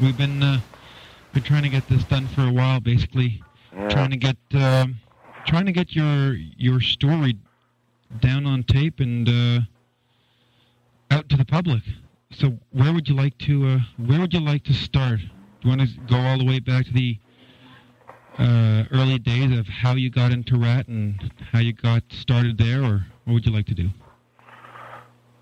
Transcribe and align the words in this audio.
we've 0.00 0.16
been 0.16 0.42
uh, 0.42 0.60
been 1.32 1.42
trying 1.42 1.62
to 1.62 1.68
get 1.68 1.88
this 1.88 2.04
done 2.04 2.26
for 2.28 2.42
a 2.42 2.52
while. 2.52 2.80
Basically, 2.80 3.42
Yeah. 3.74 3.88
trying 3.88 4.10
to 4.10 4.16
get 4.16 4.36
um, 4.54 4.96
trying 5.46 5.66
to 5.66 5.72
get 5.72 5.94
your 5.94 6.34
your 6.34 6.80
story 6.80 7.36
down 8.20 8.46
on 8.46 8.62
tape 8.64 9.00
and 9.00 9.28
uh, 9.28 9.60
out 11.10 11.28
to 11.28 11.36
the 11.36 11.44
public. 11.44 11.82
So 12.32 12.58
where 12.72 12.92
would 12.92 13.08
you 13.08 13.14
like 13.14 13.36
to 13.38 13.66
uh, 13.66 13.78
where 14.06 14.20
would 14.20 14.32
you 14.32 14.40
like 14.40 14.64
to 14.64 14.72
start? 14.74 15.20
Do 15.20 15.68
you 15.68 15.76
want 15.76 15.82
to 15.90 16.00
go 16.08 16.16
all 16.16 16.38
the 16.38 16.44
way 16.46 16.58
back 16.58 16.86
to 16.86 16.92
the 16.92 17.18
uh, 18.38 18.84
early 18.92 19.18
days 19.18 19.56
of 19.58 19.66
how 19.66 19.94
you 19.94 20.08
got 20.10 20.32
into 20.32 20.56
Ratt 20.58 20.88
and 20.88 21.32
how 21.52 21.58
you 21.58 21.72
got 21.74 22.02
started 22.10 22.56
there, 22.56 22.82
or 22.82 23.06
what 23.24 23.34
would 23.34 23.46
you 23.46 23.52
like 23.52 23.66
to 23.66 23.74
do? 23.74 23.90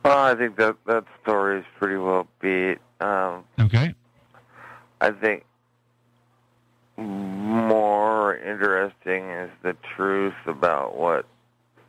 Well, 0.04 0.18
I 0.18 0.34
think 0.34 0.56
that 0.56 0.76
that 0.86 1.04
story 1.22 1.60
is 1.60 1.64
pretty 1.78 1.96
well 1.96 2.26
beat. 2.40 2.78
Um, 3.00 3.44
Okay. 3.60 3.94
I 5.00 5.10
think 5.10 5.44
more 6.96 8.34
interesting 8.36 9.30
is 9.30 9.50
the 9.62 9.76
truth 9.96 10.34
about 10.46 10.96
what 10.96 11.26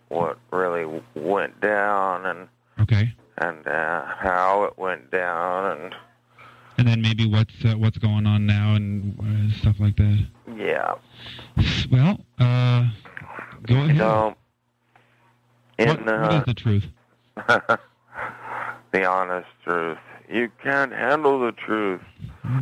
what 0.10 0.38
really 0.52 1.02
went 1.16 1.60
down 1.62 2.26
and 2.26 2.48
Okay. 2.80 3.14
and 3.38 3.68
uh, 3.68 4.06
how 4.06 4.64
it 4.64 4.78
went 4.78 5.12
down 5.12 5.78
and 5.78 5.96
And 6.78 6.88
then 6.88 7.02
maybe 7.02 7.26
what's 7.28 7.54
uh, 7.66 7.74
what's 7.78 7.98
going 7.98 8.26
on 8.26 8.46
now 8.46 8.76
and 8.76 9.18
uh, 9.20 9.58
stuff 9.60 9.76
like 9.80 9.96
that. 9.98 10.26
yeah, 10.58 10.94
Well, 11.92 12.20
uh, 12.40 12.88
go 13.66 13.76
you 13.76 13.80
ahead. 13.86 13.98
know, 13.98 14.36
in 15.78 15.88
what, 15.90 16.00
what 16.02 16.10
uh, 16.14 16.44
the 16.46 16.54
truth? 16.54 16.84
the 18.92 19.06
honest 19.06 19.48
truth, 19.64 19.98
you 20.30 20.50
can't 20.64 20.92
handle 20.92 21.40
the 21.40 21.52
truth. 21.52 22.02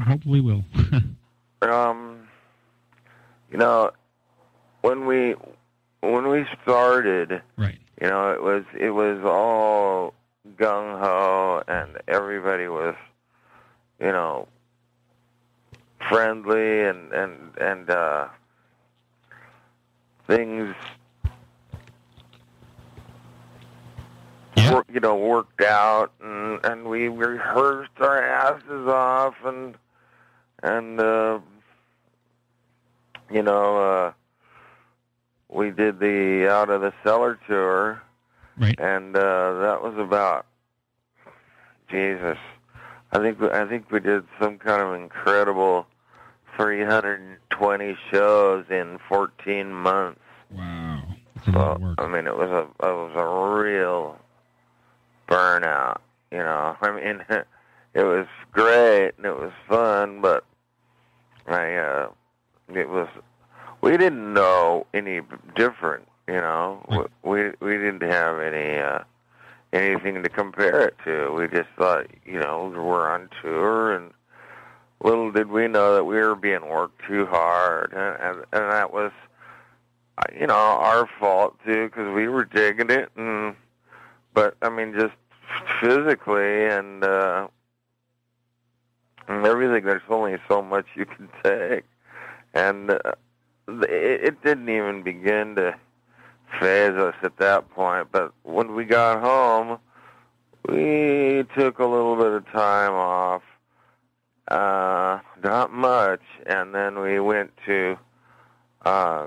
Hopefully, 0.05 0.41
will. 0.41 0.63
Um, 1.59 2.27
you 3.52 3.57
know, 3.57 3.90
when 4.82 5.07
we 5.07 5.34
when 6.01 6.27
we 6.27 6.46
started, 6.62 7.41
right. 7.57 7.79
you 7.99 8.07
know, 8.07 8.32
it 8.32 8.41
was 8.43 8.63
it 8.79 8.91
was 8.91 9.24
all 9.24 10.13
gung 10.55 10.99
ho, 10.99 11.63
and 11.68 11.98
everybody 12.07 12.68
was, 12.68 12.96
you 13.99 14.12
know, 14.12 14.48
friendly, 16.07 16.81
and 16.84 17.12
and 17.12 17.57
and 17.59 17.90
uh, 17.90 18.27
things, 20.27 20.76
Yeah. 24.71 24.82
you 24.93 24.99
know, 24.99 25.15
worked 25.15 25.62
out, 25.62 26.12
and 26.21 26.63
and 26.65 26.85
we 26.85 27.07
rehearsed 27.07 27.91
our 27.99 28.21
asses 28.21 28.87
off, 28.87 29.35
and 29.46 29.76
and 30.63 30.99
uh, 30.99 31.40
you 33.32 33.43
know, 33.43 33.77
uh, 33.77 34.12
we 35.49 35.71
did 35.71 35.99
the 35.99 36.48
out 36.49 36.70
of 36.70 36.82
the 36.82 36.93
cellar 37.04 37.40
tour 37.48 38.01
Right. 38.59 38.79
and 38.79 39.15
uh, 39.15 39.59
that 39.59 39.84
was 39.84 39.96
about 39.98 40.46
Jesus. 41.90 42.37
I 43.12 43.20
think 43.20 43.41
I 43.41 43.65
think 43.68 43.91
we 43.91 43.99
did 43.99 44.24
some 44.41 44.57
kind 44.57 44.81
of 44.81 44.93
incredible 44.96 45.85
320 46.57 47.96
shows 48.12 48.65
in 48.70 48.98
14 49.07 49.71
months. 49.74 50.20
Wow. 50.52 51.04
So. 51.46 51.96
I 51.99 52.07
mean, 52.07 52.26
it 52.27 52.35
was 52.35 52.49
a 52.49 52.63
it 52.85 52.93
was 52.93 53.12
a 53.15 53.62
real 53.63 54.18
burnout. 55.28 56.00
You 56.32 56.40
know, 56.40 56.76
I 56.82 56.92
mean, 56.92 57.24
it 57.94 58.04
was 58.04 58.28
great 58.52 59.14
and 59.18 59.26
it 59.26 59.38
was 59.38 59.52
fun, 59.68 60.22
but 60.22 60.44
I 61.48 61.76
uh, 61.76 62.10
it 62.74 62.90
was 62.90 63.08
we 63.82 63.92
didn't 63.92 64.34
know 64.34 64.86
any 64.94 65.22
different. 65.56 66.08
You 66.28 66.36
know, 66.42 67.08
we 67.24 67.52
we 67.62 67.74
didn't 67.74 68.04
have 68.04 68.40
any 68.40 68.80
uh, 68.80 69.00
anything 69.72 70.24
to 70.24 70.30
compare 70.30 70.88
it 70.88 70.96
to. 71.06 71.32
We 71.34 71.48
just 71.48 71.70
thought, 71.78 72.08
you 72.26 72.40
know, 72.40 72.74
we're 72.76 73.10
on 73.10 73.30
tour 73.42 73.94
and. 73.94 74.12
Little 75.04 75.32
did 75.32 75.52
we 75.52 75.68
know 75.68 75.94
that 75.94 76.06
we 76.06 76.16
were 76.16 76.34
being 76.34 76.68
worked 76.68 77.04
too 77.08 77.28
hard, 77.28 77.94
and 77.94 78.20
and, 78.20 78.46
and 78.52 78.72
that 78.72 78.92
was 78.92 79.12
you 80.40 80.48
know, 80.48 80.54
our 80.54 81.08
fault 81.20 81.56
too 81.66 81.88
because 81.88 82.14
we 82.14 82.28
were 82.28 82.46
digging 82.46 82.90
it, 82.90 83.12
and 83.16 83.56
but 84.38 84.56
I 84.62 84.70
mean, 84.70 84.94
just 84.94 85.16
physically 85.81 86.66
and 86.66 87.03
uh, 87.03 87.48
and 89.28 89.44
everything. 89.48 89.84
There's 89.84 90.03
only 90.09 90.38
so 90.48 90.62
much 90.62 90.86
you 90.94 91.08
can 91.08 91.28
take, 91.44 91.86
and 92.53 92.92
uh, 92.92 93.00
it, 93.68 94.25
it 94.25 94.44
didn't 94.44 94.70
even 94.70 95.02
begin 95.02 95.56
to 95.56 95.75
faze 96.59 96.94
us 96.94 97.16
at 97.24 97.36
that 97.38 97.68
point. 97.72 98.09
But 98.12 98.31
when 98.44 98.75
we 98.75 98.86
got 98.86 99.22
home, 99.22 99.80
we 100.69 101.44
took 101.58 101.80
a 101.80 101.86
little 101.86 102.16
bit 102.16 102.31
of 102.34 102.46
time 102.52 102.94
off, 102.94 103.42
uh, 104.50 105.18
not 105.44 105.74
much, 105.74 106.22
and 106.46 106.75
then 106.75 107.00
we 107.00 107.19
went 107.19 107.50
to. 107.66 107.98
Uh, 108.86 109.25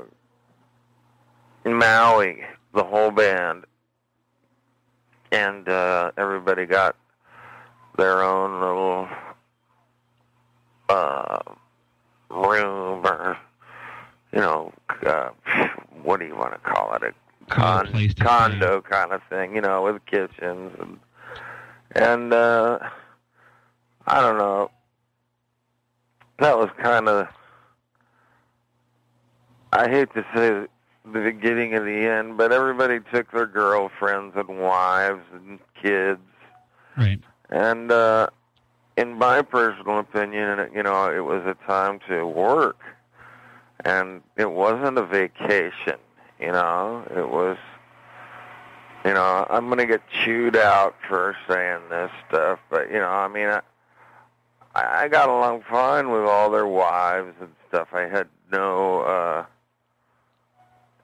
Maui, 1.64 2.42
the 2.74 2.84
whole 2.84 3.10
band, 3.10 3.64
and 5.32 5.68
uh, 5.68 6.10
everybody 6.16 6.66
got 6.66 6.96
their 7.96 8.22
own 8.22 8.60
little 8.60 9.08
uh, 10.88 11.38
room 12.30 13.04
or 13.06 13.36
you 14.32 14.40
know 14.40 14.72
uh, 15.06 15.30
what 16.02 16.20
do 16.20 16.26
you 16.26 16.36
want 16.36 16.52
to 16.52 16.58
call 16.58 16.94
it 16.94 17.02
a 17.02 17.14
con- 17.50 17.86
place 17.88 18.14
to 18.14 18.24
condo 18.24 18.80
kind 18.80 19.12
of 19.12 19.22
thing, 19.28 19.54
you 19.54 19.60
know, 19.60 19.82
with 19.82 20.04
kitchens 20.06 20.72
and 20.80 20.98
and 21.92 22.32
uh, 22.32 22.78
I 24.06 24.20
don't 24.20 24.38
know. 24.38 24.70
That 26.38 26.56
was 26.56 26.70
kind 26.80 27.08
of 27.08 27.28
I 29.72 29.88
hate 29.88 30.12
to 30.14 30.24
say 30.34 30.66
the 31.12 31.20
beginning 31.20 31.74
of 31.74 31.84
the 31.84 32.06
end, 32.06 32.36
but 32.36 32.52
everybody 32.52 33.00
took 33.12 33.30
their 33.32 33.46
girlfriends 33.46 34.36
and 34.36 34.60
wives 34.60 35.22
and 35.32 35.58
kids, 35.82 36.20
Right. 36.96 37.20
and 37.50 37.90
uh, 37.90 38.28
in 38.96 39.14
my 39.14 39.42
personal 39.42 39.98
opinion, 40.00 40.70
you 40.74 40.82
know, 40.82 41.10
it 41.14 41.24
was 41.24 41.42
a 41.46 41.54
time 41.66 42.00
to 42.08 42.26
work, 42.26 42.78
and 43.84 44.22
it 44.36 44.50
wasn't 44.50 44.98
a 44.98 45.04
vacation. 45.06 45.98
You 46.38 46.52
know, 46.52 47.04
it 47.16 47.28
was. 47.28 47.56
You 49.04 49.14
know, 49.14 49.46
I'm 49.48 49.68
gonna 49.70 49.86
get 49.86 50.02
chewed 50.10 50.56
out 50.56 50.94
for 51.08 51.34
saying 51.48 51.80
this 51.88 52.10
stuff, 52.28 52.58
but 52.68 52.90
you 52.90 52.98
know, 52.98 53.08
I 53.08 53.28
mean, 53.28 53.48
I, 53.48 53.60
I 54.74 55.08
got 55.08 55.30
along 55.30 55.62
fine 55.70 56.10
with 56.10 56.22
all 56.24 56.50
their 56.50 56.66
wives 56.66 57.34
and 57.40 57.48
stuff. 57.68 57.88
I 57.94 58.02
had 58.02 58.28
no. 58.52 59.00
uh 59.00 59.44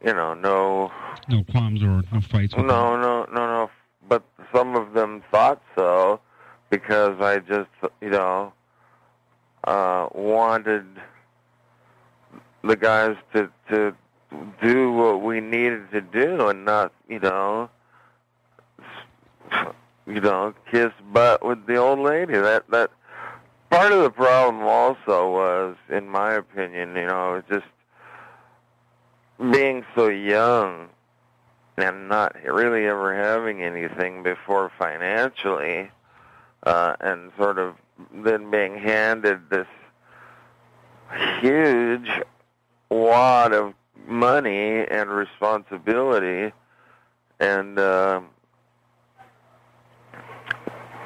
you 0.04 0.12
know, 0.12 0.34
no, 0.34 0.90
No 1.28 1.42
qualms 1.44 1.82
or 1.82 2.02
no 2.12 2.20
fights. 2.20 2.54
With 2.54 2.66
no, 2.66 2.96
no, 3.00 3.24
no, 3.32 3.46
no. 3.46 3.70
But 4.08 4.22
some 4.54 4.76
of 4.76 4.92
them 4.92 5.22
thought 5.30 5.60
so 5.74 6.20
because 6.70 7.20
I 7.20 7.38
just, 7.38 7.70
you 8.00 8.10
know, 8.10 8.52
uh, 9.64 10.08
wanted 10.14 10.86
the 12.62 12.76
guys 12.76 13.16
to 13.34 13.50
to 13.70 13.94
do 14.62 14.92
what 14.92 15.22
we 15.22 15.40
needed 15.40 15.90
to 15.92 16.00
do 16.00 16.48
and 16.48 16.64
not, 16.64 16.92
you 17.08 17.20
know, 17.20 17.70
you 20.06 20.20
know, 20.20 20.54
kiss 20.70 20.92
butt 21.12 21.44
with 21.44 21.66
the 21.66 21.76
old 21.76 21.98
lady. 21.98 22.34
That 22.34 22.68
that 22.70 22.90
part 23.70 23.92
of 23.92 24.02
the 24.02 24.10
problem 24.10 24.62
also 24.62 25.30
was, 25.30 25.76
in 25.88 26.08
my 26.08 26.34
opinion, 26.34 26.94
you 26.96 27.06
know, 27.06 27.34
it 27.34 27.48
was 27.48 27.60
just 27.60 27.72
being 29.38 29.84
so 29.94 30.08
young 30.08 30.88
and 31.76 32.08
not 32.08 32.34
really 32.44 32.86
ever 32.86 33.14
having 33.14 33.62
anything 33.62 34.22
before 34.22 34.70
financially, 34.78 35.90
uh, 36.62 36.96
and 37.00 37.30
sort 37.36 37.58
of 37.58 37.74
then 38.12 38.50
being 38.50 38.78
handed 38.78 39.50
this 39.50 39.66
huge 41.40 42.08
wad 42.88 43.52
of 43.52 43.74
money 44.06 44.86
and 44.86 45.10
responsibility, 45.10 46.52
and 47.40 47.78
uh, 47.78 48.20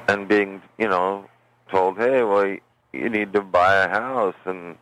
and 0.09 0.29
being, 0.29 0.63
you 0.79 0.89
know, 0.89 1.29
told, 1.71 1.97
hey, 1.97 2.23
well, 2.23 2.57
you 2.93 3.09
need 3.09 3.33
to 3.33 3.41
buy 3.41 3.85
a 3.85 3.89
house 3.89 4.35
and 4.45 4.77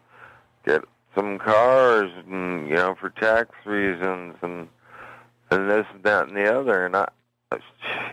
get 0.65 0.85
some 1.19 1.39
cars 1.39 2.11
and 2.29 2.69
you 2.69 2.77
know 2.77 2.95
for 3.01 3.11
tax 3.11 3.51
reasons 3.65 4.37
and 4.43 4.69
and 5.51 5.71
this 5.71 5.87
and 5.93 6.03
that 6.05 6.29
and 6.29 6.37
the 6.37 6.55
other 6.55 6.87
and 6.87 6.95
I 6.97 7.09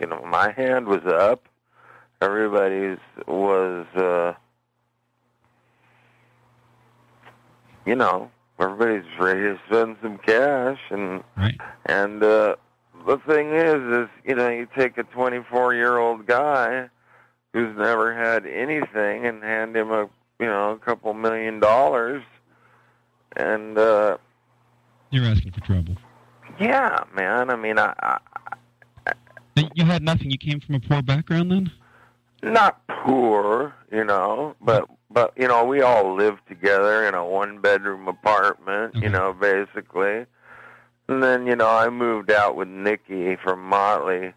you 0.00 0.06
know 0.08 0.24
my 0.26 0.50
hand 0.52 0.88
was 0.88 1.04
up 1.06 1.48
everybody's 2.20 2.98
was 3.28 3.86
uh 3.94 4.34
you 7.86 7.94
know, 7.94 8.30
everybody's 8.58 9.04
ready 9.18 9.42
to 9.42 9.58
spend 9.68 9.96
some 10.02 10.18
cash, 10.18 10.80
and 10.90 11.22
Right. 11.36 11.58
and 11.86 12.22
uh, 12.22 12.56
the 13.06 13.16
thing 13.18 13.54
is, 13.54 13.80
is 14.02 14.08
you 14.24 14.34
know, 14.34 14.48
you 14.48 14.66
take 14.76 14.98
a 14.98 15.04
24 15.04 15.74
year 15.74 15.96
old 15.96 16.26
guy 16.26 16.88
who's 17.52 17.74
never 17.76 18.12
had 18.12 18.44
anything 18.44 19.24
and 19.24 19.42
hand 19.42 19.76
him 19.76 19.92
a 19.92 20.08
you 20.40 20.46
know 20.46 20.72
a 20.72 20.78
couple 20.78 21.14
million 21.14 21.60
dollars, 21.60 22.22
and 23.36 23.76
uh, 23.78 24.16
You're 25.10 25.24
asking 25.26 25.52
for 25.52 25.60
trouble. 25.60 25.96
yeah, 26.60 27.04
man. 27.14 27.50
I 27.50 27.56
mean, 27.56 27.78
I, 27.78 27.92
I 28.00 28.18
Then 29.54 29.70
You 29.74 29.84
had 29.84 30.02
nothing. 30.02 30.30
You 30.30 30.38
came 30.38 30.60
from 30.60 30.76
a 30.76 30.80
poor 30.80 31.02
background 31.02 31.50
then? 31.50 31.70
not 32.42 32.86
poor, 32.86 33.74
you 33.90 34.04
know, 34.04 34.54
but 34.60 34.84
but 35.10 35.32
you 35.36 35.48
know, 35.48 35.64
we 35.64 35.80
all 35.80 36.14
lived 36.14 36.40
together 36.48 37.06
in 37.08 37.14
a 37.14 37.24
one 37.24 37.60
bedroom 37.60 38.06
apartment, 38.08 38.94
Okay. 38.94 39.06
you 39.06 39.10
know, 39.10 39.32
basically. 39.32 40.26
And 41.08 41.22
then, 41.22 41.46
you 41.46 41.56
know, 41.56 41.68
I 41.68 41.88
moved 41.88 42.30
out 42.30 42.54
with 42.56 42.68
Nikki 42.68 43.36
from 43.36 43.64
Motley. 43.64 44.32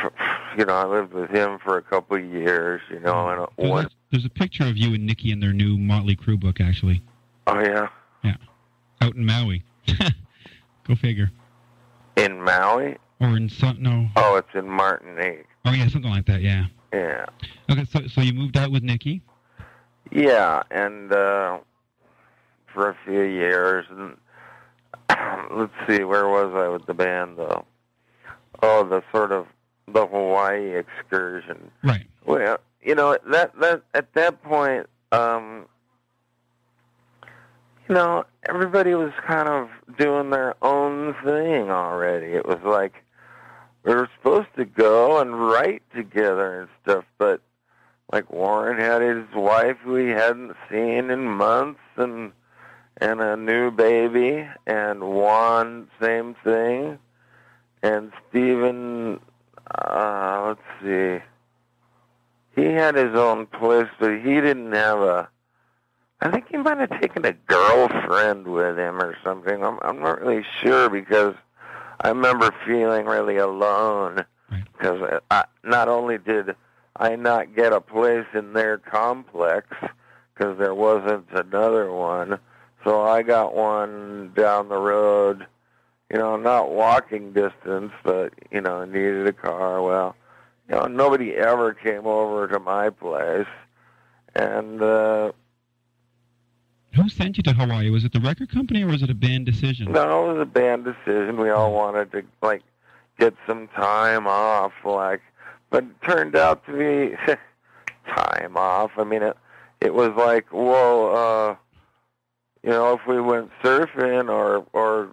For, 0.00 0.12
you 0.58 0.64
know, 0.64 0.74
I 0.74 0.84
lived 0.86 1.12
with 1.12 1.30
him 1.30 1.58
for 1.62 1.76
a 1.76 1.82
couple 1.82 2.16
of 2.16 2.24
years, 2.24 2.80
you 2.90 3.00
know, 3.00 3.28
and 3.28 3.46
There's, 3.56 3.70
one 3.70 3.84
a, 3.86 3.90
there's 4.10 4.24
a 4.24 4.30
picture 4.30 4.64
of 4.64 4.76
you 4.76 4.94
and 4.94 5.04
Nikki 5.06 5.32
in 5.32 5.40
their 5.40 5.52
new 5.52 5.76
Motley 5.76 6.16
Crue 6.16 6.38
book, 6.40 6.60
actually, 6.60 7.02
oh 7.46 7.58
yeah, 7.60 7.88
Yeah, 8.24 8.36
out 9.00 9.14
in 9.14 9.24
Maui. 9.26 9.62
Go 10.88 10.94
figure. 10.94 11.30
in 12.16 12.42
Maui. 12.42 12.96
Or 13.20 13.36
in 13.36 13.48
some, 13.48 13.82
no. 13.82 14.08
Oh, 14.16 14.36
it's 14.36 14.54
in 14.54 14.68
Martinique. 14.68 15.46
Oh, 15.64 15.72
yeah, 15.72 15.88
something 15.88 16.10
like 16.10 16.26
that, 16.26 16.42
yeah. 16.42 16.66
Yeah. 16.92 17.24
Okay, 17.70 17.84
so 17.84 18.06
so 18.06 18.20
you 18.20 18.32
moved 18.32 18.56
out 18.56 18.70
with 18.70 18.82
Nikki? 18.82 19.22
Yeah, 20.12 20.62
and 20.70 21.12
uh 21.12 21.58
for 22.72 22.90
a 22.90 22.96
few 23.04 23.22
years 23.22 23.86
and 23.90 24.16
let's 25.50 25.72
see, 25.88 26.04
where 26.04 26.28
was 26.28 26.52
I 26.54 26.68
with 26.68 26.86
the 26.86 26.94
band 26.94 27.38
though? 27.38 27.64
Oh, 28.62 28.84
the 28.88 29.02
sort 29.12 29.32
of 29.32 29.46
the 29.88 30.06
Hawaii 30.06 30.76
excursion. 30.76 31.70
Right. 31.82 32.06
Well, 32.24 32.58
you 32.82 32.94
know, 32.94 33.16
that 33.30 33.58
that 33.60 33.82
at 33.94 34.12
that 34.14 34.42
point, 34.42 34.86
um 35.12 35.66
you 37.88 37.94
know, 37.94 38.24
everybody 38.48 38.94
was 38.94 39.12
kind 39.26 39.48
of 39.48 39.68
doing 39.96 40.30
their 40.30 40.54
own 40.62 41.14
thing 41.24 41.70
already. 41.70 42.32
It 42.32 42.46
was 42.46 42.58
like 42.64 42.94
we 43.84 43.94
were 43.94 44.10
supposed 44.16 44.48
to 44.56 44.64
go 44.64 45.20
and 45.20 45.48
write 45.48 45.82
together 45.94 46.60
and 46.60 46.68
stuff, 46.82 47.04
but 47.18 47.40
like 48.12 48.32
Warren 48.32 48.78
had 48.78 49.02
his 49.02 49.24
wife 49.34 49.78
he 49.84 50.08
hadn't 50.08 50.56
seen 50.70 51.10
in 51.10 51.26
months 51.28 51.80
and 51.96 52.32
and 52.98 53.20
a 53.20 53.36
new 53.36 53.70
baby 53.70 54.48
and 54.66 55.02
Juan 55.02 55.88
same 56.00 56.34
thing 56.44 56.98
and 57.82 58.12
Stephen 58.28 59.20
uh 59.70 60.44
let's 60.46 60.60
see 60.82 61.22
he 62.54 62.68
had 62.68 62.94
his 62.94 63.14
own 63.14 63.46
place 63.46 63.88
but 63.98 64.18
he 64.20 64.40
didn't 64.40 64.72
have 64.72 65.00
a 65.00 65.28
I 66.26 66.30
think 66.32 66.48
he 66.50 66.56
might 66.56 66.78
have 66.78 67.00
taken 67.00 67.24
a 67.24 67.32
girlfriend 67.32 68.48
with 68.48 68.76
him 68.76 69.00
or 69.00 69.16
something. 69.22 69.62
I'm 69.62 69.78
I'm 69.82 70.00
not 70.00 70.20
really 70.20 70.44
sure 70.60 70.90
because 70.90 71.34
I 72.00 72.08
remember 72.08 72.52
feeling 72.66 73.06
really 73.06 73.36
alone 73.36 74.24
Right. 74.50 74.64
because 74.72 75.20
I, 75.30 75.44
not 75.64 75.88
only 75.88 76.18
did 76.18 76.54
I 76.96 77.16
not 77.16 77.54
get 77.54 77.72
a 77.72 77.80
place 77.80 78.26
in 78.34 78.52
their 78.54 78.78
complex 78.78 79.68
because 80.34 80.58
there 80.58 80.74
wasn't 80.74 81.26
another 81.32 81.92
one, 81.92 82.38
so 82.84 83.02
I 83.02 83.22
got 83.22 83.54
one 83.54 84.32
down 84.34 84.68
the 84.68 84.78
road. 84.78 85.46
You 86.10 86.18
know, 86.18 86.36
not 86.36 86.70
walking 86.70 87.32
distance, 87.32 87.92
but 88.04 88.32
you 88.50 88.60
know, 88.60 88.84
needed 88.84 89.26
a 89.26 89.32
car. 89.32 89.82
Well, 89.82 90.14
you 90.68 90.74
know, 90.76 90.86
nobody 90.86 91.34
ever 91.34 91.72
came 91.74 92.06
over 92.06 92.46
to 92.48 92.58
my 92.60 92.90
place, 92.90 93.48
and 94.34 94.80
uh, 94.82 95.32
Who 96.96 97.08
sent 97.10 97.36
you 97.36 97.42
to 97.44 97.52
Hawaii? 97.52 97.90
Was 97.90 98.04
it 98.04 98.12
the 98.12 98.20
record 98.20 98.50
company 98.50 98.82
or 98.82 98.88
was 98.88 99.02
it 99.02 99.10
a 99.10 99.14
band 99.14 99.44
decision? 99.46 99.92
No, 99.92 100.30
it 100.30 100.34
was 100.34 100.42
a 100.42 100.46
band 100.46 100.84
decision. 100.84 101.38
We 101.38 101.50
all 101.50 101.72
wanted 101.72 102.10
to 102.12 102.24
like 102.42 102.62
get 103.18 103.34
some 103.46 103.68
time 103.68 104.26
off, 104.26 104.72
like, 104.84 105.20
but 105.70 105.84
it 105.84 106.02
turned 106.02 106.36
out 106.36 106.64
to 106.66 106.72
be 106.72 107.16
time 108.14 108.56
off. 108.56 108.92
I 108.96 109.04
mean, 109.04 109.22
it 109.22 109.36
it 109.80 109.94
was 109.94 110.12
like, 110.16 110.52
well, 110.52 111.14
uh, 111.14 111.56
you 112.62 112.70
know, 112.70 112.94
if 112.94 113.06
we 113.06 113.20
went 113.20 113.50
surfing 113.62 114.30
or 114.30 114.66
or 114.72 115.12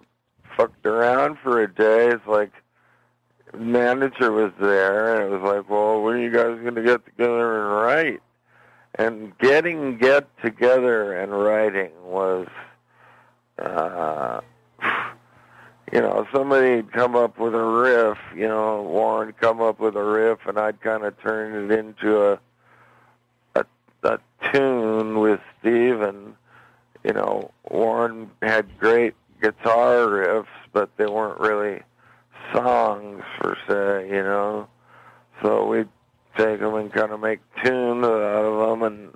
fucked 0.56 0.86
around 0.86 1.38
for 1.42 1.62
a 1.62 1.72
day, 1.72 2.08
it's 2.08 2.26
like 2.26 2.52
manager 3.52 4.32
was 4.32 4.52
there, 4.58 5.16
and 5.16 5.24
it 5.24 5.36
was 5.38 5.56
like, 5.56 5.68
well, 5.68 6.02
when 6.02 6.16
are 6.16 6.22
you 6.22 6.30
guys 6.30 6.58
going 6.62 6.74
to 6.76 6.82
get 6.82 7.04
together 7.04 7.60
and 7.60 7.70
write? 7.70 8.22
And 8.96 9.36
getting 9.38 9.98
get 9.98 10.28
together 10.42 11.12
and 11.14 11.32
writing 11.32 11.90
was. 12.04 12.48
Uh, 13.58 14.40
you 15.92 16.00
know, 16.00 16.26
somebody'd 16.32 16.90
come 16.92 17.14
up 17.14 17.38
with 17.38 17.54
a 17.54 17.64
riff, 17.64 18.18
you 18.34 18.48
know, 18.48 18.82
Warren 18.82 19.32
come 19.40 19.60
up 19.60 19.78
with 19.78 19.94
a 19.94 20.02
riff 20.02 20.40
and 20.46 20.58
I'd 20.58 20.80
kind 20.80 21.04
of 21.04 21.16
turn 21.20 21.70
it 21.70 21.78
into 21.78 22.32
a, 22.32 22.40
a, 23.54 23.64
a 24.02 24.18
tune 24.52 25.20
with 25.20 25.38
Steve 25.60 26.00
and, 26.00 26.34
you 27.04 27.12
know, 27.12 27.52
Warren 27.70 28.28
had 28.42 28.76
great 28.78 29.14
guitar 29.40 30.06
riffs, 30.06 30.46
but 30.72 30.90
they 30.96 31.06
weren't 31.06 31.38
really 31.38 31.82
songs 32.52 33.22
per 33.38 33.56
se, 33.68 34.08
you 34.08 34.22
know. 34.22 34.66
So 35.42 35.66
we'd 35.66 35.88
take 36.36 36.60
them 36.60 36.74
and 36.74 36.92
kind 36.92 37.12
of 37.12 37.20
make 37.20 37.40
tunes 37.62 38.04
out 38.04 38.44
of 38.44 38.68
them 38.70 38.82
and, 38.82 39.12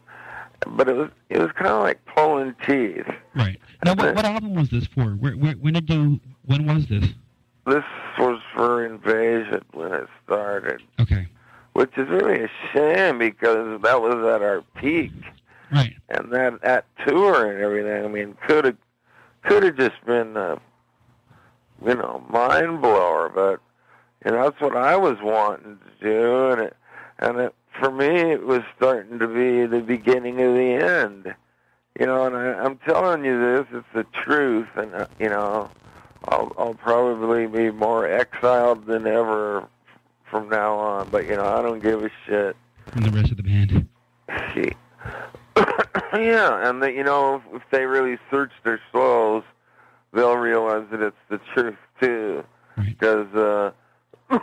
but 0.76 0.88
it 0.88 0.96
was, 0.96 1.10
it 1.30 1.38
was 1.38 1.50
kind 1.52 1.68
of 1.70 1.82
like 1.82 2.04
pulling 2.06 2.54
teeth. 2.66 3.06
Right. 3.34 3.60
Now, 3.84 3.94
what, 3.94 4.14
what 4.16 4.24
album 4.24 4.54
was 4.54 4.68
this 4.70 4.86
for? 4.88 5.10
Where, 5.12 5.34
where, 5.34 5.52
when 5.54 5.74
did 5.74 5.88
you? 5.88 6.18
When 6.46 6.66
was 6.66 6.86
this? 6.88 7.04
This 7.66 7.84
was 8.18 8.40
for 8.54 8.84
Invasion 8.84 9.62
when 9.72 9.92
it 9.92 10.08
started. 10.24 10.82
Okay. 10.98 11.28
which 11.74 11.92
is 11.96 12.08
really 12.08 12.42
a 12.42 12.50
shame 12.72 13.18
because 13.18 13.80
that 13.82 14.00
was 14.02 14.14
at 14.14 14.42
our 14.42 14.62
peak, 14.76 15.12
Right. 15.70 15.94
and 16.08 16.32
that 16.32 16.60
that 16.62 16.86
tour 17.06 17.52
and 17.52 17.62
everything. 17.62 18.04
I 18.04 18.08
mean, 18.08 18.36
could 18.46 18.64
have 18.64 18.76
could 19.44 19.62
have 19.62 19.76
just 19.76 20.04
been 20.06 20.36
a 20.36 20.58
you 21.86 21.94
know 21.94 22.24
mind 22.28 22.82
blower, 22.82 23.28
but 23.28 23.60
you 24.24 24.32
know 24.36 24.42
that's 24.50 24.60
what 24.60 24.76
I 24.76 24.96
was 24.96 25.18
wanting 25.22 25.78
to 25.78 26.04
do, 26.04 26.50
and 26.50 26.60
it 26.62 26.76
and 27.18 27.38
it 27.38 27.54
for 27.80 27.90
me 27.90 28.06
it 28.06 28.44
was 28.44 28.62
starting 28.76 29.18
to 29.18 29.26
be 29.26 29.66
the 29.66 29.82
beginning 29.82 30.40
of 30.40 30.54
the 30.54 30.84
end. 30.84 31.34
You 31.98 32.06
know, 32.06 32.26
and 32.26 32.36
I, 32.36 32.52
I'm 32.64 32.78
telling 32.78 33.24
you 33.24 33.40
this, 33.40 33.66
it's 33.72 33.86
the 33.94 34.04
truth, 34.22 34.68
and 34.76 34.94
uh, 34.94 35.06
you 35.18 35.28
know, 35.28 35.70
I'll 36.28 36.52
I'll 36.58 36.74
probably 36.74 37.46
be 37.46 37.70
more 37.70 38.06
exiled 38.06 38.86
than 38.86 39.06
ever 39.06 39.66
from 40.30 40.48
now 40.48 40.76
on. 40.76 41.08
But 41.10 41.26
you 41.26 41.36
know, 41.36 41.46
I 41.46 41.62
don't 41.62 41.82
give 41.82 42.04
a 42.04 42.10
shit. 42.26 42.56
From 42.86 43.02
the 43.02 43.10
rest 43.10 43.30
of 43.30 43.36
the 43.36 43.42
band. 43.42 43.88
Yeah, 46.14 46.68
and 46.68 46.82
that 46.82 46.94
you 46.94 47.04
know, 47.04 47.36
if, 47.36 47.62
if 47.62 47.62
they 47.70 47.84
really 47.84 48.18
search 48.30 48.52
their 48.64 48.80
souls, 48.90 49.44
they'll 50.12 50.36
realize 50.36 50.86
that 50.90 51.02
it's 51.02 51.16
the 51.28 51.38
truth 51.52 51.76
too. 52.00 52.44
Right. 52.76 52.98
Because 52.98 53.32
uh, 53.34 53.72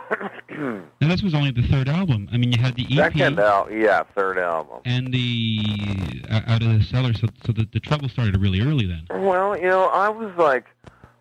Now, 1.00 1.08
this 1.08 1.22
was 1.22 1.34
only 1.34 1.50
the 1.50 1.62
third 1.68 1.88
album. 1.88 2.28
I 2.32 2.38
mean, 2.38 2.50
you 2.50 2.58
had 2.58 2.74
the 2.76 2.84
EP 2.90 2.96
second 3.12 3.38
out, 3.38 3.70
yeah, 3.70 4.02
third 4.14 4.38
album. 4.38 4.78
and 4.86 5.12
the 5.12 6.22
uh, 6.30 6.40
Out 6.46 6.62
of 6.62 6.78
the 6.78 6.82
Cellar, 6.84 7.12
so 7.12 7.26
so 7.44 7.52
the, 7.52 7.68
the 7.72 7.80
trouble 7.80 8.08
started 8.08 8.36
really 8.40 8.60
early 8.62 8.86
then. 8.86 9.06
Well, 9.10 9.56
you 9.56 9.68
know, 9.68 9.84
I 9.86 10.08
was 10.08 10.32
like 10.38 10.64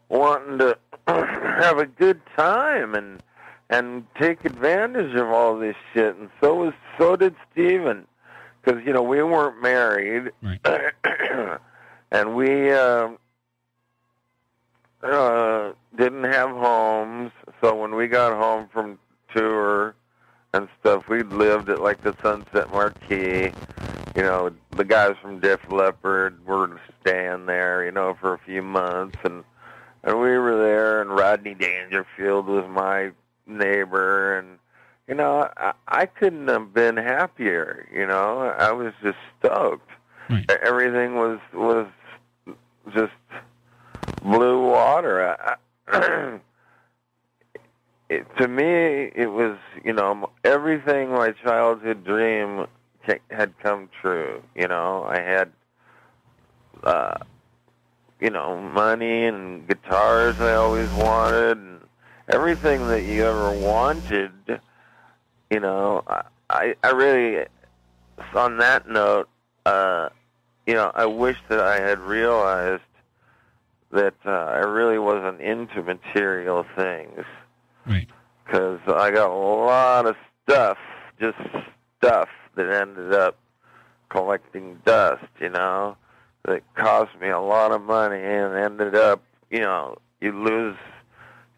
wanting 0.10 0.60
to 0.60 0.78
have 1.08 1.80
a 1.80 1.86
good 1.86 2.22
time 2.38 2.96
and 2.96 3.22
and 3.70 4.06
take 4.20 4.46
advantage 4.46 5.14
of 5.16 5.28
all 5.30 5.58
this 5.60 5.76
shit, 5.94 6.16
and 6.16 6.30
so 6.42 6.56
was 6.56 6.74
so 6.98 7.16
did 7.18 7.36
Stephen. 7.52 8.08
Because 8.64 8.82
you 8.86 8.94
know 8.94 9.04
we 9.04 9.22
weren't 9.22 9.62
married, 9.62 10.32
Right. 10.42 10.60
and 12.12 12.36
we 12.36 12.72
um, 12.72 13.18
uh, 15.04 15.74
didn't 15.98 16.24
have 16.26 16.50
homes. 16.50 17.32
So 17.62 17.76
when 17.76 17.96
we 17.96 18.08
got 18.08 18.34
home 18.34 18.70
from 18.72 19.00
tour 19.36 19.96
and 20.54 20.68
stuff, 20.80 21.08
we 21.08 21.24
lived 21.24 21.70
at 21.70 21.82
like 21.82 22.02
the 22.02 22.16
Sunset 22.22 22.72
Marquis. 22.72 23.52
You 24.16 24.22
know, 24.22 24.52
the 24.72 24.86
guys 24.86 25.16
from 25.22 25.40
Def 25.40 25.60
Leppard 25.70 26.46
were 26.46 26.80
staying 27.02 27.46
there, 27.48 27.84
you 27.84 27.92
know, 27.92 28.16
for 28.20 28.34
a 28.34 28.40
few 28.40 28.62
months, 28.62 29.18
and 29.24 29.44
and 30.04 30.20
we 30.20 30.38
were 30.38 30.58
there. 30.58 31.02
And 31.02 31.10
Rodney 31.10 31.54
Dangerfield 31.54 32.48
was 32.48 32.66
my 32.70 33.12
neighbor, 33.46 34.38
and 34.38 34.58
you 35.08 35.16
know, 35.16 35.50
I, 35.58 35.74
I 35.88 36.06
couldn't 36.06 36.48
have 36.48 36.74
been 36.74 36.98
happier. 36.98 37.88
You 37.94 38.08
know, 38.08 38.40
I 38.58 38.72
was 38.72 38.94
just 39.04 39.18
stoked. 39.40 39.90
Right. 40.30 40.50
Everything 40.64 41.16
was 41.16 41.40
was 41.54 41.88
just 42.94 43.14
blue 44.22 44.70
water. 44.70 45.36
I, 45.38 45.56
it, 48.10 48.26
to 48.38 48.48
me, 48.48 49.12
it 49.16 49.32
was 49.32 49.58
you 49.84 49.94
know 49.94 50.30
everything 50.44 51.10
my 51.10 51.32
childhood 51.32 52.04
dream 52.04 52.68
had 53.30 53.58
come 53.60 53.90
true. 54.02 54.42
You 54.56 54.68
know, 54.68 55.06
I 55.08 55.20
had 55.20 55.52
uh, 56.84 57.18
you 58.20 58.30
know 58.30 58.58
money 58.60 59.26
and 59.26 59.68
guitars 59.68 60.40
I 60.40 60.54
always 60.56 60.90
wanted, 60.94 61.58
and 61.58 61.82
everything 62.30 62.88
that 62.88 63.04
you 63.04 63.26
ever 63.26 63.52
wanted. 63.52 64.32
You 65.50 65.60
know, 65.60 66.04
I 66.08 66.76
I, 66.84 66.92
really 66.92 67.46
on 68.34 68.58
that 68.58 68.88
note, 68.88 69.30
uh, 69.66 70.10
you 70.66 70.74
know, 70.74 70.92
I 70.94 71.06
wish 71.06 71.38
that 71.50 71.60
I 71.60 71.80
had 71.80 72.00
realized 72.00 72.84
that 73.96 74.14
uh, 74.26 74.30
I 74.30 74.60
really 74.60 75.00
wasn't 75.00 75.42
into 75.42 75.82
material 75.82 76.66
things. 76.76 77.26
Right. 77.86 78.08
Because 78.46 78.80
I 78.88 79.12
got 79.12 79.32
a 79.32 79.34
lot 79.34 80.06
of 80.06 80.16
stuff, 80.44 80.78
just 81.20 81.38
stuff 81.98 82.30
that 82.56 82.70
ended 82.70 83.14
up 83.14 83.38
collecting 84.10 84.80
dust, 84.86 85.26
you 85.40 85.50
know, 85.50 85.98
that 86.46 86.62
cost 86.76 87.12
me 87.20 87.30
a 87.30 87.40
lot 87.40 87.72
of 87.72 87.82
money 87.82 88.22
and 88.22 88.54
ended 88.56 88.96
up, 88.96 89.22
you 89.50 89.60
know, 89.60 89.98
you 90.22 90.32
lose, 90.32 90.78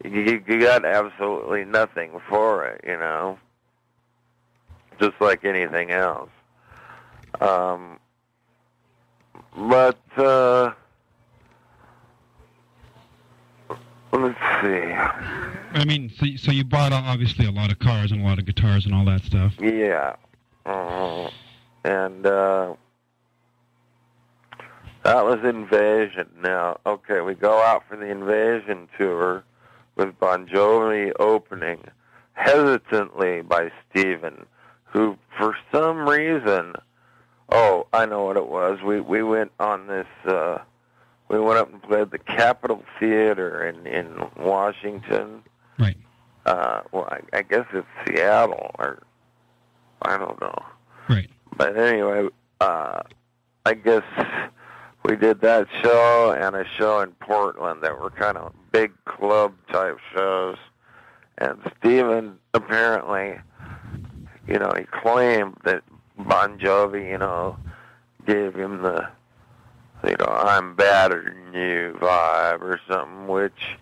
you, 0.04 0.42
you 0.46 0.60
got 0.60 0.84
absolutely 0.84 1.64
nothing 1.64 2.20
for 2.28 2.66
it, 2.66 2.80
you 2.86 2.96
know, 2.96 3.38
just 5.00 5.20
like 5.20 5.44
anything 5.44 5.90
else. 5.90 6.30
Um, 7.40 7.98
but, 9.56 10.00
uh, 10.16 10.72
let's 14.12 14.38
see. 14.62 14.92
I 15.72 15.84
mean, 15.86 16.10
so 16.18 16.26
so 16.36 16.52
you 16.52 16.64
bought 16.64 16.92
obviously 16.92 17.46
a 17.46 17.50
lot 17.50 17.70
of 17.70 17.78
cars 17.78 18.12
and 18.12 18.20
a 18.20 18.24
lot 18.24 18.38
of 18.38 18.46
guitars 18.46 18.86
and 18.86 18.94
all 18.94 19.04
that 19.06 19.22
stuff. 19.24 19.54
Yeah. 19.60 20.16
Uh, 20.64 21.30
and 21.84 22.26
uh, 22.26 22.74
that 25.04 25.24
was 25.24 25.38
Invasion. 25.44 26.28
Now, 26.42 26.80
okay, 26.84 27.20
we 27.20 27.34
go 27.34 27.62
out 27.62 27.84
for 27.88 27.96
the 27.96 28.06
Invasion 28.06 28.88
tour 28.98 29.44
with 29.96 30.18
Bon 30.18 30.46
Jovi 30.46 31.12
opening 31.18 31.84
hesitantly 32.34 33.42
by 33.42 33.70
Stephen, 33.90 34.46
who 34.84 35.16
for 35.36 35.56
some 35.72 36.08
reason, 36.08 36.74
oh, 37.50 37.86
I 37.92 38.06
know 38.06 38.24
what 38.24 38.36
it 38.36 38.48
was. 38.48 38.80
We 38.82 39.00
we 39.00 39.22
went 39.22 39.52
on 39.58 39.86
this. 39.86 40.06
Uh, 40.24 40.58
we 41.28 41.38
went 41.38 41.58
up 41.58 41.72
and 41.72 41.82
played 41.82 42.10
the 42.10 42.18
Capitol 42.18 42.82
Theater 42.98 43.66
in 43.66 43.86
in 43.86 44.26
Washington. 44.36 45.42
Right. 45.78 45.96
Uh, 46.46 46.82
well, 46.92 47.08
I, 47.10 47.20
I 47.38 47.42
guess 47.42 47.66
it's 47.72 47.86
Seattle, 48.06 48.70
or 48.78 49.02
I 50.02 50.16
don't 50.16 50.40
know. 50.40 50.58
Right. 51.08 51.30
But 51.56 51.76
anyway, 51.76 52.28
uh, 52.60 53.02
I 53.66 53.74
guess 53.74 54.04
we 55.04 55.16
did 55.16 55.40
that 55.42 55.66
show 55.82 56.32
and 56.38 56.56
a 56.56 56.64
show 56.76 57.00
in 57.00 57.10
Portland 57.12 57.82
that 57.82 57.98
were 58.00 58.10
kind 58.10 58.36
of 58.36 58.52
big 58.72 58.92
club 59.04 59.54
type 59.70 59.98
shows. 60.14 60.56
And 61.38 61.58
Stephen 61.78 62.38
apparently, 62.54 63.38
you 64.46 64.58
know, 64.58 64.72
he 64.76 64.84
claimed 64.84 65.56
that 65.64 65.82
Bon 66.18 66.58
Jovi, 66.58 67.10
you 67.10 67.18
know, 67.18 67.56
gave 68.26 68.54
him 68.54 68.82
the, 68.82 69.08
you 70.04 70.16
know, 70.18 70.26
I'm 70.26 70.74
better 70.74 71.34
than 71.34 71.60
you 71.60 71.98
vibe 72.00 72.60
or 72.60 72.80
something, 72.88 73.26
which 73.26 73.76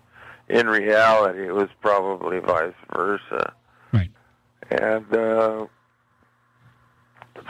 in 0.49 0.67
reality 0.67 1.47
it 1.47 1.53
was 1.53 1.69
probably 1.81 2.39
vice 2.39 2.73
versa. 2.93 3.53
Right. 3.91 4.09
And 4.71 5.13
uh, 5.13 5.67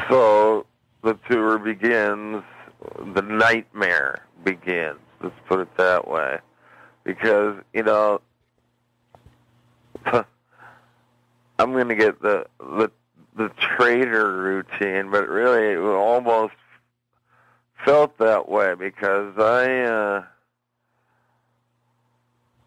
so 0.09 0.65
the 1.03 1.17
tour 1.29 1.57
begins, 1.59 2.43
the 3.13 3.21
nightmare 3.21 4.25
begins, 4.43 4.99
let's 5.21 5.35
put 5.47 5.59
it 5.59 5.77
that 5.77 6.07
way. 6.07 6.39
Because, 7.03 7.55
you 7.73 7.83
know, 7.83 8.21
I'm 10.05 11.71
going 11.71 11.87
to 11.87 11.95
get 11.95 12.21
the, 12.21 12.45
the 12.59 12.91
the 13.37 13.49
trader 13.59 14.35
routine, 14.41 15.11
but 15.11 15.29
really 15.29 15.73
it 15.73 15.79
almost 15.79 16.53
felt 17.85 18.17
that 18.17 18.49
way 18.49 18.75
because 18.75 19.37
I 19.37 19.81
uh 19.83 20.23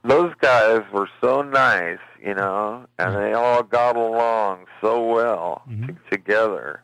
those 0.02 0.32
guys 0.40 0.80
were 0.92 1.08
so 1.20 1.42
nice, 1.42 1.98
you 2.22 2.34
know, 2.34 2.86
and 2.98 3.14
they 3.16 3.34
all 3.34 3.62
got 3.62 3.96
along 3.96 4.66
so 4.80 5.04
well 5.12 5.62
Mhm. 5.68 5.88
t- 5.88 5.94
together. 6.10 6.82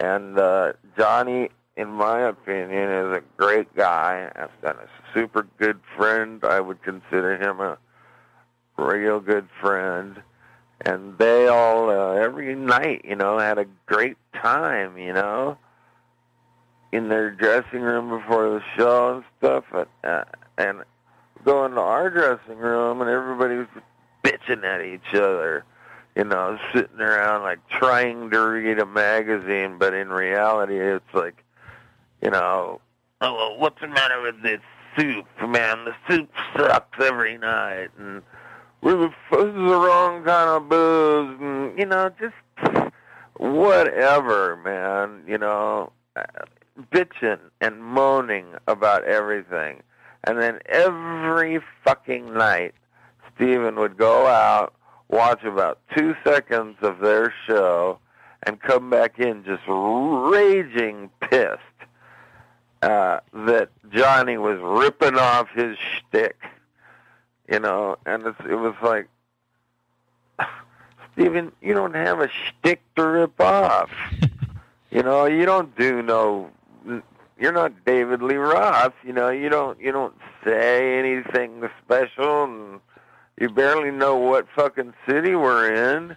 And 0.00 0.38
uh 0.38 0.72
Johnny, 0.98 1.50
in 1.76 1.88
my 1.88 2.20
opinion, 2.20 2.90
is 2.90 3.16
a 3.16 3.22
great 3.36 3.72
guy 3.74 4.30
I've 4.34 4.50
and 4.62 4.78
a 4.78 4.88
super 5.14 5.46
good 5.58 5.80
friend. 5.96 6.44
I 6.44 6.60
would 6.60 6.82
consider 6.82 7.36
him 7.36 7.60
a 7.60 7.78
real 8.76 9.20
good 9.20 9.48
friend. 9.60 10.22
And 10.82 11.18
they 11.18 11.46
all 11.46 11.90
uh, 11.90 12.14
every 12.14 12.54
night, 12.54 13.04
you 13.04 13.14
know, 13.14 13.38
had 13.38 13.58
a 13.58 13.66
great 13.86 14.16
time, 14.32 14.96
you 14.96 15.12
know, 15.12 15.58
in 16.92 17.08
their 17.08 17.30
dressing 17.30 17.82
room 17.82 18.08
before 18.10 18.50
the 18.50 18.62
show 18.76 19.16
and 19.16 19.24
stuff. 19.38 19.64
And, 19.72 19.86
uh, 20.04 20.24
and 20.58 20.82
go 21.44 21.64
into 21.64 21.80
our 21.80 22.10
dressing 22.10 22.58
room, 22.58 23.00
and 23.00 23.10
everybody 23.10 23.56
was 23.56 23.68
bitching 24.24 24.64
at 24.64 24.84
each 24.84 25.14
other, 25.14 25.64
you 26.16 26.24
know, 26.24 26.58
sitting 26.72 27.00
around 27.00 27.42
like 27.42 27.58
trying 27.68 28.30
to 28.30 28.38
read 28.38 28.78
a 28.78 28.86
magazine, 28.86 29.78
but 29.78 29.94
in 29.94 30.08
reality, 30.08 30.78
it's 30.78 31.14
like, 31.14 31.44
you 32.22 32.30
know, 32.30 32.80
oh, 33.20 33.34
well, 33.34 33.58
what's 33.58 33.80
the 33.80 33.88
matter 33.88 34.20
with 34.20 34.42
this 34.42 34.60
soup, 34.96 35.26
man? 35.46 35.84
The 35.84 35.94
soup 36.08 36.30
sucks 36.56 37.00
every 37.00 37.38
night, 37.38 37.88
and 37.98 38.22
we're 38.82 38.96
the, 39.30 39.46
wrong 39.46 40.24
kind 40.24 40.50
of 40.50 40.68
booze, 40.68 41.40
and 41.40 41.78
you 41.78 41.86
know, 41.86 42.10
just 42.20 42.92
whatever, 43.36 44.56
man. 44.56 45.22
You 45.26 45.38
know, 45.38 45.92
bitching 46.90 47.38
and 47.60 47.82
moaning 47.82 48.46
about 48.66 49.04
everything, 49.04 49.82
and 50.24 50.40
then 50.40 50.58
every 50.66 51.60
fucking 51.84 52.32
night, 52.32 52.74
Stephen 53.34 53.76
would 53.76 53.96
go 53.96 54.26
out, 54.26 54.74
watch 55.08 55.42
about 55.44 55.78
two 55.96 56.14
seconds 56.24 56.76
of 56.82 57.00
their 57.00 57.32
show, 57.46 57.98
and 58.44 58.60
come 58.60 58.90
back 58.90 59.18
in 59.18 59.44
just 59.44 59.62
raging 59.66 61.10
pissed 61.20 61.60
uh, 62.82 63.20
that 63.32 63.68
Johnny 63.90 64.38
was 64.38 64.58
ripping 64.60 65.18
off 65.18 65.48
his 65.54 65.76
shtick 65.78 66.36
you 67.50 67.58
know, 67.58 67.98
and 68.06 68.24
it's, 68.26 68.40
it 68.48 68.54
was 68.54 68.74
like, 68.82 69.08
Stephen, 71.12 71.52
you 71.60 71.74
don't 71.74 71.94
have 71.94 72.20
a 72.20 72.28
shtick 72.28 72.80
to 72.94 73.04
rip 73.04 73.40
off. 73.40 73.90
you 74.90 75.02
know, 75.02 75.26
you 75.26 75.44
don't 75.44 75.76
do 75.76 76.00
no, 76.00 76.50
you're 77.38 77.52
not 77.52 77.84
David 77.84 78.22
Lee 78.22 78.36
Roth. 78.36 78.92
You 79.04 79.12
know, 79.12 79.30
you 79.30 79.48
don't 79.48 79.80
you 79.80 79.92
don't 79.92 80.14
say 80.44 80.98
anything 80.98 81.68
special, 81.84 82.44
and 82.44 82.80
you 83.38 83.48
barely 83.48 83.90
know 83.90 84.16
what 84.16 84.46
fucking 84.54 84.94
city 85.08 85.34
we're 85.34 85.96
in. 85.96 86.16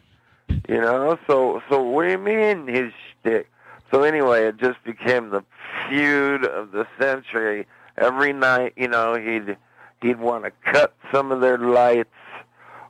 You 0.67 0.81
know, 0.81 1.17
so 1.27 1.61
so 1.69 1.81
what 1.81 2.03
do 2.03 2.11
you 2.11 2.17
mean 2.17 2.67
his 2.67 2.91
shtick? 3.21 3.47
So 3.91 4.03
anyway, 4.03 4.47
it 4.47 4.57
just 4.57 4.83
became 4.83 5.29
the 5.29 5.43
feud 5.87 6.45
of 6.45 6.71
the 6.71 6.87
century. 6.99 7.67
Every 7.97 8.33
night, 8.33 8.73
you 8.75 8.87
know, 8.87 9.15
he'd 9.15 9.57
he'd 10.01 10.19
want 10.19 10.45
to 10.45 10.51
cut 10.71 10.93
some 11.11 11.31
of 11.31 11.41
their 11.41 11.57
lights 11.57 12.09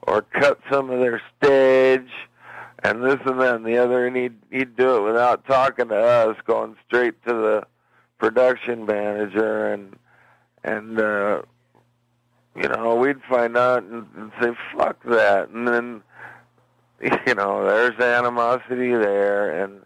or 0.02 0.22
cut 0.22 0.60
some 0.72 0.90
of 0.90 1.00
their 1.00 1.22
stage 1.38 2.10
and 2.84 3.04
this 3.04 3.18
and 3.26 3.40
that 3.40 3.56
and 3.56 3.66
the 3.66 3.78
other 3.78 4.06
and 4.06 4.16
he'd 4.16 4.36
he'd 4.52 4.76
do 4.76 4.98
it 4.98 5.02
without 5.02 5.46
talking 5.46 5.88
to 5.88 5.96
us 5.96 6.38
going 6.46 6.76
straight 6.86 7.22
to 7.26 7.34
the 7.34 7.64
production 8.20 8.86
manager 8.86 9.74
and 9.74 9.96
and 10.64 11.00
uh 11.00 11.42
you 12.56 12.68
know 12.70 12.96
we'd 12.96 13.22
find 13.30 13.58
out 13.58 13.84
and, 13.84 14.06
and 14.16 14.32
say 14.42 14.52
fuck 14.76 15.02
that 15.04 15.50
and 15.50 15.68
then 15.68 16.04
you 17.28 17.36
know 17.36 17.66
there's 17.66 18.00
animosity 18.00 18.94
there 18.94 19.64
and 19.64 19.82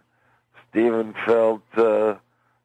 Stephen 0.69 1.13
felt 1.25 1.61
uh 1.77 2.15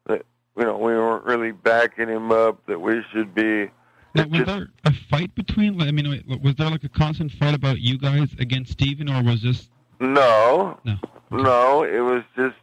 that 0.07 0.25
you 0.57 0.63
know 0.63 0.77
we 0.77 0.93
weren't 0.93 1.25
really 1.25 1.51
backing 1.51 2.09
him 2.09 2.31
up 2.31 2.65
that 2.65 2.79
we 2.79 3.01
should 3.11 3.33
be 3.33 3.69
Now, 4.15 4.27
was 4.27 4.45
there 4.45 4.67
a 4.85 4.93
fight 5.09 5.33
between? 5.33 5.81
I 5.81 5.91
mean, 5.91 6.23
was 6.43 6.53
there 6.55 6.69
like 6.69 6.83
a 6.83 6.89
constant 6.89 7.31
fight 7.31 7.55
about 7.55 7.79
you 7.79 7.97
guys 7.97 8.29
against 8.37 8.73
Stephen, 8.73 9.09
or 9.09 9.23
was 9.23 9.41
this 9.41 9.69
No, 10.03 10.77
no? 10.83 10.97
no, 11.31 11.83
it 11.83 12.01
was 12.01 12.23
just, 12.35 12.57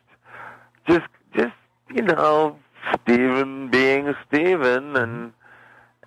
just, 0.86 1.06
just 1.34 1.54
you 1.90 2.02
know, 2.02 2.58
Stephen 2.92 3.70
being 3.70 4.14
Stephen, 4.28 4.94
and 4.94 5.32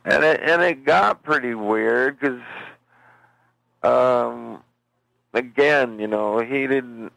and 0.05 0.23
it 0.23 0.41
and 0.43 0.61
it 0.61 0.85
got 0.85 1.23
pretty 1.23 1.55
weird 1.55 2.19
because, 2.19 2.41
um, 3.81 4.61
again, 5.33 5.97
you 5.99 6.07
know, 6.07 6.37
he 6.37 6.67
didn't 6.67 7.11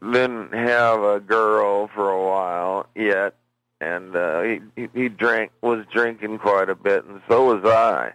didn't 0.00 0.54
have 0.54 1.02
a 1.02 1.20
girl 1.20 1.88
for 1.94 2.10
a 2.10 2.22
while 2.22 2.86
yet, 2.94 3.34
and 3.82 4.16
uh, 4.16 4.40
he 4.40 4.60
he 4.76 4.88
he 4.94 5.08
drank 5.10 5.52
was 5.60 5.84
drinking 5.92 6.38
quite 6.38 6.70
a 6.70 6.74
bit, 6.74 7.04
and 7.04 7.20
so 7.28 7.54
was 7.54 7.64
I. 7.64 8.12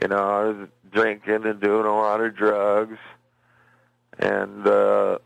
You 0.00 0.08
know, 0.08 0.16
I 0.16 0.44
was 0.44 0.68
drinking 0.90 1.44
and 1.44 1.60
doing 1.60 1.86
a 1.86 1.94
lot 1.94 2.20
of 2.20 2.34
drugs, 2.34 2.98
and 4.18 4.66
uh, 4.66 5.18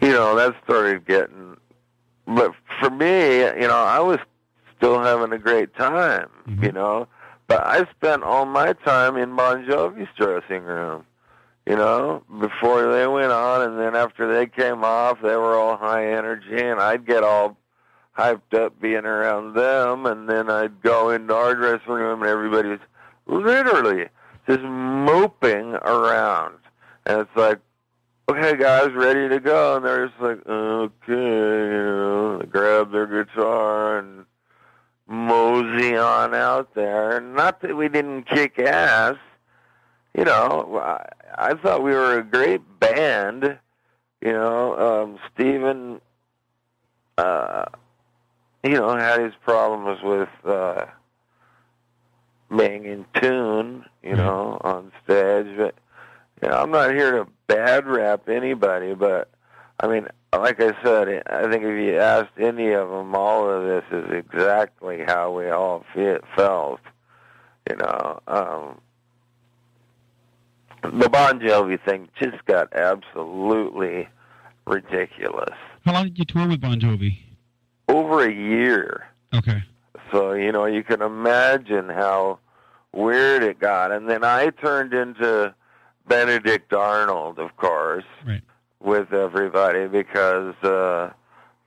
you 0.00 0.10
know 0.12 0.34
that 0.36 0.54
started 0.64 1.06
getting. 1.06 1.56
But 2.26 2.52
for 2.80 2.90
me, 2.90 3.38
you 3.40 3.68
know, 3.68 3.82
I 3.82 4.00
was 4.00 4.18
still 4.76 5.00
having 5.02 5.32
a 5.32 5.38
great 5.38 5.74
time. 5.74 6.28
Mhm. 6.48 6.64
You 6.64 6.72
know, 6.72 7.08
but 7.46 7.64
I 7.66 7.86
spent 7.90 8.22
all 8.22 8.44
my 8.46 8.72
time 8.72 9.16
in 9.16 9.34
Bon 9.36 9.64
Jovi's 9.64 10.08
dressing 10.16 10.64
room. 10.64 11.04
You 11.66 11.76
know, 11.76 12.24
before 12.40 12.90
they 12.92 13.06
went 13.06 13.30
on, 13.30 13.62
and 13.62 13.78
then 13.78 13.94
after 13.94 14.32
they 14.32 14.46
came 14.46 14.82
off, 14.82 15.20
they 15.22 15.36
were 15.36 15.54
all 15.54 15.76
high 15.76 16.06
energy, 16.08 16.60
and 16.60 16.80
I'd 16.80 17.06
get 17.06 17.22
all 17.22 17.56
hyped 18.18 18.52
up 18.52 18.80
being 18.80 19.04
around 19.06 19.54
them, 19.54 20.04
and 20.06 20.28
then 20.28 20.50
I'd 20.50 20.82
go 20.82 21.10
into 21.10 21.34
our 21.34 21.54
dressing 21.54 21.92
room, 21.92 22.22
and 22.22 22.28
everybody 22.28 22.68
was 22.70 22.80
literally 23.26 24.08
just 24.46 24.62
moping 24.62 25.74
around, 25.74 26.58
and 27.06 27.20
it's 27.20 27.36
like, 27.36 27.58
okay, 28.28 28.56
guys, 28.56 28.92
ready 28.92 29.28
to 29.28 29.40
go, 29.40 29.76
and 29.76 29.84
they're 29.84 30.08
just 30.08 30.20
like, 30.20 30.46
okay, 30.46 30.92
you 31.08 31.16
know, 31.16 32.38
they 32.38 32.46
grab 32.46 32.92
their 32.92 33.06
guitar 33.06 33.98
and 33.98 34.24
mosey 35.06 35.96
on 35.96 36.34
out 36.34 36.74
there. 36.74 37.20
Not 37.20 37.60
that 37.60 37.76
we 37.76 37.88
didn't 37.88 38.24
kick 38.24 38.58
ass, 38.58 39.16
you 40.16 40.24
know. 40.24 40.80
I, 40.82 41.08
I 41.36 41.54
thought 41.54 41.82
we 41.82 41.92
were 41.92 42.18
a 42.18 42.24
great 42.24 42.62
band. 42.80 43.58
You 44.20 44.32
know, 44.32 44.78
um, 44.78 45.18
Stephen, 45.34 46.00
uh, 47.18 47.64
you 48.62 48.74
know, 48.74 48.96
had 48.96 49.20
his 49.20 49.34
problems 49.44 50.00
with 50.02 50.28
uh, 50.44 50.86
being 52.56 52.84
in 52.84 53.04
tune, 53.20 53.84
you 54.02 54.14
know, 54.14 54.58
on 54.62 54.92
stage. 55.04 55.56
But 55.56 55.74
you 56.42 56.48
know, 56.48 56.56
I'm 56.56 56.70
not 56.70 56.90
here 56.94 57.12
to 57.12 57.26
bad 57.46 57.86
rap 57.86 58.28
anybody, 58.28 58.94
but 58.94 59.30
I 59.80 59.88
mean, 59.88 60.08
like 60.32 60.60
I 60.60 60.72
said, 60.82 61.22
I 61.26 61.50
think 61.50 61.64
if 61.64 61.78
you 61.78 61.98
asked 61.98 62.38
any 62.38 62.72
of 62.72 62.88
them, 62.88 63.14
all 63.14 63.48
of 63.50 63.64
this 63.64 63.84
is 63.90 64.10
exactly 64.10 65.02
how 65.06 65.32
we 65.32 65.48
all 65.50 65.84
felt. 65.94 66.80
You 67.68 67.76
know, 67.76 68.20
um, 68.26 68.80
the 70.82 71.08
Bon 71.08 71.38
Jovi 71.38 71.82
thing 71.84 72.08
just 72.20 72.44
got 72.46 72.72
absolutely 72.72 74.08
ridiculous. 74.66 75.56
How 75.84 75.92
long 75.92 76.04
did 76.04 76.18
you 76.18 76.24
tour 76.24 76.48
with 76.48 76.60
Bon 76.60 76.80
Jovi? 76.80 77.18
Over 77.88 78.24
a 78.24 78.32
year. 78.32 79.06
Okay. 79.34 79.62
So, 80.10 80.32
you 80.32 80.52
know, 80.52 80.66
you 80.66 80.82
can 80.82 81.02
imagine 81.02 81.88
how 81.88 82.38
weird 82.92 83.42
it 83.42 83.58
got. 83.58 83.92
And 83.92 84.08
then 84.08 84.24
I 84.24 84.50
turned 84.50 84.92
into 84.94 85.54
Benedict 86.06 86.72
Arnold, 86.72 87.38
of 87.38 87.56
course, 87.56 88.04
Right. 88.26 88.42
with 88.80 89.12
everybody 89.12 89.86
because, 89.86 90.54
uh, 90.62 91.10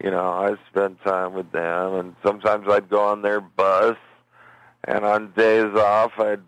you 0.03 0.11
know, 0.11 0.29
I 0.29 0.55
spent 0.69 1.01
time 1.03 1.33
with 1.33 1.51
them. 1.51 1.93
And 1.95 2.15
sometimes 2.23 2.67
I'd 2.69 2.89
go 2.89 3.03
on 3.03 3.21
their 3.21 3.41
bus. 3.41 3.97
And 4.83 5.03
on 5.03 5.31
days 5.31 5.73
off, 5.75 6.19
I'd 6.19 6.41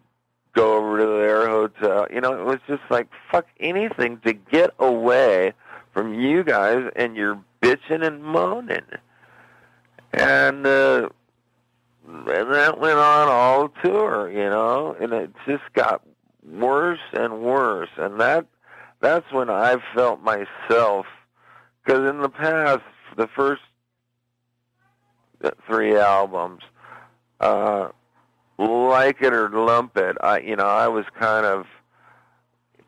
go 0.54 0.78
over 0.78 0.97
to 0.99 1.06
their 1.06 1.47
hotel. 1.47 2.08
You 2.12 2.21
know, 2.21 2.39
it 2.39 2.45
was 2.45 2.60
just 2.67 2.84
like, 2.89 3.08
fuck 3.32 3.47
anything 3.60 4.19
to 4.25 4.34
get 4.34 4.73
away 4.80 5.54
from 5.91 6.13
you 6.13 6.43
guys 6.43 6.91
and 6.95 7.15
your 7.15 7.39
bitching 7.62 8.06
and 8.06 8.23
moaning. 8.23 8.86
And, 10.13 10.65
uh, 10.65 11.10
and 12.08 12.54
that 12.54 12.80
went 12.80 12.98
on 12.98 13.28
all 13.28 13.70
tour, 13.84 14.32
you 14.32 14.50
know, 14.50 14.96
and 15.00 15.12
it 15.13 15.32
just 15.46 15.63
got 15.74 16.02
worse 16.50 17.00
and 17.13 17.41
worse, 17.41 17.89
and 17.98 18.20
that 18.20 18.46
that's 19.00 19.32
when 19.32 19.50
I 19.50 19.78
felt 19.93 20.22
myself, 20.22 21.06
because 21.84 22.10
in 22.10 22.22
the 22.22 22.30
past, 22.30 22.84
the 23.15 23.28
first 23.28 23.62
three 25.67 25.98
albums, 25.98 26.63
uh, 27.39 27.89
like 28.58 29.22
it 29.22 29.34
or 29.34 29.50
lump 29.50 29.98
it, 29.98 30.17
I 30.22 30.39
you 30.39 30.56
know 30.56 30.67
I 30.67 30.88
was 30.88 31.06
kind 31.20 31.46
of 31.46 31.67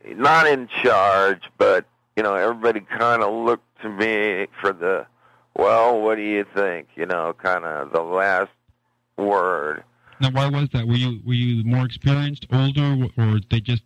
not 0.06 0.48
in 0.48 0.68
charge, 0.82 1.44
but 1.58 1.86
you 2.16 2.24
know 2.24 2.36
everybody 2.36 2.80
kind 2.80 3.22
of 3.22 3.34
looked 3.34 3.82
to 3.82 3.90
me 3.90 4.48
for 4.62 4.72
the 4.72 5.06
well, 5.56 6.00
what 6.00 6.16
do 6.16 6.22
you 6.22 6.46
think? 6.56 6.88
You 6.96 7.06
know, 7.06 7.36
kind 7.38 7.66
of 7.66 7.92
the 7.92 8.02
last 8.02 8.52
word. 9.20 9.84
Now, 10.22 10.32
why 10.32 10.50
was 10.50 10.68
that? 10.74 10.88
Were 10.88 10.96
you 10.96 11.20
were 11.26 11.34
you 11.34 11.64
more 11.64 11.86
experienced, 11.86 12.46
older, 12.52 13.08
or 13.18 13.40
they 13.50 13.62
just 13.62 13.84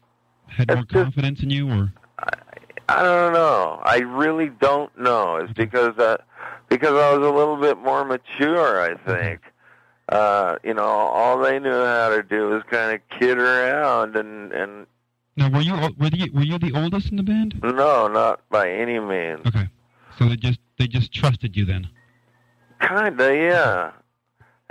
had 0.47 0.67
more 0.69 0.77
just- 0.83 0.89
confidence 0.89 1.43
in 1.43 1.49
you, 1.49 1.69
or 1.69 1.93
I 2.89 3.01
don't 3.01 3.33
know. 3.33 3.79
I 3.83 3.97
really 3.99 4.49
don't 4.49 4.95
know. 4.97 5.37
It's 5.37 5.53
because 5.53 5.97
uh, 5.97 6.17
because 6.69 6.91
I 6.91 7.15
was 7.15 7.25
a 7.25 7.31
little 7.31 7.57
bit 7.57 7.77
more 7.77 8.03
mature. 8.05 8.81
I 8.81 8.95
think. 8.95 9.41
Uh, 10.09 10.57
you 10.63 10.73
know, 10.73 10.83
all 10.83 11.39
they 11.39 11.59
knew 11.59 11.71
how 11.71 12.09
to 12.09 12.21
do 12.21 12.49
was 12.49 12.63
kind 12.69 12.93
of 12.93 13.19
kid 13.19 13.37
around, 13.37 14.15
and 14.15 14.51
and 14.51 14.85
now 15.37 15.49
were 15.49 15.61
you 15.61 15.73
were 15.73 16.09
you 16.11 16.31
were 16.33 16.43
you 16.43 16.59
the 16.59 16.73
oldest 16.73 17.09
in 17.09 17.17
the 17.17 17.23
band? 17.23 17.59
no, 17.63 18.07
not 18.07 18.41
by 18.49 18.69
any 18.69 18.99
means. 18.99 19.39
Okay, 19.47 19.67
so 20.17 20.27
they 20.27 20.35
just 20.35 20.59
they 20.77 20.87
just 20.87 21.13
trusted 21.13 21.55
you 21.55 21.65
then. 21.65 21.87
Kinda, 22.81 23.33
yeah. 23.35 23.91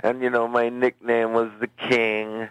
And 0.03 0.21
you 0.21 0.29
know, 0.29 0.47
my 0.49 0.67
nickname 0.67 1.31
was 1.31 1.49
the 1.61 1.67
King, 1.67 2.49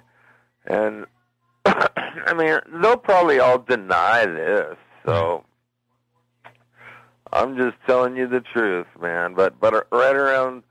and 0.66 1.04
I 1.66 2.32
mean, 2.34 2.58
they'll 2.80 2.96
probably 2.96 3.38
all 3.40 3.58
deny 3.58 4.24
this. 4.24 4.76
So 5.04 5.44
I'm 7.30 7.56
just 7.58 7.76
telling 7.86 8.16
you 8.16 8.26
the 8.26 8.40
truth, 8.40 8.86
man. 9.00 9.34
But 9.34 9.60
but 9.60 9.86
right 9.92 10.16
around 10.16 10.62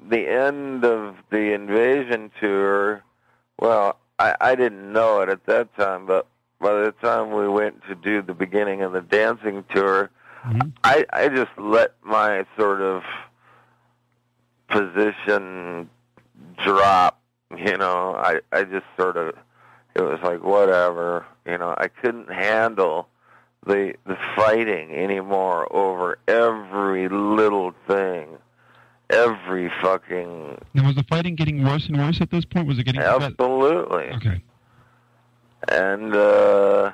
the 0.00 0.26
end 0.26 0.84
of 0.84 1.14
the 1.30 1.52
Invasion 1.52 2.30
tour, 2.40 3.02
well, 3.60 3.98
I 4.18 4.34
I 4.40 4.54
didn't 4.54 4.90
know 4.92 5.20
it 5.20 5.28
at 5.28 5.44
that 5.44 5.76
time, 5.76 6.06
but 6.06 6.26
by 6.58 6.72
the 6.72 6.92
time 7.02 7.32
we 7.32 7.46
went 7.48 7.82
to 7.88 7.94
do 7.94 8.22
the 8.22 8.32
beginning 8.34 8.80
of 8.80 8.92
the 8.92 9.02
dancing 9.02 9.62
tour, 9.74 10.10
Mhm. 10.46 10.72
I 10.84 11.04
I 11.12 11.28
just 11.28 11.50
let 11.58 11.92
my 12.02 12.46
sort 12.56 12.80
of 12.80 13.02
position 14.68 15.90
drop. 16.62 17.20
You 17.56 17.76
know, 17.76 18.14
I 18.16 18.40
I 18.52 18.64
just 18.64 18.86
sort 18.98 19.16
of 19.16 19.34
it 19.94 20.02
was 20.02 20.18
like 20.22 20.42
whatever. 20.42 21.26
You 21.46 21.58
know, 21.58 21.74
I 21.78 21.88
couldn't 21.88 22.30
handle 22.32 23.08
the 23.66 23.94
the 24.06 24.16
fighting 24.36 24.92
anymore 24.92 25.74
over 25.74 26.18
every 26.28 27.08
little 27.08 27.72
thing, 27.86 28.28
every 29.10 29.70
fucking 29.82 30.58
Now 30.74 30.86
was 30.86 30.96
the 30.96 31.04
fighting 31.04 31.34
getting 31.34 31.64
worse 31.64 31.86
and 31.86 31.96
worse 31.96 32.20
at 32.20 32.30
this 32.30 32.44
point? 32.44 32.66
Was 32.66 32.78
it 32.78 32.84
getting 32.84 33.00
absolutely. 33.00 34.10
okay? 34.16 34.42
And 35.68 36.14
uh 36.14 36.92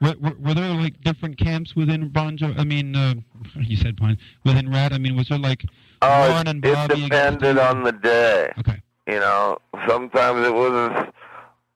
Were, 0.00 0.14
were, 0.20 0.36
were 0.40 0.54
there 0.54 0.70
like 0.74 1.00
different 1.02 1.38
camps 1.38 1.74
within 1.76 2.08
Bon 2.08 2.38
Jovi? 2.38 2.58
I 2.58 2.64
mean, 2.64 2.96
uh, 2.96 3.14
you 3.56 3.76
said 3.76 3.96
Bon 3.96 4.16
within 4.44 4.70
Ratt. 4.70 4.92
I 4.92 4.98
mean, 4.98 5.16
was 5.16 5.28
there 5.28 5.38
like 5.38 5.64
oh, 6.02 6.28
Ron 6.28 6.46
it, 6.46 6.50
and 6.50 6.64
it 6.64 6.72
Bobby 6.74 7.04
against 7.04 7.40
depended 7.40 7.58
on 7.58 7.82
the 7.82 7.92
day. 7.92 8.52
Okay, 8.58 8.80
You 9.06 9.20
know, 9.20 9.58
sometimes 9.86 10.46
it 10.46 10.52
was, 10.54 11.06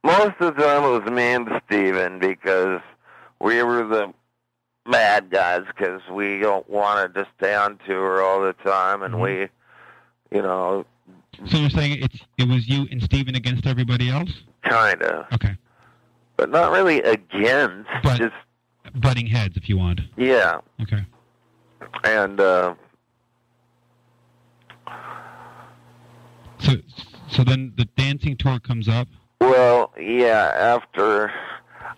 most 0.02 0.34
of 0.40 0.56
the 0.56 0.62
time 0.62 0.82
it 0.84 1.00
was 1.00 1.10
me 1.10 1.22
and 1.32 1.48
Stephen 1.66 2.18
because 2.18 2.80
we 3.40 3.62
were 3.62 3.86
the 3.86 4.12
bad 4.90 5.30
guys 5.30 5.62
because 5.66 6.00
we 6.10 6.38
don't 6.40 6.68
wanted 6.68 7.14
to 7.14 7.26
stay 7.38 7.54
on 7.54 7.78
tour 7.86 8.20
all 8.22 8.40
the 8.40 8.52
time 8.64 9.02
and 9.02 9.14
Mhm. 9.14 9.20
we, 9.20 9.48
you 10.36 10.42
know, 10.42 10.84
so 11.46 11.56
you're 11.58 11.70
saying 11.70 12.02
it's 12.02 12.18
it 12.38 12.48
was 12.48 12.68
you 12.68 12.88
and 12.90 13.00
Stephen 13.02 13.34
against 13.36 13.66
everybody 13.66 14.08
else? 14.10 14.30
kind 14.62 15.00
of, 15.02 15.26
Okay, 15.32 15.56
but 16.36 16.50
not 16.50 16.70
really 16.72 17.00
against, 17.02 17.88
But- 18.02 18.18
just, 18.18 18.34
butting 18.94 19.26
heads 19.26 19.56
if 19.56 19.68
you 19.68 19.78
want. 19.78 20.00
yeah. 20.16 20.58
Okay, 20.82 21.04
And, 22.04 22.40
uh, 22.40 22.74
so 26.58 26.72
so 27.30 27.44
then 27.44 27.72
the 27.76 27.84
dancing 27.96 28.36
tour 28.36 28.58
comes 28.60 28.88
up. 28.88 29.08
well, 29.40 29.92
yeah, 29.98 30.52
after 30.56 31.32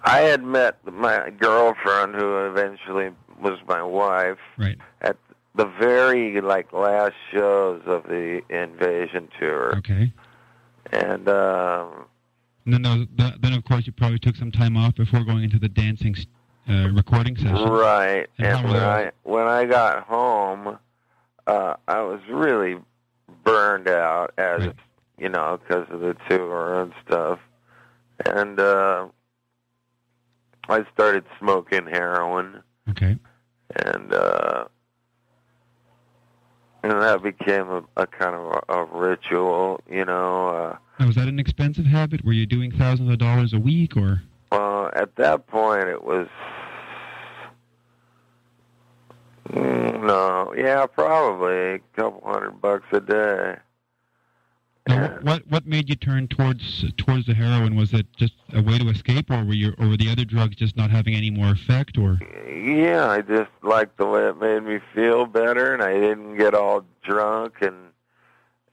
I 0.04 0.20
had 0.20 0.42
met 0.44 0.76
my 0.90 1.30
girlfriend 1.30 2.14
who 2.14 2.46
eventually 2.46 3.10
was 3.40 3.58
my 3.66 3.82
wife, 3.82 4.38
Right. 4.56 4.78
at 5.00 5.16
the 5.54 5.66
very 5.66 6.40
like 6.40 6.72
last 6.72 7.14
shows 7.32 7.82
of 7.86 8.04
the 8.04 8.42
Invasion 8.48 9.28
tour, 9.38 9.76
Okay. 9.78 10.12
and 10.92 11.28
um, 11.28 12.06
And 12.64 12.74
then, 12.74 12.82
those- 12.82 13.06
th- 13.18 13.34
then 13.40 13.52
of 13.54 13.64
course, 13.64 13.86
you 13.86 13.92
probably 13.92 14.18
took 14.20 14.36
some 14.36 14.52
time 14.52 14.76
off 14.76 14.94
before 14.94 15.24
going 15.24 15.42
into 15.44 15.58
the 15.58 15.68
dancing 15.68 16.14
uh, 16.70 16.88
recording 16.92 17.36
session. 17.36 17.68
right. 17.68 18.28
And 18.38 18.46
And 18.46 18.68
when? 18.68 18.76
I 18.82 19.10
when 19.24 19.46
I 19.48 19.64
got 19.64 20.04
home, 20.04 20.78
uh, 21.48 21.74
I 21.88 22.00
was 22.02 22.20
really 22.30 22.76
burned 23.42 23.88
out 23.88 24.32
as 24.38 24.66
Right. 24.66 24.76
You 25.22 25.28
know 25.28 25.58
because 25.62 25.86
of 25.90 26.00
the 26.00 26.16
tour 26.28 26.82
and 26.82 26.92
stuff, 27.06 27.38
and 28.26 28.58
uh, 28.58 29.06
I 30.68 30.84
started 30.92 31.24
smoking 31.38 31.86
heroin. 31.86 32.62
Okay. 32.90 33.16
and 33.86 34.12
uh, 34.12 34.64
and 36.82 36.92
that 37.00 37.22
became 37.22 37.68
a, 37.68 37.84
a 37.96 38.06
kind 38.08 38.34
of 38.34 38.60
a, 38.68 38.72
a 38.72 38.84
ritual, 38.86 39.80
you 39.88 40.04
know. 40.04 40.48
Uh, 40.48 40.76
Now, 40.98 41.06
was 41.06 41.14
that 41.14 41.28
an 41.28 41.38
expensive 41.38 41.86
habit? 41.86 42.24
Were 42.24 42.32
you 42.32 42.44
doing 42.44 42.72
thousands 42.72 43.10
of 43.10 43.18
dollars 43.18 43.52
a 43.52 43.60
week, 43.60 43.96
or 43.96 44.22
uh, 44.50 44.90
at 44.94 45.14
that 45.16 45.46
point, 45.46 45.88
it 45.88 46.02
was 46.02 46.26
no, 49.54 50.52
yeah, 50.56 50.86
probably 50.86 51.74
a 51.74 51.78
couple 51.94 52.22
hundred 52.28 52.60
bucks 52.60 52.86
a 52.92 53.00
day. 53.00 53.56
Now, 54.88 55.18
what 55.22 55.46
what 55.48 55.64
made 55.64 55.88
you 55.88 55.94
turn 55.94 56.26
towards 56.26 56.84
towards 56.96 57.26
the 57.26 57.34
heroin? 57.34 57.76
Was 57.76 57.94
it 57.94 58.06
just 58.16 58.34
a 58.52 58.60
way 58.60 58.78
to 58.78 58.88
escape, 58.88 59.30
or 59.30 59.44
were 59.44 59.52
you 59.52 59.74
or 59.78 59.88
were 59.88 59.96
the 59.96 60.10
other 60.10 60.24
drugs 60.24 60.56
just 60.56 60.76
not 60.76 60.90
having 60.90 61.14
any 61.14 61.30
more 61.30 61.52
effect? 61.52 61.96
Or 61.96 62.18
Yeah, 62.48 63.08
I 63.08 63.20
just 63.20 63.50
liked 63.62 63.96
the 63.96 64.06
way 64.06 64.26
it 64.26 64.40
made 64.40 64.64
me 64.64 64.80
feel 64.92 65.26
better, 65.26 65.72
and 65.72 65.82
I 65.82 65.94
didn't 65.94 66.36
get 66.36 66.54
all 66.54 66.84
drunk 67.04 67.54
and 67.60 67.92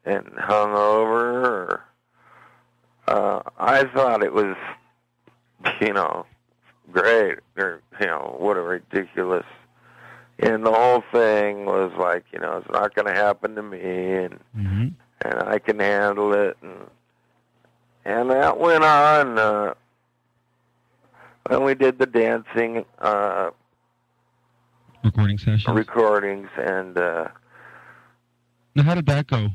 and 0.03 0.25
hungover. 0.25 1.43
Or, 1.45 1.83
uh, 3.07 3.41
I 3.59 3.83
thought 3.85 4.23
it 4.23 4.33
was, 4.33 4.55
you 5.79 5.93
know, 5.93 6.25
great, 6.91 7.37
or 7.55 7.81
you 8.01 8.07
know, 8.07 8.35
what 8.39 8.57
a 8.57 8.61
ridiculous. 8.61 9.45
And 10.39 10.65
the 10.65 10.71
whole 10.71 11.03
thing 11.11 11.65
was 11.65 11.91
like, 11.99 12.23
you 12.31 12.39
know, 12.39 12.57
it's 12.57 12.71
not 12.71 12.95
going 12.95 13.07
to 13.07 13.13
happen 13.13 13.53
to 13.55 13.61
me, 13.61 13.79
and 13.79 14.39
hmm 14.55 14.87
and 15.23 15.35
I 15.43 15.59
can 15.59 15.79
handle 15.79 16.33
it, 16.33 16.57
and 16.61 16.87
and 18.05 18.29
that 18.31 18.57
went 18.59 18.83
on. 18.83 19.37
Uh, 19.37 19.73
and 21.49 21.63
we 21.63 21.73
did 21.75 21.97
the 21.99 22.05
dancing. 22.05 22.85
Uh, 22.99 23.49
recording 25.03 25.37
sessions. 25.37 25.75
recordings 25.75 26.49
and 26.57 26.97
uh 26.97 27.27
now, 28.75 28.83
how 28.83 28.93
did 28.95 29.05
that 29.07 29.27
go? 29.27 29.47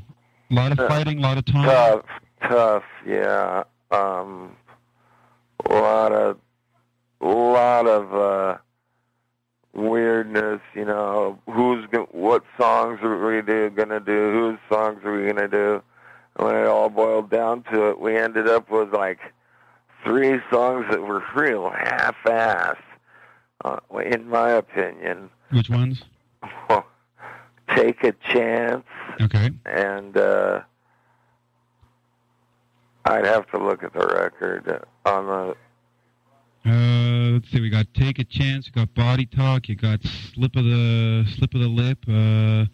A 0.51 0.53
lot 0.53 0.71
of 0.71 0.79
Uh, 0.79 0.87
fighting, 0.89 1.19
a 1.19 1.21
lot 1.21 1.37
of 1.37 1.45
time. 1.45 1.65
tough 1.65 2.05
tough 2.41 2.83
yeah 3.07 3.63
um 3.91 4.55
a 5.69 5.73
lot 5.73 6.11
of 6.11 6.37
a 7.21 7.25
lot 7.27 7.87
of 7.87 8.13
uh 8.13 8.57
weirdness 9.75 10.61
you 10.73 10.85
know 10.85 11.37
who's 11.51 11.85
go- 11.87 12.07
what 12.11 12.43
songs 12.57 12.99
are 13.03 13.17
we 13.25 13.41
do 13.41 13.69
gonna 13.69 13.99
do 13.99 14.31
whose 14.31 14.59
songs 14.73 15.03
are 15.03 15.13
we 15.19 15.27
gonna 15.27 15.47
do 15.49 15.81
and 16.37 16.47
when 16.47 16.55
it 16.55 16.65
all 16.65 16.89
boiled 16.89 17.29
down 17.29 17.61
to 17.63 17.89
it 17.89 17.99
we 17.99 18.15
ended 18.15 18.47
up 18.47 18.69
with 18.71 18.93
like 18.93 19.19
three 20.03 20.39
songs 20.49 20.85
that 20.89 21.01
were 21.01 21.21
real 21.35 21.69
half-ass 21.69 22.77
uh, 23.65 23.77
in 24.05 24.29
my 24.29 24.51
opinion 24.51 25.29
Which 25.51 25.69
ones? 25.69 26.03
take 27.75 28.03
a 28.05 28.13
chance 28.31 28.85
Okay. 29.21 29.51
and 29.65 30.15
uh 30.17 30.61
I'd 33.07 33.25
have 33.25 33.45
to 33.51 33.57
look 33.63 33.83
at 33.83 33.93
the 33.93 34.05
record 34.07 34.83
on 35.05 35.25
the 35.27 35.55
Uh, 36.65 37.33
let's 37.33 37.49
see. 37.51 37.61
We 37.61 37.69
got 37.69 37.85
take 37.93 38.17
a 38.19 38.23
chance. 38.23 38.65
You 38.67 38.73
got 38.73 38.93
body 38.95 39.25
talk. 39.25 39.69
You 39.69 39.75
got 39.75 40.01
slip 40.03 40.55
of 40.55 40.63
the 40.63 41.25
slip 41.37 41.53
of 41.53 41.61
the 41.61 41.67
lip. 41.67 41.99
Uh, 42.07 42.65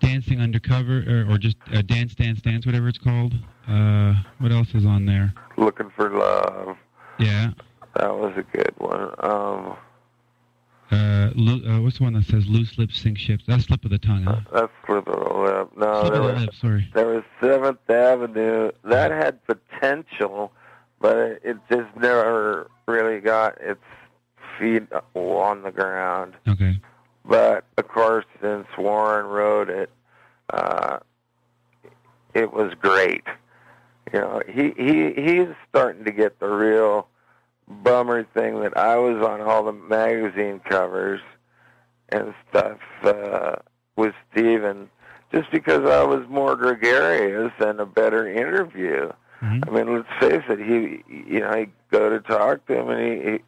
dancing 0.00 0.40
undercover, 0.40 1.04
or, 1.06 1.34
or 1.34 1.38
just 1.38 1.56
uh, 1.74 1.82
dance, 1.82 2.14
dance, 2.14 2.40
dance, 2.40 2.64
whatever 2.64 2.88
it's 2.88 2.96
called. 2.98 3.34
Uh, 3.68 4.14
what 4.38 4.50
else 4.50 4.74
is 4.74 4.86
on 4.86 5.04
there? 5.04 5.34
Looking 5.58 5.90
for 5.94 6.08
Love. 6.10 6.76
Yeah. 7.18 7.50
That 7.96 8.16
was 8.16 8.32
a 8.36 8.42
good 8.56 8.72
one. 8.78 9.12
Um 9.18 9.76
Uh, 10.90 11.30
lo- 11.36 11.60
uh, 11.70 11.80
what's 11.82 11.98
the 11.98 12.04
one 12.04 12.14
that 12.14 12.24
says 12.24 12.46
loose 12.48 12.78
lips 12.78 12.98
sink 12.98 13.18
ships? 13.18 13.44
That's 13.46 13.64
slip 13.64 13.84
of 13.84 13.90
the 13.90 13.98
tongue. 13.98 14.22
Huh? 14.24 14.40
that's 14.52 14.72
Slip 14.86 15.06
of 15.06 15.14
the 15.22 15.34
Lip. 15.34 15.70
No, 15.76 16.00
slip 16.00 16.12
there 16.14 16.22
of 16.22 16.26
the 16.28 16.32
was 16.32 16.40
lip. 16.40 16.54
Sorry. 16.54 16.90
there 16.94 17.06
was 17.06 17.22
Seventh 17.40 17.90
Avenue. 17.90 18.70
That 18.84 19.10
had 19.10 19.38
potential, 19.46 20.50
but 21.00 21.16
it, 21.16 21.42
it 21.44 21.56
just 21.70 21.96
never 21.96 22.70
really 22.86 23.20
got 23.20 23.60
its 23.60 23.82
feet 24.58 24.84
on 25.14 25.62
the 25.62 25.72
ground. 25.72 26.34
Okay. 26.48 26.76
But 27.24 27.64
of 27.76 27.88
course, 27.88 28.26
since 28.40 28.66
Warren 28.76 29.26
wrote 29.26 29.70
it, 29.70 29.90
uh, 30.52 30.98
it 32.34 32.52
was 32.52 32.72
great. 32.80 33.24
You 34.12 34.20
know, 34.20 34.42
he 34.48 34.72
he 34.76 35.12
he's 35.12 35.48
starting 35.68 36.04
to 36.04 36.12
get 36.12 36.40
the 36.40 36.48
real 36.48 37.06
bummer 37.68 38.24
thing 38.34 38.60
that 38.60 38.76
I 38.76 38.96
was 38.96 39.24
on 39.24 39.40
all 39.40 39.64
the 39.64 39.72
magazine 39.72 40.60
covers 40.60 41.20
and 42.08 42.34
stuff 42.48 42.78
uh, 43.04 43.56
with 43.96 44.14
Stephen 44.32 44.90
just 45.32 45.50
because 45.52 45.88
I 45.88 46.02
was 46.02 46.26
more 46.28 46.56
gregarious 46.56 47.52
and 47.60 47.78
a 47.78 47.86
better 47.86 48.28
interview. 48.28 49.12
Hmm 49.40 49.60
I 49.66 49.70
mean, 49.70 49.94
let's 49.94 50.08
face 50.20 50.42
it. 50.48 50.58
He, 50.58 51.02
you 51.32 51.40
know, 51.40 51.48
I 51.48 51.68
go 51.90 52.10
to 52.10 52.20
talk 52.20 52.66
to 52.66 52.78
him, 52.78 52.90
and 52.90 53.00
he, 53.00 53.30
he 53.32 53.38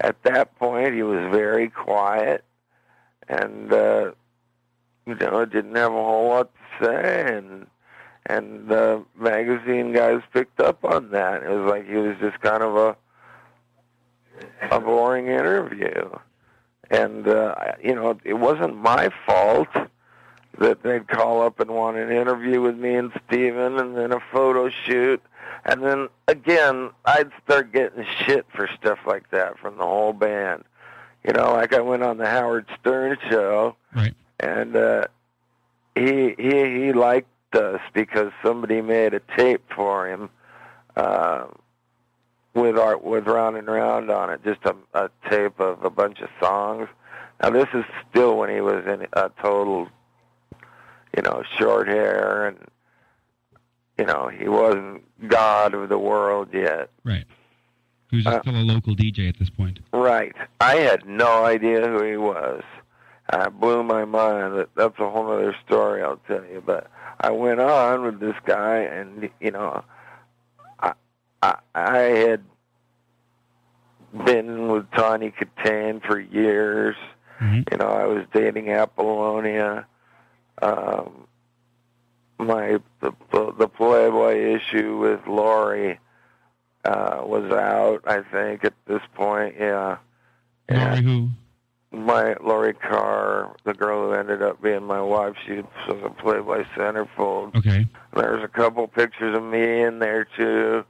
at 0.00 0.22
that 0.22 0.56
point 0.58 0.94
he 0.94 1.02
was 1.02 1.20
very 1.32 1.68
quiet, 1.68 2.44
and 3.28 3.72
uh, 3.72 4.12
you 5.06 5.14
know, 5.14 5.44
didn't 5.46 5.74
have 5.74 5.92
a 5.92 6.04
whole 6.04 6.28
lot 6.28 6.50
to 6.80 6.84
say, 6.84 7.34
and 7.36 7.66
and 8.26 8.68
the 8.68 9.02
magazine 9.18 9.92
guys 9.92 10.20
picked 10.32 10.60
up 10.60 10.84
on 10.84 11.10
that. 11.12 11.42
It 11.42 11.48
was 11.48 11.70
like 11.70 11.88
he 11.88 11.96
was 11.96 12.16
just 12.20 12.40
kind 12.40 12.62
of 12.62 12.76
a 12.76 12.96
a 14.70 14.80
boring 14.80 15.28
interview, 15.28 16.10
and 16.90 17.26
uh, 17.26 17.54
you 17.82 17.94
know, 17.94 18.18
it 18.22 18.34
wasn't 18.34 18.76
my 18.76 19.10
fault 19.26 19.68
that 20.58 20.82
they'd 20.82 21.08
call 21.08 21.40
up 21.42 21.60
and 21.60 21.70
want 21.70 21.96
an 21.96 22.10
interview 22.10 22.60
with 22.60 22.76
me 22.76 22.94
and 22.94 23.12
Stephen 23.26 23.78
and 23.78 23.96
then 23.96 24.12
a 24.12 24.20
photo 24.32 24.68
shoot. 24.68 25.22
And 25.68 25.82
then 25.84 26.08
again, 26.28 26.90
I'd 27.04 27.30
start 27.44 27.72
getting 27.72 28.04
shit 28.24 28.46
for 28.54 28.68
stuff 28.80 28.98
like 29.06 29.30
that 29.30 29.58
from 29.58 29.76
the 29.76 29.84
whole 29.84 30.14
band. 30.14 30.64
You 31.26 31.34
know, 31.34 31.52
like 31.52 31.74
I 31.74 31.80
went 31.80 32.02
on 32.02 32.16
the 32.16 32.26
Howard 32.28 32.66
Stern 32.80 33.18
show 33.28 33.76
Right. 33.94 34.14
and 34.40 34.74
uh 34.74 35.06
he 35.94 36.34
he 36.38 36.84
he 36.84 36.92
liked 36.92 37.28
us 37.54 37.80
because 37.92 38.32
somebody 38.42 38.80
made 38.80 39.12
a 39.12 39.20
tape 39.36 39.62
for 39.74 40.08
him 40.08 40.30
uh 40.96 41.44
with 42.54 42.78
our 42.78 42.96
with 42.96 43.26
round 43.26 43.56
and 43.56 43.66
round 43.68 44.10
on 44.10 44.30
it, 44.30 44.42
just 44.44 44.60
a, 44.64 44.74
a 44.94 45.10
tape 45.28 45.60
of 45.60 45.84
a 45.84 45.90
bunch 45.90 46.20
of 46.20 46.30
songs. 46.40 46.88
Now 47.42 47.50
this 47.50 47.68
is 47.74 47.84
still 48.08 48.38
when 48.38 48.48
he 48.48 48.62
was 48.62 48.86
in 48.86 49.06
a 49.12 49.30
total 49.42 49.88
you 51.16 51.22
know, 51.22 51.42
short 51.58 51.88
hair 51.88 52.46
and 52.46 52.58
you 53.98 54.04
know, 54.04 54.28
he 54.28 54.48
wasn't 54.48 55.02
God 55.28 55.74
of 55.74 55.88
the 55.88 55.98
world 55.98 56.48
yet. 56.52 56.90
Right. 57.04 57.24
He 58.10 58.16
was 58.16 58.24
just 58.24 58.38
Uh, 58.38 58.40
still 58.42 58.56
a 58.56 58.62
local 58.62 58.94
DJ 58.94 59.28
at 59.28 59.38
this 59.38 59.50
point. 59.50 59.80
Right. 59.92 60.34
I 60.60 60.76
had 60.76 61.06
no 61.06 61.44
idea 61.44 61.86
who 61.86 62.02
he 62.04 62.16
was. 62.16 62.62
I 63.30 63.48
blew 63.50 63.82
my 63.82 64.04
mind. 64.06 64.66
That's 64.74 64.98
a 64.98 65.10
whole 65.10 65.30
other 65.30 65.54
story 65.66 66.02
I'll 66.02 66.20
tell 66.26 66.44
you. 66.44 66.62
But 66.64 66.86
I 67.20 67.30
went 67.30 67.60
on 67.60 68.02
with 68.02 68.20
this 68.20 68.36
guy, 68.46 68.76
and 68.78 69.28
you 69.40 69.50
know, 69.50 69.84
I 70.80 70.92
I, 71.42 71.56
I 71.74 71.98
had 71.98 72.42
been 74.24 74.68
with 74.68 74.90
Tawny 74.92 75.32
Kitaen 75.32 76.02
for 76.06 76.18
years. 76.18 76.96
hmm 77.38 77.60
You 77.70 77.76
know, 77.76 77.88
I 77.88 78.06
was 78.06 78.24
dating 78.32 78.70
Apollonia. 78.70 79.86
Um, 80.62 81.26
my 82.38 82.78
the 83.00 83.12
the 83.58 83.68
Playboy 83.68 84.56
issue 84.56 84.98
with 84.98 85.20
Laurie 85.26 85.98
uh, 86.84 87.20
was 87.24 87.50
out. 87.52 88.00
I 88.06 88.22
think 88.22 88.64
at 88.64 88.74
this 88.86 89.02
point, 89.14 89.56
yeah. 89.58 89.98
Laurie, 90.70 91.02
who? 91.02 91.28
My 91.90 92.36
Laurie 92.44 92.74
Carr, 92.74 93.56
the 93.64 93.72
girl 93.72 94.08
who 94.08 94.12
ended 94.12 94.42
up 94.42 94.60
being 94.62 94.84
my 94.84 95.00
wife, 95.00 95.34
she 95.46 95.62
was 95.88 96.02
a 96.04 96.10
Playboy 96.10 96.64
centerfold. 96.76 97.56
Okay. 97.56 97.86
There's 98.14 98.44
a 98.44 98.48
couple 98.48 98.86
pictures 98.88 99.34
of 99.36 99.42
me 99.42 99.82
in 99.82 99.98
there 99.98 100.24
too. 100.36 100.84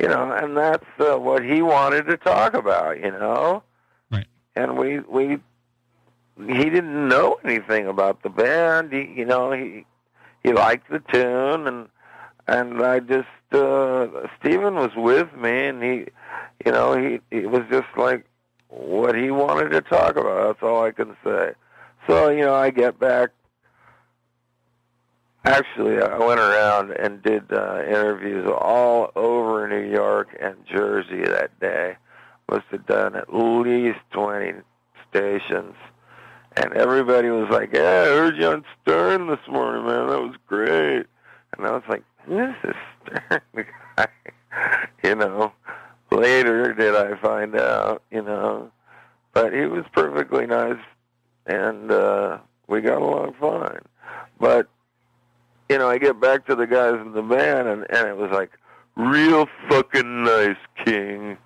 You 0.00 0.08
know, 0.08 0.32
and 0.32 0.56
that's 0.56 0.84
uh, 0.98 1.16
what 1.18 1.42
he 1.42 1.62
wanted 1.62 2.06
to 2.06 2.16
talk 2.18 2.54
about. 2.54 2.98
You 2.98 3.12
know, 3.12 3.62
Right. 4.10 4.26
and 4.54 4.76
we 4.76 5.00
we 5.00 5.38
he 6.38 6.64
didn't 6.64 7.08
know 7.08 7.38
anything 7.44 7.86
about 7.86 8.22
the 8.22 8.28
band. 8.28 8.92
He, 8.92 9.10
you 9.16 9.24
know, 9.24 9.52
he 9.52 9.86
he 10.46 10.52
liked 10.52 10.88
the 10.88 11.00
tune, 11.00 11.66
and 11.66 11.88
and 12.46 12.80
I 12.80 13.00
just 13.00 13.26
uh, 13.50 14.06
Stephen 14.38 14.76
was 14.76 14.92
with 14.96 15.34
me, 15.34 15.66
and 15.66 15.82
he, 15.82 16.06
you 16.64 16.70
know, 16.70 16.96
he 16.96 17.18
he 17.36 17.46
was 17.46 17.62
just 17.68 17.88
like 17.96 18.24
what 18.68 19.16
he 19.16 19.32
wanted 19.32 19.70
to 19.70 19.80
talk 19.80 20.12
about. 20.12 20.46
That's 20.46 20.62
all 20.62 20.84
I 20.84 20.92
can 20.92 21.16
say. 21.24 21.52
So 22.06 22.28
you 22.28 22.42
know, 22.42 22.54
I 22.54 22.70
get 22.70 23.00
back. 23.00 23.30
Actually, 25.44 26.00
I 26.00 26.16
went 26.18 26.38
around 26.38 26.92
and 26.92 27.22
did 27.22 27.52
uh, 27.52 27.82
interviews 27.84 28.48
all 28.48 29.10
over 29.16 29.66
New 29.68 29.90
York 29.90 30.28
and 30.40 30.54
Jersey 30.66 31.22
that 31.22 31.58
day. 31.58 31.96
Must 32.48 32.66
have 32.70 32.86
done 32.86 33.16
at 33.16 33.34
least 33.34 33.98
twenty 34.12 34.52
stations 35.10 35.74
and 36.56 36.72
everybody 36.72 37.28
was 37.30 37.48
like, 37.50 37.72
"Yeah, 37.72 38.02
I 38.02 38.14
heard 38.14 38.36
you 38.36 38.48
on 38.48 38.64
Stern 38.82 39.26
this 39.26 39.46
morning, 39.48 39.86
man. 39.86 40.08
That 40.08 40.20
was 40.20 40.36
great." 40.46 41.06
And 41.56 41.66
I 41.66 41.70
was 41.72 41.82
like, 41.88 42.02
"This 42.28 42.54
is 42.64 42.76
Stern 43.04 43.40
guy." 43.96 44.06
you 45.04 45.14
know, 45.14 45.52
later 46.10 46.72
did 46.72 46.94
I 46.94 47.16
find 47.20 47.56
out, 47.56 48.02
you 48.10 48.22
know, 48.22 48.70
but 49.32 49.52
he 49.52 49.66
was 49.66 49.84
perfectly 49.92 50.46
nice, 50.46 50.80
and 51.46 51.90
uh, 51.90 52.38
we 52.68 52.80
got 52.80 53.02
along 53.02 53.34
fine. 53.40 53.80
But 54.40 54.68
you 55.68 55.78
know, 55.78 55.88
I 55.88 55.98
get 55.98 56.20
back 56.20 56.46
to 56.46 56.54
the 56.54 56.66
guys 56.66 56.94
in 57.00 57.12
the 57.12 57.22
band, 57.22 57.68
and 57.68 57.86
and 57.90 58.08
it 58.08 58.16
was 58.16 58.30
like, 58.30 58.52
"Real 58.96 59.46
fucking 59.68 60.24
nice, 60.24 60.56
King." 60.84 61.36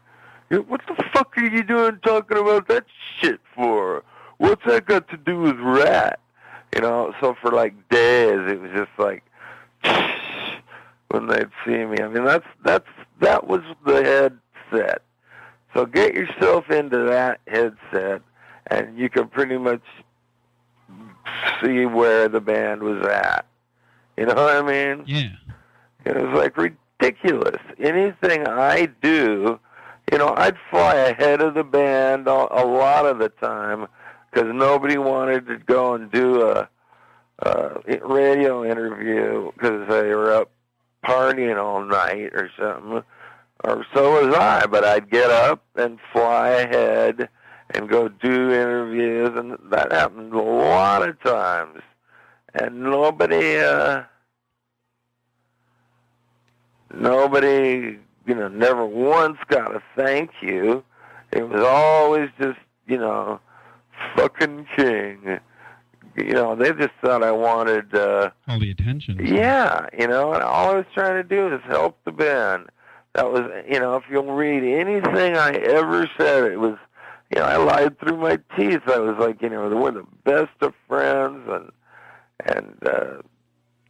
What 0.51 0.81
the 0.89 1.01
fuck 1.13 1.39
are 1.39 1.45
you 1.45 1.63
doing 1.63 2.01
talking 2.03 2.37
about 2.37 2.67
that 2.69 2.85
shit 3.21 3.41
for? 3.55 4.03
What's 4.41 4.65
that 4.65 4.87
got 4.87 5.07
to 5.11 5.19
do 5.19 5.39
with 5.39 5.61
Ratt? 5.61 6.19
You 6.75 6.81
know, 6.81 7.13
so 7.21 7.37
for 7.43 7.53
like 7.53 7.75
days 7.91 8.41
it 8.49 8.59
was 8.59 8.71
just 8.75 8.91
like 8.99 9.23
when 11.11 11.27
they'd 11.27 11.51
see 11.67 11.85
me. 11.85 11.99
I 12.01 12.09
mean, 12.09 12.25
that's 12.25 12.47
that's 12.65 12.89
that 13.21 13.47
was 13.47 13.61
the 13.85 14.03
headset. 14.73 15.03
So 15.75 15.85
get 15.85 16.15
yourself 16.15 16.71
into 16.71 17.01
that 17.01 17.41
headset, 17.49 18.23
and 18.69 18.99
you 18.99 19.11
can 19.11 19.29
pretty 19.29 19.59
much 19.59 19.83
see 21.63 21.85
where 21.85 22.27
the 22.27 22.41
band 22.41 22.83
was 22.83 23.07
at. 23.07 23.45
You 24.17 24.25
know 24.25 24.37
what 24.37 24.57
I 24.57 24.63
mean? 24.63 25.05
Yeah. 25.07 25.33
It 26.07 26.17
was 26.17 26.35
like 26.35 26.57
ridiculous. 26.57 27.61
Anything 27.79 28.49
I 28.49 28.89
do, 29.03 29.61
you 30.11 30.17
know, 30.17 30.33
I'd 30.35 30.57
fly 30.71 30.95
ahead 30.95 31.43
of 31.43 31.53
the 31.53 31.63
band 31.63 32.27
a, 32.27 32.31
a 32.31 32.65
lot 32.65 33.05
of 33.05 33.19
the 33.19 33.29
time 33.29 33.87
because 34.31 34.53
nobody 34.55 34.99
wanted 34.99 35.47
to 35.47 35.59
go 35.59 35.95
and 35.95 36.11
do 36.11 36.49
a, 36.49 36.69
a 37.41 37.81
radio 38.05 38.65
interview 38.65 39.51
because 39.53 39.89
they 39.89 40.15
were 40.15 40.33
up 40.33 40.51
partying 41.05 41.63
all 41.63 41.85
night 41.85 42.33
or 42.35 42.51
something. 42.59 43.03
Or 43.65 43.85
so 43.93 44.25
was 44.25 44.35
I, 44.35 44.67
but 44.67 44.85
I'd 44.85 45.11
get 45.11 45.31
up 45.31 45.63
and 45.77 45.99
fly 46.13 46.49
ahead 46.51 47.29
and 47.75 47.89
go 47.89 48.09
do 48.09 48.51
interviews, 48.51 49.31
and 49.37 49.59
that 49.71 49.93
happened 49.93 50.33
a 50.33 50.43
lot 50.43 51.07
of 51.07 51.21
times. 51.23 51.83
And 52.55 52.83
nobody, 52.83 53.59
uh, 53.59 54.05
nobody, 56.95 57.99
you 58.27 58.35
know, 58.35 58.49
never 58.49 58.85
once 58.85 59.39
got 59.49 59.75
a 59.75 59.83
thank 59.95 60.31
you. 60.41 60.83
It 61.33 61.49
was 61.49 61.63
always 61.63 62.31
just, 62.41 62.59
you 62.87 62.99
know, 62.99 63.41
fucking 64.17 64.67
king. 64.77 65.39
You 66.17 66.33
know, 66.33 66.57
they 66.57 66.73
just 66.73 66.95
thought 67.03 67.23
I 67.23 67.33
wanted 67.33 67.95
uh 67.95 68.31
all 68.49 68.59
the 68.59 68.71
attention. 68.71 69.25
Yeah, 69.25 69.87
you 69.97 70.09
know, 70.09 70.33
and 70.33 70.43
all 70.43 70.71
I 70.71 70.75
was 70.75 70.87
trying 70.93 71.15
to 71.15 71.23
do 71.23 71.55
is 71.55 71.61
help 71.67 71.99
the 72.05 72.13
band. 72.13 72.67
That 73.15 73.33
was, 73.33 73.51
you 73.69 73.81
know, 73.81 73.97
if 73.97 74.05
you'll 74.11 74.33
read 74.33 74.63
anything 74.63 75.37
I 75.37 75.51
ever 75.51 76.09
said, 76.17 76.45
it 76.45 76.61
was, 76.61 76.77
you 77.35 77.41
know, 77.41 77.45
I 77.45 77.57
lied 77.57 77.99
through 77.99 78.17
my 78.19 78.39
teeth. 78.57 78.83
I 78.87 78.99
was 78.99 79.17
like, 79.19 79.43
you 79.43 79.49
know, 79.49 79.69
we're 79.69 79.91
the 79.91 80.07
best 80.25 80.51
of 80.61 80.75
friends, 80.87 81.49
and 81.49 81.71
and 82.47 82.77
uh, 82.87 83.23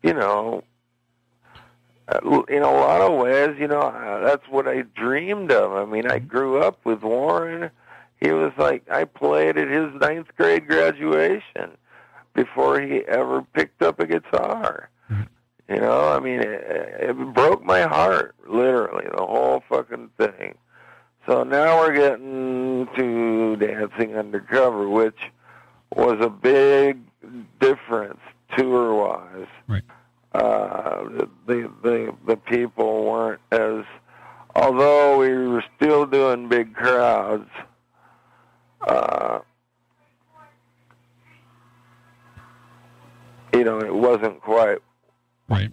you 0.02 0.14
know, 0.14 0.62
uh, 2.08 2.42
in 2.48 2.62
a 2.62 2.70
lot 2.70 3.00
of 3.00 3.18
ways, 3.18 3.56
you 3.58 3.68
know, 3.68 3.80
uh, 3.80 4.20
that's 4.24 4.46
what 4.48 4.66
I 4.66 4.82
dreamed 4.82 5.52
of. 5.52 5.72
I 5.72 5.84
mean, 5.84 6.10
I 6.10 6.18
grew 6.18 6.62
up 6.62 6.84
with 6.84 7.02
Warren 7.02 7.70
he 8.20 8.32
was 8.32 8.52
like 8.58 8.88
I 8.90 9.04
played 9.04 9.56
at 9.56 9.68
his 9.68 9.92
ninth 10.00 10.28
grade 10.36 10.66
graduation 10.66 11.70
before 12.34 12.80
he 12.80 12.98
ever 13.08 13.42
picked 13.42 13.82
up 13.82 14.00
a 14.00 14.06
guitar. 14.06 14.90
You 15.68 15.76
know, 15.76 16.08
I 16.08 16.18
mean, 16.18 16.40
it, 16.40 16.64
it 17.00 17.16
broke 17.32 17.64
my 17.64 17.82
heart, 17.82 18.34
literally, 18.48 19.06
the 19.16 19.24
whole 19.24 19.62
fucking 19.68 20.10
thing. 20.18 20.56
So 21.26 21.44
now 21.44 21.78
we're 21.78 21.94
getting 21.94 22.88
to 22.96 23.56
Dancing 23.56 24.16
Undercover, 24.16 24.88
which 24.88 25.18
was 25.94 26.18
a 26.20 26.28
big 26.28 26.98
difference 27.60 28.18
tour-wise. 28.56 29.46
Right. 29.68 29.84
Uh, 30.32 31.04
the 31.46 31.70
the 31.82 32.14
the 32.26 32.36
people 32.36 33.04
weren't 33.04 33.40
as, 33.52 33.84
although 34.56 35.18
we 35.18 35.28
were 35.46 35.64
still 35.76 36.04
doing 36.04 36.48
big 36.48 36.74
crowds 36.74 37.48
uh, 38.86 39.40
you 43.52 43.64
know, 43.64 43.80
it 43.80 43.94
wasn't 43.94 44.40
quite 44.40 44.78
right. 45.48 45.70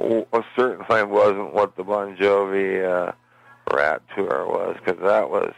A 0.00 0.42
certain 0.56 0.84
thing 0.86 1.10
wasn't 1.10 1.52
what 1.52 1.76
the 1.76 1.82
Bon 1.82 2.16
Jovi 2.16 2.84
uh, 2.84 3.12
Ratt 3.74 4.00
tour 4.14 4.46
was 4.46 4.76
because 4.78 5.00
that 5.02 5.28
was, 5.28 5.52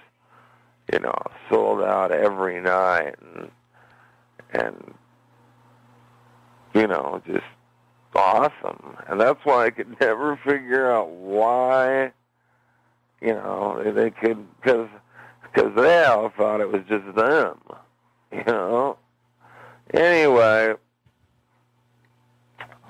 you 0.92 0.98
know, 0.98 1.14
sold 1.50 1.82
out 1.82 2.10
every 2.10 2.60
night 2.60 3.16
and 3.20 3.50
and 4.52 4.94
you 6.74 6.86
know 6.86 7.22
just 7.26 7.44
awesome. 8.14 8.96
And 9.08 9.20
that's 9.20 9.40
why 9.44 9.66
I 9.66 9.70
could 9.70 9.96
never 10.00 10.36
figure 10.44 10.90
out 10.90 11.10
why, 11.10 12.12
you 13.20 13.34
know, 13.34 13.82
they 13.94 14.10
could 14.10 14.46
because 14.60 14.88
because 15.52 15.74
they 15.74 16.04
all 16.04 16.30
thought 16.30 16.60
it 16.60 16.70
was 16.70 16.82
just 16.88 17.14
them, 17.14 17.58
you 18.32 18.44
know. 18.46 18.96
Anyway, 19.92 20.74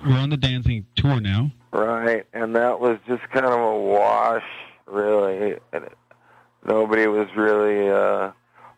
we're 0.04 0.16
on 0.16 0.30
the 0.30 0.36
dancing 0.36 0.86
tour 0.96 1.20
now, 1.20 1.50
right? 1.72 2.26
And 2.32 2.54
that 2.56 2.80
was 2.80 2.98
just 3.06 3.22
kind 3.30 3.46
of 3.46 3.52
a 3.52 3.78
wash, 3.78 4.44
really. 4.86 5.58
And 5.72 5.84
it, 5.84 5.98
nobody 6.66 7.06
was 7.06 7.28
really. 7.36 7.88
uh 7.88 8.32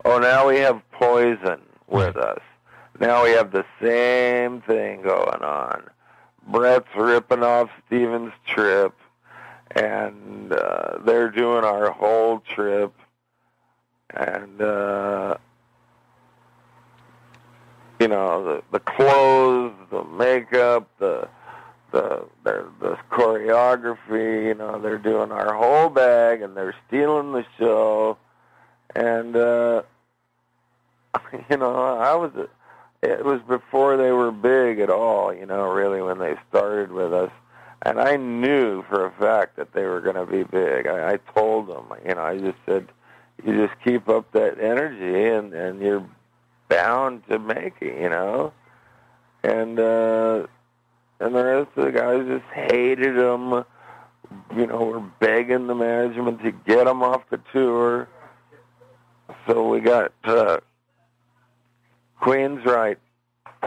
Oh, 0.05 0.18
now 0.18 0.49
we 0.49 0.57
have 0.57 0.83
Poison 0.90 1.61
with 1.87 2.16
us. 2.16 2.40
Now 2.99 3.23
we 3.25 3.31
have 3.31 3.53
the 3.53 3.64
same 3.81 4.61
thing 4.62 5.03
going 5.03 5.42
on. 5.42 5.85
Brett's 6.49 6.88
ripping 6.97 7.45
off 7.45 7.71
Stephen's 7.87 8.33
trip, 8.47 8.95
and 9.77 10.53
uh, 10.53 10.99
they're 11.05 11.31
doing 11.31 11.64
our 11.64 11.90
whole 11.92 12.40
trip 12.40 12.92
and 14.14 14.61
uh, 14.61 15.37
you 18.01 18.09
know 18.09 18.44
the 18.44 18.62
the 18.72 18.81
clothes, 18.81 19.75
the 19.90 20.05
makeup, 20.05 20.88
the 20.98 21.29
the 21.90 22.25
the, 22.44 22.66
the 22.81 22.98
choreography. 23.11 24.46
You 24.46 24.55
know 24.55 24.81
they're 24.81 24.98
doing 24.98 25.33
our 25.33 25.55
whole 25.55 25.88
bag, 25.88 26.42
and 26.42 26.57
they're 26.57 26.75
stealing 26.88 27.33
the 27.33 27.44
show. 27.59 28.18
And 28.94 29.37
uh, 29.37 29.83
you 31.51 31.57
know 31.57 31.75
I 31.75 32.14
was 32.14 32.33
it 33.03 33.25
was 33.25 33.40
before 33.48 33.96
they 33.96 34.12
were 34.12 34.31
big 34.31 34.81
at 34.81 34.90
all. 34.90 35.33
You 35.33 35.46
know 35.46 35.70
really 35.70 36.03
when 36.03 36.18
they 36.18 36.35
started 36.48 36.92
with 36.92 37.12
us. 37.12 37.31
And 37.85 38.01
I 38.01 38.16
knew 38.16 38.83
for 38.88 39.07
a 39.07 39.11
fact 39.11 39.57
that 39.57 39.72
they 39.72 39.85
were 39.87 40.01
going 40.01 40.14
to 40.14 40.27
be 40.27 40.44
big. 40.44 40.87
I, 40.87 41.14
I 41.14 41.16
told 41.35 41.66
them, 41.66 41.87
you 42.07 42.14
know, 42.14 42.22
I 42.22 42.38
just 42.38 42.59
said, 42.64 42.87
you 43.44 43.66
just 43.66 43.78
keep 43.85 44.09
up 44.09 44.31
that 44.33 44.61
energy 44.61 45.28
and 45.28 45.52
and 45.52 45.81
you're 45.81 46.07
bound 46.68 47.22
to 47.28 47.38
make 47.38 47.74
it, 47.81 48.00
you 48.00 48.09
know. 48.09 48.52
And 49.42 49.78
uh 49.78 50.46
and 51.22 51.35
the 51.35 51.44
rest 51.44 51.70
of 51.76 51.85
the 51.85 51.92
guys 51.92 52.26
just 52.26 52.44
hated 52.52 53.16
him. 53.16 53.64
You 54.57 54.66
know, 54.66 54.83
we're 54.83 55.11
begging 55.20 55.66
the 55.66 55.74
management 55.74 56.42
to 56.42 56.50
get 56.50 56.87
him 56.87 57.02
off 57.02 57.22
the 57.31 57.40
tour. 57.52 58.09
So 59.46 59.68
we 59.68 59.81
got 59.81 60.12
uh, 60.24 60.59
Queensryche 62.20 62.96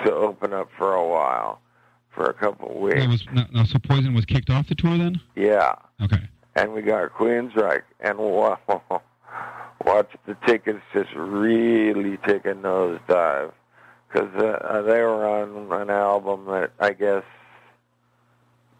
to 0.03 0.13
open 0.13 0.53
up 0.53 0.69
for 0.77 0.95
a 0.95 1.07
while, 1.07 1.61
for 2.09 2.25
a 2.25 2.33
couple 2.33 2.71
of 2.71 2.75
weeks. 2.77 3.07
was, 3.07 3.25
no, 3.51 3.63
so 3.63 3.79
Poison 3.79 4.13
was 4.13 4.25
kicked 4.25 4.49
off 4.49 4.67
the 4.67 4.75
tour 4.75 4.97
then? 4.97 5.21
Yeah. 5.35 5.75
Okay. 6.01 6.21
And 6.55 6.73
we 6.73 6.81
got 6.81 7.11
Queensryche, 7.11 7.83
and 7.99 8.17
wow, 8.19 9.01
watched 9.85 10.17
the 10.25 10.35
tickets 10.47 10.81
just 10.93 11.13
really 11.15 12.17
take 12.17 12.45
a 12.45 12.53
nosedive 12.53 13.51
because 14.11 14.33
uh, 14.35 14.81
they 14.81 15.01
were 15.01 15.27
on 15.27 15.71
an 15.71 15.89
album 15.89 16.45
that 16.45 16.71
I 16.79 16.93
guess 16.93 17.23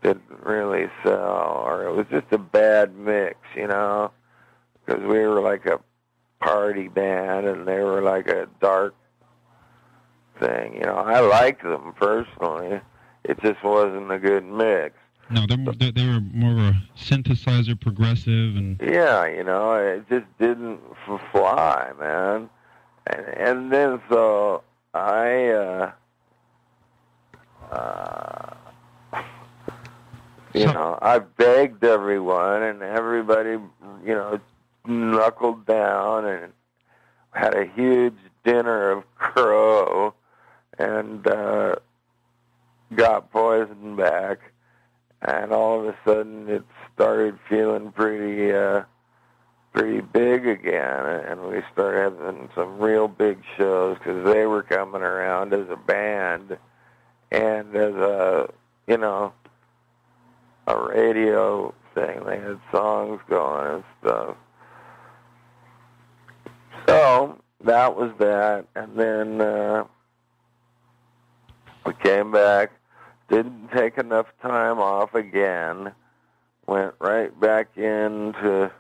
didn't 0.02 0.44
really 0.44 0.88
sell, 1.04 1.64
or 1.66 1.86
it 1.86 1.96
was 1.96 2.06
just 2.12 2.32
a 2.32 2.38
bad 2.38 2.96
mix, 2.96 3.38
you 3.56 3.68
know, 3.68 4.12
because 4.86 5.02
we 5.02 5.20
were 5.20 5.42
like 5.42 5.66
a 5.66 5.80
party 6.40 6.88
band 6.88 7.48
and 7.48 7.68
they 7.68 7.80
were 7.80 8.02
like 8.02 8.28
a 8.28 8.48
dark 8.62 8.94
thing. 10.40 10.76
You 10.76 10.82
know, 10.82 10.96
I 10.96 11.20
liked 11.22 11.64
them 11.64 11.94
personally. 12.00 12.82
It 13.24 13.40
just 13.42 13.64
wasn't 13.64 14.12
a 14.12 14.20
good 14.20 14.46
mix. 14.46 14.96
No, 15.30 15.46
they're, 15.48 15.58
they 15.74 15.92
they 15.92 16.06
were 16.08 16.20
more 16.22 16.52
of 16.52 16.58
a 16.60 16.74
synthesizer, 16.98 17.80
progressive, 17.80 18.56
and 18.56 18.80
Yeah, 18.82 19.26
you 19.28 19.44
know, 19.44 19.74
it 19.74 20.08
just 20.10 20.26
didn't 20.40 20.80
fly, 21.32 21.92
man. 22.00 22.50
And 23.08 23.26
and 23.28 23.72
then 23.72 24.02
so 24.10 24.62
I 24.94 25.48
uh 25.48 25.92
uh 27.72 28.54
you 30.54 30.68
So- 30.68 30.72
know, 30.74 31.00
I 31.02 31.20
begged 31.20 31.84
everyone 31.84 32.62
and 32.64 32.82
everybody, 32.82 33.52
you 33.52 34.14
know, 34.14 34.40
knuckled 34.86 35.66
down 35.66 36.26
and 36.26 36.54
had 37.32 37.56
a 37.56 37.66
huge 37.66 38.16
dinner 38.44 38.92
of 38.92 39.16
crow 39.18 40.14
and 40.78 41.26
uh 41.28 41.76
got 42.96 43.32
poison 43.32 43.96
back 43.96 44.40
and 45.22 45.52
all 45.52 45.80
of 45.80 45.86
a 45.86 45.98
sudden 46.06 46.50
it 46.50 46.64
started 46.94 47.38
feeling 47.50 47.92
pretty 47.92 48.54
uh 48.54 48.84
pretty 49.74 50.00
big 50.02 50.48
again. 50.48 51.06
And 51.28 51.42
we 51.42 51.62
started 51.74 52.18
having 52.18 52.50
some 52.56 52.80
real 52.80 53.08
big 53.08 53.40
shows 53.58 53.98
because 53.98 54.26
they 54.26 54.46
were 54.46 54.64
coming 54.64 55.02
around 55.02 55.54
as 55.54 55.68
a 55.70 55.76
band 55.76 56.58
and 57.32 57.76
as 57.76 57.94
a 57.94 58.50
you 58.88 58.98
know 58.98 59.34
a 60.68 60.78
radio 60.78 61.74
thing. 61.94 62.24
They 62.26 62.40
had 62.40 62.60
songs 62.72 63.20
going 63.30 63.76
and 63.76 63.84
stuff. 64.02 64.38
So 66.88 67.38
that 67.64 67.96
was 67.96 68.12
that. 68.20 68.66
And 68.76 68.98
then 68.98 69.42
uh 69.42 69.84
we 71.86 71.94
came 71.96 72.32
back 72.32 72.72
didn't 73.30 73.70
take 73.70 73.98
enough 73.98 74.28
time 74.42 74.80
off 74.80 75.14
again 75.16 75.92
went 76.68 76.94
right 77.00 77.38
back 77.40 77.70
into 77.76 78.72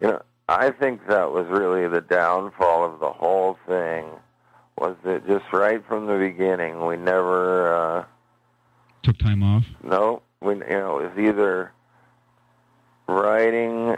you 0.00 0.08
know 0.08 0.22
i 0.48 0.70
think 0.70 1.06
that 1.06 1.30
was 1.30 1.46
really 1.48 1.88
the 1.88 2.00
downfall 2.00 2.84
of 2.84 3.00
the 3.00 3.10
whole 3.10 3.58
thing 3.66 4.06
was 4.78 4.96
that 5.04 5.26
just 5.26 5.44
right 5.52 5.84
from 5.86 6.06
the 6.06 6.18
beginning 6.18 6.84
we 6.86 6.96
never 6.96 7.74
uh 7.74 8.04
took 9.02 9.18
time 9.18 9.42
off. 9.42 9.64
no 9.82 10.22
we 10.40 10.54
you 10.54 10.60
know 10.60 10.98
it 10.98 11.16
was 11.16 11.18
either 11.18 11.72
writing 13.08 13.96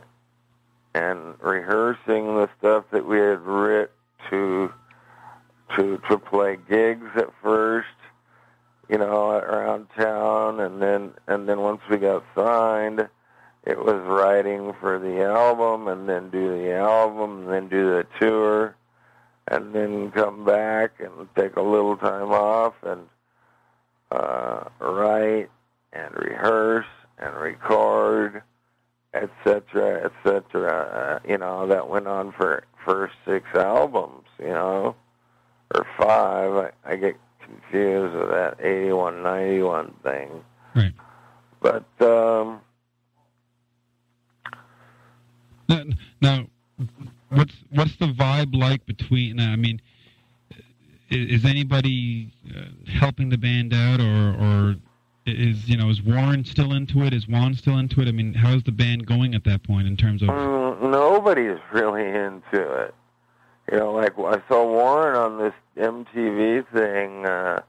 and 0.95 1.35
rehearsing 1.41 2.37
the 2.37 2.49
stuff 2.59 2.85
that 2.93 3.07
we 3.07 3.19
had 3.19 3.41
writ 3.41 3.91
to 4.31 4.73
to 5.75 5.99
to 6.09 6.19
play 6.19 6.57
gigs 6.69 7.07
at 7.17 7.29
first 7.43 7.89
you 8.89 8.99
know 8.99 9.31
around 9.31 9.87
town 9.97 10.61
and 10.61 10.81
then 10.81 11.13
and 11.27 11.49
then 11.49 11.61
once 11.61 11.81
we 11.91 11.97
got 11.97 12.25
signed 12.35 13.09
it 13.65 13.79
was 13.79 14.01
writing 14.07 14.73
for 14.81 14.99
the 14.99 15.23
album 15.23 15.89
and 15.89 16.09
then 16.09 16.31
do 16.31 16.51
the 16.63 16.73
album 16.75 17.43
and 17.43 17.51
then 17.51 17.69
do 17.69 17.91
the 17.91 18.07
tour 18.21 18.75
and 19.49 19.75
then 19.75 20.11
come 20.11 20.45
back 20.45 20.93
and 21.01 21.29
take 21.37 21.57
a 21.57 21.63
little 21.63 21.97
time 21.97 22.31
off 22.31 22.75
and 22.83 23.03
uh 24.11 24.65
write 24.81 25.49
and 25.93 26.15
rehearse 26.17 26.87
and 27.19 27.35
record 27.37 28.43
etc 29.15 30.05
etc 30.05 31.21
uh, 31.25 31.29
you 31.29 31.39
know 31.39 31.67
that 31.67 31.89
went 31.89 32.07
on 32.07 32.33
for 32.33 32.65
first 32.85 33.15
six 33.25 33.47
albums 33.55 34.27
you 34.39 34.49
know 34.49 34.95
or 35.75 35.87
five. 35.99 36.73
I, 36.85 36.93
I 36.93 36.97
get 36.97 37.17
confused 37.61 38.15
with 38.15 38.29
that 38.31 38.57
81 38.61 39.23
91 39.23 39.95
thing 40.03 40.29
Right. 40.75 40.93
but 41.61 41.85
um 42.03 42.61
Now, 45.69 45.83
now, 46.21 46.47
what's 47.31 47.55
what's 47.71 47.97
the 47.97 48.07
vibe 48.07 48.55
like 48.55 48.85
between? 48.87 49.41
I 49.41 49.57
mean, 49.57 49.81
i- 50.53 50.57
is 51.11 51.45
anybody 51.47 52.31
uh, 52.55 52.65
helping 52.91 53.31
the 53.31 53.39
band 53.39 53.73
out, 53.73 53.99
or 54.01 54.35
or 54.39 54.75
is 55.27 55.67
you 55.69 55.79
know 55.79 55.89
is 55.89 56.03
Warren 56.03 56.45
still 56.45 56.73
into 56.75 57.03
it? 57.03 57.15
Is 57.15 57.27
Juan 57.27 57.55
still 57.55 57.79
into 57.79 58.03
it? 58.03 58.09
I 58.09 58.13
mean, 58.13 58.35
how's 58.35 58.63
the 58.65 58.73
band 58.73 59.07
going 59.07 59.35
at 59.35 59.45
that 59.45 59.63
point 59.63 59.87
in 59.87 59.97
terms 59.97 60.21
of? 60.23 60.29
Mm, 60.29 60.91
nobody's 60.91 61.59
really 61.73 62.05
into 62.05 62.61
it. 62.83 62.95
You 63.71 63.79
know, 63.79 63.93
like 63.93 64.19
I 64.19 64.43
saw 64.49 64.65
Warren 64.67 65.17
on 65.17 65.39
this 65.39 65.55
MTV 65.77 66.67
thing 66.73 67.25
uh, 67.27 67.63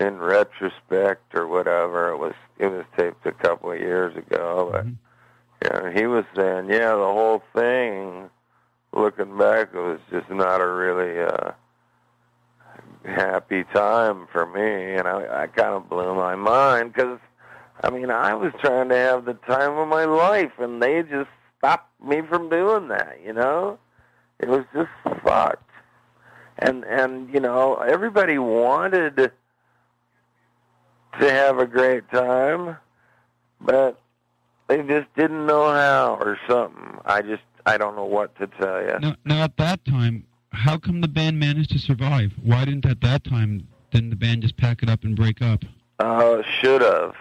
in 0.00 0.18
retrospect 0.18 1.34
or 1.34 1.46
whatever. 1.46 2.10
It 2.10 2.18
was 2.18 2.34
it 2.58 2.66
was 2.66 2.84
taped 2.96 3.24
a 3.26 3.32
couple 3.32 3.70
of 3.70 3.78
years 3.80 4.16
ago, 4.16 4.70
but 4.72 4.84
Mhm. 4.86 4.96
you 5.62 5.70
know, 5.70 5.90
he 6.00 6.06
was 6.06 6.24
saying, 6.36 6.70
yeah, 6.70 6.90
the 6.94 7.04
whole 7.04 7.42
thing. 7.54 8.30
Looking 8.92 9.36
back, 9.36 9.74
it 9.74 9.78
was 9.78 10.00
just 10.10 10.30
not 10.30 10.60
a 10.62 10.66
really 10.66 11.20
uh, 11.20 11.50
happy 13.04 13.64
time 13.64 14.26
for 14.32 14.46
me, 14.46 14.94
and 14.94 15.06
I, 15.06 15.42
I 15.42 15.46
kind 15.46 15.74
of 15.74 15.88
blew 15.90 16.14
my 16.14 16.34
mind 16.36 16.94
because, 16.94 17.18
I 17.84 17.90
mean, 17.90 18.10
I 18.10 18.32
was 18.34 18.52
trying 18.60 18.88
to 18.88 18.96
have 18.96 19.24
the 19.26 19.34
time 19.34 19.76
of 19.76 19.88
my 19.88 20.04
life, 20.04 20.52
and 20.58 20.82
they 20.82 21.02
just 21.02 21.28
stopped 21.58 21.90
me 22.02 22.22
from 22.22 22.48
doing 22.48 22.88
that. 22.88 23.18
You 23.24 23.34
know, 23.34 23.78
it 24.38 24.48
was 24.48 24.64
just 24.74 24.90
fucked. 25.22 25.62
And 26.58 26.84
and 26.84 27.32
you 27.32 27.40
know, 27.40 27.76
everybody 27.76 28.38
wanted 28.38 29.16
to 29.16 29.32
have 31.30 31.58
a 31.58 31.66
great 31.66 32.10
time, 32.10 32.76
but 33.60 34.00
they 34.66 34.82
just 34.82 35.12
didn't 35.14 35.46
know 35.46 35.68
how 35.68 36.18
or 36.20 36.38
something. 36.48 36.98
I 37.04 37.22
just 37.22 37.42
I 37.64 37.78
don't 37.78 37.96
know 37.96 38.04
what 38.04 38.34
to 38.36 38.46
tell 38.46 38.82
you. 38.82 38.98
Now, 39.00 39.16
now 39.24 39.44
at 39.44 39.56
that 39.58 39.84
time, 39.84 40.24
how 40.52 40.78
come 40.78 41.00
the 41.00 41.08
band 41.08 41.38
managed 41.38 41.70
to 41.72 41.78
survive? 41.78 42.32
Why 42.42 42.64
didn't 42.64 42.86
at 42.86 43.00
that 43.02 43.24
time 43.24 43.66
didn't 43.90 44.10
the 44.10 44.16
band 44.16 44.42
just 44.42 44.56
pack 44.56 44.82
it 44.82 44.88
up 44.88 45.04
and 45.04 45.16
break 45.16 45.42
up? 45.42 45.64
Uh, 45.98 46.42
should 46.60 46.82
have. 46.82 47.14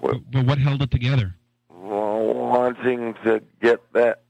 But, 0.00 0.30
but 0.30 0.46
what 0.46 0.58
held 0.58 0.82
it 0.82 0.90
together? 0.90 1.34
Well, 1.70 2.34
wanting 2.34 3.14
to 3.24 3.42
get 3.60 3.80
that 3.92 4.22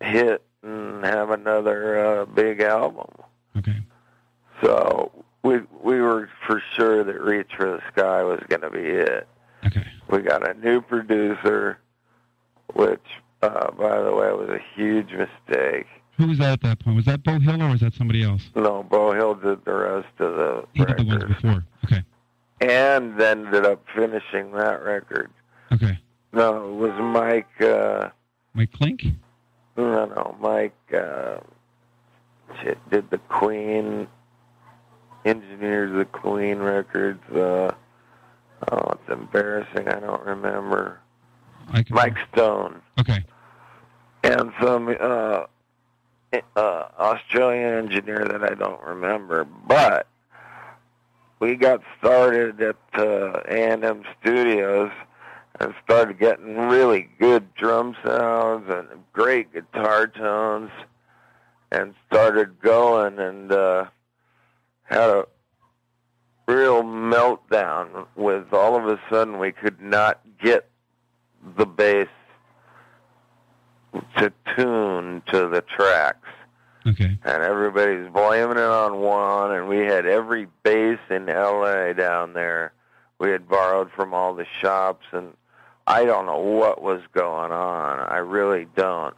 hit 0.00 0.42
and 0.62 1.04
have 1.04 1.30
another 1.30 1.98
uh, 2.20 2.24
big 2.26 2.60
album. 2.60 3.06
Okay. 3.56 3.76
So 4.62 5.12
we 5.42 5.58
we 5.82 6.00
were 6.00 6.28
for 6.46 6.62
sure 6.76 7.04
that 7.04 7.20
Reach 7.20 7.50
for 7.56 7.66
the 7.66 7.80
Sky 7.92 8.22
was 8.22 8.40
going 8.48 8.62
to 8.62 8.70
be 8.70 8.80
it. 8.80 9.28
Okay. 9.66 9.86
We 10.10 10.18
got 10.22 10.48
a 10.48 10.54
new 10.58 10.80
producer, 10.80 11.78
which, 12.74 13.00
uh, 13.42 13.70
by 13.72 14.00
the 14.02 14.14
way, 14.14 14.32
was 14.32 14.48
a 14.50 14.60
huge 14.74 15.10
mistake. 15.12 15.86
Who 16.16 16.26
was 16.26 16.38
that 16.38 16.52
at 16.54 16.60
that 16.62 16.80
point? 16.80 16.96
Was 16.96 17.04
that 17.04 17.22
Beau 17.22 17.38
Hill 17.38 17.62
or 17.62 17.70
was 17.70 17.80
that 17.80 17.94
somebody 17.94 18.24
else? 18.24 18.42
No, 18.56 18.82
Beau 18.82 19.12
Hill 19.12 19.34
did 19.36 19.64
the 19.64 19.74
rest 19.74 20.08
of 20.18 20.34
the 20.36 20.64
He 20.72 20.84
did 20.84 20.96
the 20.96 21.04
ones 21.04 21.24
before. 21.24 21.64
Okay. 21.84 22.02
and 22.60 23.18
then 23.20 23.46
ended 23.46 23.64
up 23.66 23.84
finishing 23.94 24.50
that 24.52 24.82
record. 24.82 25.30
Okay. 25.72 25.98
No, 26.32 26.68
it 26.68 26.74
was 26.74 26.92
Mike. 27.00 27.46
Uh, 27.60 28.08
Mike 28.54 28.72
Klink? 28.72 29.02
No, 29.84 30.04
no, 30.06 30.36
Mike. 30.40 30.74
Uh, 30.92 31.38
shit, 32.62 32.78
did 32.90 33.10
the 33.10 33.18
Queen, 33.18 34.08
engineered 35.24 35.94
the 35.94 36.04
Queen 36.04 36.58
records. 36.58 37.22
Uh, 37.30 37.72
oh, 38.70 38.92
it's 38.92 39.08
embarrassing. 39.08 39.88
I 39.88 40.00
don't 40.00 40.24
remember. 40.24 41.00
I 41.70 41.84
Mike 41.90 42.16
Stone. 42.32 42.80
Okay. 42.98 43.24
and 44.24 44.52
some 44.62 44.88
uh, 45.00 45.44
uh, 46.56 46.88
Australian 46.98 47.74
engineer 47.74 48.24
that 48.24 48.42
I 48.42 48.54
don't 48.54 48.82
remember. 48.82 49.44
But 49.44 50.06
we 51.40 51.56
got 51.56 51.82
started 51.98 52.60
at 52.60 52.76
uh, 52.94 53.40
A&M 53.48 54.02
Studios 54.20 54.90
and 55.60 55.74
started 55.84 56.18
getting 56.18 56.56
really 56.56 57.08
good 57.18 57.54
drum 57.54 57.96
sounds 58.04 58.68
and 58.68 58.86
great 59.12 59.52
guitar 59.52 60.06
tones 60.06 60.70
and 61.70 61.94
started 62.10 62.60
going 62.60 63.18
and 63.18 63.52
uh, 63.52 63.84
had 64.84 65.10
a 65.10 65.26
real 66.46 66.82
meltdown 66.82 68.06
with 68.16 68.52
all 68.52 68.76
of 68.76 68.86
a 68.86 69.00
sudden 69.10 69.38
we 69.38 69.52
could 69.52 69.80
not 69.80 70.20
get 70.40 70.68
the 71.56 71.66
bass 71.66 72.08
to 74.16 74.32
tune 74.56 75.22
to 75.26 75.48
the 75.48 75.62
tracks. 75.62 76.28
Okay. 76.86 77.18
And 77.22 77.42
everybody's 77.42 78.10
blaming 78.10 78.56
it 78.56 78.62
on 78.62 79.00
Juan, 79.00 79.52
and 79.52 79.68
we 79.68 79.78
had 79.78 80.06
every 80.06 80.46
bass 80.62 80.98
in 81.10 81.28
L.A. 81.28 81.92
down 81.92 82.32
there. 82.32 82.72
We 83.18 83.30
had 83.30 83.48
borrowed 83.48 83.90
from 83.90 84.14
all 84.14 84.34
the 84.34 84.46
shops, 84.60 85.04
and 85.12 85.34
I 85.88 86.04
don't 86.04 86.26
know 86.26 86.38
what 86.38 86.82
was 86.82 87.00
going 87.14 87.50
on. 87.50 87.98
I 87.98 88.18
really 88.18 88.66
don't. 88.76 89.14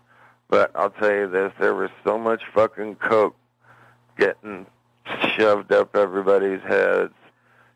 But 0.49 0.71
I'll 0.77 0.91
tell 0.91 1.13
you 1.13 1.29
this, 1.29 1.53
there 1.59 1.75
was 1.75 1.91
so 2.05 2.17
much 2.17 2.43
fucking 2.55 2.95
coke 2.97 3.35
getting 4.17 4.67
shoved 5.37 5.73
up 5.73 5.97
everybody's 5.97 6.61
heads, 6.63 7.13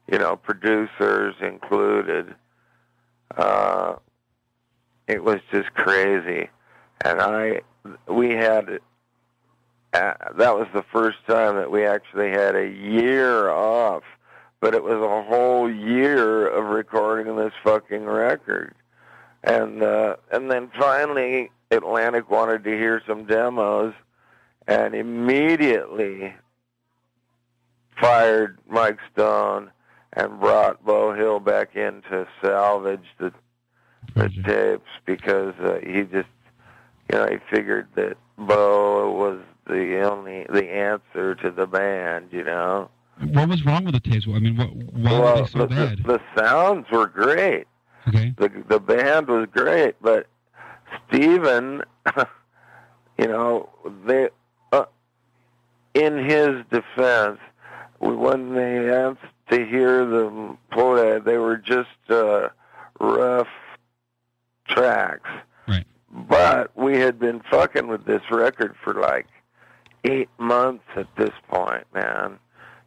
you 0.06 0.18
know, 0.18 0.36
producers 0.36 1.34
included. 1.40 2.36
Uh, 3.36 3.96
it 5.08 5.24
was 5.24 5.40
just 5.50 5.74
crazy. 5.74 6.48
And 7.04 7.20
I, 7.20 7.62
we 8.06 8.30
had, 8.30 8.78
uh, 9.92 10.14
that 10.36 10.54
was 10.56 10.68
the 10.72 10.84
first 10.92 11.18
time 11.26 11.56
that 11.56 11.72
we 11.72 11.84
actually 11.84 12.30
had 12.30 12.54
a 12.54 12.68
year 12.68 13.50
off, 13.50 14.04
but 14.60 14.72
it 14.72 14.84
was 14.84 14.94
a 15.02 15.28
whole 15.28 15.68
year 15.68 16.46
of 16.46 16.66
recording 16.66 17.34
this 17.34 17.52
fucking 17.64 18.04
record. 18.04 18.72
And, 19.44 19.82
uh, 19.82 20.16
and 20.32 20.50
then 20.50 20.70
finally 20.78 21.50
Atlantic 21.70 22.30
wanted 22.30 22.64
to 22.64 22.70
hear 22.70 23.02
some 23.06 23.26
demos 23.26 23.94
and 24.66 24.94
immediately 24.94 26.34
fired 28.00 28.58
Mike 28.68 28.98
Stone 29.12 29.70
and 30.14 30.40
brought 30.40 30.84
Beau 30.84 31.12
Hill 31.14 31.40
back 31.40 31.76
in 31.76 32.02
to 32.10 32.26
salvage 32.42 33.06
the 33.18 33.32
the 34.14 34.28
tapes 34.46 34.90
because 35.06 35.54
uh, 35.60 35.80
he 35.84 36.02
just 36.02 36.28
you 37.10 37.18
know 37.18 37.26
he 37.26 37.38
figured 37.50 37.88
that 37.96 38.16
Beau 38.38 39.10
was 39.10 39.40
the 39.66 40.00
only 40.08 40.46
the 40.50 40.70
answer 40.70 41.34
to 41.34 41.50
the 41.50 41.66
band 41.66 42.28
you 42.30 42.44
know 42.44 42.88
What 43.32 43.48
was 43.48 43.64
wrong 43.64 43.84
with 43.84 43.94
the 43.94 44.00
tapes? 44.00 44.26
I 44.28 44.38
mean, 44.38 44.56
what, 44.56 44.72
why 44.74 45.18
were 45.18 45.42
they 45.42 45.48
so 45.48 45.58
the, 45.58 45.66
bad? 45.66 45.98
the, 45.98 46.18
the 46.18 46.20
sounds 46.36 46.86
were 46.92 47.06
great 47.06 47.66
Okay. 48.08 48.34
the 48.36 48.50
the 48.68 48.80
band 48.80 49.28
was 49.28 49.48
great, 49.50 49.96
but 50.00 50.26
Stephen, 51.08 51.82
you 53.18 53.26
know, 53.26 53.68
they 54.06 54.28
uh, 54.72 54.84
in 55.94 56.18
his 56.18 56.64
defense, 56.70 57.38
when 57.98 58.54
they 58.54 58.90
asked 58.90 59.20
to 59.50 59.64
hear 59.66 60.04
them 60.04 60.58
play, 60.70 61.18
they 61.18 61.38
were 61.38 61.56
just 61.56 61.88
uh, 62.08 62.48
rough 63.00 63.48
tracks. 64.68 65.30
Right. 65.66 65.86
But 66.10 66.76
we 66.76 66.98
had 66.98 67.18
been 67.18 67.40
fucking 67.50 67.86
with 67.88 68.04
this 68.04 68.22
record 68.30 68.74
for 68.82 68.94
like 68.94 69.26
eight 70.04 70.28
months 70.38 70.84
at 70.96 71.08
this 71.16 71.32
point, 71.48 71.86
man. 71.94 72.38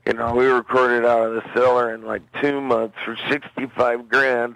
You 0.06 0.14
know, 0.14 0.34
we 0.34 0.46
recorded 0.46 1.06
out 1.06 1.28
of 1.28 1.34
the 1.34 1.44
cellar 1.54 1.94
in 1.94 2.04
like 2.04 2.22
two 2.42 2.62
months 2.62 2.96
for 3.04 3.18
sixty-five 3.30 4.08
grand 4.08 4.56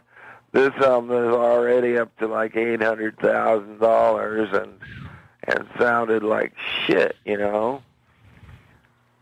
this 0.53 0.73
album 0.83 1.11
is 1.11 1.33
already 1.33 1.97
up 1.97 2.15
to 2.19 2.27
like 2.27 2.55
eight 2.55 2.81
hundred 2.81 3.17
thousand 3.19 3.79
dollars 3.79 4.49
and 4.53 4.73
and 5.45 5.67
sounded 5.79 6.23
like 6.23 6.53
shit, 6.85 7.15
you 7.25 7.37
know. 7.37 7.81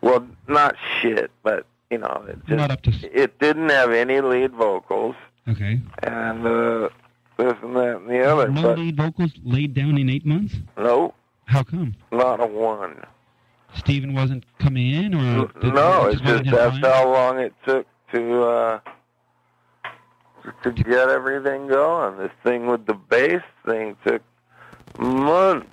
Well, 0.01 0.27
not 0.47 0.75
shit, 1.01 1.31
but 1.43 1.65
you 1.91 1.97
know, 1.97 2.25
it 2.27 2.37
just 2.45 2.57
Not 2.57 2.71
up 2.71 2.81
to. 2.83 2.91
it 3.11 3.39
didn't 3.39 3.69
have 3.69 3.91
any 3.91 4.21
lead 4.21 4.51
vocals 4.53 5.15
Okay. 5.47 5.81
and 6.03 6.45
uh 6.45 6.89
this 7.37 7.53
and 7.63 7.75
that 7.75 7.97
and 7.97 8.09
the 8.09 8.21
other. 8.29 8.49
No 8.49 8.61
but 8.63 8.79
lead 8.79 8.97
vocals 8.97 9.31
laid 9.43 9.73
down 9.73 9.97
in 9.97 10.09
eight 10.09 10.25
months. 10.25 10.55
no, 10.77 11.13
How 11.45 11.63
come? 11.63 11.95
not 12.11 12.39
a 12.39 12.45
one. 12.45 13.03
Stephen 13.75 14.13
wasn't 14.13 14.43
coming 14.59 14.91
in, 14.91 15.13
or 15.13 15.49
no, 15.63 16.07
it 16.07 16.13
it's 16.13 16.21
just 16.21 16.43
that's 16.49 16.77
how 16.79 17.11
long 17.11 17.37
it 17.39 17.53
took 17.65 17.85
to 18.13 18.41
uh 18.43 18.79
to 20.63 20.71
get 20.71 21.09
everything 21.09 21.67
going. 21.67 22.17
This 22.17 22.31
thing 22.43 22.67
with 22.67 22.85
the 22.85 22.93
bass 22.93 23.41
thing 23.65 23.95
took 24.05 24.21
months 24.97 25.67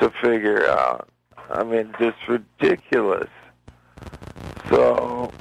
to 0.00 0.10
figure 0.22 0.66
out. 0.68 1.08
I 1.50 1.62
mean, 1.64 1.92
just 1.98 2.16
ridiculous. 2.28 3.28
So, 4.70 5.32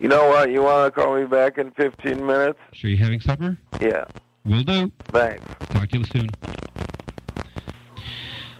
you 0.00 0.08
know 0.08 0.28
what? 0.28 0.50
You 0.50 0.62
want 0.62 0.92
to 0.94 1.00
call 1.00 1.16
me 1.16 1.24
back 1.26 1.58
in 1.58 1.70
15 1.72 2.24
minutes? 2.26 2.58
Sure, 2.72 2.90
you 2.90 2.96
having 2.96 3.20
supper? 3.20 3.56
Yeah. 3.80 4.04
Will 4.44 4.62
do. 4.64 4.90
Thanks. 5.08 5.44
Talk 5.70 5.88
to 5.90 5.98
you 5.98 6.04
soon. 6.04 6.28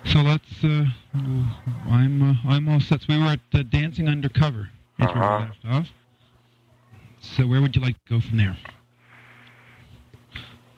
So 0.07 0.21
let's. 0.21 0.63
Uh, 0.65 0.85
I'm. 1.91 2.23
Uh, 2.23 2.35
I'm 2.49 2.69
all 2.69 2.81
set. 2.81 3.01
So 3.01 3.07
we 3.09 3.19
were 3.19 3.27
at 3.27 3.41
uh, 3.53 3.63
Dancing 3.65 4.09
Undercover. 4.09 4.71
That's 4.99 5.13
where 5.15 5.23
we 5.23 5.27
Uh-huh. 5.29 5.47
left 5.47 5.65
off. 5.67 5.89
So 7.25 7.47
where 7.47 7.61
would 7.61 7.75
you 7.75 7.83
like 7.83 7.95
to 8.05 8.11
go 8.15 8.21
from 8.21 8.37
there? 8.39 8.57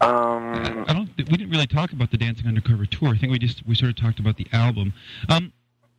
Um, 0.01 0.84
I 0.88 0.92
don't. 0.92 1.11
We 1.16 1.24
didn't 1.36 1.51
really 1.51 1.66
talk 1.66 1.92
about 1.92 2.11
the 2.11 2.18
Dancing 2.18 2.47
Undercover 2.47 2.84
tour. 2.86 3.14
I 3.14 3.18
think 3.18 3.32
we 3.32 3.38
just 3.38 3.66
we 3.66 3.74
sort 3.74 3.90
of 3.90 3.97
talked 3.97 4.18
about 4.20 4.36
the 4.36 4.47
album. 4.53 4.92
Um, 5.28 5.53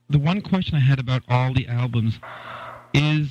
the 0.09 0.19
one 0.19 0.41
question 0.41 0.75
I 0.75 0.79
had 0.79 0.99
about 0.99 1.23
all 1.27 1.53
the 1.53 1.67
albums 1.67 2.19
is: 2.93 3.27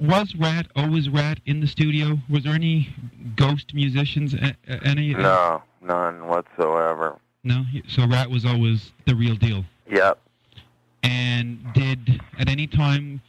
Was 0.00 0.34
Ratt 0.36 0.68
always 0.76 1.08
Ratt 1.08 1.40
in 1.46 1.60
the 1.60 1.66
studio? 1.66 2.18
Was 2.30 2.44
there 2.44 2.54
any 2.54 2.94
ghost 3.36 3.74
musicians? 3.74 4.34
a- 4.34 4.54
a- 4.68 4.84
Any? 4.86 5.14
no, 5.14 5.62
none 5.82 6.26
whatsoever. 6.28 7.18
No. 7.42 7.64
So 7.88 8.06
Ratt 8.06 8.30
was 8.30 8.44
always 8.44 8.92
the 9.06 9.14
real 9.16 9.34
deal. 9.34 9.64
Yep. 9.90 10.18
And 11.02 11.72
did 11.74 12.20
at 12.38 12.48
any 12.48 12.66
time 12.68 13.20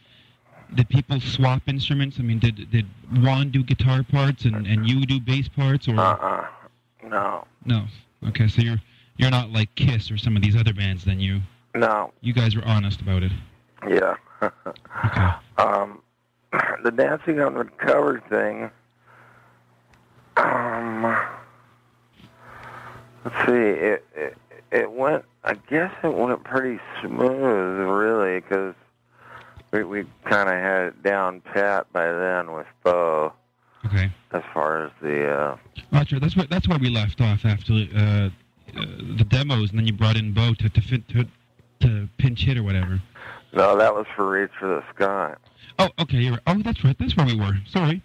did 0.74 0.88
people 0.88 1.20
swap 1.20 1.62
instruments? 1.66 2.16
I 2.18 2.22
mean, 2.22 2.38
did 2.38 2.70
did 2.70 2.86
Juan 3.22 3.50
do 3.50 3.62
guitar 3.62 4.02
parts 4.02 4.44
and 4.44 4.66
and 4.66 4.88
you 4.88 5.06
do 5.06 5.20
bass 5.20 5.48
parts, 5.48 5.88
or 5.88 5.98
Uh-uh. 5.98 6.46
No. 7.04 7.46
no? 7.64 7.84
Okay, 8.28 8.48
so 8.48 8.62
you're 8.62 8.80
you're 9.16 9.30
not 9.30 9.50
like 9.50 9.74
Kiss 9.76 10.10
or 10.10 10.16
some 10.18 10.36
of 10.36 10.42
these 10.42 10.56
other 10.56 10.72
bands. 10.74 11.04
Then 11.04 11.20
you 11.20 11.40
No. 11.74 12.12
you 12.20 12.32
guys 12.32 12.56
were 12.56 12.64
honest 12.64 13.00
about 13.00 13.22
it. 13.22 13.32
Yeah. 13.88 14.16
Okay. 15.04 15.30
um, 15.58 16.00
the 16.82 16.90
Dancing 16.90 17.40
Undercover 17.40 18.20
thing. 18.28 18.70
Um, 20.36 21.02
let's 23.24 23.36
see. 23.46 23.52
It, 23.52 24.04
it 24.14 24.36
it 24.72 24.90
went. 24.92 25.24
I 25.44 25.54
guess 25.70 25.92
it 26.02 26.12
went 26.12 26.42
pretty 26.44 26.78
smooth, 27.00 27.88
really, 27.88 28.40
because 28.40 28.74
we 29.72 29.84
we 29.84 30.04
kind 30.24 30.48
of 30.48 30.54
had 30.54 30.82
it 30.88 31.02
down 31.02 31.40
pat 31.40 31.90
by 31.92 32.10
then 32.10 32.52
with 32.52 32.66
Beau 32.84 33.32
Okay. 33.86 34.10
as 34.32 34.42
far 34.52 34.84
as 34.86 34.90
the. 35.00 35.28
uh 35.28 35.56
Oh, 35.92 36.18
that's 36.20 36.36
right. 36.36 36.48
That's 36.50 36.68
why 36.68 36.76
we 36.76 36.88
left 36.90 37.20
off 37.20 37.44
after 37.44 37.72
uh, 37.72 37.98
uh, 37.98 38.28
the 38.74 39.24
demos, 39.28 39.70
and 39.70 39.78
then 39.78 39.86
you 39.86 39.92
brought 39.92 40.16
in 40.16 40.32
Beau 40.32 40.54
to 40.54 40.68
to, 40.68 40.80
fit, 40.80 41.08
to 41.10 41.26
to 41.80 42.08
pinch 42.18 42.44
hit 42.44 42.56
or 42.58 42.62
whatever. 42.62 43.00
No, 43.52 43.76
that 43.78 43.94
was 43.94 44.06
for 44.16 44.28
Reach 44.28 44.50
for 44.58 44.66
the 44.68 44.82
Sky. 44.94 45.34
Oh, 45.78 45.88
okay. 46.00 46.18
You're. 46.18 46.38
Oh, 46.46 46.60
that's 46.62 46.82
right. 46.84 46.96
That's 46.98 47.16
where 47.16 47.26
we 47.26 47.36
were. 47.36 47.54
Sorry. 47.68 48.02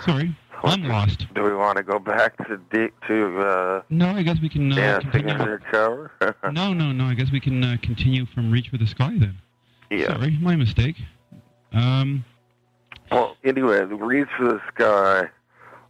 Sorry. 0.00 0.36
I'm 0.62 0.84
lost. 0.84 1.26
Do 1.34 1.42
we 1.42 1.54
want 1.54 1.76
to 1.76 1.82
go 1.82 1.98
back 1.98 2.36
to 2.46 2.56
de- 2.72 2.90
to 3.06 3.38
uh, 3.40 3.82
No, 3.90 4.08
I 4.10 4.22
guess 4.22 4.38
we 4.40 4.48
can 4.48 4.72
uh, 4.72 4.76
dancing 5.02 5.10
continue. 5.10 5.58
No, 6.52 6.72
no, 6.72 6.90
no. 6.92 7.04
I 7.04 7.14
guess 7.14 7.30
we 7.30 7.38
can 7.40 7.62
uh, 7.62 7.76
continue 7.82 8.24
from 8.24 8.50
Reach 8.50 8.70
for 8.70 8.78
the 8.78 8.86
Sky 8.86 9.12
then. 9.18 9.36
Yeah. 9.90 10.08
Sorry, 10.08 10.38
my 10.40 10.56
mistake. 10.56 10.96
Um, 11.72 12.24
Well, 13.10 13.36
anyway, 13.44 13.84
the 13.84 13.96
Reach 13.96 14.28
for 14.36 14.44
the 14.44 14.60
Sky, 14.74 15.28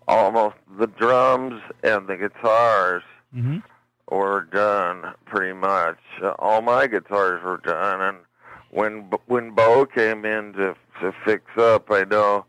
almost 0.08 0.56
the 0.78 0.86
drums 0.86 1.62
and 1.82 2.06
the 2.06 2.16
guitars 2.16 3.02
mhm. 3.34 3.62
were 4.10 4.42
done 4.52 5.14
pretty 5.26 5.52
much. 5.52 5.98
Uh, 6.22 6.30
all 6.38 6.60
my 6.62 6.86
guitars 6.86 7.42
were 7.42 7.58
done, 7.58 8.00
and 8.00 8.18
when 8.70 9.10
when 9.26 9.50
Beau 9.52 9.86
came 9.86 10.24
in 10.24 10.52
to 10.54 10.74
to 11.00 11.12
fix 11.24 11.44
up, 11.56 11.90
I 11.90 12.04
know 12.04 12.44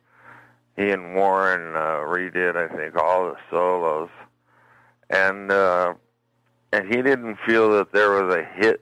he 0.75 0.89
and 0.91 1.15
Warren 1.15 1.75
uh, 1.75 2.03
redid, 2.05 2.55
I 2.55 2.67
think, 2.75 2.95
all 2.95 3.25
the 3.25 3.37
solos, 3.49 4.09
and 5.09 5.51
uh, 5.51 5.93
and 6.73 6.87
he 6.87 7.01
didn't 7.01 7.37
feel 7.45 7.71
that 7.77 7.91
there 7.91 8.11
was 8.11 8.35
a 8.35 8.43
hit 8.43 8.81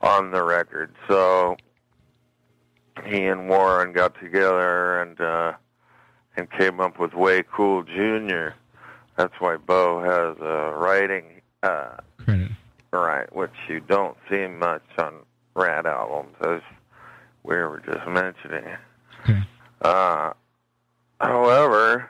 on 0.00 0.30
the 0.30 0.42
record, 0.42 0.94
so 1.08 1.56
he 3.04 3.26
and 3.26 3.48
Warren 3.48 3.92
got 3.92 4.18
together 4.20 5.00
and 5.02 5.20
uh, 5.20 5.52
and 6.36 6.50
came 6.52 6.80
up 6.80 6.98
with 6.98 7.14
Way 7.14 7.42
Cool 7.52 7.82
Junior. 7.82 8.54
That's 9.16 9.34
why 9.40 9.56
Beau 9.56 10.00
has 10.00 10.40
a 10.40 10.76
writing 10.78 11.40
uh, 11.64 11.96
Credit. 12.18 12.50
right, 12.92 13.32
which 13.34 13.50
you 13.68 13.80
don't 13.80 14.16
see 14.30 14.46
much 14.46 14.82
on 14.98 15.14
Ratt 15.54 15.86
albums, 15.86 16.36
as 16.42 16.60
we 17.42 17.56
were 17.56 17.82
just 17.84 18.06
mentioning. 18.08 18.76
Okay. 19.24 19.40
Uh, 19.82 20.32
however, 21.20 22.08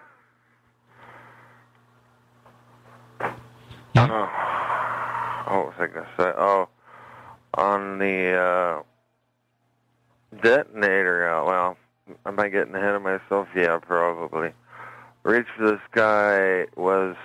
Yeah. 3.95 4.05
uh, 4.05 5.87
say? 6.19 6.33
Oh, 6.37 6.69
on 7.59 7.99
the 7.99 8.33
uh, 8.35 8.83
detonator. 10.43 11.29
Uh, 11.29 11.45
well, 11.45 11.77
am 12.25 12.39
I 12.39 12.49
getting 12.49 12.75
ahead 12.75 12.95
of 12.95 13.03
myself? 13.03 13.49
Yeah, 13.55 13.79
probably. 13.79 14.53
Reach 15.25 15.47
for 15.57 15.67
the 15.67 15.81
Sky 15.91 16.67
was. 16.81 17.17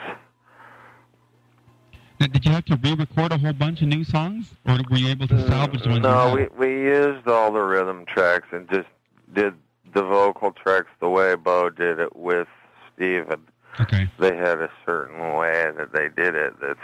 Now, 2.19 2.27
did 2.27 2.45
you 2.45 2.51
have 2.51 2.65
to 2.65 2.75
re-record 2.77 3.31
a 3.31 3.37
whole 3.37 3.53
bunch 3.53 3.81
of 3.81 3.87
new 3.87 4.03
songs, 4.03 4.53
or 4.65 4.79
were 4.89 4.97
you 4.97 5.09
able 5.09 5.27
to 5.27 5.47
salvage 5.47 5.83
the 5.83 5.89
ones 5.89 6.03
No, 6.03 6.33
we 6.33 6.47
we 6.57 6.83
used 6.83 7.27
all 7.27 7.51
the 7.51 7.61
rhythm 7.61 8.05
tracks 8.05 8.47
and 8.51 8.69
just 8.69 8.87
did 9.33 9.53
the 9.93 10.01
vocal 10.01 10.51
tracks 10.51 10.89
the 10.99 11.09
way 11.09 11.35
Beau 11.35 11.69
did 11.69 11.99
it 11.99 12.15
with 12.15 12.47
Stephen. 12.93 13.41
Okay. 13.79 14.09
They 14.19 14.35
had 14.35 14.59
a 14.59 14.69
certain 14.85 15.35
way 15.35 15.71
that 15.77 15.93
they 15.93 16.09
did 16.09 16.35
it. 16.35 16.53
That's 16.61 16.79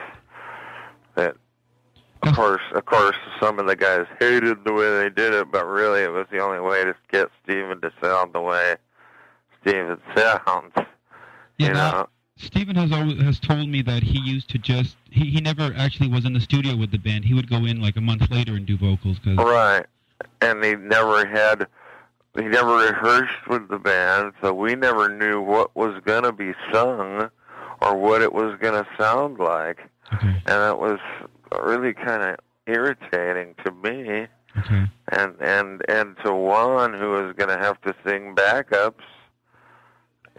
that. 1.16 1.36
Of 2.24 2.36
course, 2.36 2.62
of 2.74 2.86
course, 2.86 3.16
some 3.40 3.60
of 3.60 3.68
the 3.68 3.76
guys 3.76 4.06
hated 4.20 4.66
the 4.66 4.74
way 4.74 4.90
they 4.90 5.10
did 5.10 5.34
it, 5.34 5.52
but 5.52 5.66
really, 5.66 6.02
it 6.02 6.12
was 6.12 6.28
the 6.32 6.40
only 6.40 6.60
way 6.60 6.84
to 6.84 6.94
get 7.12 7.30
Stephen 7.44 7.80
to 7.82 7.92
sound 8.02 8.34
the 8.34 8.42
way 8.42 8.76
Stephen 9.62 10.00
sounds. 10.16 10.74
Yeah. 10.76 11.68
you 11.68 11.74
now, 11.74 11.92
know, 11.92 12.10
Stephen 12.38 12.76
has 12.76 12.92
always 12.92 13.22
has 13.22 13.40
told 13.40 13.70
me 13.70 13.82
that 13.84 14.04
he 14.04 14.20
used 14.20 14.50
to 14.50 14.58
just 14.58 14.96
he, 15.10 15.30
he 15.30 15.42
never 15.42 15.74
actually 15.78 16.10
was 16.10 16.26
in 16.26 16.34
the 16.34 16.40
studio 16.40 16.76
with 16.76 16.92
the 16.92 16.98
band. 16.98 17.26
He 17.26 17.34
would 17.34 17.50
go 17.50 17.66
in 17.66 17.82
like 17.82 17.98
a 17.98 18.02
month 18.02 18.30
later 18.32 18.54
and 18.54 18.66
do 18.66 18.78
vocals 18.78 19.20
because 19.20 19.38
Right. 19.38 19.86
And 20.42 20.64
he 20.64 20.76
never 20.76 21.26
had, 21.26 21.68
he 22.36 22.44
never 22.44 22.76
rehearsed 22.76 23.48
with 23.48 23.70
the 23.70 23.80
band, 23.80 24.34
so 24.42 24.54
we 24.54 24.76
never 24.76 25.08
knew 25.08 25.42
what 25.42 25.74
was 25.76 26.02
going 26.04 26.24
to 26.24 26.34
be 26.34 26.54
sung 26.72 27.30
or 27.82 27.96
what 27.96 28.22
it 28.22 28.34
was 28.34 28.58
going 28.60 28.74
to 28.74 28.88
sound 28.98 29.40
like. 29.40 29.80
okay 30.14 30.42
And 30.46 30.64
it 30.70 30.78
was 30.78 31.00
really 31.52 31.93
kind 31.93 32.24
of 32.24 32.36
irritating 32.68 33.56
to 33.66 33.72
me 33.72 34.28
okay 34.58 34.86
and, 35.12 35.36
and, 35.41 35.82
and 35.89 36.16
to 36.24 36.34
Juan, 36.34 36.93
who 36.93 37.10
was 37.12 37.34
going 37.36 37.50
to 37.50 37.58
have 37.58 37.82
to 37.82 37.95
sing 38.06 38.36
backups, 38.36 39.02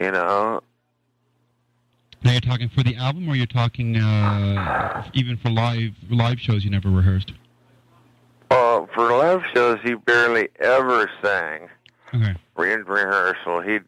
you 0.00 0.12
know. 0.12 0.60
now 2.24 2.30
you're 2.32 2.40
talking 2.40 2.68
for 2.68 2.82
the 2.84 2.94
album 2.96 3.28
or 3.28 3.34
you're 3.34 3.46
talking 3.46 3.96
uh, 3.96 5.10
even 5.12 5.36
for 5.38 5.50
live 5.50 5.92
live 6.08 6.38
shows 6.38 6.64
you 6.64 6.70
never 6.70 6.88
rehearsed 6.90 7.32
Uh, 8.50 8.86
for 8.94 9.10
live 9.16 9.42
shows, 9.54 9.78
he 9.82 9.94
barely 9.94 10.48
ever 10.60 11.10
sang. 11.22 11.68
okay 12.14 12.34
in 12.58 12.84
rehearsal. 12.84 13.62
He'd 13.62 13.84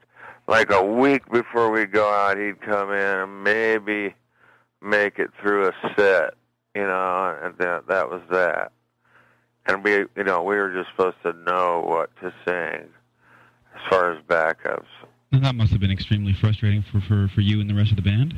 like 0.48 0.70
a 0.70 0.82
week 0.82 1.30
before 1.30 1.70
we'd 1.70 1.92
go 1.92 2.08
out, 2.10 2.38
he'd 2.38 2.60
come 2.62 2.90
in 2.90 2.98
and 2.98 3.44
maybe 3.44 4.14
make 4.80 5.18
it 5.18 5.30
through 5.40 5.68
a 5.68 5.72
set, 5.96 6.34
you 6.74 6.82
know, 6.82 7.38
and 7.42 7.56
that 7.58 7.86
that 7.88 8.10
was 8.10 8.22
that. 8.30 8.72
And 9.66 9.84
we, 9.84 9.92
you 10.16 10.24
know, 10.24 10.42
we 10.42 10.56
were 10.56 10.72
just 10.72 10.90
supposed 10.90 11.16
to 11.22 11.32
know 11.44 11.84
what 11.86 12.10
to 12.20 12.32
sing 12.44 12.88
as 13.74 13.80
far 13.88 14.12
as 14.12 14.22
backups. 14.24 14.86
and 15.30 15.44
that 15.44 15.54
must 15.54 15.70
have 15.70 15.80
been 15.80 15.90
extremely 15.90 16.32
frustrating 16.32 16.82
for, 16.82 17.00
for, 17.00 17.28
for 17.32 17.40
you 17.40 17.60
and 17.60 17.70
the 17.70 17.74
rest 17.74 17.90
of 17.90 17.96
the 17.96 18.02
band 18.02 18.34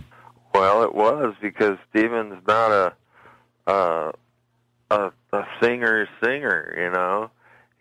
Well, 0.53 0.83
it 0.83 0.95
was 0.95 1.35
because 1.41 1.79
Stephen's 1.91 2.43
not 2.47 2.71
a 2.71 2.93
a 3.67 4.13
a, 4.91 5.13
a 5.33 5.47
singer 5.63 6.09
singer, 6.23 6.75
you 6.77 6.91
know. 6.91 7.31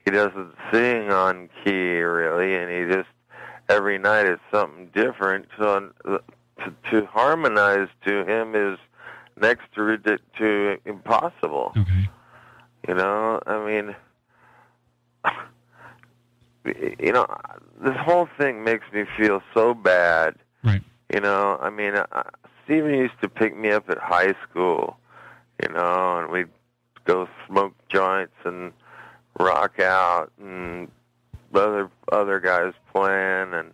He 0.06 0.12
doesn't 0.12 0.54
sing 0.72 1.12
on 1.12 1.50
key 1.64 2.00
really, 2.02 2.56
and 2.56 2.72
he 2.72 2.96
just 2.96 3.10
every 3.70 3.98
night 3.98 4.26
is 4.26 4.40
something 4.52 4.90
different. 4.94 5.48
So 5.58 5.92
uh, 6.06 6.18
to, 6.60 6.74
to 6.92 7.06
harmonize 7.08 7.90
to 8.06 8.26
him 8.26 8.56
is 8.56 8.78
next 9.40 9.64
to 9.76 9.98
to 10.38 10.78
impossible. 10.86 11.74
okay 11.78 12.10
You 12.88 12.96
know, 12.96 13.40
I 13.46 13.66
mean, 13.66 13.96
you 17.00 17.12
know, 17.12 17.26
this 17.82 17.96
whole 17.98 18.28
thing 18.38 18.64
makes 18.64 18.86
me 18.94 19.06
feel 19.18 19.42
so 19.54 19.74
bad. 19.74 20.36
Right. 20.64 20.82
You 21.14 21.22
know, 21.22 21.58
I 21.62 21.70
mean, 21.70 21.96
uh, 21.96 22.24
Stephen 22.64 22.94
used 22.94 23.20
to 23.22 23.30
pick 23.30 23.56
me 23.58 23.72
up 23.72 23.90
at 23.90 23.98
high 23.98 24.34
school, 24.50 24.98
you 25.62 25.74
know, 25.74 26.20
and 26.20 26.32
we'd 26.32 26.48
go 27.06 27.28
smoke 27.48 27.74
joints 27.90 28.34
and 28.46 28.72
rock 29.40 29.80
out, 29.80 30.32
and 30.40 30.90
other 31.54 31.90
other 32.12 32.40
guys 32.40 32.74
playing, 32.92 33.54
and 33.54 33.72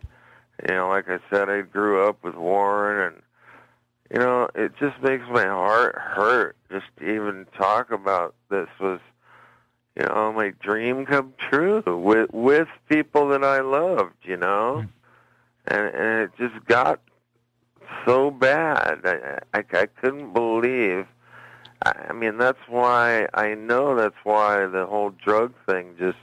you 0.68 0.76
know, 0.76 0.89
like 0.89 1.10
I 1.10 1.20
said, 1.30 1.49
I 1.49 1.62
grew 1.62 2.07
up 2.07 2.24
with 2.24 2.36
Warren, 2.36 3.14
and 3.14 3.22
you 4.12 4.20
know, 4.20 4.49
it 4.55 4.72
just 4.80 5.01
makes 5.03 5.24
my 5.30 5.45
heart 5.45 5.95
hurt 5.95 6.55
just 6.72 6.86
to 6.97 7.14
even 7.14 7.45
talk 7.57 7.91
about 7.91 8.34
this 8.49 8.68
was, 8.80 8.99
you 9.95 10.03
know, 10.03 10.34
my 10.34 10.51
dream 10.62 11.05
come 11.05 11.34
true 11.49 11.84
with 11.86 12.32
with 12.34 12.68
people 12.89 13.30
that 13.30 13.43
I 13.43 13.62
loved, 13.62 14.16
you 14.24 14.38
know, 14.38 14.82
hmm. 14.82 15.74
and 15.74 15.95
and 15.95 16.22
it 16.24 16.32
just 16.38 16.66
got 16.66 16.99
so 18.05 18.32
bad. 18.32 19.01
I 19.03 19.39
I, 19.53 19.60
I 19.60 19.86
couldn't 19.86 20.34
believe. 20.34 21.05
I, 21.86 22.07
I 22.10 22.14
mean, 22.14 22.38
that's 22.38 22.68
why 22.68 23.28
I 23.34 23.53
know 23.53 23.95
that's 23.95 24.18
why 24.24 24.66
the 24.66 24.88
whole 24.88 25.12
drug 25.12 25.53
thing 25.68 25.95
just 25.99 26.18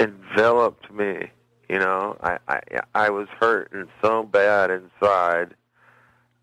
enveloped 0.00 0.90
me. 0.92 1.30
You 1.68 1.78
know, 1.78 2.16
I 2.20 2.38
I 2.48 2.60
I 2.96 3.10
was 3.10 3.28
hurting 3.38 3.86
so 4.02 4.24
bad 4.24 4.70
inside 4.72 5.54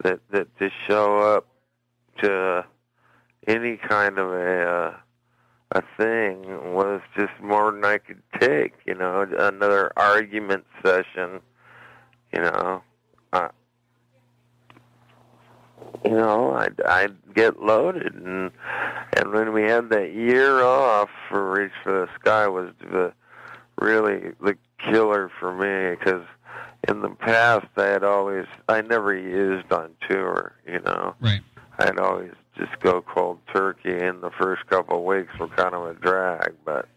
that 0.06 0.20
that 0.32 0.60
to 0.60 0.70
show 0.88 1.20
up 1.20 1.48
to 2.22 2.64
any 3.48 3.78
kind 3.78 4.20
of 4.20 4.32
a 4.32 4.62
uh, 4.62 4.98
a 5.72 5.82
thing 5.98 6.74
was 6.74 7.02
just 7.18 7.34
more 7.42 7.72
than 7.72 7.84
I 7.84 7.98
could 7.98 8.22
take. 8.40 8.74
You 8.86 8.96
know, 8.96 9.28
another 9.38 9.92
argument 9.98 10.66
session. 10.84 11.42
You 12.34 12.42
know, 12.42 12.84
uh, 13.34 13.50
you 16.04 16.12
know, 16.12 16.54
I'd 16.54 16.80
I'd 16.82 17.34
get 17.34 17.62
loaded, 17.62 18.14
and 18.14 18.52
and 19.18 19.32
when 19.34 19.54
we 19.54 19.64
had 19.64 19.90
that 19.90 20.14
year 20.14 20.64
off 20.64 21.10
for 21.30 21.52
Reach 21.52 21.72
for 21.84 21.92
the 21.92 22.08
Sky 22.20 22.48
was 22.48 22.70
the 22.80 23.12
really 23.80 24.34
the 24.40 24.56
killer 24.78 25.32
for 25.40 25.52
me 25.52 25.96
because 25.98 26.26
in 26.88 27.02
the 27.02 27.10
past 27.10 27.68
I 27.78 27.88
had 27.88 28.04
always 28.04 28.46
I 28.68 28.82
never 28.82 29.16
used 29.16 29.72
on 29.72 29.92
tour. 30.08 30.54
You 30.68 30.80
know, 30.82 31.16
right 31.20 31.42
I'd 31.80 32.00
always 32.00 32.32
just 32.58 32.80
go 32.80 33.02
cold 33.02 33.40
turkey, 33.54 33.98
and 33.98 34.22
the 34.22 34.32
first 34.32 34.66
couple 34.68 35.00
of 35.00 35.04
weeks 35.04 35.38
were 35.40 35.48
kind 35.50 35.76
of 35.76 35.86
a 35.86 35.94
drag, 35.94 36.54
but 36.64 36.88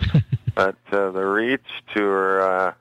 but 0.54 0.76
uh, 0.90 1.10
the 1.10 1.24
Reach 1.24 1.60
tour 1.94 2.40
uh, 2.40 2.72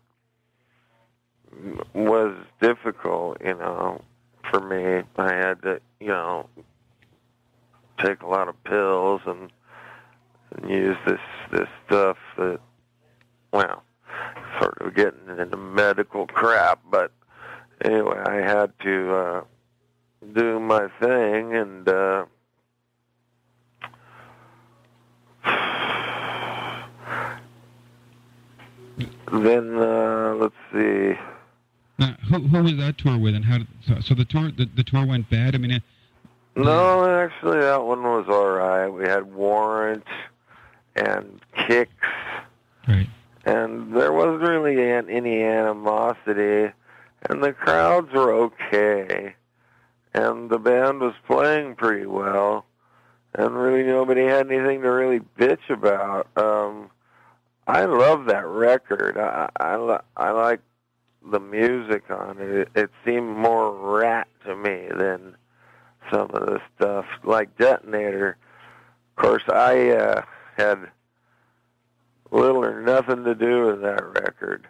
was 1.93 2.35
difficult. 2.61 3.37
You 3.43 3.55
know, 3.55 4.01
for 4.49 4.61
me, 4.61 5.03
I 5.17 5.33
had 5.33 5.61
to 5.63 5.81
you 5.99 6.07
know 6.07 6.47
take 8.03 8.21
a 8.21 8.27
lot 8.27 8.47
of 8.47 8.63
pills 8.63 9.21
and, 9.25 9.51
and 10.55 10.69
use 10.69 10.97
this 11.05 11.19
this 11.51 11.69
stuff 11.85 12.17
that 12.37 12.59
well, 13.51 13.83
sort 14.59 14.77
of 14.81 14.93
getting 14.95 15.39
into 15.39 15.57
medical 15.57 16.27
crap, 16.27 16.79
but 16.89 17.11
anyway, 17.83 18.19
I 18.25 18.35
had 18.35 18.71
to 18.83 19.13
uh 19.13 19.41
do 20.33 20.59
my 20.59 20.87
thing 20.99 21.55
and 21.55 21.89
uh 21.89 22.25
then 29.31 29.77
uh 29.77 30.35
let's 30.35 30.55
see. 30.71 31.13
Now, 31.97 32.15
who, 32.29 32.39
who 32.39 32.63
was 32.63 32.77
that 32.77 32.97
tour 32.97 33.17
with 33.17 33.35
and 33.35 33.45
how 33.45 33.59
did, 33.59 33.67
so, 33.87 33.99
so 34.01 34.15
the 34.15 34.25
tour 34.25 34.51
the, 34.51 34.69
the 34.75 34.83
tour 34.83 35.05
went 35.05 35.29
bad? 35.29 35.55
I 35.55 35.57
mean 35.57 35.71
it, 35.71 35.83
no 36.55 37.05
actually 37.05 37.59
that 37.59 37.83
one 37.83 38.03
was 38.03 38.25
all 38.29 38.49
right. 38.49 38.87
We 38.87 39.05
had 39.05 39.33
Warrant 39.33 40.05
and 40.95 41.39
Kix. 41.55 41.87
Right 42.87 43.07
and 43.45 43.95
there 43.95 44.13
wasn't 44.13 44.41
really 44.41 44.91
any 44.91 45.43
animosity, 45.43 46.71
and 47.29 47.43
the 47.43 47.53
crowds 47.53 48.11
were 48.13 48.31
okay, 48.33 49.35
and 50.13 50.49
the 50.49 50.59
band 50.59 51.01
was 51.01 51.15
playing 51.27 51.75
pretty 51.75 52.05
well, 52.05 52.65
and 53.33 53.55
really 53.55 53.83
nobody 53.83 54.25
had 54.25 54.51
anything 54.51 54.81
to 54.81 54.89
really 54.89 55.19
bitch 55.37 55.69
about. 55.69 56.27
Um, 56.35 56.89
I 57.67 57.85
love 57.85 58.25
that 58.25 58.45
record. 58.45 59.17
I 59.17 59.49
I, 59.59 59.77
li- 59.77 60.07
I 60.17 60.31
like 60.31 60.61
the 61.31 61.39
music 61.39 62.09
on 62.09 62.37
it. 62.39 62.49
it. 62.49 62.69
It 62.75 62.89
seemed 63.05 63.37
more 63.37 63.71
Ratt 63.99 64.27
to 64.45 64.55
me 64.55 64.87
than 64.95 65.35
some 66.11 66.31
of 66.31 66.45
the 66.45 66.59
stuff 66.75 67.05
like 67.23 67.55
Detonator. 67.57 68.37
Of 69.15 69.23
course, 69.23 69.43
I 69.47 69.89
uh, 69.91 70.21
had 70.57 70.89
little 72.31 72.63
or 72.63 72.81
nothing 72.81 73.23
to 73.25 73.35
do 73.35 73.65
with 73.67 73.81
that 73.81 74.03
record. 74.21 74.67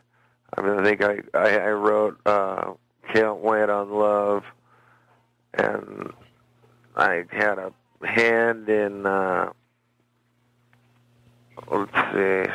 I 0.58 0.62
mean, 0.62 0.80
I 0.80 0.84
think 0.84 1.04
I 1.04 1.20
I, 1.34 1.58
I 1.60 1.70
wrote 1.72 2.20
uh, 2.26 2.74
"Can't 3.14 3.38
Wait 3.40 3.70
on 3.70 3.92
Love," 3.92 4.44
and 5.54 6.12
I 6.96 7.24
had 7.32 7.58
a 7.60 7.72
hand 8.06 8.68
in. 8.68 9.06
Uh, 9.06 9.52
let's 11.70 11.92
see, 12.14 12.52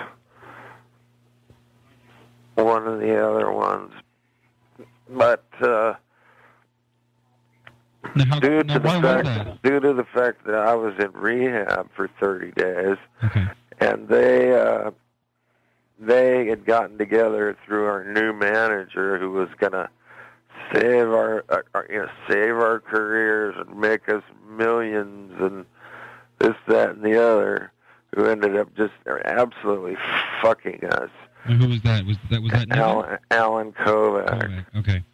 one 2.57 2.87
of 2.87 3.01
the 3.01 3.17
other 3.25 3.51
ones, 3.53 3.93
but 5.09 5.45
uh, 5.63 5.95
Now, 8.15 8.39
due 8.41 8.63
now 8.65 8.75
to 8.75 8.81
the 8.81 8.89
fact 9.01 9.25
that? 9.25 9.63
due 9.63 9.81
to 9.81 9.93
the 9.95 10.05
fact 10.05 10.45
that 10.47 10.55
I 10.55 10.75
was 10.75 10.95
in 10.99 11.13
rehab 11.13 11.89
for 11.95 12.09
30 12.21 12.51
days, 12.53 12.97
Okay. 13.25 13.47
And 13.79 14.09
they 14.09 14.55
uh, 14.55 14.91
they 15.99 16.47
had 16.47 16.65
gotten 16.65 16.99
together 16.99 17.57
through 17.65 17.87
our 17.87 18.05
new 18.05 18.33
manager 18.33 19.19
who 19.19 19.31
was 19.33 19.49
gonna 19.59 19.89
save 20.73 21.09
our, 21.09 21.45
our, 21.49 21.65
our 21.75 21.87
you 21.91 21.99
know 21.99 22.09
save 22.29 22.57
our 22.57 22.81
careers 22.81 23.55
and 23.59 23.79
make 23.79 24.09
us 24.09 24.23
millions 24.49 25.33
and 25.41 25.65
this 26.39 26.55
that 26.69 26.91
and 26.91 27.03
the 27.03 27.21
other 27.23 27.73
who 28.15 28.25
ended 28.27 28.57
up 28.57 28.75
just 28.77 28.95
absolutely 29.25 29.97
fucking 30.43 30.81
us 30.85 31.11
And 31.45 31.63
who 31.63 31.69
was 31.69 31.83
that? 31.83 32.05
Was 32.05 32.17
that 32.31 32.43
was 32.43 32.53
that 32.53 32.67
Allen 32.71 33.19
Allen 33.31 33.73
Kovac 33.73 34.27
Kovac. 34.29 34.67
Okay. 34.77 35.05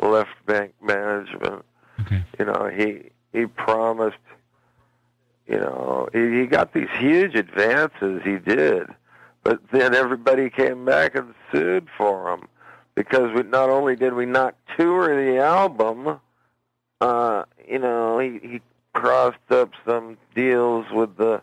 left 0.00 0.30
bank 0.46 0.74
management 0.82 1.64
Okay. 2.00 2.24
you 2.38 2.44
know 2.44 2.70
he 2.74 3.10
he 3.32 3.46
promised 3.46 4.16
you 5.52 5.58
know 5.58 6.08
he, 6.12 6.46
got 6.46 6.72
these 6.72 6.88
huge 6.98 7.34
advances 7.34 8.22
he 8.24 8.38
did. 8.38 8.88
But 9.44 9.60
then 9.72 9.94
everybody 9.94 10.50
came 10.50 10.84
back 10.84 11.14
and 11.14 11.34
sued 11.50 11.88
for 11.96 12.32
him 12.32 12.48
because 12.94 13.32
we 13.34 13.42
not 13.42 13.70
only 13.70 13.96
did 13.96 14.14
we 14.14 14.26
not 14.26 14.56
tour 14.76 15.14
the 15.14 15.38
album 15.38 16.20
uh 17.00 17.44
you 17.68 17.78
know 17.78 18.18
he 18.18 18.38
he 18.42 18.60
crossed 18.92 19.50
up 19.50 19.70
some 19.86 20.16
deals 20.34 20.86
with 20.92 21.16
the 21.16 21.42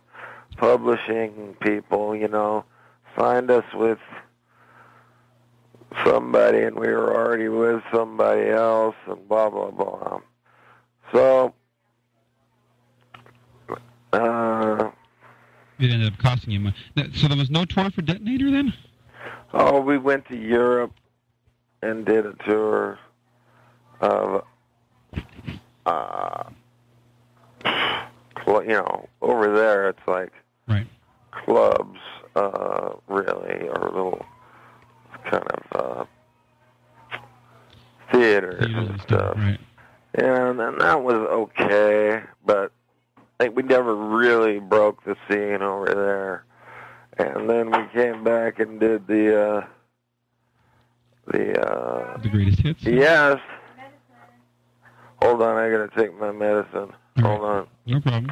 publishing 0.58 1.56
people 1.60 2.16
you 2.16 2.28
know 2.28 2.64
signed 3.18 3.52
us 3.52 3.66
with 3.74 4.00
somebody 6.06 6.60
and 6.60 6.76
we 6.76 6.88
were 6.88 7.16
already 7.16 7.48
with 7.50 7.82
somebody 7.92 8.50
else 8.50 8.96
and 9.08 9.28
blah 9.28 9.50
blah 9.50 9.72
blah. 9.72 10.20
So, 11.12 11.54
uh, 14.14 14.92
It 15.80 15.92
ended 15.92 16.12
up 16.14 16.20
costing 16.20 16.52
you 16.52 16.60
money. 16.60 16.76
So 17.16 17.28
there 17.28 17.38
was 17.38 17.50
no 17.50 17.66
tour 17.66 17.90
for 17.92 18.02
Detonator 18.02 18.52
then? 18.52 18.74
oh, 19.54 19.80
we 19.80 19.98
went 19.98 20.28
to 20.28 20.36
Europe 20.38 20.94
and 21.82 22.06
did 22.06 22.26
a 22.26 22.34
tour 22.46 23.00
of, 24.02 24.44
uh, 25.86 26.44
you 28.46 28.68
know, 28.68 29.08
over 29.22 29.56
there 29.56 29.90
it's 29.90 30.00
like 30.08 30.32
Right. 30.68 30.86
clubs, 31.46 32.00
uh, 32.36 32.92
really, 33.08 33.68
or 33.70 33.84
little 33.92 34.26
kind 35.32 35.44
of, 35.44 35.64
uh, 35.72 36.06
theaters 38.12 38.60
Theaters 38.60 38.76
and 38.76 38.90
and 38.90 39.02
stuff. 39.02 39.20
stuff. 39.34 39.38
Right. 39.38 39.60
And, 40.16 40.60
and 40.60 40.82
that 40.82 41.02
was 41.04 41.16
okay, 41.16 42.22
but 42.46 42.72
I 43.40 43.46
think 43.46 43.56
we 43.56 43.64
never 43.64 43.96
really 43.96 44.60
broke 44.60 45.04
the 45.06 45.16
scene 45.30 45.62
over 45.62 45.86
there. 45.86 46.44
And 47.18 47.50
then 47.50 47.72
we 47.72 47.88
came 47.94 48.24
back 48.24 48.60
and 48.60 48.80
did 48.80 49.08
the 49.08 49.42
uh 49.42 49.68
the 51.28 51.60
uh 51.66 52.18
The 52.18 52.30
greatest 52.30 52.60
hits. 52.60 52.84
yes. 52.84 53.40
Hold 55.22 55.42
on, 55.42 55.56
I 55.58 55.70
gotta 55.70 55.90
take 55.98 56.18
my 56.20 56.32
medicine. 56.32 56.92
Hold 57.22 57.42
on. 57.44 57.68
No 57.86 58.00
problem. 58.02 58.32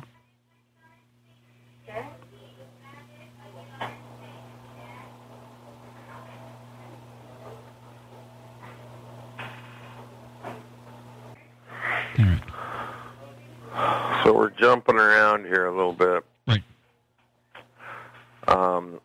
All 12.20 12.26
right. 12.26 12.42
So 14.28 14.34
we're 14.34 14.50
jumping 14.50 14.98
around 14.98 15.46
here 15.46 15.68
a 15.68 15.72
little 15.74 15.94
bit. 15.94 16.26
Right. 16.46 16.64
Um, 18.46 19.00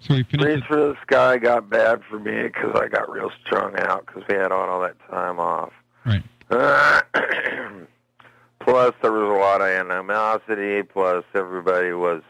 So 0.00 0.14
we 0.14 0.22
finished. 0.22 0.46
Reach 0.46 0.64
for 0.66 0.76
the 0.76 0.96
Sky 1.02 1.36
got 1.36 1.68
bad 1.68 2.00
for 2.08 2.18
me 2.18 2.44
because 2.44 2.74
I 2.74 2.88
got 2.88 3.10
real 3.10 3.30
strung 3.44 3.78
out 3.78 4.06
because 4.06 4.22
we 4.26 4.36
had 4.36 4.52
all 4.52 4.80
that 4.80 4.96
time 5.10 5.38
off. 5.38 5.70
Right. 6.06 6.22
plus, 8.60 8.94
there 9.02 9.12
was 9.12 9.28
a 9.28 9.38
lot 9.38 9.60
of 9.60 9.68
animosity. 9.68 10.82
Plus, 10.82 11.22
everybody 11.34 11.92
was 11.92 12.22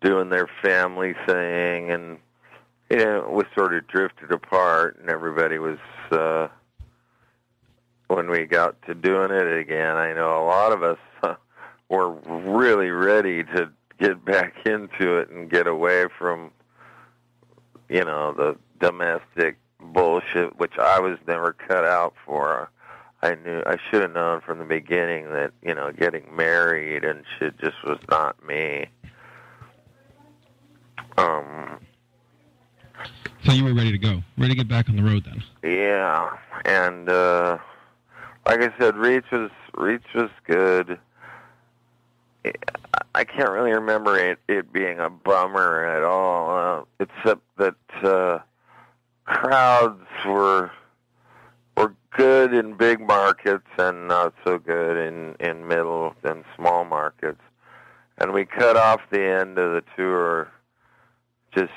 doing 0.00 0.28
their 0.28 0.48
family 0.62 1.16
thing, 1.26 1.90
and 1.90 2.18
you 2.88 2.98
know, 2.98 3.28
we 3.32 3.42
sort 3.58 3.74
of 3.74 3.84
drifted 3.88 4.30
apart. 4.30 4.96
And 5.00 5.10
everybody 5.10 5.58
was 5.58 5.78
uh, 6.12 6.46
when 8.08 8.30
we 8.30 8.44
got 8.44 8.80
to 8.86 8.94
doing 8.94 9.30
it 9.30 9.58
again. 9.58 9.96
I 9.96 10.12
know 10.12 10.42
a 10.42 10.44
lot 10.44 10.72
of 10.72 10.82
us 10.82 10.98
uh, 11.22 11.34
were 11.88 12.10
really 12.10 12.90
ready 12.90 13.44
to 13.44 13.70
get 13.98 14.24
back 14.24 14.54
into 14.66 15.16
it 15.18 15.30
and 15.30 15.48
get 15.50 15.66
away 15.66 16.06
from 16.18 16.50
you 17.88 18.04
know 18.04 18.32
the 18.32 18.56
domestic 18.80 19.56
bullshit 19.80 20.58
which 20.58 20.76
I 20.78 20.98
was 21.00 21.18
never 21.26 21.52
cut 21.52 21.84
out 21.84 22.14
for. 22.24 22.70
I 23.22 23.36
knew 23.36 23.62
I 23.66 23.76
should 23.90 24.02
have 24.02 24.12
known 24.12 24.42
from 24.42 24.58
the 24.58 24.64
beginning 24.64 25.30
that, 25.30 25.52
you 25.62 25.74
know, 25.74 25.92
getting 25.92 26.24
married 26.36 27.04
and 27.04 27.24
shit 27.38 27.56
just 27.58 27.82
was 27.82 27.98
not 28.10 28.36
me. 28.46 28.86
Um 31.16 31.78
So 33.44 33.52
you 33.52 33.64
were 33.64 33.74
ready 33.74 33.92
to 33.92 33.98
go, 33.98 34.22
ready 34.36 34.50
to 34.54 34.56
get 34.56 34.68
back 34.68 34.88
on 34.88 34.96
the 34.96 35.02
road 35.02 35.24
then. 35.24 35.42
yeah, 35.62 36.36
and 36.64 37.08
uh 37.08 37.58
like 38.46 38.60
I 38.60 38.72
said, 38.78 38.96
Reach 38.96 39.24
was 39.32 39.50
Reach 39.76 40.04
was 40.14 40.30
good. 40.46 40.98
I 43.14 43.24
can't 43.24 43.50
really 43.50 43.72
remember 43.72 44.18
it, 44.18 44.38
it 44.48 44.72
being 44.72 44.98
a 44.98 45.08
bummer 45.08 45.84
at 45.86 46.02
all, 46.02 46.50
uh, 46.50 46.84
except 47.00 47.40
that 47.56 47.76
uh, 48.02 48.40
crowds 49.24 50.06
were 50.26 50.70
were 51.76 51.94
good 52.16 52.52
in 52.52 52.74
big 52.74 53.00
markets 53.00 53.66
and 53.78 54.08
not 54.08 54.34
so 54.44 54.58
good 54.58 54.96
in 54.96 55.36
in 55.40 55.66
middle 55.66 56.14
and 56.22 56.44
small 56.56 56.84
markets. 56.84 57.40
And 58.18 58.32
we 58.32 58.44
cut 58.44 58.76
off 58.76 59.00
the 59.10 59.22
end 59.22 59.58
of 59.58 59.72
the 59.72 59.82
tour. 59.96 60.50
Just 61.56 61.72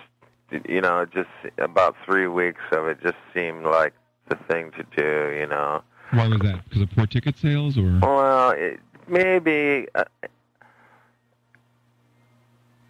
you 0.67 0.81
know, 0.81 1.05
just 1.05 1.29
about 1.57 1.95
three 2.05 2.27
weeks 2.27 2.61
of 2.71 2.87
it 2.87 3.01
just 3.01 3.17
seemed 3.33 3.65
like 3.65 3.93
the 4.27 4.35
thing 4.49 4.71
to 4.71 4.83
do. 4.95 5.37
You 5.37 5.47
know. 5.47 5.81
Why 6.11 6.27
was 6.27 6.39
that? 6.39 6.63
Because 6.65 6.83
of 6.83 6.91
poor 6.91 7.05
ticket 7.05 7.37
sales, 7.37 7.77
or 7.77 7.99
Well, 8.01 8.51
it, 8.51 8.79
maybe 9.07 9.87
uh, 9.95 10.05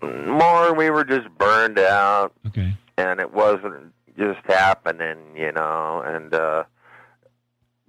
more. 0.01 0.74
We 0.74 0.89
were 0.89 1.03
just 1.03 1.28
burned 1.38 1.80
out, 1.80 2.34
okay, 2.47 2.76
and 2.97 3.20
it 3.20 3.34
wasn't 3.34 3.93
just 4.18 4.39
happening, 4.45 5.18
you 5.36 5.51
know. 5.51 6.03
And 6.05 6.34
uh, 6.34 6.63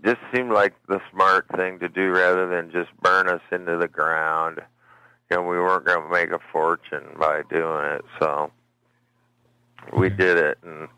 just 0.04 0.20
seemed 0.34 0.52
like 0.52 0.74
the 0.88 1.00
smart 1.12 1.46
thing 1.56 1.78
to 1.80 1.88
do 1.88 2.10
rather 2.10 2.48
than 2.48 2.70
just 2.70 2.90
burn 3.02 3.28
us 3.28 3.42
into 3.52 3.76
the 3.76 3.88
ground. 3.88 4.60
You 5.30 5.36
know, 5.36 5.42
we 5.42 5.58
weren't 5.58 5.84
going 5.84 6.02
to 6.02 6.10
make 6.10 6.30
a 6.30 6.38
fortune 6.50 7.04
by 7.18 7.42
doing 7.50 7.84
it, 7.84 8.04
so 8.18 8.50
we 9.92 10.08
did 10.08 10.38
it, 10.38 10.58
and 10.62 10.88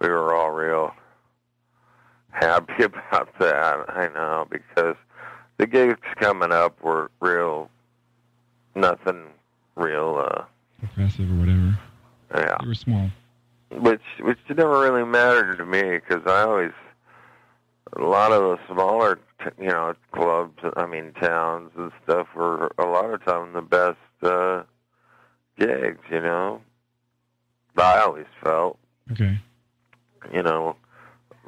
we 0.00 0.08
were 0.08 0.34
all 0.34 0.50
real 0.50 0.94
happy 2.32 2.82
about 2.82 3.28
that. 3.38 3.84
I 3.88 4.08
know 4.14 4.46
because 4.50 4.96
the 5.58 5.66
gigs 5.66 5.98
coming 6.18 6.52
up 6.52 6.80
were 6.82 7.10
real, 7.20 7.70
nothing 8.74 9.24
real. 9.76 10.24
uh 10.28 10.44
impressive 10.82 11.30
or 11.30 11.34
whatever. 11.36 11.78
Yeah, 12.34 12.56
They 12.60 12.66
were 12.66 12.74
small. 12.74 13.10
which 13.70 14.02
which 14.20 14.38
never 14.48 14.80
really 14.80 15.04
mattered 15.04 15.56
to 15.58 15.66
me 15.66 15.82
because 15.98 16.22
I 16.26 16.42
always 16.42 16.72
a 17.94 18.02
lot 18.02 18.32
of 18.32 18.42
the 18.42 18.58
smaller 18.74 19.16
t- 19.38 19.50
you 19.60 19.68
know 19.68 19.94
clubs 20.12 20.58
I 20.76 20.86
mean 20.86 21.12
towns 21.20 21.70
and 21.76 21.92
stuff 22.04 22.26
were 22.34 22.72
a 22.78 22.84
lot 22.86 23.12
of 23.12 23.24
times 23.24 23.54
the 23.54 23.60
best 23.62 23.98
uh 24.22 24.62
gigs 25.58 26.00
you 26.10 26.20
know 26.20 26.62
I 27.76 28.00
always 28.00 28.26
felt 28.42 28.78
Okay, 29.12 29.38
you 30.32 30.42
know 30.42 30.74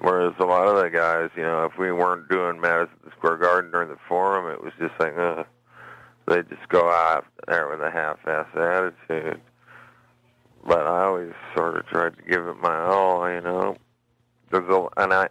whereas 0.01 0.34
a 0.38 0.45
lot 0.45 0.66
of 0.66 0.82
the 0.82 0.90
guys 0.90 1.30
you 1.36 1.42
know 1.42 1.64
if 1.64 1.78
we 1.78 1.92
weren't 1.92 2.28
doing 2.28 2.61
Madison 2.61 2.99
Square 3.16 3.38
Garden 3.38 3.70
during 3.70 3.88
the 3.88 3.99
forum 4.09 4.53
it 4.53 4.62
was 4.62 4.72
just 4.78 4.95
like 4.99 5.16
uh 5.16 5.45
they 6.26 6.42
just 6.42 6.68
go 6.68 6.88
out 6.88 7.26
there 7.47 7.68
with 7.68 7.80
a 7.80 7.90
half-ass 7.90 8.47
attitude 8.55 9.40
but 10.66 10.86
I 10.86 11.05
always 11.05 11.32
sort 11.55 11.76
of 11.76 11.86
tried 11.86 12.16
to 12.16 12.22
give 12.22 12.47
it 12.47 12.57
my 12.62 12.84
all, 12.86 13.30
you 13.30 13.40
know. 13.40 13.76
There's 14.51 14.68
a, 14.68 14.86
and 14.97 15.12
I, 15.12 15.28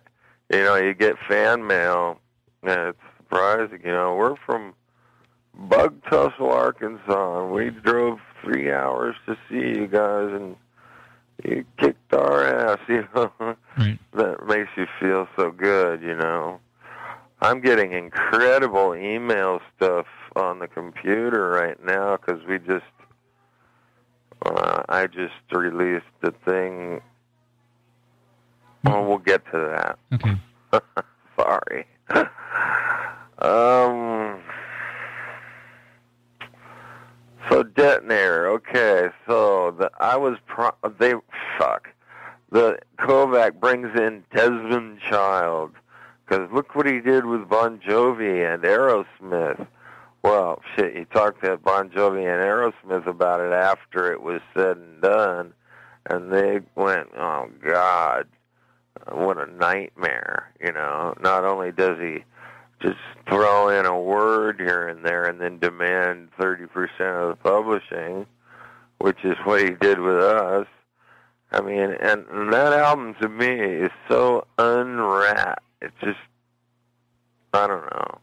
you 0.51 0.63
know, 0.63 0.75
you 0.75 0.93
get 0.93 1.15
fan 1.27 1.65
mail, 1.65 2.19
and 2.61 2.89
it's 2.89 2.99
surprising 3.17 3.23
surprising. 3.33 3.79
You 3.83 3.91
know, 3.91 4.15
we're 4.15 4.35
from 4.45 4.73
Bug 5.53 6.01
Tussle, 6.09 6.51
Arkansas, 6.51 7.43
and 7.43 7.51
we 7.51 7.69
drove 7.69 8.19
three 8.43 8.71
hours 8.71 9.15
to 9.25 9.35
see 9.49 9.79
you 9.79 9.87
guys, 9.87 10.29
and 10.31 10.55
you 11.43 11.65
kicked 11.77 12.13
our 12.13 12.43
ass. 12.43 12.79
You 12.87 13.07
know, 13.15 13.31
Right. 13.77 13.97
that 14.13 14.45
makes 14.47 14.69
you 14.77 14.85
feel 14.99 15.27
so 15.35 15.51
good. 15.51 16.01
You 16.01 16.15
know, 16.15 16.59
I'm 17.41 17.59
getting 17.61 17.93
incredible 17.93 18.95
email 18.95 19.59
stuff 19.75 20.05
on 20.35 20.59
the 20.59 20.67
computer 20.67 21.49
right 21.49 21.83
now 21.83 22.17
because 22.17 22.43
we 22.45 22.59
just, 22.59 22.85
uh, 24.45 24.83
I 24.89 25.07
just 25.07 25.33
released 25.51 26.05
the 26.21 26.31
thing. 26.45 27.01
Well, 28.83 29.05
we'll 29.05 29.17
get 29.17 29.43
to 29.51 29.59
that. 29.59 29.97
Okay. 30.13 30.35
Sorry. 31.37 31.85
um. 33.39 34.22
So 37.49 37.63
detonator. 37.63 38.47
Okay. 38.49 39.09
So 39.27 39.71
the 39.71 39.91
I 39.99 40.17
was 40.17 40.37
pro- 40.47 40.75
they 40.99 41.13
fuck. 41.57 41.89
The 42.51 42.79
Kovac 42.99 43.59
brings 43.59 43.89
in 43.99 44.23
Desmond 44.33 44.99
Child 45.09 45.71
because 46.25 46.49
look 46.51 46.75
what 46.75 46.85
he 46.85 46.99
did 46.99 47.25
with 47.25 47.49
Bon 47.49 47.79
Jovi 47.79 48.53
and 48.53 48.63
Aerosmith. 48.63 49.67
Well, 50.23 50.61
shit, 50.75 50.95
he 50.95 51.05
talked 51.05 51.43
to 51.43 51.57
Bon 51.57 51.89
Jovi 51.89 52.19
and 52.19 52.41
Aerosmith 52.41 53.07
about 53.07 53.41
it 53.41 53.51
after 53.51 54.11
it 54.11 54.21
was 54.21 54.39
said 54.55 54.77
and 54.77 55.01
done, 55.01 55.53
and 56.05 56.31
they 56.31 56.61
went, 56.75 57.09
"Oh 57.17 57.49
God, 57.65 58.27
what 59.11 59.37
a 59.37 59.51
nightmare!" 59.51 60.51
You 60.61 60.71
know. 60.71 61.13
Not 61.19 61.43
only 61.43 61.71
does 61.71 61.99
he 61.99 62.23
just 62.83 62.97
throw 63.27 63.69
in 63.69 63.85
a 63.85 63.99
word 63.99 64.59
here 64.59 64.87
and 64.87 65.03
there 65.03 65.25
and 65.25 65.39
then 65.41 65.57
demand 65.57 66.29
30% 66.39 66.63
of 66.99 67.29
the 67.29 67.37
publishing, 67.41 68.25
which 68.99 69.17
is 69.23 69.35
what 69.45 69.61
he 69.61 69.71
did 69.71 69.99
with 69.99 70.21
us. 70.21 70.67
I 71.51 71.61
mean, 71.61 71.79
and, 71.79 72.25
and 72.27 72.53
that 72.53 72.73
album 72.73 73.15
to 73.21 73.29
me 73.29 73.47
is 73.47 73.91
so 74.09 74.45
unwrapped. 74.57 75.63
It's 75.81 75.93
just, 76.03 76.19
I 77.53 77.67
don't 77.67 77.83
know. 77.85 78.19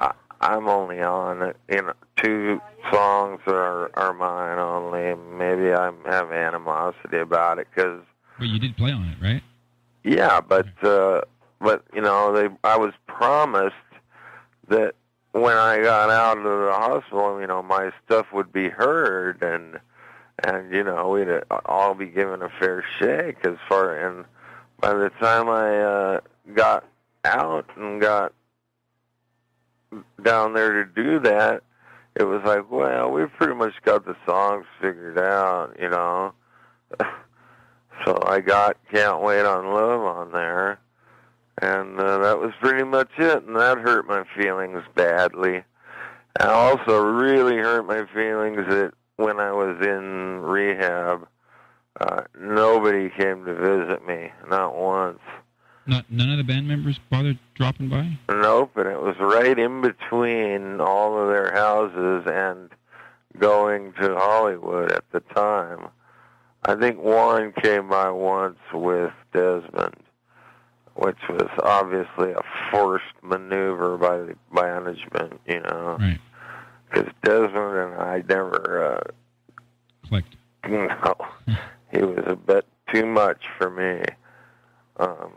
I, 0.00 0.12
I'm 0.40 0.68
only 0.68 1.00
on, 1.00 1.54
you 1.70 1.82
know, 1.82 1.92
two 2.22 2.60
songs 2.92 3.40
are, 3.46 3.90
are 3.94 4.12
mine 4.12 4.58
only. 4.58 5.14
Maybe 5.36 5.72
I 5.72 5.90
have 6.06 6.32
animosity 6.32 7.18
about 7.18 7.58
it 7.58 7.68
because 7.74 8.00
But 8.38 8.48
you 8.48 8.58
did 8.58 8.76
play 8.76 8.90
on 8.92 9.04
it, 9.06 9.24
right? 9.24 9.42
yeah, 10.02 10.40
but 10.40 10.66
uh, 10.84 11.22
but 11.66 11.82
you 11.92 12.00
know, 12.00 12.32
they 12.32 12.48
I 12.62 12.76
was 12.76 12.92
promised 13.08 13.74
that 14.68 14.94
when 15.32 15.56
I 15.56 15.82
got 15.82 16.10
out 16.10 16.38
of 16.38 16.44
the 16.44 16.70
hospital, 16.72 17.40
you 17.40 17.48
know, 17.48 17.60
my 17.60 17.90
stuff 18.04 18.26
would 18.32 18.52
be 18.52 18.68
heard 18.68 19.42
and 19.42 19.80
and 20.44 20.72
you 20.72 20.84
know 20.84 21.08
we'd 21.08 21.28
uh, 21.28 21.42
all 21.64 21.94
be 21.94 22.06
given 22.06 22.40
a 22.40 22.48
fair 22.60 22.84
shake 23.00 23.44
as 23.44 23.56
far. 23.68 23.96
And 24.06 24.26
by 24.78 24.94
the 24.94 25.10
time 25.20 25.48
I 25.48 25.78
uh, 25.80 26.20
got 26.54 26.84
out 27.24 27.68
and 27.76 28.00
got 28.00 28.32
down 30.22 30.54
there 30.54 30.84
to 30.84 30.84
do 30.84 31.18
that, 31.18 31.64
it 32.14 32.22
was 32.22 32.42
like, 32.44 32.70
well, 32.70 33.10
we've 33.10 33.32
pretty 33.32 33.54
much 33.54 33.74
got 33.84 34.06
the 34.06 34.14
songs 34.24 34.66
figured 34.80 35.18
out, 35.18 35.74
you 35.80 35.90
know. 35.90 36.32
So 38.04 38.22
I 38.26 38.40
got 38.40 38.76
Can't 38.92 39.22
Wait 39.22 39.44
on 39.44 39.72
Love 39.72 40.02
on 40.02 40.30
there, 40.30 40.78
and 41.62 41.98
uh, 41.98 42.18
that 42.18 42.38
was 42.38 42.52
pretty 42.60 42.84
much 42.84 43.10
it, 43.18 43.44
and 43.44 43.56
that 43.56 43.78
hurt 43.78 44.06
my 44.06 44.24
feelings 44.36 44.82
badly. 44.94 45.62
And 46.38 46.50
also 46.50 47.02
really 47.02 47.56
hurt 47.56 47.86
my 47.86 48.04
feelings 48.12 48.66
that 48.68 48.92
when 49.16 49.40
I 49.40 49.52
was 49.52 49.76
in 49.80 50.40
rehab, 50.42 51.26
uh, 52.00 52.22
nobody 52.38 53.08
came 53.08 53.44
to 53.46 53.54
visit 53.54 54.06
me, 54.06 54.30
not 54.48 54.76
once. 54.76 55.20
Not 55.86 56.04
none 56.10 56.30
of 56.30 56.36
the 56.36 56.44
band 56.44 56.68
members 56.68 56.98
bothered 57.10 57.38
dropping 57.54 57.88
by. 57.88 58.18
Nope, 58.28 58.76
and 58.76 58.88
it 58.88 59.00
was 59.00 59.16
right 59.20 59.58
in 59.58 59.80
between 59.80 60.80
all 60.80 61.18
of 61.18 61.28
their 61.28 61.52
houses 61.52 62.24
and 62.26 62.70
going 63.38 63.92
to 64.00 64.14
Hollywood 64.16 64.90
at 64.92 65.04
the 65.12 65.20
time. 65.20 65.88
I 66.64 66.74
think 66.74 66.98
Warren 66.98 67.52
came 67.62 67.88
by 67.88 68.10
once 68.10 68.58
with 68.74 69.12
Desmond, 69.32 69.94
which 70.96 71.18
was 71.28 71.48
obviously 71.62 72.32
a 72.32 72.42
forced 72.70 73.04
maneuver 73.22 73.98
by 73.98 74.16
the 74.18 74.34
management, 74.52 75.40
you 75.46 75.60
know, 75.60 75.96
Right. 76.00 76.18
because 76.90 77.12
Desmond 77.22 77.54
and 77.76 77.94
I 77.94 78.22
never, 78.28 78.94
uh, 78.96 80.08
Clicked. 80.08 80.36
you 80.68 80.86
know, 80.88 81.14
he 81.92 81.98
was 81.98 82.24
a 82.26 82.36
bit 82.36 82.64
too 82.92 83.04
much 83.06 83.42
for 83.58 83.70
me. 83.70 84.04
Um, 84.98 85.32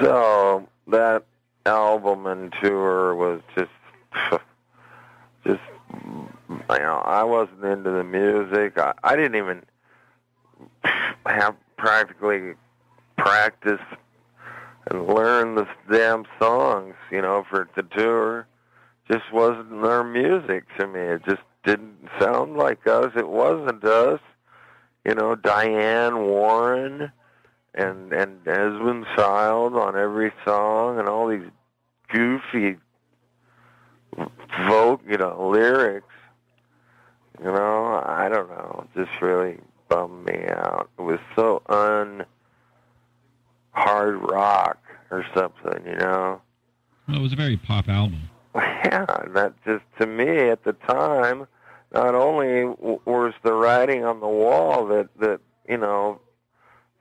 so 0.00 0.68
that 0.88 1.24
album 1.64 2.26
and 2.26 2.52
tour 2.60 3.14
was 3.14 3.40
just, 3.56 3.70
just, 5.46 5.60
you 5.90 6.28
know, 6.68 7.02
I 7.04 7.22
wasn't 7.24 7.64
into 7.64 7.90
the 7.90 8.04
music. 8.04 8.78
I, 8.78 8.92
I 9.02 9.16
didn't 9.16 9.36
even 9.36 9.62
have 11.24 11.56
practically 11.76 12.54
practice 13.18 13.80
and 14.90 15.06
learn 15.06 15.54
the 15.54 15.66
damn 15.90 16.24
songs, 16.40 16.94
you 17.10 17.20
know, 17.20 17.44
for 17.50 17.68
the 17.76 17.82
tour. 17.82 18.46
Just 19.10 19.32
wasn't 19.32 19.82
their 19.82 20.04
music 20.04 20.64
to 20.78 20.86
me. 20.86 21.00
It 21.00 21.22
just 21.26 21.42
didn't 21.64 22.08
sound 22.20 22.56
like 22.56 22.86
us. 22.86 23.12
It 23.16 23.28
wasn't 23.28 23.84
us. 23.84 24.20
You 25.04 25.14
know, 25.14 25.34
Diane 25.34 26.26
Warren 26.26 27.12
and 27.74 28.12
and 28.12 28.44
Desmond 28.44 29.06
Child 29.16 29.74
on 29.74 29.96
every 29.96 30.32
song 30.44 30.98
and 30.98 31.08
all 31.08 31.28
these 31.28 31.48
goofy 32.12 32.76
vote, 34.66 35.00
you 35.08 35.16
know, 35.16 35.48
lyrics. 35.50 36.06
You 37.38 37.52
know, 37.52 38.02
I 38.04 38.28
don't 38.28 38.48
know. 38.48 38.86
It 38.94 39.06
just 39.06 39.22
really 39.22 39.58
bummed 39.88 40.26
me 40.26 40.44
out. 40.48 40.90
It 40.98 41.02
was 41.02 41.20
so 41.36 41.62
un 41.68 42.26
hard 43.78 44.20
rock 44.30 44.78
or 45.10 45.24
something, 45.34 45.84
you 45.86 45.96
know. 45.96 46.40
Well, 47.08 47.18
it 47.18 47.22
was 47.22 47.32
a 47.32 47.36
very 47.36 47.56
pop 47.56 47.88
album. 47.88 48.28
Yeah, 48.84 49.04
that 49.34 49.52
just 49.64 49.84
to 50.00 50.06
me 50.06 50.48
at 50.48 50.64
the 50.64 50.72
time, 50.72 51.46
not 51.92 52.14
only 52.14 52.74
w- 52.74 53.00
was 53.04 53.34
the 53.42 53.52
writing 53.52 54.04
on 54.04 54.20
the 54.20 54.28
wall 54.28 54.86
that 54.86 55.08
that 55.20 55.40
you 55.68 55.76
know, 55.76 56.20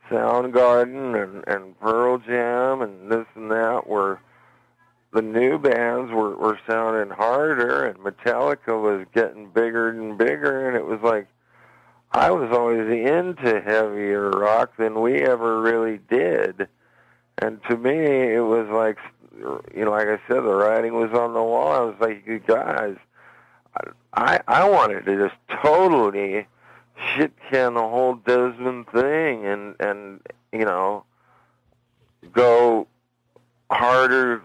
Soundgarden 0.10 1.22
and 1.22 1.44
and 1.48 1.80
Pearl 1.80 2.18
Jam 2.18 2.82
and 2.82 3.12
this 3.12 3.26
and 3.36 3.50
that 3.52 3.88
were 3.88 4.20
the 5.14 5.22
new 5.22 5.58
bands 5.58 6.12
were 6.12 6.36
were 6.36 6.60
sounding 6.68 7.16
harder, 7.16 7.86
and 7.86 7.98
Metallica 8.00 8.80
was 8.80 9.08
getting 9.14 9.50
bigger 9.50 9.90
and 9.90 10.18
bigger, 10.18 10.68
and 10.68 10.76
it 10.76 10.86
was 10.86 11.00
like 11.02 11.28
I 12.12 12.32
was 12.32 12.52
always 12.52 12.88
into 12.90 13.62
heavier 13.62 14.30
rock 14.30 14.78
than 14.78 15.02
we 15.02 15.22
ever 15.22 15.62
really 15.62 16.00
did. 16.10 16.68
And 17.38 17.62
to 17.70 17.78
me, 17.78 18.34
it 18.34 18.44
was 18.44 18.68
like, 18.70 18.98
you 19.76 19.86
know, 19.86 19.92
like 19.92 20.08
I 20.08 20.20
said, 20.28 20.42
the 20.44 20.56
writing 20.56 20.96
was 20.96 21.12
on 21.12 21.34
the 21.34 21.44
wall. 21.44 21.72
I 21.72 21.80
was 21.82 21.96
like, 22.00 22.26
you 22.26 22.40
guys, 22.40 22.96
I 24.14 24.40
I 24.48 24.68
wanted 24.68 25.06
to 25.06 25.28
just 25.28 25.36
totally 25.62 26.48
shit 27.16 27.32
can 27.52 27.76
the 27.76 27.82
whole 27.82 28.16
Desmond 28.16 28.88
thing, 28.90 29.46
and 29.46 29.76
and 29.80 30.22
you 30.52 30.66
know, 30.66 31.04
go 32.32 32.88
harder 33.70 34.42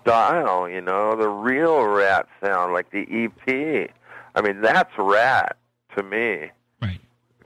style. 0.00 0.68
You 0.68 0.80
know, 0.80 1.16
the 1.16 1.28
real 1.28 1.82
Ratt 1.82 2.26
sound, 2.42 2.72
like 2.72 2.90
the 2.90 3.06
EP. 3.10 3.90
I 4.34 4.40
mean, 4.40 4.62
that's 4.62 4.92
Ratt 4.96 5.56
to 5.96 6.02
me. 6.02 6.50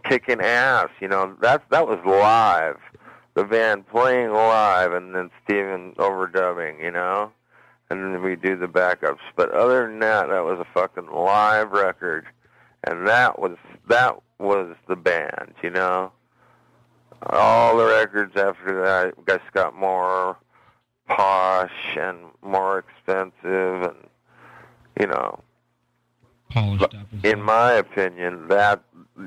Kicking 0.09 0.41
ass. 0.41 0.89
You 1.01 1.09
know, 1.09 1.35
that 1.41 1.69
that 1.71 1.87
was 1.87 1.99
live. 2.05 2.79
The 3.35 3.45
band 3.45 3.87
playing 3.89 4.33
live 4.33 4.93
and 4.93 5.15
then 5.15 5.31
Stephen 5.45 5.95
overdubbing, 5.99 6.83
you 6.83 6.91
know? 6.91 7.31
And 7.91 8.03
then 8.03 8.23
we 8.23 8.37
do 8.37 8.57
the 8.57 8.67
backups. 8.67 9.21
But 9.37 9.53
other 9.53 9.87
than 9.87 10.01
that, 10.01 10.29
that 10.29 10.45
was 10.45 10.59
a 10.59 10.67
fucking 10.75 11.11
live 11.11 11.71
record. 11.71 12.27
And 12.85 13.07
that 13.07 13.39
was 13.39 13.57
that 13.89 14.17
was 14.39 14.75
the 14.89 14.97
band, 14.97 15.55
you 15.63 15.71
know? 15.71 16.13
All 17.31 17.77
the 17.77 17.85
records 17.85 18.37
after 18.37 18.83
that 18.83 19.15
just 19.27 19.53
got 19.53 19.75
more 19.75 20.37
posh 21.09 21.97
and 21.99 22.19
more 22.43 22.79
expensive 22.79 23.83
and 23.83 23.97
you 25.01 25.07
know, 25.07 25.41
in 27.23 27.43
my 27.43 27.73
opinion, 27.73 28.49
that 28.49 28.83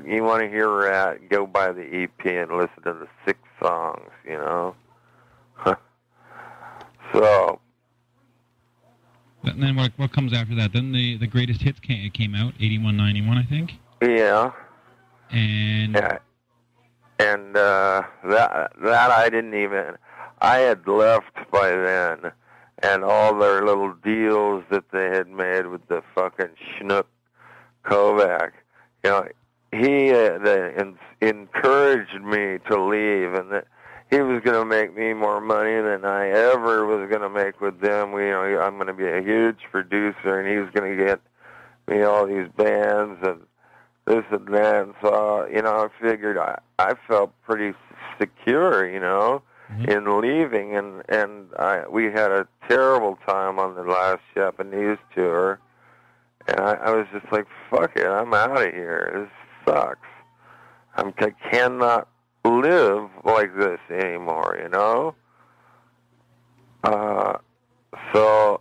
you 0.06 0.22
want 0.22 0.42
to 0.42 0.48
hear 0.48 0.68
Ratt, 0.68 1.28
go 1.28 1.46
buy 1.46 1.72
the 1.72 1.82
EP 1.82 2.26
and 2.26 2.52
listen 2.52 2.82
to 2.84 2.92
the 2.92 3.08
six 3.26 3.38
songs. 3.62 4.10
You 4.24 4.38
know. 4.38 4.74
so 7.12 7.60
And 9.44 9.62
then 9.62 9.76
what 9.76 9.92
what 9.96 10.12
comes 10.12 10.32
after 10.32 10.54
that? 10.56 10.72
Then 10.72 10.92
the 10.92 11.16
the 11.18 11.26
greatest 11.26 11.62
hits 11.62 11.80
came, 11.80 12.10
came 12.10 12.34
out, 12.34 12.54
81, 12.58 12.96
91, 12.96 13.38
I 13.38 13.42
think. 13.44 13.72
Yeah. 14.00 14.52
And 15.30 15.94
Yeah. 15.94 16.18
And 17.18 17.56
uh, 17.56 18.02
that 18.24 18.72
that 18.82 19.10
I 19.10 19.28
didn't 19.28 19.54
even. 19.54 19.96
I 20.40 20.58
had 20.58 20.88
left 20.88 21.50
by 21.52 21.70
then, 21.70 22.32
and 22.82 23.04
all 23.04 23.38
their 23.38 23.64
little 23.64 23.94
deals 23.94 24.64
that 24.70 24.90
they 24.90 25.08
had 25.10 25.28
made 25.28 25.68
with 25.68 25.86
the 25.86 26.02
fucking 26.16 26.50
schnook 26.74 27.04
Kovac. 27.84 28.50
You 29.04 29.10
know, 29.10 29.28
he 29.72 30.10
uh, 30.12 30.38
the, 30.38 30.72
en- 30.76 30.98
encouraged 31.20 32.22
me 32.22 32.58
to 32.70 32.82
leave, 32.82 33.34
and 33.34 33.50
that 33.52 33.66
he 34.10 34.20
was 34.20 34.42
going 34.42 34.58
to 34.58 34.64
make 34.64 34.94
me 34.96 35.14
more 35.14 35.40
money 35.40 35.80
than 35.80 36.04
I 36.04 36.28
ever 36.28 36.84
was 36.84 37.08
going 37.08 37.22
to 37.22 37.30
make 37.30 37.60
with 37.60 37.80
them. 37.80 38.12
We, 38.12 38.26
you 38.26 38.30
know, 38.32 38.60
I'm 38.60 38.74
going 38.74 38.88
to 38.88 38.92
be 38.92 39.08
a 39.08 39.22
huge 39.22 39.60
producer, 39.70 40.38
and 40.38 40.48
he 40.48 40.56
was 40.58 40.70
going 40.70 40.96
to 40.96 41.04
get 41.04 41.20
me 41.88 42.02
all 42.02 42.26
these 42.26 42.48
bands 42.56 43.18
and 43.22 43.40
this 44.06 44.24
and 44.30 44.46
that. 44.54 44.82
And 44.82 44.94
so, 45.00 45.46
you 45.52 45.62
know, 45.62 45.88
I 45.88 46.02
figured 46.02 46.36
I, 46.36 46.58
I 46.78 46.94
felt 47.08 47.32
pretty 47.42 47.74
secure, 48.18 48.88
you 48.88 49.00
know, 49.00 49.42
Mhm. 49.72 49.88
in 49.88 50.20
leaving. 50.20 50.76
And, 50.76 51.02
and 51.08 51.46
I, 51.58 51.84
we 51.88 52.04
had 52.12 52.30
a 52.30 52.46
terrible 52.68 53.18
time 53.26 53.58
on 53.58 53.74
the 53.74 53.84
last 53.84 54.20
Japanese 54.34 54.98
tour. 55.14 55.58
And 56.46 56.60
I, 56.60 56.72
I 56.74 56.90
was 56.90 57.06
just 57.12 57.32
like, 57.32 57.46
fuck 57.70 57.96
it, 57.96 58.04
I'm 58.06 58.34
out 58.34 58.60
of 58.62 58.74
here. 58.74 59.10
This 59.14 59.41
sucks. 59.66 60.08
I'm, 60.96 61.14
I 61.18 61.32
cannot 61.50 62.08
live 62.44 63.08
like 63.24 63.56
this 63.56 63.80
anymore, 63.90 64.58
you 64.62 64.68
know? 64.68 65.14
Uh, 66.84 67.38
so 68.12 68.60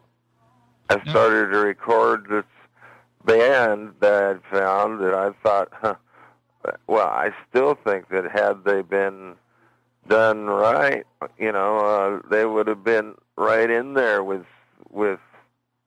I 0.90 1.02
started 1.10 1.52
to 1.52 1.58
record 1.58 2.28
this 2.30 2.46
band 3.26 3.94
that 4.00 4.24
I'd 4.24 4.58
found 4.58 5.02
that 5.02 5.14
I 5.14 5.32
thought, 5.44 5.70
huh, 5.72 5.96
well, 6.88 7.08
I 7.08 7.32
still 7.50 7.76
think 7.84 8.10
that 8.10 8.30
had 8.32 8.64
they 8.64 8.82
been 8.82 9.36
done 10.08 10.46
right, 10.46 11.06
you 11.38 11.52
know, 11.52 11.78
uh, 11.78 12.30
they 12.30 12.46
would 12.46 12.68
have 12.68 12.84
been 12.84 13.16
right 13.38 13.70
in 13.70 13.94
there 13.94 14.24
with 14.24 14.46
with 14.90 15.20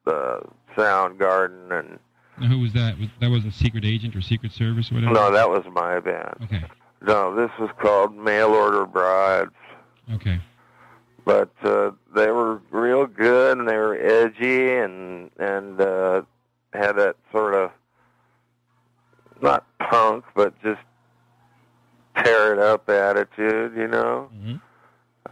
the 0.04 0.40
Soundgarden 0.76 1.78
and 1.78 1.98
Now, 2.38 2.48
who 2.48 2.60
was 2.60 2.72
that? 2.72 2.98
Was, 2.98 3.08
that 3.20 3.30
wasn't 3.30 3.54
Secret 3.54 3.84
Agent 3.84 4.16
or 4.16 4.20
Secret 4.20 4.52
Service 4.52 4.90
or 4.90 4.96
whatever. 4.96 5.14
no, 5.14 5.30
that 5.32 5.48
was 5.48 5.64
my 5.72 6.00
band. 6.00 6.34
Okay. 6.44 6.64
No, 7.02 7.34
this 7.34 7.50
was 7.58 7.70
called 7.80 8.16
Mail 8.16 8.48
Order 8.48 8.86
Brides. 8.86 9.50
Okay. 10.14 10.38
but 11.24 11.50
uh, 11.62 11.90
they 12.14 12.30
were 12.30 12.60
real 12.70 13.06
good 13.06 13.56
and 13.58 13.66
they 13.68 13.76
were 13.76 13.96
edgy 13.96 14.72
and 14.72 15.30
and 15.38 15.80
uh, 15.80 16.22
had 16.74 16.92
that 16.92 17.16
sort 17.32 17.54
of 17.54 17.70
not 19.40 19.64
punk 19.78 20.24
but 20.34 20.54
just 20.62 20.80
tear 22.22 22.52
it 22.52 22.58
up 22.58 22.88
attitude, 22.88 23.76
you 23.76 23.88
know. 23.88 24.28
hmm 24.32 24.56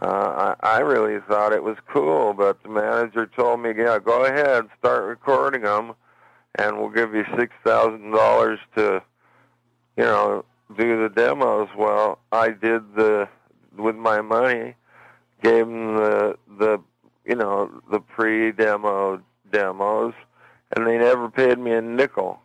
Uh, 0.01 0.55
I, 0.63 0.77
I 0.77 0.79
really 0.79 1.19
thought 1.29 1.53
it 1.53 1.63
was 1.63 1.77
cool, 1.87 2.33
but 2.33 2.61
the 2.63 2.69
manager 2.69 3.25
told 3.27 3.61
me, 3.61 3.71
"Yeah, 3.77 3.99
go 3.99 4.25
ahead, 4.25 4.65
start 4.79 5.03
recording 5.05 5.61
them, 5.61 5.93
and 6.55 6.77
we'll 6.79 6.89
give 6.89 7.13
you 7.13 7.23
six 7.37 7.53
thousand 7.63 8.11
dollars 8.11 8.59
to, 8.75 9.01
you 9.95 10.03
know, 10.03 10.43
do 10.77 11.01
the 11.03 11.09
demos." 11.09 11.69
Well, 11.77 12.17
I 12.31 12.49
did 12.49 12.95
the 12.95 13.29
with 13.77 13.95
my 13.95 14.19
money, 14.21 14.75
gave 15.41 15.67
them 15.67 15.95
the 15.95 16.37
the 16.59 16.79
you 17.25 17.35
know 17.35 17.69
the 17.91 17.99
pre-demo 17.99 19.21
demos, 19.51 20.13
and 20.75 20.85
they 20.87 20.97
never 20.97 21.29
paid 21.29 21.59
me 21.59 21.71
a 21.71 21.81
nickel. 21.81 22.39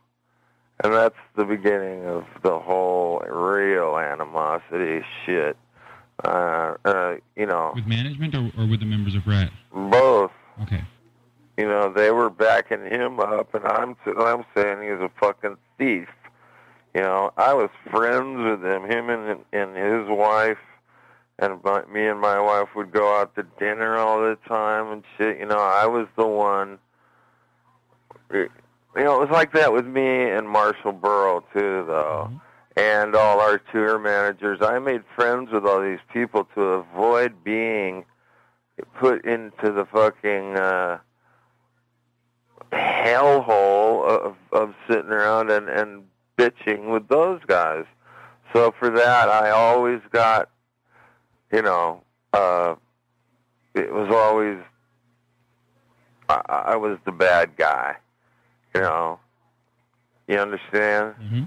And 0.85 0.93
that's 0.95 1.19
the 1.35 1.45
beginning 1.45 2.05
of 2.05 2.25
the 2.45 2.57
whole 2.61 3.19
real 3.21 3.97
animosity 3.99 5.05
shit. 5.27 5.57
Uh, 6.25 6.75
uh, 6.85 7.15
you 7.37 7.47
know, 7.47 7.71
With 7.77 7.87
management 7.87 8.35
or, 8.35 8.51
or 8.59 8.67
with 8.67 8.81
the 8.81 8.87
members 8.87 9.15
of 9.15 9.25
Ratt? 9.27 9.51
both. 9.73 10.33
Okay. 10.63 10.83
You 11.57 11.67
know, 11.67 11.93
they 11.93 12.11
were 12.11 12.29
backing 12.31 12.85
him 12.87 13.21
up, 13.21 13.55
and 13.55 13.65
I'm 13.65 13.97
I'm 14.19 14.45
saying 14.55 14.83
he's 14.83 15.01
a 15.01 15.11
fucking 15.21 15.57
thief. 15.79 16.09
You 16.95 17.03
know, 17.03 17.33
I 17.37 17.55
was 17.55 17.71
friends 17.91 18.39
with 18.49 18.65
him. 18.65 18.83
Him 18.91 19.11
and 19.11 19.45
and 19.53 19.77
his 19.77 20.09
wife, 20.09 20.59
and 21.41 21.63
my, 21.65 21.85
me 21.87 22.07
and 22.09 22.21
my 22.21 22.41
wife 22.41 22.69
would 22.77 22.91
go 22.93 23.17
out 23.21 23.35
to 23.37 23.45
dinner 23.61 23.97
all 23.97 24.19
the 24.21 24.37
time 24.49 24.91
and 24.93 25.03
shit. 25.17 25.39
You 25.39 25.47
know, 25.47 25.59
I 25.61 25.87
was 25.87 26.07
the 26.17 26.27
one. 26.27 26.79
You 28.33 28.49
know, 29.05 29.23
it 29.23 29.28
was 29.28 29.28
like 29.39 29.53
that 29.53 29.73
with 29.73 29.87
me 29.87 30.31
and 30.31 30.49
Marshall 30.49 30.93
Berle 30.93 31.45
too, 31.53 31.85
though 31.87 32.29
Mhm. 32.29 32.41
and 32.77 33.15
all 33.15 33.41
our 33.41 33.59
tour 33.59 33.97
managers. 33.99 34.61
I 34.61 34.81
made 34.81 35.05
friends 35.15 35.53
with 35.53 35.65
all 35.65 35.81
these 35.81 36.01
people 36.13 36.45
to 36.57 36.61
avoid 36.61 37.45
being 37.45 38.05
put 38.99 39.25
into 39.25 39.71
the 39.71 39.85
fucking 39.87 40.57
uh, 40.57 40.99
hellhole 42.73 44.05
of, 44.05 44.37
of 44.53 44.75
sitting 44.89 45.11
around 45.11 45.51
and, 45.51 45.69
and 45.69 46.09
bitching 46.37 46.91
with 46.93 47.07
those 47.09 47.41
guys. 47.47 47.85
So 48.53 48.73
for 48.79 48.91
that, 48.91 49.29
I 49.29 49.51
always 49.51 50.01
got, 50.11 50.49
you 51.53 51.63
know, 51.63 52.03
uh, 52.33 52.75
it 53.75 53.93
was 53.93 54.09
always, 54.13 54.59
I, 56.29 56.41
I 56.49 56.77
was 56.77 56.99
the 57.05 57.13
bad 57.13 57.57
guy, 57.57 57.97
you 58.75 58.81
know. 58.81 59.21
You 60.29 60.39
understand? 60.39 61.15
Mm-hmm. 61.21 61.45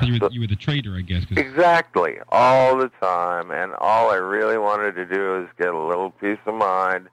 So 0.00 0.06
you 0.06 0.18
were, 0.20 0.28
you 0.30 0.40
were 0.40 0.46
the 0.46 0.56
traitor, 0.56 0.96
I 0.96 1.00
guess. 1.00 1.24
Exactly, 1.30 2.16
all 2.30 2.76
the 2.76 2.90
time, 3.00 3.50
and 3.50 3.72
all 3.78 4.10
I 4.10 4.16
really 4.16 4.58
wanted 4.58 4.94
to 4.96 5.06
do 5.06 5.40
was 5.40 5.48
get 5.58 5.68
a 5.68 5.78
little 5.78 6.10
peace 6.10 6.38
of 6.46 6.54
mind, 6.54 7.08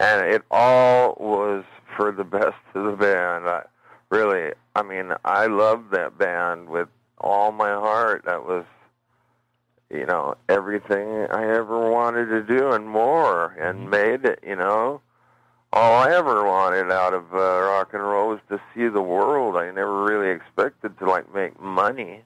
and 0.00 0.26
it 0.26 0.42
all 0.50 1.16
was 1.20 1.64
for 1.96 2.10
the 2.10 2.24
best 2.24 2.56
of 2.74 2.84
the 2.84 2.96
band. 2.96 3.46
I, 3.46 3.62
really, 4.10 4.52
I 4.74 4.82
mean, 4.82 5.12
I 5.24 5.46
loved 5.46 5.92
that 5.92 6.16
band 6.18 6.70
with 6.70 6.88
all 7.18 7.52
my 7.52 7.70
heart. 7.70 8.24
That 8.24 8.46
was, 8.46 8.64
you 9.90 10.06
know, 10.06 10.34
everything 10.48 11.26
I 11.30 11.44
ever 11.44 11.90
wanted 11.90 12.26
to 12.26 12.42
do 12.42 12.72
and 12.72 12.88
more, 12.88 13.54
and 13.60 13.90
made 13.90 14.24
it. 14.24 14.40
You 14.46 14.56
know, 14.56 15.02
all 15.72 16.02
I 16.02 16.14
ever 16.14 16.44
wanted 16.44 16.90
out 16.90 17.14
of 17.14 17.32
uh, 17.32 17.36
rock 17.36 17.94
and 17.94 18.02
roll 18.02 18.30
was 18.30 18.40
to 18.50 18.60
see 18.74 18.88
the 18.88 19.00
world. 19.02 19.56
I 19.56 19.70
never 19.70 20.04
really 20.04 20.30
expected 20.30 20.98
to 20.98 21.08
like 21.08 21.32
make 21.34 21.60
money 21.60 22.22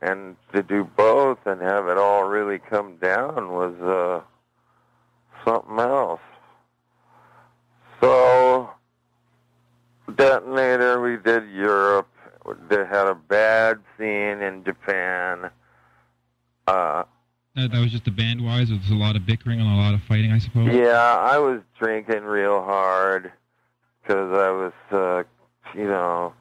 and 0.00 0.36
to 0.52 0.62
do 0.62 0.84
both 0.96 1.38
and 1.44 1.60
have 1.60 1.88
it 1.88 1.98
all 1.98 2.24
really 2.24 2.58
come 2.58 2.96
down 2.96 3.50
was 3.50 3.74
uh 3.80 4.20
something 5.44 5.78
else. 5.78 6.20
So 8.00 8.70
detonator 10.16 11.00
we 11.00 11.16
did 11.16 11.50
Europe. 11.50 12.08
They 12.68 12.84
had 12.86 13.06
a 13.06 13.14
bad 13.14 13.80
scene 13.98 14.40
in 14.40 14.64
Japan. 14.64 15.50
Uh 16.66 17.04
That, 17.56 17.72
that 17.72 17.80
was 17.80 17.90
just 17.90 18.04
the 18.04 18.10
band 18.10 18.44
wise. 18.44 18.68
There 18.68 18.76
was 18.76 18.90
a 18.90 18.94
lot 18.94 19.16
of 19.16 19.24
bickering 19.24 19.60
and 19.60 19.68
a 19.68 19.76
lot 19.76 19.94
of 19.94 20.02
fighting, 20.02 20.30
I 20.30 20.38
suppose. 20.38 20.74
yeah, 20.74 21.16
I 21.18 21.38
was 21.38 21.62
drinking 21.80 22.24
real 22.24 22.62
hard 22.62 23.32
because 24.02 24.30
I 24.32 24.50
was 24.50 24.72
uh 24.92 25.22
you 25.74 25.88
know 25.88 26.34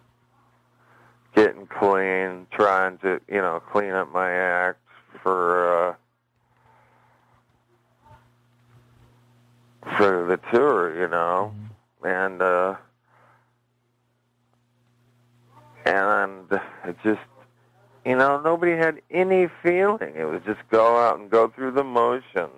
getting 1.35 1.67
clean, 1.67 2.47
trying 2.51 2.97
to, 2.99 3.19
you 3.27 3.41
know, 3.41 3.61
clean 3.71 3.91
up 3.91 4.11
my 4.11 4.31
act 4.31 4.79
for 5.21 5.89
uh 5.89 5.95
for 9.97 10.25
the 10.27 10.39
tour, 10.51 10.99
you 10.99 11.07
know. 11.07 11.53
And 12.03 12.41
uh 12.41 12.75
and 15.85 16.51
it 16.83 16.97
just 17.03 17.21
you 18.05 18.15
know, 18.15 18.39
nobody 18.39 18.73
had 18.73 19.01
any 19.09 19.47
feeling. 19.63 20.13
It 20.15 20.25
was 20.25 20.41
just 20.45 20.59
go 20.69 20.97
out 20.97 21.19
and 21.19 21.29
go 21.29 21.47
through 21.47 21.71
the 21.71 21.83
motions. 21.83 22.51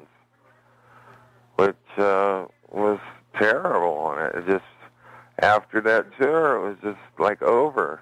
Which 1.56 1.76
uh 1.98 2.46
was 2.70 3.00
terrible 3.40 4.12
and 4.12 4.36
it 4.36 4.46
just 4.46 4.64
after 5.40 5.80
that 5.82 6.06
tour 6.20 6.58
it 6.58 6.70
was 6.70 6.78
just 6.84 7.20
like 7.20 7.42
over. 7.42 8.02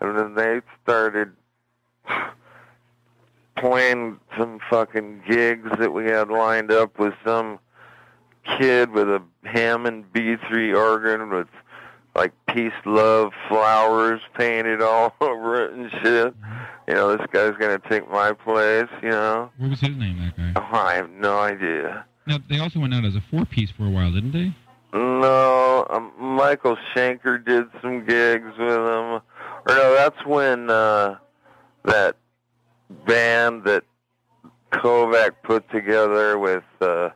And 0.00 0.18
then 0.18 0.34
they 0.34 0.60
started 0.82 1.32
playing 3.56 4.18
some 4.36 4.60
fucking 4.70 5.22
gigs 5.28 5.68
that 5.78 5.92
we 5.92 6.06
had 6.06 6.28
lined 6.28 6.72
up 6.72 6.98
with 6.98 7.14
some 7.24 7.58
kid 8.58 8.90
with 8.90 9.08
a 9.08 9.22
Hammond 9.44 10.12
B3 10.12 10.76
organ 10.76 11.30
with 11.30 11.48
like 12.14 12.32
peace, 12.48 12.72
love, 12.84 13.32
flowers 13.48 14.20
painted 14.36 14.82
all 14.82 15.14
over 15.20 15.64
it 15.64 15.72
and 15.72 15.90
shit. 16.02 16.34
You 16.88 16.94
know, 16.94 17.16
this 17.16 17.26
guy's 17.32 17.54
gonna 17.58 17.80
take 17.88 18.10
my 18.10 18.32
place. 18.32 18.88
You 19.02 19.10
know, 19.10 19.50
What 19.58 19.70
was 19.70 19.80
his 19.80 19.96
name, 19.96 20.18
that 20.18 20.36
guy? 20.36 20.52
oh, 20.56 20.76
I 20.76 20.94
have 20.94 21.10
no 21.10 21.38
idea. 21.38 22.04
Now, 22.26 22.38
they 22.48 22.58
also 22.58 22.80
went 22.80 22.94
out 22.94 23.04
as 23.04 23.14
a 23.16 23.22
four 23.30 23.44
piece 23.46 23.70
for 23.70 23.86
a 23.86 23.90
while, 23.90 24.10
didn't 24.12 24.32
they? 24.32 24.54
No, 24.92 25.86
um, 25.90 26.12
Michael 26.18 26.76
Schenker 26.94 27.44
did 27.44 27.66
some 27.82 28.04
gigs 28.06 28.56
with 28.58 28.68
him. 28.68 29.20
Or 29.20 29.22
no, 29.68 29.94
that's 29.94 30.24
when 30.26 30.70
uh, 30.70 31.16
that 31.84 32.16
band 33.06 33.64
that 33.64 33.84
Kovac 34.72 35.32
put 35.42 35.70
together 35.70 36.38
with 36.38 36.64
uh, 36.80 37.10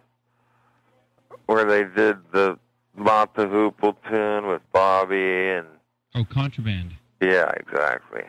where 1.47 1.65
they 1.65 1.85
did 1.95 2.17
the 2.33 2.59
Mott 2.97 3.35
the 3.35 3.47
Hoople 3.47 3.97
tune 4.09 4.47
with 4.49 4.63
Bobby 4.73 5.49
and 5.51 5.67
Oh, 6.15 6.25
contraband. 6.25 6.93
yeah, 7.21 7.51
exactly. 7.57 8.23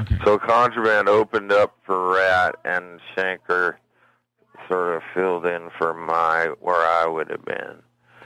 Okay. 0.00 0.16
So 0.24 0.38
Contraband 0.38 1.08
opened 1.08 1.52
up 1.52 1.74
for 1.84 2.12
Ratt, 2.14 2.54
and 2.64 3.00
Schenker 3.14 3.74
sort 4.68 4.94
of 4.96 5.02
filled 5.14 5.46
in 5.46 5.68
for 5.78 5.92
my 5.94 6.48
where 6.60 6.76
I 6.76 7.06
would 7.06 7.28
have 7.30 7.44
been. 7.44 7.76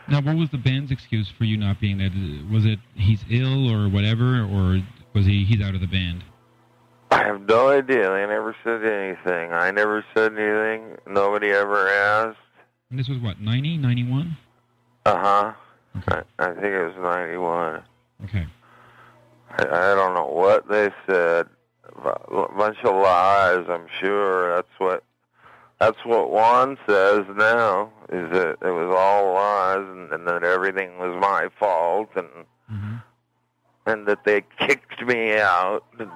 Now, 0.08 0.20
what 0.20 0.36
was 0.36 0.50
the 0.50 0.58
band's 0.58 0.90
excuse 0.90 1.28
for 1.38 1.44
you 1.44 1.56
not 1.56 1.80
being 1.80 1.98
there? 1.98 2.10
Was 2.52 2.66
it 2.66 2.78
he's 2.94 3.24
ill 3.30 3.70
or 3.70 3.88
whatever, 3.88 4.42
or 4.42 4.82
was 5.14 5.24
he 5.26 5.44
he's 5.44 5.62
out 5.62 5.74
of 5.74 5.80
the 5.80 5.86
band? 5.86 6.22
I 7.10 7.24
have 7.24 7.40
no 7.48 7.68
idea. 7.70 8.10
They 8.10 8.26
never 8.26 8.54
said 8.62 8.84
anything. 8.84 9.52
I 9.52 9.70
never 9.70 10.04
said 10.14 10.32
anything. 10.36 10.96
Nobody 11.06 11.48
ever 11.50 11.88
asked. 11.88 12.38
And 12.90 12.98
this 12.98 13.08
was 13.08 13.18
what 13.18 13.40
90, 13.40 13.78
91? 13.78 14.36
Uh 15.06 15.18
huh. 15.18 15.52
Okay. 15.96 16.22
I, 16.38 16.44
I 16.44 16.54
think 16.54 16.64
it 16.64 16.86
was 16.86 16.96
ninety 16.98 17.36
one. 17.36 17.82
Okay. 18.24 18.46
I, 19.58 19.62
I 19.62 19.94
don't 19.94 20.14
know 20.14 20.26
what 20.26 20.68
they 20.68 20.90
said. 21.06 21.46
A 21.96 22.48
bunch 22.56 22.78
of 22.82 22.96
lies. 22.96 23.66
I'm 23.68 23.86
sure 24.00 24.56
that's 24.56 24.78
what 24.78 25.04
that's 25.78 26.04
what 26.04 26.30
Juan 26.30 26.78
says 26.86 27.24
now. 27.36 27.90
Is 28.10 28.30
that 28.32 28.56
it 28.62 28.70
was 28.70 28.94
all 28.96 29.34
lies 29.34 29.86
and, 29.88 30.12
and 30.12 30.26
that 30.26 30.42
everything 30.42 30.98
was 30.98 31.16
my 31.20 31.48
fault 31.58 32.10
and 32.16 32.28
hmm 32.68 32.96
and 33.86 34.06
that 34.06 34.24
they 34.24 34.42
kicked 34.58 35.04
me 35.04 35.36
out 35.36 35.84
and, 35.98 36.10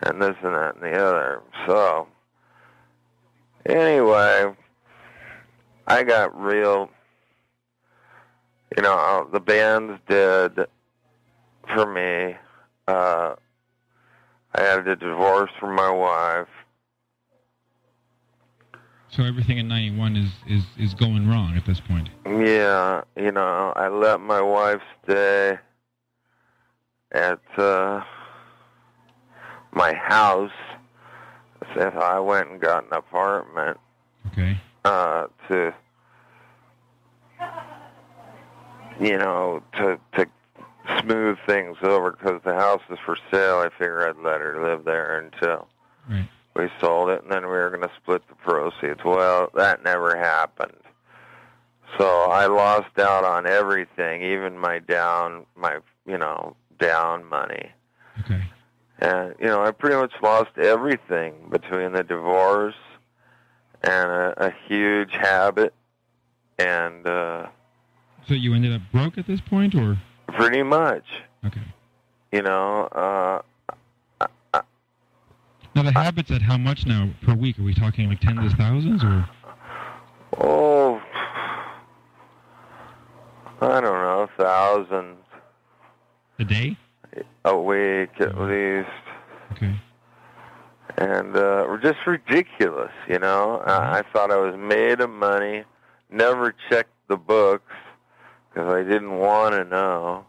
and 0.00 0.20
this 0.22 0.36
and 0.42 0.54
that 0.54 0.74
and 0.74 0.82
the 0.82 0.92
other. 0.92 1.42
So 1.66 2.08
anyway, 3.66 4.52
I 5.86 6.02
got 6.02 6.38
real. 6.38 6.90
You 8.76 8.82
know, 8.82 9.28
the 9.32 9.40
bands 9.40 10.00
did 10.08 10.66
for 11.74 11.86
me. 11.86 12.36
Uh, 12.88 13.34
I 14.54 14.60
had 14.62 14.86
a 14.86 14.96
divorce 14.96 15.50
from 15.60 15.74
my 15.76 15.90
wife. 15.90 16.48
So 19.08 19.22
everything 19.22 19.58
in 19.58 19.68
'91 19.68 20.16
is 20.16 20.30
is 20.48 20.64
is 20.76 20.94
going 20.94 21.28
wrong 21.28 21.56
at 21.56 21.64
this 21.66 21.80
point. 21.80 22.08
Yeah, 22.26 23.02
you 23.16 23.30
know, 23.30 23.72
I 23.76 23.88
let 23.88 24.20
my 24.20 24.40
wife 24.40 24.80
stay 25.04 25.58
at 27.12 27.40
uh, 27.56 28.02
my 29.72 29.94
house. 29.94 30.50
So 31.74 31.80
I 31.80 32.18
went 32.18 32.50
and 32.50 32.60
got 32.60 32.84
an 32.84 32.92
apartment 32.92 33.78
Okay. 34.32 34.58
uh, 34.84 35.26
to, 35.48 35.72
you 39.00 39.18
know, 39.18 39.62
to 39.74 39.98
to 40.16 40.26
smooth 41.00 41.38
things 41.46 41.76
over 41.82 42.12
because 42.12 42.40
the 42.44 42.54
house 42.54 42.82
is 42.90 42.98
for 43.04 43.16
sale. 43.30 43.58
I 43.58 43.70
figured 43.70 44.08
I'd 44.08 44.22
let 44.22 44.40
her 44.40 44.62
live 44.62 44.84
there 44.84 45.18
until 45.18 45.68
Right. 46.08 46.28
we 46.54 46.68
sold 46.80 47.08
it, 47.08 47.22
and 47.22 47.32
then 47.32 47.42
we 47.42 47.48
were 47.52 47.70
going 47.70 47.88
to 47.88 47.94
split 47.96 48.22
the 48.28 48.34
proceeds. 48.34 49.02
Well, 49.04 49.50
that 49.54 49.82
never 49.82 50.16
happened. 50.16 50.76
So 51.98 52.06
I 52.30 52.46
lost 52.46 52.98
out 52.98 53.24
on 53.24 53.46
everything, 53.46 54.22
even 54.22 54.58
my 54.58 54.80
down, 54.80 55.46
my 55.56 55.78
you 56.06 56.18
know, 56.18 56.56
down 56.78 57.24
money. 57.24 57.70
Okay. 58.20 58.42
And 58.98 59.34
you 59.38 59.46
know, 59.46 59.64
I 59.64 59.70
pretty 59.70 59.96
much 59.96 60.12
lost 60.22 60.58
everything 60.58 61.34
between 61.50 61.92
the 61.92 62.02
divorce 62.02 62.74
and 63.82 64.10
a, 64.10 64.46
a 64.46 64.54
huge 64.66 65.12
habit, 65.12 65.72
and 66.58 67.06
uh, 67.06 67.46
So 68.26 68.34
you 68.34 68.54
ended 68.54 68.72
up 68.72 68.80
broke 68.92 69.18
at 69.18 69.26
this 69.26 69.40
point, 69.40 69.74
or 69.74 69.98
pretty 70.28 70.62
much, 70.62 71.04
okay. 71.46 71.60
you 72.32 72.42
know, 72.42 72.84
uh, 72.86 73.42
Now 75.74 75.82
the 75.82 75.92
habits 75.92 76.30
at 76.30 76.40
how 76.40 76.56
much 76.56 76.86
now 76.86 77.10
per 77.22 77.34
week? 77.34 77.58
Are 77.58 77.62
we 77.62 77.74
talking 77.74 78.08
like 78.08 78.20
tens 78.20 78.52
of 78.52 78.56
thousands, 78.56 79.02
or 79.04 79.28
oh, 80.38 81.02
I 83.60 83.80
don't 83.80 83.82
know, 83.82 84.28
thousands 84.38 85.18
a 86.38 86.44
day? 86.44 86.78
a 87.44 87.56
week 87.56 88.10
at 88.20 88.38
least. 88.38 88.88
Okay. 89.52 89.74
and 90.96 91.36
uh, 91.36 91.64
were 91.68 91.78
just 91.82 92.06
ridiculous. 92.06 92.92
You 93.08 93.18
know, 93.18 93.62
I, 93.66 93.98
I 93.98 94.02
thought 94.12 94.30
I 94.30 94.36
was 94.36 94.56
made 94.56 95.00
of 95.00 95.10
money. 95.10 95.64
Never 96.10 96.54
checked 96.70 96.90
the 97.08 97.16
books 97.16 97.72
because 98.54 98.72
I 98.72 98.82
didn't 98.82 99.18
want 99.18 99.54
to 99.54 99.64
know, 99.64 100.26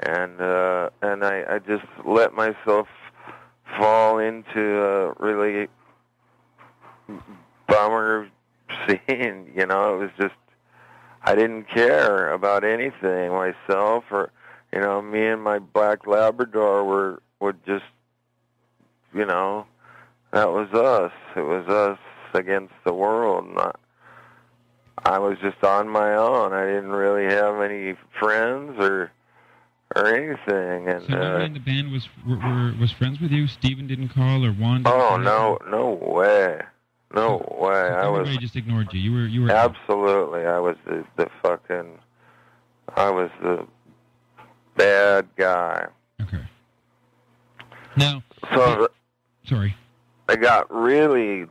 and 0.00 0.40
uh, 0.40 0.90
and 1.02 1.24
I, 1.24 1.44
I 1.48 1.58
just 1.60 1.84
let 2.04 2.34
myself 2.34 2.88
fall 3.78 4.18
into 4.18 4.82
a 4.82 5.12
really 5.18 5.68
bummer 7.68 8.28
scene. 8.88 9.52
You 9.54 9.66
know, 9.66 9.94
it 9.94 9.98
was 9.98 10.10
just 10.18 10.34
I 11.22 11.36
didn't 11.36 11.68
care 11.68 12.32
about 12.32 12.64
anything 12.64 13.30
myself 13.30 14.04
or 14.10 14.32
you 14.72 14.80
know 14.80 15.00
me 15.00 15.24
and 15.26 15.42
my 15.42 15.60
black 15.60 16.06
Labrador 16.08 16.84
were 16.84 17.22
would 17.40 17.64
just 17.64 17.84
you 19.14 19.24
know 19.24 19.66
that 20.32 20.50
was 20.50 20.68
us. 20.72 21.12
It 21.36 21.42
was 21.42 21.68
us 21.68 21.98
against 22.32 22.74
the 22.84 22.92
world. 22.92 23.46
Not, 23.54 23.78
I 25.04 25.18
was 25.18 25.38
just 25.40 25.62
on 25.64 25.88
my 25.88 26.14
own. 26.14 26.52
I 26.52 26.64
didn't 26.66 26.92
really 26.92 27.24
have 27.24 27.60
any 27.60 27.94
friends 28.18 28.78
or 28.78 29.10
or 29.96 30.06
anything. 30.06 30.88
And 30.88 31.02
So 31.02 31.12
nobody 31.12 31.42
uh, 31.42 31.46
in 31.46 31.52
the 31.54 31.60
band 31.60 31.92
was 31.92 32.08
were, 32.26 32.36
were 32.36 32.74
was 32.80 32.90
friends 32.92 33.20
with 33.20 33.30
you. 33.30 33.46
Stephen 33.46 33.86
didn't 33.86 34.08
call, 34.10 34.44
or 34.44 34.52
Juan. 34.52 34.82
Didn't 34.82 34.96
oh 34.96 35.08
call? 35.08 35.18
no, 35.18 35.58
no 35.68 35.90
way, 35.90 36.60
no 37.14 37.36
way. 37.58 37.88
So 37.90 37.94
I 37.96 38.08
was 38.08 38.36
just 38.38 38.56
ignored 38.56 38.88
you. 38.92 39.00
You 39.00 39.12
were 39.12 39.26
you 39.26 39.42
were 39.42 39.50
absolutely. 39.50 40.46
I 40.46 40.58
was 40.58 40.76
the 40.86 41.04
the 41.16 41.28
fucking. 41.42 41.98
I 42.96 43.10
was 43.10 43.30
the 43.42 43.66
bad 44.76 45.26
guy. 45.36 45.86
okay. 46.22 46.42
Now, 47.96 48.22
So 48.52 48.88
sorry. 49.44 49.74
I 50.28 50.36
got 50.36 50.72
really 50.72 51.46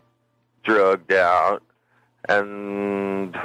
drugged 0.64 1.14
out, 1.14 1.62
and 2.30 3.38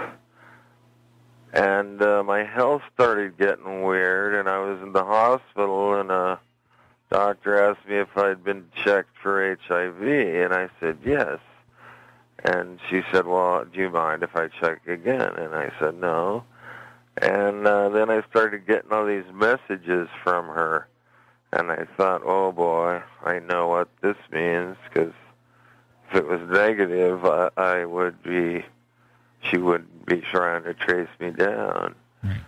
and 1.52 2.02
uh, 2.02 2.22
my 2.22 2.44
health 2.44 2.82
started 2.94 3.38
getting 3.38 3.82
weird, 3.82 4.34
and 4.34 4.48
I 4.48 4.58
was 4.58 4.80
in 4.82 4.92
the 4.92 5.04
hospital, 5.04 5.98
and 5.98 6.10
a 6.10 6.38
doctor 7.10 7.70
asked 7.70 7.88
me 7.88 7.96
if 7.96 8.16
I'd 8.16 8.44
been 8.44 8.66
checked 8.84 9.16
for 9.22 9.56
HIV, 9.66 10.02
and 10.02 10.52
I 10.52 10.68
said 10.80 10.98
yes. 11.04 11.38
And 12.44 12.78
she 12.88 13.02
said, 13.10 13.26
"Well, 13.26 13.64
do 13.64 13.80
you 13.80 13.90
mind 13.90 14.22
if 14.22 14.36
I 14.36 14.48
check 14.48 14.86
again?" 14.86 15.34
And 15.36 15.54
I 15.54 15.72
said 15.80 15.94
no. 15.94 16.44
And 17.20 17.66
uh, 17.66 17.88
then 17.88 18.10
I 18.10 18.22
started 18.30 18.66
getting 18.66 18.92
all 18.92 19.04
these 19.04 19.24
messages 19.32 20.08
from 20.22 20.46
her, 20.46 20.86
and 21.52 21.72
I 21.72 21.86
thought, 21.96 22.22
"Oh 22.24 22.52
boy, 22.52 23.02
I 23.24 23.40
know 23.40 23.66
what 23.68 23.88
this 24.02 24.16
means." 24.30 24.76
Because 24.88 25.12
if 26.08 26.16
it 26.16 26.26
was 26.26 26.40
negative, 26.48 27.24
I, 27.24 27.50
I 27.56 27.84
would 27.84 28.22
be, 28.22 28.64
she 29.50 29.58
would 29.58 30.06
be 30.06 30.20
trying 30.20 30.64
to 30.64 30.74
trace 30.74 31.08
me 31.20 31.30
down. 31.30 31.94
Right. 32.22 32.40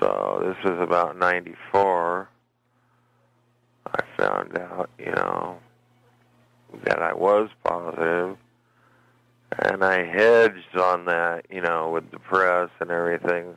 So 0.00 0.42
this 0.42 0.70
was 0.70 0.80
about 0.80 1.18
'94. 1.18 2.28
I 3.86 4.00
found 4.16 4.58
out, 4.58 4.90
you 4.98 5.12
know, 5.12 5.58
that 6.84 7.00
I 7.00 7.14
was 7.14 7.48
positive, 7.64 8.36
and 9.58 9.84
I 9.84 10.04
hedged 10.04 10.76
on 10.76 11.06
that, 11.06 11.46
you 11.50 11.60
know, 11.60 11.90
with 11.90 12.10
the 12.10 12.18
press 12.18 12.68
and 12.80 12.90
everything 12.90 13.54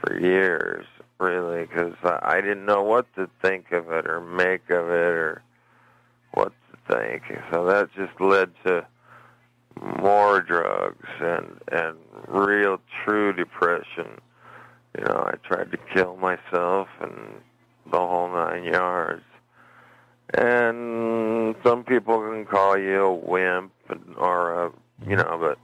for 0.00 0.18
years, 0.18 0.86
really, 1.18 1.66
because 1.66 1.94
I, 2.02 2.18
I 2.22 2.40
didn't 2.40 2.66
know 2.66 2.82
what 2.82 3.06
to 3.14 3.28
think 3.42 3.70
of 3.72 3.92
it 3.92 4.06
or 4.06 4.20
make 4.20 4.70
of 4.70 4.88
it 4.88 5.14
or 5.14 5.42
what 6.32 6.52
think. 6.88 7.22
So 7.52 7.64
that 7.66 7.88
just 7.94 8.20
led 8.20 8.50
to 8.66 8.86
more 10.00 10.40
drugs 10.40 11.08
and 11.20 11.60
and 11.72 11.96
real 12.28 12.80
true 13.04 13.32
depression. 13.32 14.20
You 14.96 15.04
know, 15.04 15.24
I 15.26 15.34
tried 15.46 15.72
to 15.72 15.78
kill 15.92 16.16
myself 16.16 16.88
and 17.00 17.40
the 17.90 17.98
whole 17.98 18.28
nine 18.28 18.64
yards. 18.64 19.24
And 20.32 21.54
some 21.64 21.84
people 21.84 22.20
can 22.20 22.44
call 22.46 22.78
you 22.78 23.02
a 23.02 23.12
wimp 23.12 23.72
and, 23.88 24.14
or 24.16 24.66
a, 24.66 24.72
you 25.06 25.16
know, 25.16 25.36
but 25.38 25.58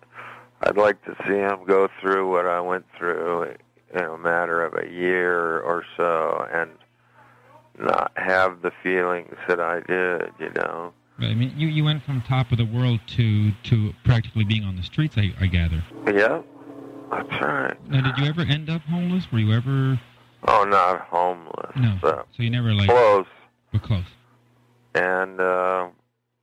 I'd 0.62 0.76
like 0.76 1.02
to 1.04 1.16
see 1.26 1.34
him 1.34 1.64
go 1.66 1.88
through 2.00 2.30
what 2.30 2.46
I 2.46 2.60
went 2.60 2.84
through. 2.98 3.54
in 3.94 4.04
a 4.04 4.18
matter 4.18 4.64
of 4.64 4.74
a 4.74 4.88
year 4.88 5.60
or 5.60 5.84
so 5.96 6.46
and 6.52 6.70
not 7.78 8.12
have 8.16 8.62
the 8.62 8.70
feelings 8.82 9.34
that 9.48 9.60
I 9.60 9.80
did, 9.80 10.32
you 10.38 10.50
know. 10.54 10.92
I 11.22 11.34
mean, 11.34 11.52
you, 11.56 11.68
you 11.68 11.84
went 11.84 12.02
from 12.04 12.22
top 12.22 12.50
of 12.52 12.58
the 12.58 12.64
world 12.64 13.00
to, 13.16 13.52
to 13.64 13.92
practically 14.04 14.44
being 14.44 14.64
on 14.64 14.76
the 14.76 14.82
streets, 14.82 15.16
I, 15.18 15.32
I 15.40 15.46
gather. 15.46 15.82
Yeah, 16.06 16.42
that's 17.10 17.28
right. 17.42 17.76
Now, 17.90 18.02
did 18.02 18.18
you 18.22 18.28
ever 18.28 18.42
end 18.42 18.70
up 18.70 18.82
homeless? 18.82 19.30
Were 19.32 19.38
you 19.38 19.52
ever... 19.54 20.00
Oh, 20.48 20.64
not 20.64 21.02
homeless. 21.02 21.72
No. 21.76 21.98
But 22.00 22.26
So 22.36 22.42
you 22.42 22.50
never, 22.50 22.72
like... 22.72 22.88
close. 22.88 23.26
Were 23.72 23.78
close. 23.78 24.04
And 24.94 25.40
uh, 25.40 25.88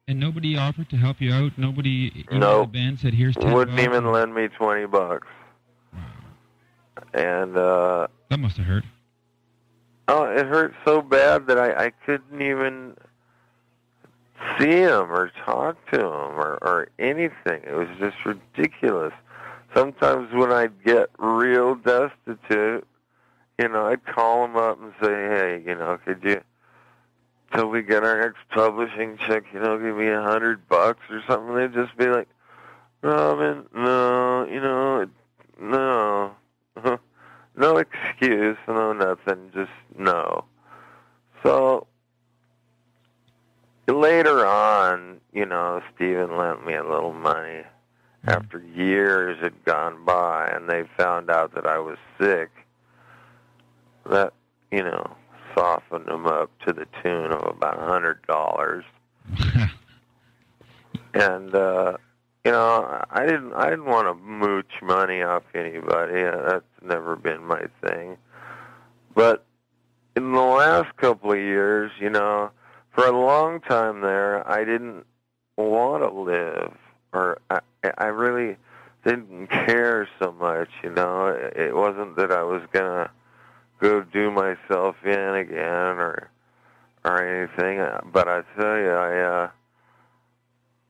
And 0.08 0.20
nobody 0.20 0.56
offered 0.58 0.90
to 0.92 0.98
help 0.98 1.20
you 1.20 1.34
out? 1.34 1.52
Nobody 1.58 2.26
in 2.30 2.40
No. 2.40 2.62
the 2.62 2.68
band 2.68 3.00
said, 3.00 3.14
here's 3.14 3.36
10 3.36 3.52
wouldn't 3.54 3.76
bucks? 3.78 3.86
even 3.88 4.12
lend 4.12 4.34
me 4.36 4.48
20 4.48 4.86
bucks. 4.88 5.28
And 7.14 7.58
uh, 7.58 8.08
That 8.30 8.40
must 8.40 8.58
have 8.58 8.66
hurt. 8.66 8.84
Oh, 10.08 10.24
it 10.24 10.46
hurt 10.46 10.74
so 10.86 11.02
bad 11.02 11.48
that 11.48 11.58
I, 11.58 11.86
I 11.88 11.90
couldn't 12.06 12.42
even 12.42 12.96
see 14.58 14.82
him 14.82 15.12
or 15.12 15.32
talk 15.46 15.78
to 15.92 16.00
him 16.00 16.06
or, 16.06 16.58
or 16.62 16.90
anything. 17.00 17.62
It 17.64 17.76
was 17.76 17.90
just 18.00 18.18
ridiculous. 18.26 19.14
Sometimes 19.76 20.34
when 20.34 20.52
I'd 20.52 20.84
get 20.84 21.10
real 21.18 21.76
destitute, 21.76 22.88
you 23.60 23.68
know, 23.68 23.88
I'd 23.88 24.06
call 24.06 24.46
him 24.46 24.56
up 24.56 24.82
and 24.82 24.94
say, 25.02 25.10
hey, 25.10 25.64
you 25.66 25.76
know, 25.76 25.98
could 26.04 26.24
you, 26.24 26.42
till 27.54 27.68
we 27.68 27.82
get 27.82 28.04
our 28.04 28.22
next 28.22 28.40
publishing 28.50 29.18
check, 29.18 29.44
you 29.54 29.60
know, 29.60 29.78
give 29.78 29.96
me 29.96 30.08
a 30.08 30.22
hundred 30.22 30.68
bucks 30.68 31.02
or 31.10 31.22
something. 31.28 31.56
They'd 31.56 31.74
just 31.74 31.98
be 31.98 32.08
like, 32.08 32.28
Robin, 33.02 33.66
no, 33.74 34.48
you 34.50 34.60
know, 34.60 35.08
no. 35.60 36.36
no 37.56 37.78
excuse, 37.78 38.58
no 38.68 38.94
nothing, 38.94 39.52
just 39.54 39.72
no. 39.98 40.46
So 41.44 41.88
later 43.88 44.46
on, 44.46 45.20
you 45.34 45.46
know, 45.46 45.82
Stephen 45.96 46.38
lent 46.38 46.66
me 46.66 46.76
a 46.76 46.84
little 46.84 47.14
money 47.14 47.64
after 48.26 48.60
years 48.76 49.38
had 49.42 49.64
gone 49.66 50.04
by 50.04 50.48
and 50.48 50.70
they 50.70 50.84
found 50.98 51.30
out 51.30 51.54
that 51.56 51.66
I 51.66 51.80
was 51.80 51.98
sick. 52.20 52.50
That, 54.10 54.34
you 54.72 54.84
know, 54.84 55.16
softened 55.56 56.06
them 56.06 56.28
up 56.28 56.52
to 56.66 56.74
the 56.74 56.86
tune 57.02 57.32
of 57.32 57.44
about 57.46 57.82
a 57.82 57.86
hundred 57.86 58.22
dollars. 58.28 58.84
And 61.14 61.56
uh 61.56 61.98
you 62.46 62.52
know, 62.52 63.04
I 63.10 63.26
didn't 63.26 63.54
I 63.54 63.70
didn't 63.70 63.86
want 63.86 64.08
to 64.08 64.14
mooch 64.14 64.72
money 64.82 65.22
off 65.22 65.44
anybody. 65.54 66.24
Uh, 66.24 66.42
That's 66.48 66.66
never 66.82 67.16
been 67.16 67.44
my 67.44 67.64
thing. 67.86 68.18
But 69.16 69.44
in 70.16 70.32
the 70.32 70.42
last 70.42 70.96
couple 70.98 71.32
of 71.32 71.40
years, 71.40 71.92
you 72.00 72.10
know, 72.10 72.52
for 72.98 73.06
a 73.06 73.12
long 73.12 73.62
time 73.62 74.02
there, 74.02 74.50
I 74.50 74.66
didn't 74.66 75.06
want 75.56 76.02
to 76.02 76.10
live, 76.20 76.74
or 77.14 77.38
I, 77.52 77.60
I 78.00 78.06
really 78.06 78.58
didn't 79.06 79.48
care 79.48 80.10
so 80.20 80.32
much. 80.32 80.70
You 80.84 80.90
know, 80.90 81.28
it 81.28 81.76
wasn't 81.76 82.16
that 82.16 82.32
I 82.32 82.42
was 82.42 82.64
gonna 82.74 83.12
go 83.80 84.02
do 84.02 84.32
myself 84.32 84.96
in 85.06 85.36
again 85.36 86.00
or 86.00 86.32
or 87.06 87.22
anything. 87.22 87.80
uh, 87.80 88.02
But 88.12 88.28
I 88.28 88.42
tell 88.58 88.78
you, 88.80 88.90
I. 88.90 89.20
uh 89.20 89.50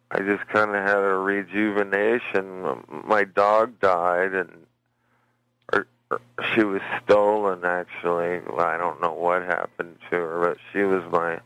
I 0.09 0.19
just 0.19 0.47
kind 0.47 0.69
of 0.73 0.81
had 0.83 0.99
a 0.99 1.17
rejuvenation. 1.17 2.85
My 3.05 3.25
dog 3.25 3.77
died, 3.81 4.33
and 4.33 4.65
or, 5.73 5.85
or 6.09 6.21
she 6.55 6.63
was 6.63 6.81
stolen. 7.03 7.65
Actually, 7.65 8.39
well, 8.49 8.65
I 8.65 8.77
don't 8.77 9.01
know 9.01 9.11
what 9.11 9.43
happened 9.43 9.97
to 10.09 10.15
her, 10.15 10.39
but 10.47 10.57
she 10.71 10.83
was 10.83 11.03
my, 11.11 11.41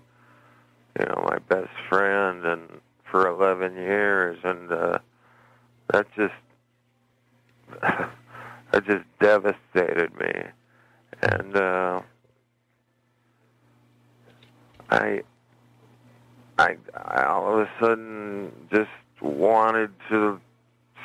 you 0.99 1.05
know, 1.05 1.23
my 1.27 1.39
best 1.49 1.71
friend, 1.89 2.45
and 2.45 2.61
for 3.09 3.27
11 3.27 3.75
years, 3.75 4.37
and 4.43 4.71
uh, 4.71 4.99
that 5.91 6.07
just 6.15 6.33
that 7.81 8.85
just 8.85 9.05
devastated 9.19 10.13
me, 10.19 10.31
and 11.21 11.55
uh, 11.55 12.01
I 14.89 15.21
I, 16.57 16.75
all 17.23 17.53
of 17.53 17.59
a 17.59 17.69
sudden 17.79 18.51
just 18.71 18.89
wanted 19.21 19.91
to 20.09 20.39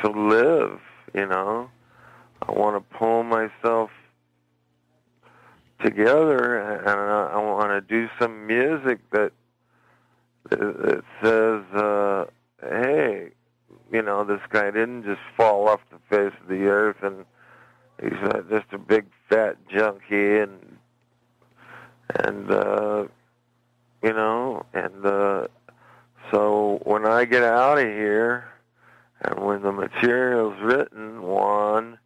to 0.03 0.11
live, 0.11 0.80
you 1.14 1.26
know. 1.26 1.70
I 2.47 2.53
want 2.53 2.76
to 2.76 2.99
pull 2.99 3.22
myself 3.22 3.91
together, 5.82 6.59
and 6.59 6.89
I, 6.89 7.30
I 7.34 7.37
want 7.39 7.70
to 7.70 7.80
do 7.80 8.09
some 8.20 8.47
music 8.47 8.99
that 9.11 9.32
that 10.51 11.03
says, 11.22 11.80
uh, 11.80 12.26
"Hey, 12.61 13.30
you 13.92 14.03
know, 14.03 14.24
this 14.24 14.40
guy 14.51 14.70
didn't 14.70 15.05
just 15.05 15.20
fall 15.36 15.68
off 15.68 15.80
the 15.90 15.99
face 16.11 16.34
of 16.40 16.49
the 16.49 16.66
earth, 16.66 17.03
and 17.03 17.24
he's 18.01 18.18
uh, 18.22 18.42
just 18.51 18.72
a 18.72 18.78
big 18.78 19.07
fat 19.28 19.57
junkie, 19.68 20.38
and 20.38 20.78
and 22.24 22.51
uh, 22.51 23.07
you 24.03 24.12
know, 24.12 24.64
and 24.72 25.05
uh, 25.05 25.47
so 26.30 26.80
when 26.84 27.07
I 27.07 27.24
get 27.24 27.42
out 27.42 27.78
of 27.78 27.86
here, 27.86 28.49
and 29.22 29.40
when 29.40 29.62
the 29.62 29.72
material's 29.72 30.61
written, 30.61 31.22
Juan 31.22 31.99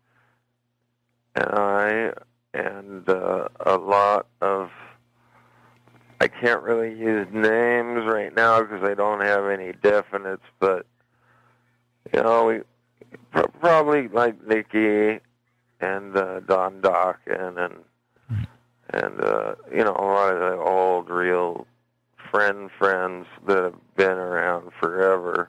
and 1.34 1.46
I, 1.46 2.12
and 2.54 3.08
uh, 3.08 3.48
a 3.64 3.76
lot 3.76 4.26
of, 4.40 4.70
I 6.20 6.28
can't 6.28 6.62
really 6.62 6.90
use 6.90 7.26
names 7.32 8.04
right 8.04 8.34
now 8.34 8.60
because 8.60 8.82
I 8.84 8.94
don't 8.94 9.22
have 9.22 9.46
any 9.46 9.72
definites, 9.72 10.38
but 10.58 10.84
you 12.12 12.22
know, 12.22 12.44
we 12.46 12.60
pr- 13.32 13.48
probably 13.58 14.08
like 14.08 14.46
Nikki 14.46 15.20
and 15.80 16.16
uh, 16.16 16.40
Don 16.40 16.82
Dokken 16.82 17.58
and 17.58 17.74
and 18.92 19.20
uh, 19.24 19.54
you 19.72 19.82
know 19.82 19.96
a 19.98 20.04
lot 20.04 20.34
of 20.34 20.40
the 20.40 20.62
old 20.62 21.08
real 21.08 21.66
friend 22.30 22.70
friends 22.78 23.26
that 23.46 23.62
have 23.64 23.96
been 23.96 24.18
around 24.18 24.72
forever. 24.78 25.48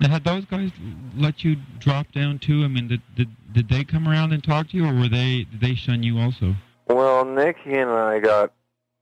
Now, 0.00 0.10
had 0.10 0.24
those 0.24 0.44
guys 0.44 0.70
let 1.16 1.44
you 1.44 1.56
drop 1.80 2.12
down 2.12 2.38
too? 2.38 2.64
I 2.64 2.68
mean, 2.68 2.88
did, 2.88 3.02
did 3.14 3.28
did 3.52 3.68
they 3.68 3.84
come 3.84 4.08
around 4.08 4.32
and 4.32 4.42
talk 4.42 4.70
to 4.70 4.76
you, 4.76 4.86
or 4.86 4.94
were 4.94 5.08
they 5.08 5.46
did 5.50 5.60
they 5.60 5.74
shun 5.74 6.02
you 6.02 6.18
also? 6.18 6.54
Well, 6.86 7.26
Nikki 7.26 7.74
and 7.74 7.90
I 7.90 8.20
got 8.20 8.52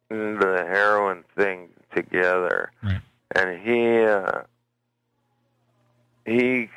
the 0.08 0.64
heroin 0.68 1.24
thing 1.36 1.68
together, 1.94 2.70
Right. 2.82 3.00
and 3.34 3.58
he 3.60 4.00
uh, 4.04 4.42
he 6.24 6.68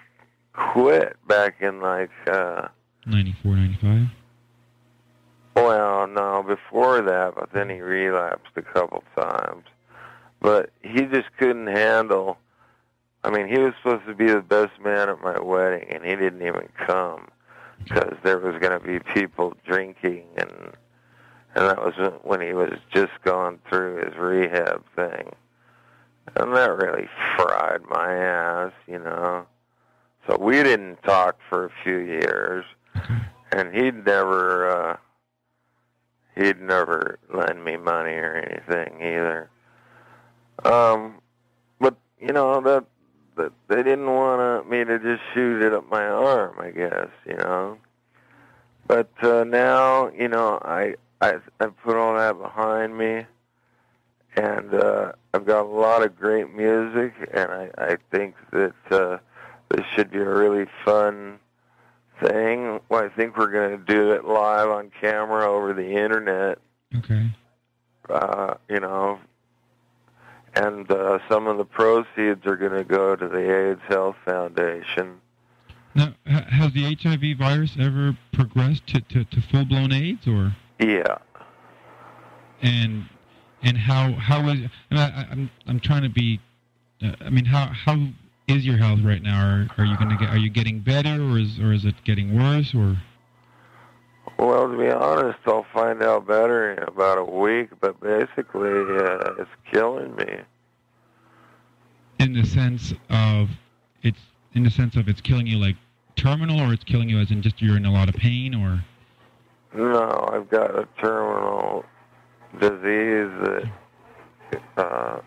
quit 0.53 1.15
back 1.27 1.55
in 1.61 1.81
like 1.81 2.11
uh, 2.27 2.67
94, 3.05 3.55
95? 3.55 4.07
Well, 5.55 6.07
no, 6.07 6.43
before 6.43 7.01
that, 7.01 7.35
but 7.35 7.51
then 7.53 7.69
he 7.69 7.81
relapsed 7.81 8.51
a 8.55 8.61
couple 8.61 9.03
times. 9.17 9.65
But 10.41 10.69
he 10.81 11.01
just 11.05 11.27
couldn't 11.37 11.67
handle. 11.67 12.37
I 13.25 13.29
mean, 13.29 13.47
he 13.49 13.59
was 13.59 13.73
supposed 13.83 14.05
to 14.07 14.13
be 14.15 14.27
the 14.27 14.41
best 14.41 14.71
man 14.81 15.09
at 15.09 15.19
my 15.21 15.37
wedding, 15.39 15.87
and 15.89 16.05
he 16.05 16.15
didn't 16.15 16.41
even 16.41 16.69
come 16.87 17.27
because 17.83 18.13
there 18.23 18.39
was 18.39 18.57
going 18.61 18.79
to 18.79 18.85
be 18.85 18.99
people 19.13 19.53
drinking, 19.65 20.23
and 20.37 20.71
and 21.55 21.65
that 21.65 21.77
was 21.77 21.93
when 22.23 22.41
he 22.41 22.53
was 22.53 22.73
just 22.93 23.11
going 23.23 23.59
through 23.69 24.05
his 24.05 24.15
rehab 24.17 24.83
thing, 24.95 25.31
and 26.35 26.55
that 26.55 26.75
really 26.77 27.07
fried 27.35 27.81
my 27.89 28.13
ass, 28.13 28.71
you 28.87 28.99
know. 28.99 29.45
So 30.27 30.37
we 30.37 30.61
didn't 30.63 31.01
talk 31.03 31.37
for 31.49 31.65
a 31.65 31.71
few 31.83 31.97
years, 31.97 32.65
and 33.51 33.73
he'd 33.73 34.05
never. 34.05 34.69
uh 34.69 34.97
he'd 36.39 36.61
never 36.61 37.19
lend 37.33 37.63
me 37.63 37.77
money 37.77 38.13
or 38.13 38.35
anything 38.35 39.01
either. 39.01 39.49
Um, 40.63 41.21
but 41.79 41.95
you 42.19 42.31
know 42.33 42.61
that 42.61 42.85
that 43.35 43.51
they 43.67 43.83
didn't 43.83 44.07
want 44.07 44.69
me 44.69 44.83
to 44.83 44.99
just 44.99 45.21
shoot 45.33 45.61
it 45.61 45.73
up 45.73 45.89
my 45.89 46.05
arm, 46.05 46.55
I 46.59 46.71
guess. 46.71 47.09
You 47.25 47.37
know. 47.37 47.77
But 48.87 49.11
uh, 49.21 49.43
now, 49.43 50.09
you 50.09 50.27
know, 50.27 50.59
I 50.63 50.95
I 51.21 51.35
I 51.59 51.67
put 51.67 51.95
all 51.95 52.15
that 52.15 52.39
behind 52.39 52.97
me, 52.97 53.25
and 54.35 54.73
uh, 54.73 55.11
I've 55.33 55.45
got 55.45 55.65
a 55.65 55.69
lot 55.69 56.03
of 56.03 56.17
great 56.17 56.53
music, 56.53 57.13
and 57.33 57.51
I 57.51 57.69
I 57.77 57.97
think 58.11 58.35
that 58.51 58.73
uh, 58.91 59.17
this 59.69 59.85
should 59.95 60.11
be 60.11 60.19
a 60.19 60.29
really 60.29 60.65
fun 60.85 61.39
thing. 62.23 62.79
Well, 62.89 63.03
I 63.03 63.09
think 63.09 63.37
we're 63.37 63.51
going 63.51 63.77
to 63.77 63.85
do 63.85 64.11
it 64.11 64.25
live 64.25 64.69
on 64.69 64.91
camera 65.01 65.49
over 65.49 65.73
the 65.73 65.91
internet. 65.91 66.59
Okay. 66.95 67.29
Uh, 68.09 68.55
you 68.69 68.79
know, 68.79 69.19
and 70.55 70.89
uh, 70.91 71.19
some 71.29 71.47
of 71.47 71.57
the 71.57 71.65
proceeds 71.65 72.45
are 72.45 72.55
going 72.55 72.71
to 72.71 72.83
go 72.83 73.15
to 73.15 73.27
the 73.27 73.69
AIDS 73.69 73.81
Health 73.87 74.15
Foundation. 74.25 75.21
Now, 75.95 76.13
has 76.25 76.73
the 76.73 76.95
HIV 76.95 77.37
virus 77.37 77.75
ever 77.79 78.17
progressed 78.31 78.87
to, 78.87 79.01
to, 79.01 79.23
to 79.25 79.41
full 79.41 79.65
blown 79.65 79.91
AIDS, 79.91 80.27
or 80.27 80.55
Yeah. 80.79 81.17
and 82.61 83.05
and 83.61 83.77
how 83.77 84.13
how 84.13 84.47
is 84.49 84.59
I, 84.91 84.95
I, 84.97 85.27
I'm 85.31 85.49
I'm 85.67 85.79
trying 85.79 86.03
to 86.03 86.09
be, 86.09 86.39
uh, 87.03 87.13
I 87.21 87.29
mean 87.29 87.45
how 87.45 87.67
how 87.67 87.97
is 88.47 88.65
your 88.65 88.77
health 88.77 88.99
right 89.03 89.21
now? 89.21 89.39
Are 89.45 89.67
are 89.77 89.85
you 89.85 89.97
gonna 89.97 90.17
get 90.17 90.29
are 90.29 90.37
you 90.37 90.49
getting 90.49 90.79
better, 90.79 91.21
or 91.21 91.37
is 91.37 91.59
or 91.59 91.73
is 91.73 91.85
it 91.85 91.95
getting 92.03 92.35
worse, 92.37 92.73
or 92.73 92.97
Well, 94.37 94.71
to 94.71 94.77
be 94.77 94.89
honest, 94.89 95.39
I'll 95.45 95.65
find 95.73 96.01
out 96.01 96.25
better 96.27 96.71
in 96.71 96.83
about 96.83 97.17
a 97.17 97.25
week, 97.25 97.69
but 97.81 97.99
basically, 97.99 98.69
uh, 98.69 99.33
it's 99.39 99.49
killing 99.71 100.15
me. 100.15 100.37
in 102.19 102.33
the 102.33 102.45
sense 102.45 102.93
of 103.09 103.49
it's 104.03 104.19
in 104.53 104.63
the 104.63 104.69
sense 104.71 104.95
of 104.95 105.07
it's 105.07 105.21
killing 105.21 105.47
you 105.47 105.57
like 105.57 105.75
terminal, 106.15 106.59
or 106.59 106.73
it's 106.73 106.83
killing 106.83 107.09
you 107.09 107.19
as 107.19 107.31
in 107.31 107.41
just 107.41 107.61
you're 107.61 107.77
in 107.77 107.85
a 107.85 107.91
lot 107.91 108.09
of 108.09 108.15
pain, 108.15 108.53
or 108.53 108.83
No, 109.73 110.29
I've 110.33 110.49
got 110.49 110.71
a 110.77 110.87
terminal 110.99 111.85
disease 112.59 113.31
that 113.43 114.61
uh, 114.77 115.21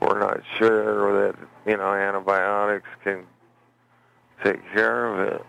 we're 0.00 0.18
not 0.18 0.40
sure 0.58 1.26
that 1.26 1.38
you 1.66 1.76
know 1.76 1.92
antibiotics 1.92 2.88
can 3.04 3.24
take 4.42 4.60
care 4.72 5.06
of 5.06 5.34
it. 5.34 5.42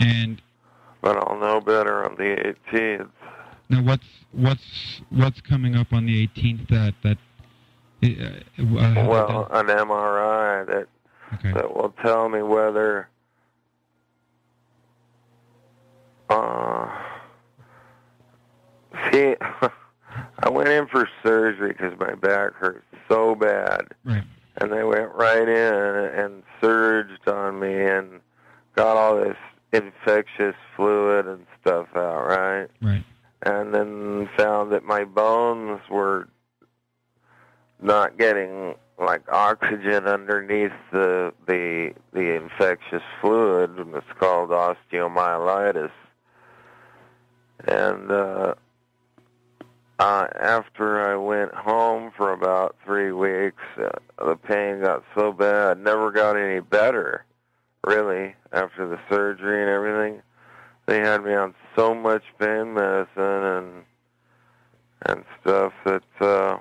and 0.00 0.40
But 1.02 1.16
I'll 1.18 1.38
know 1.38 1.60
better 1.60 2.04
on 2.08 2.16
the 2.16 2.54
18th. 2.72 3.10
now 3.68 3.82
what's 3.82 4.06
what's 4.32 5.00
what's 5.10 5.40
coming 5.42 5.76
up 5.76 5.92
on 5.92 6.06
the 6.06 6.26
18th 6.28 6.68
that 6.68 6.94
that 7.02 7.18
uh, 8.02 8.62
uh, 8.62 9.06
Well, 9.06 9.48
an 9.50 9.66
MRI 9.66 10.66
that 10.66 10.86
okay 11.34 11.52
that 11.52 11.74
will 11.74 11.94
tell 12.02 12.28
me 12.30 12.40
whether 12.42 13.08
uh 16.30 16.88
see 19.12 19.36
I 20.40 20.48
went 20.48 20.68
in 20.68 20.86
for 20.86 21.08
surgery 21.22 21.68
because 21.68 21.98
my 21.98 22.14
back 22.14 22.54
hurt 22.54 22.84
so 23.08 23.34
bad. 23.34 23.88
Right. 24.04 24.24
And 24.58 24.72
they 24.72 24.84
went 24.84 25.14
right 25.14 25.48
in 25.48 26.20
and 26.20 26.42
surged 26.60 27.28
on 27.28 27.60
me 27.60 27.74
and 27.74 28.20
got 28.74 28.96
all 28.96 29.16
this 29.16 29.36
infectious 29.72 30.54
fluid 30.74 31.26
and 31.26 31.46
stuff 31.60 31.88
out 31.94 32.26
right? 32.26 32.68
Right. 32.80 33.04
And 33.42 33.74
then 33.74 34.28
found 34.36 34.72
that 34.72 34.84
my 34.84 35.04
bones 35.04 35.80
were 35.90 36.28
not 37.80 38.18
getting 38.18 38.74
like 38.98 39.22
oxygen 39.30 40.06
underneath 40.06 40.72
the 40.90 41.32
the 41.46 41.92
the 42.14 42.34
infectious 42.34 43.02
fluid 43.20 43.78
and 43.78 43.94
it's 43.94 44.06
called 44.18 44.48
osteomyelitis 44.48 45.90
and 47.66 48.10
uh 48.10 48.54
uh 49.98 50.26
after 50.38 51.00
I 51.00 51.16
went 51.16 51.54
home 51.54 52.12
for 52.16 52.32
about 52.32 52.76
3 52.84 53.12
weeks 53.12 53.62
uh, 53.78 53.90
the 54.24 54.36
pain 54.36 54.82
got 54.82 55.04
so 55.16 55.32
bad 55.32 55.78
never 55.78 56.10
got 56.10 56.36
any 56.36 56.60
better 56.60 57.24
really 57.86 58.34
after 58.52 58.88
the 58.88 58.98
surgery 59.08 59.62
and 59.62 59.70
everything. 59.70 60.20
They 60.86 61.00
had 61.00 61.24
me 61.24 61.34
on 61.34 61.54
so 61.74 61.94
much 61.94 62.22
pain 62.38 62.74
medicine 62.74 63.08
and 63.16 63.84
and 65.02 65.24
stuff 65.40 65.72
that 65.84 66.02
uh 66.20 66.58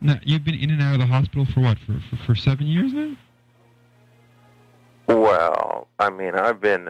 now 0.00 0.18
you've 0.22 0.44
been 0.44 0.54
in 0.54 0.70
and 0.70 0.80
out 0.82 0.94
of 0.94 1.00
the 1.00 1.06
hospital 1.06 1.44
for 1.44 1.60
what 1.60 1.78
for 1.78 2.00
for, 2.08 2.16
for 2.24 2.34
seven 2.34 2.66
years 2.66 2.92
now? 2.92 3.16
Well 5.06 5.88
i 5.98 6.08
mean 6.10 6.34
i've 6.34 6.60
been 6.60 6.88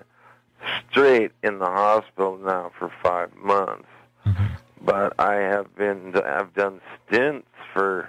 straight 0.90 1.32
in 1.42 1.58
the 1.58 1.66
hospital 1.66 2.38
now 2.38 2.70
for 2.78 2.92
five 3.02 3.34
months. 3.36 3.88
Okay 4.26 4.48
but 4.82 5.12
i 5.18 5.34
have 5.34 5.74
been 5.76 6.14
i've 6.24 6.54
done 6.54 6.80
stints 7.06 7.46
for 7.72 8.08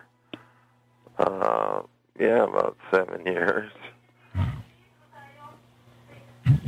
uh 1.19 1.82
yeah 2.19 2.44
about 2.44 2.78
seven 2.90 3.26
years. 3.26 3.72
Wow 4.36 4.53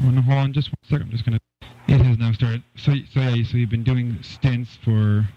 well, 0.01 0.11
no, 0.11 0.21
hold 0.21 0.37
on 0.37 0.53
just 0.53 0.69
one 0.69 0.75
second. 0.83 1.03
I'm 1.03 1.11
just 1.11 1.25
gonna 1.25 1.39
it 1.87 2.01
has 2.01 2.17
now 2.17 2.31
started. 2.33 2.63
So 2.75 2.93
so 3.13 3.19
yeah 3.19 3.43
so 3.43 3.57
you've 3.57 3.69
been 3.69 3.83
doing 3.83 4.17
stints 4.21 4.77
for 4.83 5.27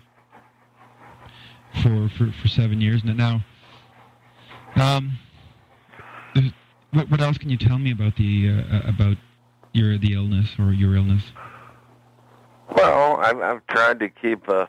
for 1.83 2.09
for, 2.17 2.33
for 2.43 2.49
seven 2.49 2.81
years. 2.81 3.05
Now 3.05 3.43
now 4.75 4.95
um 4.97 5.19
what, 6.93 7.11
what 7.11 7.21
else 7.21 7.39
can 7.39 7.51
you 7.51 7.57
tell 7.57 7.79
me 7.79 7.93
about 7.93 8.17
the 8.17 8.51
uh, 8.51 8.77
uh, 8.77 8.83
about 8.89 9.17
your 9.77 9.99
the 9.99 10.15
illness 10.15 10.49
or 10.59 10.73
your 10.73 10.97
illness 10.97 11.23
well 12.77 13.17
i've 13.19 13.41
i've 13.41 13.67
tried 13.69 13.99
to 13.99 14.09
keep 14.09 14.49
a 14.49 14.69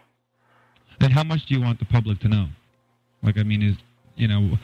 And 1.00 1.14
how 1.14 1.24
much 1.24 1.46
do 1.46 1.56
you 1.56 1.62
want 1.62 1.80
the 1.80 1.86
public 1.86 2.20
to 2.20 2.28
know? 2.28 2.48
Like, 3.22 3.38
I 3.38 3.44
mean, 3.44 3.62
is 3.62 3.78
you 4.16 4.28
know, 4.28 4.58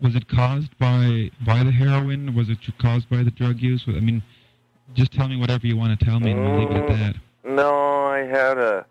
was 0.00 0.14
it 0.14 0.28
caused 0.28 0.76
by 0.78 1.30
by 1.44 1.64
the 1.64 1.72
heroin? 1.72 2.34
Was 2.34 2.48
it 2.48 2.58
caused 2.78 3.08
by 3.10 3.22
the 3.24 3.30
drug 3.32 3.60
use? 3.60 3.82
I 3.88 4.00
mean, 4.00 4.22
just 4.94 5.12
tell 5.12 5.28
me 5.28 5.36
whatever 5.36 5.66
you 5.66 5.76
want 5.76 5.98
to 5.98 6.04
tell 6.04 6.20
me, 6.20 6.30
and 6.30 6.40
we'll 6.40 6.60
leave 6.60 6.70
it 6.70 6.76
at 6.76 6.88
that. 6.88 7.14
No, 7.44 8.04
I 8.04 8.18
had 8.18 8.58
a 8.58 8.86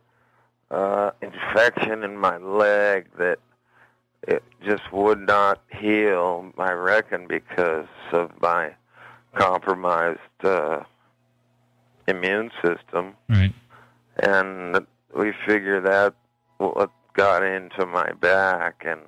uh, 0.70 1.12
infection 1.22 2.04
in 2.04 2.18
my 2.18 2.38
leg 2.38 3.08
that 3.18 3.40
it 4.28 4.44
just 4.66 4.92
would 4.92 5.20
not 5.20 5.62
heal. 5.70 6.52
I 6.58 6.72
reckon 6.74 7.28
because 7.28 7.88
of 8.12 8.32
my 8.42 8.74
compromised 9.36 10.20
uh, 10.44 10.84
immune 12.08 12.52
system, 12.64 13.14
Right. 13.30 13.54
and 14.18 14.86
we 15.16 15.34
figure 15.46 15.82
that 15.82 16.14
what 16.58 16.90
got 17.14 17.44
into 17.44 17.86
my 17.86 18.12
back 18.14 18.84
and 18.86 19.02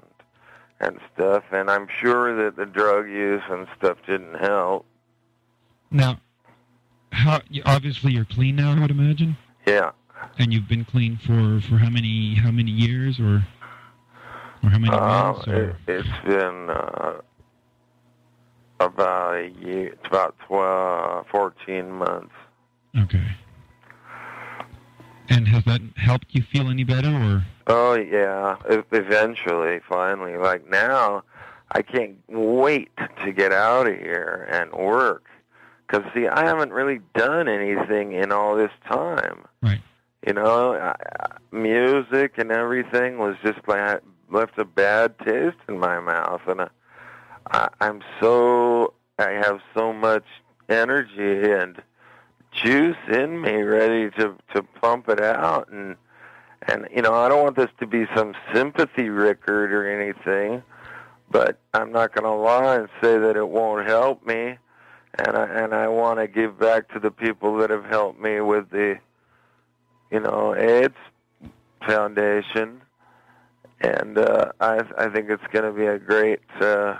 and 0.79 0.99
stuff. 1.13 1.43
And 1.51 1.69
I'm 1.69 1.87
sure 2.01 2.43
that 2.43 2.57
the 2.57 2.65
drug 2.65 3.07
use 3.07 3.41
and 3.49 3.67
stuff 3.77 3.97
didn't 4.05 4.35
help. 4.39 4.85
Now, 5.91 6.19
how 7.11 7.39
obviously 7.65 8.11
you're 8.11 8.25
clean 8.25 8.55
now, 8.57 8.73
I 8.75 8.79
would 8.79 8.91
imagine, 8.91 9.37
Yeah. 9.65 9.91
and 10.39 10.51
you've 10.53 10.67
been 10.67 10.83
clean 10.83 11.17
for 11.17 11.61
for 11.61 11.77
how 11.77 11.89
many 11.89 12.35
how 12.35 12.51
many 12.51 12.71
years 12.71 13.19
or 13.19 13.43
or 14.63 14.69
how 14.69 14.79
many 14.79 14.95
Uh, 14.95 14.99
months? 15.33 15.47
Or, 15.47 15.69
it, 15.69 15.75
it's 15.87 16.25
been 16.25 16.69
uh, 16.69 17.13
about 18.85 19.35
uh, 19.35 19.37
a 19.37 19.47
year. 19.61 19.87
It's 19.87 20.05
about 20.07 20.35
12, 20.47 21.27
14 21.27 21.91
months. 21.91 22.33
okay. 22.97 23.25
And 25.29 25.47
has 25.47 25.63
that 25.65 25.81
helped 25.95 26.27
you 26.31 26.43
feel 26.43 26.69
any 26.69 26.83
better, 26.83 27.07
or 27.09 27.45
Oh 27.67 27.93
yeah, 27.93 28.57
eventually, 28.91 29.79
finally. 29.87 30.37
Like 30.37 30.69
now, 30.69 31.23
I 31.71 31.81
can't 31.81 32.17
wait 32.27 32.91
to 33.23 33.31
get 33.31 33.51
out 33.53 33.87
of 33.87 33.95
here 33.95 34.47
and 34.51 34.71
work. 34.73 35.25
Cause 35.87 36.03
see, 36.13 36.27
I 36.27 36.43
haven't 36.43 36.73
really 36.73 36.99
done 37.15 37.47
anything 37.47 38.13
in 38.13 38.31
all 38.31 38.55
this 38.55 38.71
time. 38.87 39.45
Right. 39.61 39.81
You 40.27 40.33
know, 40.33 40.73
I- 40.73 40.95
music 41.51 42.37
and 42.37 42.51
everything 42.51 43.17
was 43.17 43.35
just 43.43 43.59
like 43.67 44.01
left 44.29 44.57
a 44.57 44.65
bad 44.65 45.17
taste 45.19 45.57
in 45.69 45.79
my 45.79 45.99
mouth, 45.99 46.41
and 46.47 46.61
I, 46.61 46.67
I, 47.51 47.69
I'm 47.81 48.01
so 48.19 48.93
I 49.19 49.31
have 49.31 49.61
so 49.73 49.93
much 49.93 50.25
energy 50.69 51.51
and 51.51 51.81
juice 52.51 52.97
in 53.11 53.41
me, 53.41 53.61
ready 53.61 54.09
to 54.11 54.35
to 54.53 54.63
pump 54.81 55.09
it 55.09 55.21
out, 55.21 55.69
and 55.69 55.95
and 56.67 56.87
you 56.95 57.01
know 57.01 57.13
I 57.13 57.29
don't 57.29 57.43
want 57.43 57.55
this 57.55 57.69
to 57.79 57.87
be 57.87 58.05
some 58.15 58.33
sympathy 58.53 59.09
record 59.09 59.73
or 59.73 59.89
anything, 59.89 60.63
but 61.29 61.57
I'm 61.73 61.91
not 61.91 62.13
going 62.13 62.25
to 62.25 62.31
lie 62.31 62.75
and 62.75 62.89
say 63.01 63.17
that 63.17 63.35
it 63.35 63.47
won't 63.47 63.87
help 63.87 64.25
me, 64.25 64.57
and 65.19 65.37
I 65.37 65.45
and 65.45 65.73
I 65.73 65.87
want 65.87 66.19
to 66.19 66.27
give 66.27 66.59
back 66.59 66.91
to 66.93 66.99
the 66.99 67.11
people 67.11 67.57
that 67.57 67.69
have 67.69 67.85
helped 67.85 68.19
me 68.19 68.39
with 68.41 68.69
the, 68.69 68.99
you 70.11 70.19
know, 70.19 70.55
AIDS 70.55 70.95
Foundation, 71.85 72.81
and 73.81 74.17
uh, 74.17 74.51
I 74.59 74.81
I 74.97 75.09
think 75.09 75.29
it's 75.29 75.43
going 75.51 75.65
to 75.65 75.77
be 75.77 75.85
a 75.85 75.99
great. 75.99 76.39
Uh, 76.59 76.97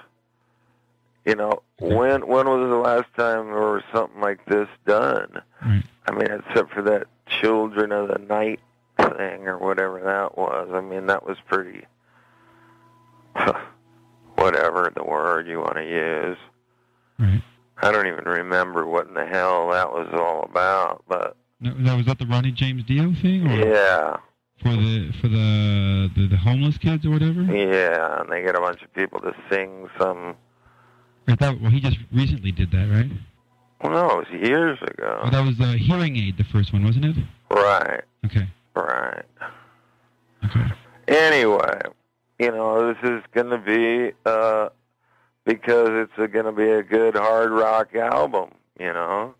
you 1.25 1.35
know, 1.35 1.61
when 1.79 2.27
when 2.27 2.47
was 2.47 2.69
the 2.69 2.75
last 2.75 3.07
time 3.17 3.47
there 3.47 3.71
was 3.71 3.83
something 3.93 4.21
like 4.21 4.45
this 4.45 4.67
done? 4.85 5.41
right? 5.65 5.83
I 6.07 6.11
mean, 6.11 6.27
except 6.29 6.73
for 6.73 6.81
that 6.83 7.07
Children 7.27 7.91
of 7.91 8.09
the 8.09 8.19
Night 8.19 8.59
thing 8.97 9.47
or 9.47 9.57
whatever 9.57 10.01
that 10.01 10.37
was. 10.37 10.69
I 10.73 10.81
mean, 10.81 11.07
that 11.07 11.25
was 11.25 11.37
pretty. 11.47 11.85
whatever 14.35 14.91
the 14.95 15.03
word 15.03 15.47
you 15.47 15.59
want 15.59 15.75
to 15.75 15.83
use. 15.83 16.37
Right. 17.19 17.41
I 17.77 17.91
don't 17.91 18.07
even 18.07 18.25
remember 18.25 18.85
what 18.85 19.07
in 19.07 19.13
the 19.13 19.25
hell 19.25 19.71
that 19.71 19.91
was 19.91 20.09
all 20.13 20.43
about, 20.43 21.03
but 21.07 21.35
now, 21.59 21.95
was 21.95 22.05
that 22.07 22.19
the 22.19 22.25
Ronnie 22.25 22.51
James 22.51 22.83
Dio 22.83 23.13
thing, 23.21 23.47
or 23.47 23.55
yeah, 23.55 24.17
for 24.61 24.75
the 24.75 25.11
for 25.21 25.29
the, 25.29 26.09
the 26.15 26.27
the 26.27 26.37
homeless 26.37 26.77
kids 26.77 27.05
or 27.05 27.11
whatever? 27.11 27.41
yeah, 27.41 28.21
and 28.21 28.29
they 28.29 28.41
get 28.43 28.55
a 28.55 28.59
bunch 28.59 28.81
of 28.81 28.93
people 28.93 29.19
to 29.21 29.33
sing 29.49 29.87
some 29.97 30.35
Right, 31.27 31.39
that, 31.39 31.61
well, 31.61 31.71
he 31.71 31.79
just 31.79 31.97
recently 32.13 32.51
did 32.51 32.71
that, 32.71 32.89
right? 32.89 33.09
Well, 33.81 33.91
no, 33.93 34.19
it 34.19 34.29
was 34.29 34.41
years 34.49 34.77
ago. 34.81 35.21
Oh, 35.23 35.29
that 35.29 35.41
was 35.45 35.59
uh, 35.59 35.73
Hear 35.73 35.97
'n 35.97 36.15
Aid, 36.15 36.37
the 36.37 36.43
first 36.45 36.73
one, 36.73 36.83
wasn't 36.83 37.05
it? 37.05 37.15
Right, 37.51 38.01
Okay. 38.25 38.47
right. 38.75 39.23
Okay. 40.45 40.65
Anyway, 41.07 41.81
you 42.39 42.51
know, 42.51 42.93
this 42.93 43.09
is 43.09 43.21
going 43.33 43.49
to 43.49 43.57
be 43.57 44.13
uh 44.25 44.69
because 45.45 45.89
it's 45.91 46.31
going 46.31 46.45
to 46.45 46.51
be 46.53 46.69
a 46.69 46.81
good 46.83 47.15
hard 47.15 47.51
rock 47.51 47.93
album, 47.95 48.49
you 48.79 48.91
know. 48.91 49.35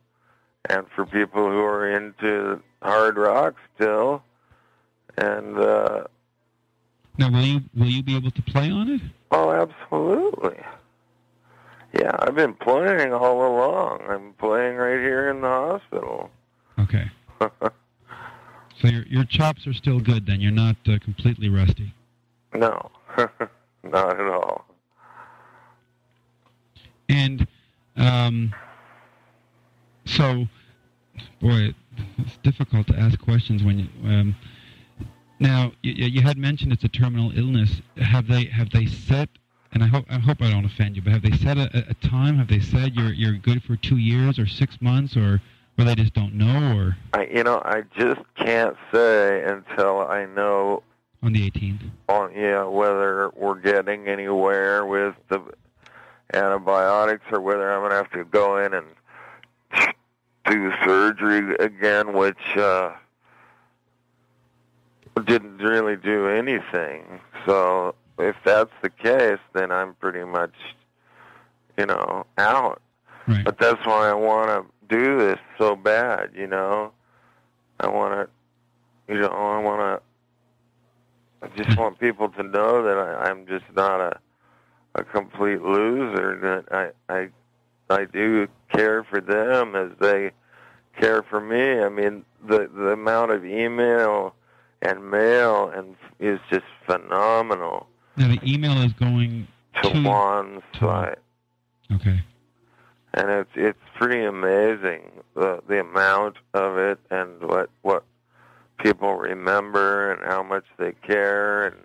And 0.69 0.85
for 0.95 1.05
people 1.05 1.49
who 1.49 1.59
are 1.59 1.89
into 1.89 2.61
hard 2.81 3.17
rock 3.17 3.55
still 3.75 4.23
and 5.17 5.57
uh 5.57 6.03
Now, 7.17 7.31
will 7.31 7.41
you 7.45 7.61
will 7.75 7.87
you 7.87 8.03
be 8.03 8.15
able 8.15 8.31
to 8.31 8.41
play 8.43 8.69
on 8.71 8.89
it? 8.89 9.01
oh, 9.31 9.51
absolutely. 9.51 10.57
Yeah, 11.93 12.15
I've 12.19 12.35
been 12.35 12.53
playing 12.55 13.13
all 13.13 13.45
along. 13.45 14.01
I'm 14.09 14.33
playing 14.33 14.77
right 14.77 14.99
here 14.99 15.29
in 15.29 15.41
the 15.41 15.47
hospital. 15.47 16.31
Okay. 16.79 17.09
So 18.81 18.87
your 18.89 19.03
your 19.03 19.23
chops 19.23 19.65
are 19.65 19.73
still 19.73 19.99
good 19.99 20.25
then. 20.25 20.41
You're 20.41 20.51
not 20.51 20.75
uh, 20.87 20.97
completely 20.99 21.47
rusty. 21.47 21.93
no. 22.53 22.91
Not 23.83 24.19
at 24.19 24.27
all. 24.27 24.65
And 27.09 27.47
um, 27.97 28.53
so, 30.05 30.47
boy, 31.41 31.75
it's 32.17 32.37
difficult 32.43 32.87
to 32.87 32.97
ask 32.97 33.19
questions 33.19 33.63
when 33.63 33.79
you. 33.79 33.87
Um, 34.05 34.35
now 35.39 35.73
you, 35.81 35.93
you 35.93 36.21
had 36.21 36.37
mentioned 36.37 36.71
it's 36.71 36.83
a 36.83 36.89
terminal 36.89 37.37
illness. 37.37 37.81
Have 37.97 38.27
they 38.27 38.45
have 38.45 38.69
they 38.71 38.85
set? 38.85 39.29
And 39.73 39.83
I 39.83 39.87
hope 39.87 40.05
I 40.09 40.19
hope 40.19 40.41
I 40.41 40.51
don't 40.51 40.65
offend 40.65 40.95
you, 40.95 41.01
but 41.01 41.13
have 41.13 41.23
they 41.23 41.31
set 41.31 41.57
a, 41.57 41.85
a 41.89 41.93
time? 42.07 42.37
Have 42.37 42.47
they 42.47 42.59
said 42.59 42.93
you're 42.93 43.11
you're 43.11 43.33
good 43.33 43.63
for 43.63 43.75
two 43.75 43.97
years 43.97 44.37
or 44.37 44.45
six 44.45 44.79
months, 44.81 45.17
or 45.17 45.41
or 45.77 45.85
they 45.85 45.95
just 45.95 46.13
don't 46.13 46.35
know, 46.35 46.77
or 46.77 46.95
I 47.13 47.25
you 47.25 47.43
know, 47.43 47.59
I 47.65 47.83
just 47.97 48.21
can't 48.35 48.77
say 48.93 49.43
until 49.43 50.01
I 50.01 50.25
know 50.25 50.83
on 51.23 51.33
the 51.33 51.49
18th? 51.49 51.89
on 52.07 52.31
yeah 52.35 52.63
whether 52.65 53.31
we're 53.35 53.59
getting 53.59 54.07
anywhere 54.07 54.85
with 54.85 55.15
the 55.29 55.41
antibiotics 56.33 57.25
or 57.31 57.41
whether 57.41 57.71
I'm 57.71 57.81
gonna 57.81 57.95
have 57.95 58.11
to 58.11 58.25
go 58.25 58.57
in 58.57 58.73
and 58.75 58.85
do 60.45 60.71
surgery 60.83 61.55
again, 61.55 62.13
which 62.13 62.57
uh, 62.57 62.91
didn't 65.25 65.57
really 65.57 65.95
do 65.95 66.27
anything. 66.27 67.21
So 67.45 67.95
if 68.19 68.35
that's 68.45 68.71
the 68.81 68.89
case, 68.89 69.39
then 69.53 69.71
I'm 69.71 69.93
pretty 69.95 70.23
much 70.23 70.53
you 71.77 71.85
know 71.85 72.25
out. 72.37 72.81
Right. 73.27 73.45
But 73.45 73.57
that's 73.57 73.85
why 73.85 74.09
I 74.09 74.13
want 74.13 74.49
to 74.49 74.95
do 74.95 75.17
this 75.17 75.39
so 75.57 75.75
bad, 75.75 76.31
you 76.35 76.47
know. 76.47 76.91
I 77.79 77.87
want 77.87 78.13
to, 78.13 79.13
you 79.13 79.19
know, 79.21 79.29
I 79.29 79.59
want 79.59 80.01
to. 81.41 81.47
I 81.47 81.63
just 81.63 81.77
want 81.79 81.99
people 81.99 82.29
to 82.29 82.43
know 82.43 82.83
that 82.83 82.97
I, 82.97 83.29
I'm 83.29 83.45
just 83.47 83.65
not 83.75 84.01
a 84.01 84.19
a 84.95 85.03
complete 85.03 85.61
loser. 85.61 86.63
That 86.69 86.93
I 87.09 87.13
I 87.13 87.29
I 87.89 88.05
do 88.05 88.47
care 88.71 89.03
for 89.03 89.21
them 89.21 89.75
as 89.75 89.91
they 89.99 90.31
care 90.99 91.23
for 91.23 91.41
me. 91.41 91.81
I 91.81 91.89
mean, 91.89 92.25
the 92.47 92.69
the 92.73 92.89
amount 92.89 93.31
of 93.31 93.45
email 93.45 94.35
and 94.81 95.09
mail 95.09 95.69
and 95.73 95.95
is 96.19 96.39
just 96.49 96.65
phenomenal 96.85 97.87
Now 98.17 98.27
the 98.27 98.39
email 98.43 98.81
is 98.83 98.93
going 98.93 99.47
to 99.81 99.89
To- 99.89 100.01
Juan's 100.03 100.61
to- 100.73 100.79
site. 100.79 101.17
Okay. 101.93 102.21
and 103.13 103.29
it's 103.29 103.49
it's 103.55 103.79
pretty 103.95 104.23
amazing 104.23 105.11
the 105.35 105.61
the 105.67 105.79
amount 105.79 106.37
of 106.53 106.77
it 106.77 106.99
and 107.11 107.29
what 107.41 107.69
what 107.81 108.03
people 108.79 109.15
remember 109.15 110.11
and 110.11 110.23
how 110.25 110.41
much 110.43 110.65
they 110.77 110.93
care 111.05 111.67
and 111.67 111.75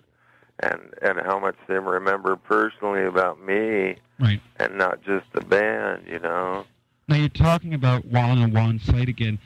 and 0.61 0.93
and 1.01 1.19
how 1.25 1.39
much 1.39 1.55
they 1.67 1.77
remember 1.79 2.35
personally 2.35 3.03
about 3.03 3.39
me 3.45 3.95
Right. 4.19 4.41
and 4.57 4.77
not 4.77 5.01
just 5.03 5.25
the 5.33 5.41
band, 5.41 6.03
you 6.07 6.19
know. 6.19 6.65
Now 7.07 7.15
you're 7.15 7.29
talking 7.29 7.73
about 7.73 8.05
Juan 8.05 8.37
and 8.39 8.51
Juan's 8.53 8.83
site 8.83 9.07
again, 9.09 9.39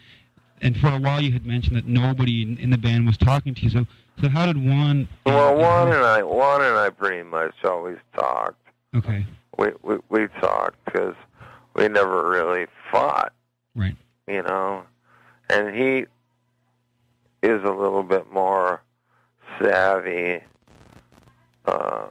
and 0.61 0.75
for 0.77 0.87
a 0.87 0.99
while 0.99 1.21
you 1.21 1.31
had 1.31 1.45
mentioned 1.45 1.75
that 1.77 1.85
nobody 1.85 2.41
in, 2.41 2.57
in 2.57 2.69
the 2.71 2.77
band 2.77 3.05
was 3.05 3.15
talking 3.17 3.53
to 3.55 3.61
you. 3.61 3.69
So, 3.69 3.85
so 4.21 4.29
how 4.29 4.45
did 4.45 4.57
Juan? 4.57 5.07
Well, 5.25 5.57
Juan 5.57 5.87
and 5.89 6.05
I, 6.05 6.23
Juan 6.23 6.61
and 6.61 6.77
I 6.77 6.89
pretty 6.89 7.23
much 7.23 7.55
always 7.63 7.97
talked. 8.15 8.61
Okay. 8.95 9.25
We 9.57 9.69
we 9.81 9.97
we 10.09 10.27
talked 10.39 10.83
because 10.85 11.15
we 11.75 11.87
never 11.87 12.29
really 12.29 12.67
fought. 12.91 13.33
Right. 13.75 13.95
you 14.27 14.43
know, 14.43 14.83
and 15.49 15.75
he 15.75 16.05
is 17.41 17.63
a 17.63 17.71
little 17.71 18.03
bit 18.03 18.31
more 18.31 18.81
savvy 19.59 20.41
uh, 21.65 22.07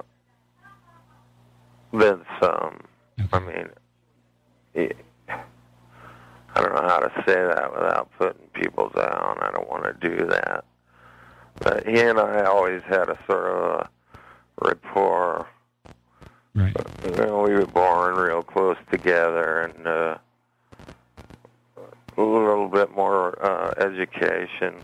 than 1.92 2.24
some. 2.40 2.80
Okay. 3.20 3.28
I 3.32 3.38
mean, 3.38 3.68
I 6.54 6.60
don't 6.60 6.74
know 6.74 6.88
how 6.88 6.98
to 6.98 7.12
say 7.26 7.34
that 7.34 7.72
without 7.72 8.10
putting 8.18 8.46
people 8.54 8.90
down. 8.94 9.38
I 9.40 9.50
don't 9.52 9.68
want 9.68 9.84
to 9.84 10.08
do 10.08 10.26
that. 10.26 10.64
But 11.60 11.86
he 11.86 12.00
and 12.00 12.18
I 12.18 12.44
always 12.44 12.82
had 12.82 13.08
a 13.08 13.18
sort 13.26 13.46
of 13.46 13.80
a 13.80 13.90
rapport. 14.60 15.46
Right. 16.54 16.74
You 17.04 17.10
know, 17.12 17.42
we 17.42 17.54
were 17.54 17.66
born 17.66 18.16
real 18.16 18.42
close 18.42 18.76
together, 18.90 19.62
and 19.62 19.86
uh, 19.86 20.18
a 22.16 22.22
little 22.22 22.68
bit 22.68 22.94
more 22.94 23.42
uh, 23.44 23.72
education. 23.78 24.76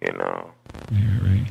You 0.00 0.12
know, 0.12 0.52
Yeah, 0.92 1.18
right. 1.22 1.50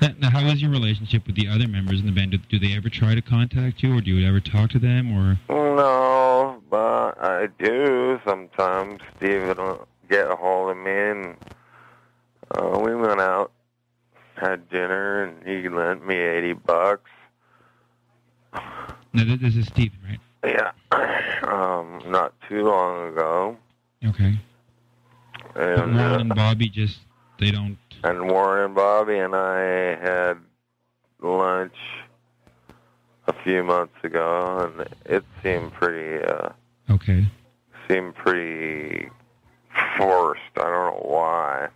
Now, 0.00 0.08
now, 0.18 0.30
how 0.30 0.46
is 0.46 0.60
your 0.60 0.70
relationship 0.72 1.26
with 1.26 1.36
the 1.36 1.46
other 1.46 1.68
members 1.68 2.00
in 2.00 2.06
the 2.06 2.12
band? 2.12 2.32
Do, 2.32 2.38
do 2.38 2.58
they 2.58 2.76
ever 2.76 2.88
try 2.88 3.14
to 3.14 3.22
contact 3.22 3.82
you, 3.82 3.96
or 3.96 4.00
do 4.00 4.10
you 4.10 4.26
ever 4.26 4.40
talk 4.40 4.70
to 4.70 4.80
them, 4.80 5.12
or? 5.12 5.38
no, 5.48 6.60
but 6.68 7.22
I 7.22 7.48
do 7.58 8.20
sometimes. 8.26 9.00
Stephen 9.16 9.56
will 9.56 9.86
get 10.08 10.30
a 10.30 10.34
hold 10.34 10.70
of 10.70 10.76
me, 10.76 10.90
and 10.90 11.36
uh, 12.52 12.78
we 12.78 12.94
went 12.94 13.20
out, 13.20 13.52
had 14.36 14.68
dinner, 14.70 15.24
and 15.24 15.46
he 15.46 15.68
lent 15.68 16.06
me 16.06 16.16
eighty 16.16 16.52
bucks. 16.52 17.10
No, 19.14 19.24
this, 19.36 19.54
is 19.56 19.66
Stephen, 19.66 19.98
right? 20.08 20.20
Yeah, 20.44 20.72
um, 21.46 22.00
not 22.10 22.34
too 22.48 22.64
long 22.64 23.12
ago, 23.12 23.56
Okay. 24.04 24.38
And. 25.54 25.94
Warren 25.96 25.98
Uh, 25.98 26.18
and 26.20 26.34
Bobby 26.34 26.68
just 26.68 26.98
they 27.38 27.50
don't. 27.50 27.76
and 28.04 28.30
Warren 28.30 28.66
and 28.66 28.74
Bobby 28.74 29.18
and 29.18 29.34
I 29.34 29.94
had 29.96 30.38
lunch 31.20 31.76
a 33.28 33.32
few 33.44 33.62
months 33.62 33.94
ago, 34.02 34.70
and 34.76 34.88
it 35.06 35.24
seemed 35.42 35.72
pretty 35.74 36.24
uh, 36.24 36.48
Okay. 36.90 37.26
seemed 37.88 38.14
pretty 38.14 39.08
forced. 39.96 40.40
I 40.56 40.62
don't 40.62 40.72
know 40.94 41.00
why. 41.04 41.68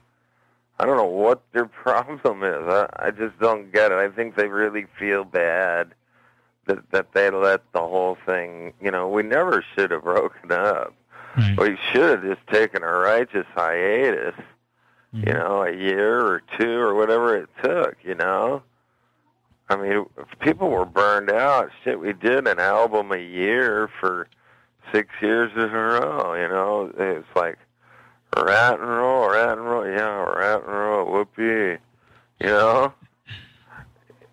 I 0.79 0.85
don't 0.87 0.97
know 0.97 1.05
what 1.05 1.43
their 1.53 1.65
problem 1.85 2.43
is. 2.43 2.67
I, 2.69 2.89
I 2.97 3.11
just 3.11 3.39
don't 3.39 3.73
get 3.73 3.93
it. 3.93 3.99
I 3.99 4.09
think 4.09 4.37
they 4.37 4.49
really 4.49 4.87
feel 4.99 5.25
bad 5.25 5.95
that 6.67 6.91
that 6.91 7.13
they 7.13 7.31
let 7.31 7.63
the 7.73 7.81
whole 7.81 8.17
thing. 8.27 8.73
You 8.81 8.91
know, 8.91 9.09
we 9.09 9.23
never 9.23 9.65
should 9.75 9.91
have 9.91 10.03
broken 10.05 10.53
up. 10.53 10.95
Right. 11.37 11.57
We 11.59 11.79
should 11.93 12.11
have 12.11 12.23
just 12.37 12.47
taken 12.49 12.83
a 12.83 12.91
righteous 12.93 13.47
hiatus 13.55 14.35
Mhm. 15.15 15.27
you 15.27 15.33
know, 15.35 15.63
a 15.63 15.73
year 15.73 16.21
or 16.21 16.43
two 16.59 16.81
or 16.81 16.95
whatever 16.95 17.37
it 17.37 17.49
took, 17.63 17.97
you 18.03 18.15
know. 18.15 18.63
I 19.69 19.77
mean, 19.77 20.07
if 20.19 20.39
people 20.41 20.69
were 20.71 20.85
burned 20.85 21.31
out. 21.31 21.71
Shit, 21.83 22.01
we 22.01 22.13
did 22.13 22.47
an 22.47 22.59
album 22.59 23.13
a 23.13 23.17
year 23.19 23.89
for 24.01 24.29
six 24.93 25.09
years 25.21 25.51
in 25.55 25.63
a 25.63 25.69
row, 25.69 26.35
you 26.35 26.49
know. 26.49 26.93
It's 26.97 27.27
like 27.37 27.59
Ratt 28.37 28.79
and 28.81 28.89
roll, 28.89 29.31
Ratt 29.31 29.59
and 29.59 29.67
roll, 29.67 29.87
yeah, 29.87 30.23
Ratt 30.25 30.63
and 30.65 30.73
roll, 30.73 31.11
whoopee, 31.13 31.79
you 32.41 32.47
know. 32.47 32.93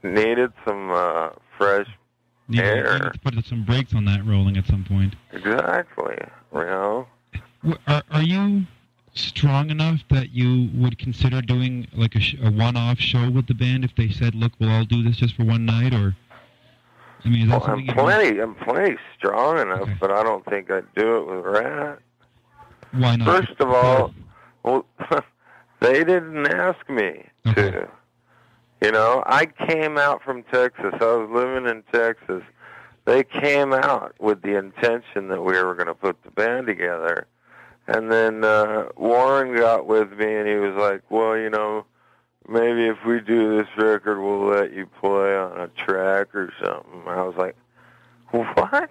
Needed 0.04 0.52
some 0.68 0.92
uh, 0.92 1.30
fresh, 1.58 1.88
You 2.50 2.62
need, 2.62 2.68
air. 2.68 2.94
you 2.98 3.00
need 3.04 3.14
to 3.14 3.20
put 3.20 3.46
some 3.46 3.64
brakes 3.64 3.94
on 3.96 4.04
that 4.06 4.26
rolling 4.26 4.58
at 4.58 4.66
some 4.68 4.84
point. 4.84 5.16
exactly, 5.32 6.18
you 6.54 6.60
know. 6.60 7.08
Are, 7.88 8.04
are 8.12 8.22
you 8.22 8.64
strong 9.16 9.70
enough 9.70 10.02
that 10.10 10.32
you 10.32 10.70
would 10.76 10.98
consider 10.98 11.42
doing 11.42 11.88
like 11.94 12.16
a, 12.16 12.20
sh- 12.20 12.36
a 12.44 12.52
one-off 12.52 13.00
show 13.00 13.30
with 13.30 13.48
the 13.48 13.54
band 13.54 13.86
if 13.86 13.96
they 13.96 14.10
said, 14.10 14.36
"Look, 14.36 14.52
we'll 14.60 14.72
all 14.72 14.84
do 14.84 15.02
this 15.04 15.16
just 15.16 15.36
for 15.38 15.46
one 15.46 15.66
night"? 15.66 15.94
Or 15.94 16.14
I 17.24 17.30
mean, 17.30 17.44
is 17.44 17.50
that 17.50 17.62
Well, 17.62 17.64
I'm 17.64 17.70
something? 17.70 17.86
you'd- 17.86 17.94
plenty, 18.02 18.40
I'm 18.42 18.56
plenty 18.56 18.98
strong 19.18 19.60
enough, 19.60 19.82
Okay. 19.84 19.96
but 20.02 20.12
I 20.12 20.24
don't 20.24 20.44
think 20.46 20.70
I'd 20.70 20.94
do 20.96 21.18
it 21.20 21.28
with 21.28 21.46
Ratt. 21.46 22.00
Why 22.94 23.16
not? 23.16 23.28
First 23.28 23.60
of 23.60 23.70
all, 23.70 24.14
well, 24.64 24.86
they 25.80 26.04
didn't 26.04 26.48
ask 26.48 26.90
me 26.90 27.26
Okay. 27.48 27.72
to. 27.72 27.90
You 28.82 28.92
know, 28.92 29.24
I 29.26 29.46
came 29.46 29.98
out 29.98 30.22
from 30.24 30.44
Texas. 30.44 30.94
I 31.00 31.06
was 31.16 31.30
living 31.32 31.68
in 31.68 31.84
Texas. 31.94 32.44
they 33.06 33.24
came 33.24 33.74
out 33.74 34.14
with 34.20 34.42
the 34.42 34.58
intention 34.58 35.28
that 35.30 35.42
we 35.42 35.54
were 35.62 35.74
going 35.76 35.88
to 35.88 35.94
put 35.94 36.22
the 36.24 36.32
band 36.32 36.68
together. 36.68 37.28
And 37.88 38.12
then 38.12 38.44
uh, 38.44 38.90
Warren 38.96 39.56
got 39.56 39.88
with 39.88 40.12
me 40.14 40.36
and 40.36 40.48
he 40.48 40.56
was 40.56 40.76
like, 40.76 41.02
well, 41.10 41.38
you 41.38 41.50
know, 41.50 41.86
maybe 42.48 42.86
if 42.88 42.98
we 43.06 43.20
do 43.20 43.58
this 43.58 43.68
record, 43.78 44.22
we'll 44.22 44.48
let 44.48 44.74
you 44.74 44.86
play 45.02 45.36
on 45.36 45.60
a 45.60 45.68
track 45.70 46.34
or 46.34 46.52
something. 46.62 47.04
I 47.08 47.24
was 47.24 47.36
like, 47.38 47.56
what? 48.32 48.90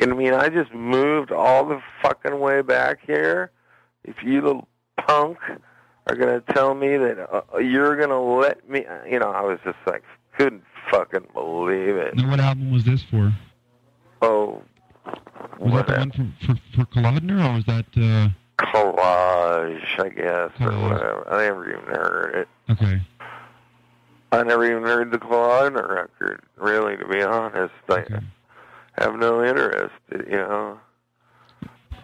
And 0.00 0.12
I 0.12 0.16
mean, 0.16 0.34
I 0.34 0.48
just 0.48 0.72
moved 0.72 1.32
all 1.32 1.64
the 1.66 1.80
fucking 2.02 2.38
way 2.38 2.62
back 2.62 2.98
here. 3.06 3.50
If 4.04 4.22
you 4.22 4.40
little 4.42 4.68
punk 4.96 5.38
are 6.08 6.16
going 6.16 6.40
to 6.40 6.52
tell 6.52 6.74
me 6.74 6.96
that 6.96 7.18
uh, 7.32 7.58
you're 7.58 7.96
going 7.96 8.08
to 8.10 8.18
let 8.18 8.68
me, 8.68 8.84
you 9.08 9.18
know, 9.18 9.30
I 9.30 9.42
was 9.42 9.58
just 9.64 9.78
like, 9.86 10.02
couldn't 10.36 10.64
fucking 10.90 11.26
believe 11.32 11.96
it. 11.96 12.16
Now, 12.16 12.30
what 12.30 12.40
album 12.40 12.72
was 12.72 12.84
this 12.84 13.02
for? 13.04 13.32
Oh, 14.20 14.62
Was 15.58 15.72
that 15.74 15.86
the 15.86 15.98
one 15.98 16.10
for 16.12 16.46
for, 16.46 16.60
for 16.76 16.84
Kalodner, 16.86 17.48
or 17.48 17.54
was 17.54 17.64
that? 17.66 17.86
Uh, 17.96 18.28
collage, 18.58 19.98
I 19.98 20.08
guess, 20.08 20.50
or 20.60 20.72
whatever. 20.80 21.26
I 21.28 21.44
never 21.44 21.68
even 21.68 21.84
heard 21.84 22.34
it. 22.36 22.48
okay. 22.70 23.00
I 24.30 24.42
never 24.44 24.64
even 24.64 24.82
heard 24.84 25.10
the 25.10 25.18
Kalodner 25.18 25.88
record, 25.94 26.42
really, 26.56 26.96
to 26.96 27.06
be 27.06 27.22
honest. 27.22 27.74
I 27.88 27.92
Okay. 27.94 28.20
Have 28.92 29.14
no 29.16 29.44
interest, 29.44 29.94
you 30.10 30.36
know. 30.36 30.80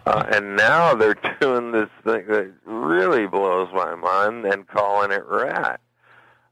Uh, 0.05 0.25
and 0.33 0.55
now 0.55 0.95
they're 0.95 1.15
doing 1.41 1.71
this 1.71 1.89
thing 2.03 2.25
that 2.27 2.51
really 2.65 3.27
blows 3.27 3.69
my 3.73 3.95
mind 3.95 4.45
and 4.45 4.67
calling 4.67 5.11
it 5.11 5.25
Ratt. 5.25 5.79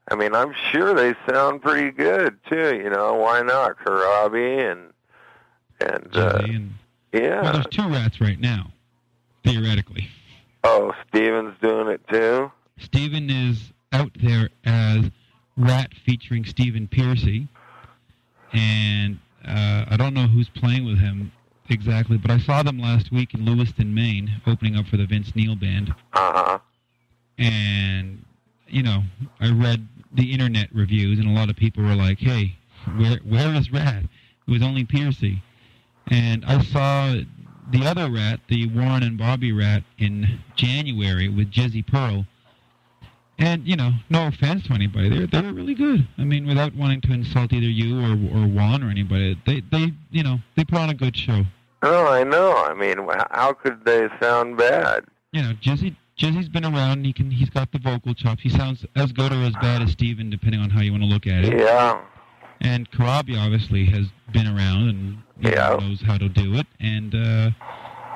I 0.09 0.15
mean, 0.15 0.34
I'm 0.35 0.53
sure 0.72 0.93
they 0.93 1.15
sound 1.30 1.61
pretty 1.61 1.91
good 1.91 2.38
too. 2.47 2.76
You 2.76 2.89
know, 2.89 3.15
why 3.15 3.41
not 3.41 3.77
Corabi 3.80 4.72
and 4.72 4.93
and 5.80 6.15
uh, 6.15 6.39
and 6.43 6.73
well, 7.14 7.53
there's 7.53 7.68
two 7.68 7.81
Ratts 7.84 8.22
right 8.22 8.39
now, 8.39 8.72
theoretically. 9.43 10.07
Oh, 10.64 10.93
Stephen's 11.07 11.55
doing 11.61 11.88
it 11.88 12.01
too. 12.09 12.51
Stephen 12.77 13.30
is 13.30 13.73
out 13.91 14.11
there 14.22 14.49
as 14.65 15.09
Ratt 15.57 15.93
featuring 16.05 16.45
Stephen 16.45 16.88
Pearcy, 16.88 17.47
and 18.53 19.19
uh, 19.48 19.86
I 19.90 19.98
don't 19.98 20.14
know 20.14 20.28
who's 20.28 20.49
playing 20.49 20.86
with 20.86 20.99
him 20.99 21.32
exactly, 21.69 22.18
but 22.18 22.32
I 22.32 22.38
saw 22.40 22.64
them 22.64 22.80
last 22.80 23.11
week 23.11 23.34
in 23.34 23.45
Lewiston, 23.45 23.94
Maine, 23.94 24.41
opening 24.45 24.76
up 24.76 24.88
for 24.88 24.98
the 24.98 25.06
Vince 25.06 25.36
Neil 25.36 25.56
Band, 25.56 25.94
Uh 26.14 26.34
huh. 26.34 26.60
and 27.38 28.24
you 28.68 28.84
know, 28.84 29.03
I 29.40 29.49
read 29.52 29.88
the 30.14 30.32
internet 30.34 30.74
reviews, 30.74 31.19
and 31.19 31.28
a 31.28 31.32
lot 31.32 31.49
of 31.49 31.56
people 31.56 31.84
were 31.84 31.95
like, 31.95 32.19
"Hey, 32.19 32.56
where 32.98 33.18
where 33.24 33.53
is 33.56 33.72
Ratt? 33.72 34.03
It 34.03 34.52
was 34.52 34.61
only 34.61 34.84
Pearcy," 34.86 35.41
and 36.07 36.44
I 36.45 36.61
saw 36.64 37.15
the 37.72 37.86
other 37.86 38.10
Ratt, 38.10 38.40
the 38.49 38.68
Warren 38.68 39.03
and 39.03 39.18
Bobby 39.18 39.52
Ratt, 39.52 39.84
in 39.98 40.40
January 40.56 41.28
with 41.30 41.52
Jizzy 41.52 41.86
Pearl. 41.86 42.26
And 43.39 43.68
you 43.68 43.76
know, 43.76 43.91
no 44.09 44.27
offense 44.27 44.65
to 44.68 44.73
anybody, 44.73 45.09
they 45.09 45.26
they 45.26 45.41
were 45.41 45.53
really 45.53 45.76
good. 45.76 46.07
I 46.18 46.23
mean, 46.23 46.47
without 46.47 46.73
wanting 46.76 47.01
to 47.01 47.14
insult 47.14 47.53
either 47.53 47.68
you 47.68 47.99
or 47.99 48.11
or 48.11 48.47
Juan 48.47 48.84
or 48.84 48.89
anybody, 48.89 49.39
they 49.45 49.61
they 49.72 49.93
you 50.09 50.23
know 50.23 50.39
they 50.55 50.64
put 50.65 50.80
on 50.80 50.89
a 50.89 50.95
good 50.95 51.15
show. 51.15 51.43
Oh, 51.84 52.07
I 52.07 52.23
know. 52.23 52.55
I 52.55 52.73
mean, 52.73 52.97
how 53.31 53.53
could 53.53 53.85
they 53.85 54.07
sound 54.19 54.57
bad? 54.57 55.05
You 55.31 55.43
know, 55.43 55.53
Jizzy 55.61 55.95
Jizzy's 56.18 56.49
been 56.49 56.65
around. 56.65 57.05
He 57.05 57.14
can 57.14 57.30
he's 57.30 57.51
got 57.51 57.72
the 57.72 57.77
vocal 57.77 58.15
chops. 58.15 58.41
He 58.41 58.49
sounds 58.49 58.84
as 58.95 59.11
good 59.11 59.31
or 59.31 59.43
as 59.43 59.53
bad 59.57 59.84
as 59.84 59.91
Stephen, 59.91 60.31
depending 60.31 60.59
on 60.59 60.72
how 60.72 60.81
you 60.81 60.91
want 60.91 61.03
to 61.03 61.07
look 61.09 61.27
at 61.27 61.45
it. 61.45 61.59
Yeah. 61.59 62.01
And 62.61 62.89
Corabi 62.89 63.38
obviously 63.39 63.85
has 63.85 64.07
been 64.34 64.47
around 64.47 64.89
and 64.89 65.18
Yeah. 65.39 65.77
knows 65.80 66.01
how 66.01 66.18
to 66.18 66.27
do 66.27 66.55
it. 66.55 66.65
And 66.80 67.14
uh, 67.14 67.51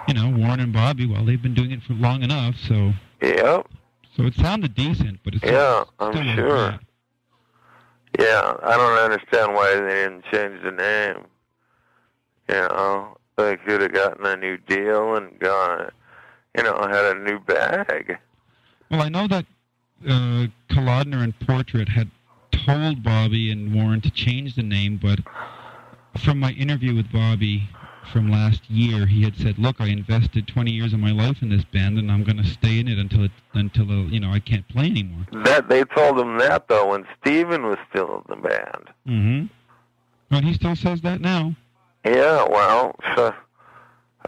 you 0.07 0.15
know, 0.15 0.29
Warren 0.35 0.59
and 0.59 0.73
Bobby, 0.73 1.05
well, 1.05 1.23
they've 1.23 1.41
been 1.41 1.53
doing 1.53 1.69
it 1.69 1.83
for 1.83 1.93
long 1.93 2.23
enough, 2.23 2.55
so 2.67 2.93
Yep. 3.21 3.67
So 4.15 4.23
it 4.23 4.35
sounded 4.35 4.75
decent, 4.75 5.19
but 5.23 5.35
it's 5.35 5.43
Yeah, 5.43 5.83
still, 5.95 6.07
I'm 6.07 6.35
sure. 6.35 6.79
Yeah, 8.19 8.55
I 8.61 8.77
don't 8.77 8.97
understand 8.97 9.53
why 9.53 9.73
they 9.75 9.87
didn't 9.87 10.25
change 10.31 10.61
the 10.63 10.71
name. 10.71 11.25
You 12.49 12.55
know, 12.55 13.17
they 13.37 13.55
could 13.57 13.81
have 13.81 13.93
gotten 13.93 14.25
a 14.25 14.35
new 14.35 14.57
deal 14.57 15.15
and 15.15 15.39
gone, 15.39 15.91
you 16.57 16.63
know, 16.63 16.75
had 16.81 17.15
a 17.15 17.19
new 17.19 17.39
bag. 17.39 18.17
Well, 18.89 19.01
I 19.01 19.09
know 19.09 19.27
that 19.27 19.45
uh, 20.05 20.47
Kalodner 20.69 21.23
and 21.23 21.39
Portrait 21.39 21.87
had 21.87 22.11
told 22.51 23.03
Bobby 23.03 23.51
and 23.51 23.73
Warren 23.73 24.01
to 24.01 24.11
change 24.11 24.55
the 24.55 24.63
name, 24.63 24.99
but 25.01 25.19
from 26.19 26.39
my 26.39 26.51
interview 26.51 26.93
with 26.95 27.11
Bobby 27.11 27.69
from 28.11 28.29
last 28.29 28.69
year, 28.69 29.05
he 29.05 29.23
had 29.23 29.35
said, 29.37 29.57
"Look, 29.57 29.79
I 29.79 29.87
invested 29.87 30.47
20 30.47 30.71
years 30.71 30.93
of 30.93 30.99
my 30.99 31.11
life 31.11 31.41
in 31.41 31.49
this 31.49 31.63
band, 31.63 31.97
and 31.97 32.11
I'm 32.11 32.23
going 32.23 32.37
to 32.37 32.45
stay 32.47 32.79
in 32.79 32.87
it 32.87 32.97
until 32.97 33.23
it 33.23 33.31
until 33.53 33.89
uh, 33.91 34.03
you 34.07 34.19
know 34.19 34.31
I 34.31 34.39
can't 34.39 34.67
play 34.67 34.85
anymore." 34.85 35.25
That 35.43 35.69
they 35.69 35.83
told 35.83 36.19
him 36.19 36.37
that 36.39 36.67
though 36.67 36.89
when 36.91 37.05
Stephen 37.21 37.63
was 37.63 37.77
still 37.89 38.23
in 38.27 38.41
the 38.41 38.47
band. 38.47 38.89
Mm-hmm. 39.07 39.45
But 40.29 40.43
he 40.43 40.53
still 40.53 40.75
says 40.75 41.01
that 41.01 41.21
now. 41.21 41.55
Yeah, 42.05 42.47
well, 42.49 42.95
so, 43.15 43.33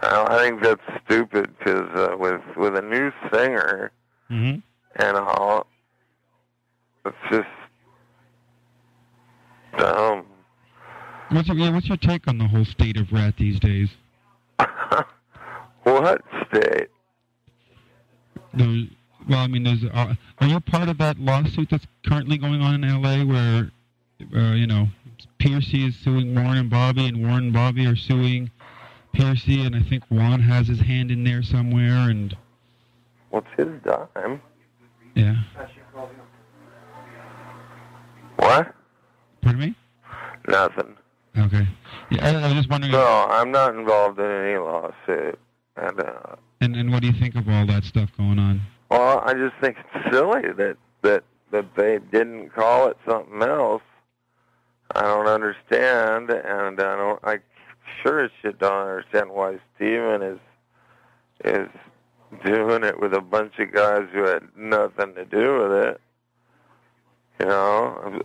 I 0.02 0.26
I 0.30 0.38
think 0.38 0.62
that's 0.62 0.82
stupid 1.06 1.50
because 1.58 1.90
uh, 1.96 2.16
with 2.18 2.42
with 2.56 2.76
a 2.76 2.82
new 2.82 3.12
singer 3.32 3.92
Mm-hmm. 4.32 4.60
and 4.96 5.18
all, 5.18 5.68
it's 7.06 7.16
just 7.30 7.48
dumb. 9.78 10.26
What's 11.34 11.48
your, 11.48 11.58
yeah, 11.58 11.72
what's 11.72 11.88
your 11.88 11.98
take 11.98 12.28
on 12.28 12.38
the 12.38 12.48
whole 12.48 12.64
state 12.64 12.96
of 12.96 13.12
Ratt 13.12 13.36
these 13.38 13.60
days? 13.60 13.90
what 15.84 16.22
state? 16.48 16.90
There's, 18.54 18.86
well, 19.28 19.40
I 19.40 19.48
mean, 19.48 19.64
there's. 19.64 19.84
Uh, 19.84 20.14
are 20.40 20.48
you 20.48 20.60
part 20.60 20.90
of 20.90 21.00
that 21.00 21.18
lawsuit 21.18 21.70
that's 21.72 21.88
currently 22.06 22.38
going 22.38 22.62
on 22.62 22.76
in 22.76 22.84
L.A. 22.84 23.26
where, 23.26 23.72
uh, 24.36 24.54
you 24.54 24.68
know, 24.68 24.90
Pearcy 25.40 25.88
is 25.88 25.96
suing 26.04 26.36
Warren 26.36 26.58
and 26.58 26.70
Bobby, 26.70 27.08
and 27.08 27.24
Warren 27.24 27.46
and 27.46 27.54
Bobby 27.54 27.88
are 27.88 27.96
suing 27.96 28.52
Pearcy, 29.16 29.66
and 29.66 29.76
I 29.76 29.82
think 29.82 30.04
Juan 30.10 30.40
has 30.40 30.68
his 30.68 30.82
hand 30.82 31.10
in 31.10 31.24
there 31.24 31.42
somewhere, 31.42 32.10
and 32.12 32.38
What's 33.32 33.48
his 33.58 33.70
dime? 33.84 34.40
yeah. 35.16 35.36
What? 38.38 38.76
Pardon 39.42 39.60
me? 39.60 39.76
Nothing. 40.48 40.96
Okay. 41.38 41.68
Yeah, 42.12 42.26
I, 42.28 42.44
I 42.44 42.48
was 42.48 42.54
just 42.54 42.70
wondering. 42.70 42.92
No, 42.92 43.28
I'm 43.30 43.52
not 43.52 43.76
involved 43.76 44.20
in 44.20 44.26
any 44.26 44.58
lawsuit. 44.58 45.40
And 45.76 46.00
uh, 46.00 46.36
And 46.62 46.76
and 46.76 46.92
what 46.92 47.02
do 47.02 47.08
you 47.08 47.20
think 47.20 47.36
of 47.36 47.50
all 47.50 47.66
that 47.68 47.84
stuff 47.84 48.10
going 48.18 48.38
on? 48.40 48.62
well, 48.92 49.22
I 49.26 49.34
just 49.34 49.56
think 49.60 49.78
it's 49.80 50.14
silly 50.14 50.42
that 50.56 50.78
that 51.02 51.24
that 51.52 51.66
they 51.76 52.00
didn't 52.12 52.50
call 52.54 52.88
it 52.90 52.98
something 53.10 53.42
else. 53.42 53.82
I 54.96 55.02
don't 55.02 55.28
understand, 55.28 56.30
and 56.30 56.80
I 56.80 56.96
don't. 56.96 57.20
I 57.24 57.40
sure 58.04 58.24
as 58.24 58.32
shit 58.42 58.60
don't 58.60 58.88
understand 58.88 59.32
why 59.32 59.58
Stephen 59.76 60.22
is 60.22 60.40
is 61.44 61.70
doing 62.46 62.84
it 62.84 63.00
with 63.00 63.14
a 63.14 63.22
bunch 63.22 63.58
of 63.58 63.72
guys 63.74 64.04
who 64.14 64.24
had 64.24 64.44
nothing 64.56 65.16
to 65.16 65.26
do 65.26 65.58
with 65.58 65.72
it. 65.72 66.02
You 67.40 67.48
know, 67.48 68.22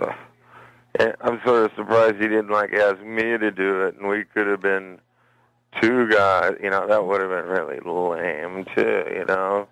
and 0.97 1.15
I'm 1.21 1.41
sort 1.45 1.65
of 1.65 1.73
surprised 1.77 2.17
he 2.17 2.29
didn't 2.29 2.51
like 2.51 2.73
ask 2.73 3.01
me 3.03 3.37
to 3.39 3.51
do 3.51 3.83
it, 3.87 3.97
and 3.97 4.09
we 4.09 4.25
could 4.25 4.47
have 4.47 4.61
been 4.61 4.99
two 5.81 6.09
guys. 6.09 6.55
You 6.63 6.71
know, 6.71 6.87
that 6.87 7.05
would 7.07 7.21
have 7.21 7.31
been 7.31 7.47
really 7.47 7.79
lame 7.85 8.65
too. 8.75 9.05
You 9.15 9.25
know. 9.27 9.69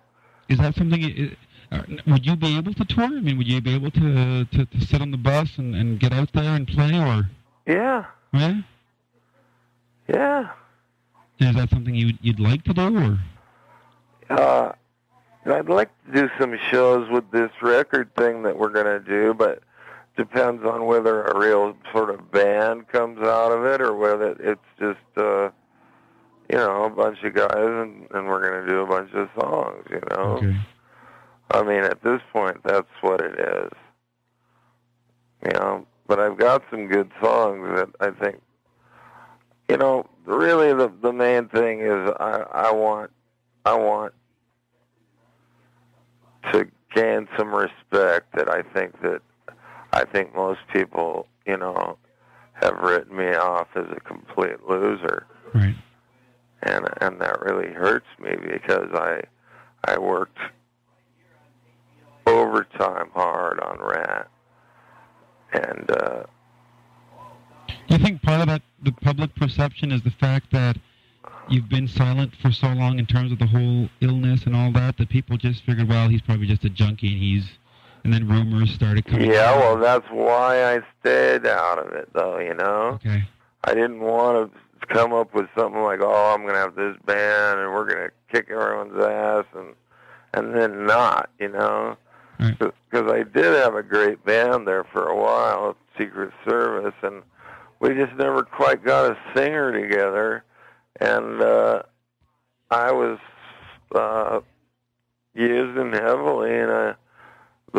Is 0.49 0.59
that 0.59 0.75
something? 0.75 1.35
Uh, 1.71 1.81
would 2.07 2.25
you 2.25 2.35
be 2.37 2.57
able 2.57 2.73
to 2.73 2.85
tour? 2.85 3.03
I 3.03 3.09
mean, 3.09 3.37
would 3.37 3.47
you 3.47 3.59
be 3.61 3.75
able 3.75 3.91
to 3.91 4.45
to, 4.45 4.65
to 4.65 4.81
sit 4.85 5.01
on 5.01 5.11
the 5.11 5.17
bus 5.17 5.57
and, 5.57 5.75
and 5.75 5.99
get 5.99 6.13
out 6.13 6.31
there 6.33 6.55
and 6.55 6.65
play, 6.67 6.97
or 6.97 7.29
Yeah, 7.65 8.05
yeah? 8.33 8.61
yeah. 10.07 10.49
Is 11.39 11.55
that 11.55 11.69
something 11.69 11.93
you'd 11.93 12.17
you'd 12.21 12.39
like 12.39 12.63
to 12.63 12.73
do, 12.73 12.97
or 12.97 13.19
Uh, 14.29 14.71
I'd 15.45 15.69
like 15.69 15.89
to 16.05 16.21
do 16.21 16.29
some 16.39 16.57
shows 16.71 17.09
with 17.09 17.29
this 17.31 17.51
record 17.61 18.13
thing 18.15 18.43
that 18.43 18.57
we're 18.57 18.69
gonna 18.69 18.99
do, 18.99 19.33
but 19.33 19.61
depends 20.17 20.65
on 20.65 20.85
whether 20.85 21.23
a 21.23 21.39
real 21.39 21.75
sort 21.93 22.09
of 22.09 22.31
band 22.31 22.87
comes 22.89 23.19
out 23.19 23.51
of 23.51 23.63
it 23.65 23.79
or 23.79 23.95
whether 23.95 24.31
it's 24.39 24.59
just 24.79 24.99
uh, 25.15 25.49
you 26.49 26.57
know 26.57 26.85
a 26.85 26.89
bunch 26.89 27.23
of 27.23 27.33
guys 27.33 27.51
and, 27.53 28.07
and 28.11 28.27
we're 28.27 28.49
gonna 28.49 28.67
do 28.67 28.81
a 28.81 28.87
bunch 28.87 29.13
of 29.13 29.29
songs. 29.39 29.85
You 29.89 30.01
know. 30.09 30.37
okay? 30.37 30.57
I 31.51 31.63
mean, 31.63 31.83
at 31.83 32.03
this 32.03 32.19
point, 32.33 32.57
that's 32.63 32.89
what 33.01 33.21
it 33.21 33.39
is. 33.39 33.71
You 35.45 35.53
know, 35.53 35.87
but 36.07 36.19
I've 36.19 36.37
got 36.37 36.63
some 36.69 36.87
good 36.87 37.11
songs 37.21 37.67
that 37.75 37.89
I 37.99 38.09
think, 38.09 38.41
you 39.69 39.77
know, 39.77 40.05
really 40.25 40.73
the 40.73 40.91
the 41.01 41.13
main 41.13 41.47
thing 41.49 41.81
is 41.81 42.11
I 42.19 42.43
I 42.51 42.71
want 42.71 43.11
I 43.65 43.75
want 43.75 44.13
to 46.51 46.67
gain 46.95 47.27
some 47.37 47.53
respect 47.53 48.33
that 48.35 48.49
I 48.49 48.61
think 48.61 48.99
that 49.01 49.21
I 49.93 50.05
think 50.05 50.35
most 50.35 50.59
people, 50.73 51.27
you 51.45 51.57
know, 51.57 51.97
have 52.53 52.77
written 52.77 53.15
me 53.15 53.33
off 53.33 53.67
as 53.75 53.85
a 53.95 53.99
complete 54.01 54.67
loser. 54.67 55.25
Right. 55.53 55.75
And 56.63 56.87
and 57.01 57.21
that 57.21 57.41
really 57.41 57.71
hurts 57.71 58.07
me 58.19 58.31
because 58.35 58.89
I 58.93 59.21
I 59.85 59.97
worked 59.97 60.39
overtime 62.25 63.09
hard 63.13 63.59
on 63.59 63.79
Ratt. 63.79 64.27
And 65.53 65.91
uh 65.91 66.23
Do 67.67 67.95
you 67.95 68.03
think 68.03 68.21
part 68.21 68.41
of 68.41 68.47
that 68.47 68.61
the 68.83 68.91
public 68.91 69.33
perception 69.35 69.91
is 69.91 70.01
the 70.01 70.11
fact 70.11 70.51
that 70.51 70.77
you've 71.49 71.69
been 71.69 71.87
silent 71.87 72.33
for 72.41 72.51
so 72.51 72.67
long 72.67 72.99
in 72.99 73.05
terms 73.05 73.31
of 73.31 73.39
the 73.39 73.47
whole 73.47 73.89
illness 74.01 74.45
and 74.45 74.55
all 74.55 74.71
that 74.73 74.97
that 74.97 75.09
people 75.09 75.37
just 75.37 75.63
figured, 75.63 75.87
well, 75.87 76.09
he's 76.09 76.21
probably 76.21 76.47
just 76.47 76.63
a 76.65 76.69
junkie 76.69 77.13
and 77.13 77.21
he's 77.21 77.49
and 78.07 78.13
then 78.13 78.25
rumors 78.29 78.73
started 78.73 79.05
coming 79.05 79.29
yeah, 79.29 79.51
out. 79.51 79.59
well 79.59 79.77
that's 79.77 80.07
why 80.11 80.63
I 80.75 80.79
stayed 81.01 81.45
out 81.45 81.77
of 81.77 81.91
it 81.91 82.07
though, 82.13 82.39
you 82.39 82.53
know. 82.53 82.97
Okay. 83.05 83.21
I 83.65 83.73
didn't 83.73 83.99
want 83.99 84.49
to 84.79 84.87
come 84.87 85.11
up 85.11 85.33
with 85.33 85.47
something 85.57 85.81
like, 85.81 85.99
"Oh, 86.01 86.33
I'm 86.33 86.43
going 86.43 86.53
to 86.53 86.59
have 86.59 86.75
this 86.75 86.95
band 87.05 87.59
and 87.59 87.73
we're 87.73 87.85
going 87.85 88.07
to 88.07 88.11
kick 88.31 88.49
everyone's 88.49 88.97
ass," 88.97 89.43
and 89.57 89.75
and 90.33 90.55
then 90.55 90.85
not, 90.85 91.29
you 91.37 91.49
know, 91.49 91.97
Right. 92.39 92.57
because 92.57 93.11
I 93.11 93.23
did 93.23 93.43
have 93.61 93.75
a 93.75 93.83
great 93.83 94.23
band 94.23 94.65
there 94.65 94.85
for 94.85 95.07
a 95.09 95.15
while, 95.15 95.75
Secret 95.97 96.31
Service, 96.47 96.93
and 97.01 97.23
we 97.81 97.93
just 97.93 98.13
never 98.15 98.43
quite 98.43 98.85
got 98.85 99.11
a 99.11 99.17
singer 99.35 99.73
together, 99.73 100.45
and 101.01 101.41
uh, 101.41 101.81
I 102.71 102.91
was 102.93 103.19
uh, 103.93 104.39
using 105.33 105.91
heavily, 105.91 106.57
and 106.57 106.71
I, 106.71 106.93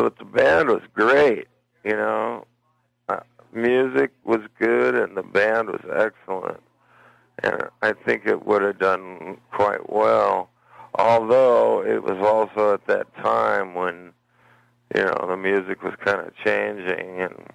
but 0.02 0.18
the 0.18 0.24
band 0.24 0.68
was 0.68 0.82
great, 0.94 1.48
you 1.84 1.96
know 1.96 2.44
uh, 3.08 3.20
music 3.52 4.10
was 4.24 4.40
good 4.58 4.94
and 4.94 5.16
the 5.16 5.22
band 5.22 5.68
was 5.68 5.80
excellent. 5.94 6.60
And 7.42 7.62
I 7.82 7.92
think 7.92 8.26
it 8.26 8.46
would 8.46 8.62
have 8.62 8.78
done 8.78 9.38
quite 9.52 9.90
well. 9.90 10.50
Although 10.96 11.84
it 11.84 12.02
was 12.02 12.18
also 12.18 12.74
at 12.74 12.86
that 12.86 13.14
time 13.16 13.74
when, 13.74 14.12
you 14.94 15.04
know, 15.04 15.26
the 15.28 15.36
music 15.36 15.82
was 15.82 15.94
kind 16.04 16.20
of 16.20 16.34
changing 16.44 17.20
and 17.20 17.46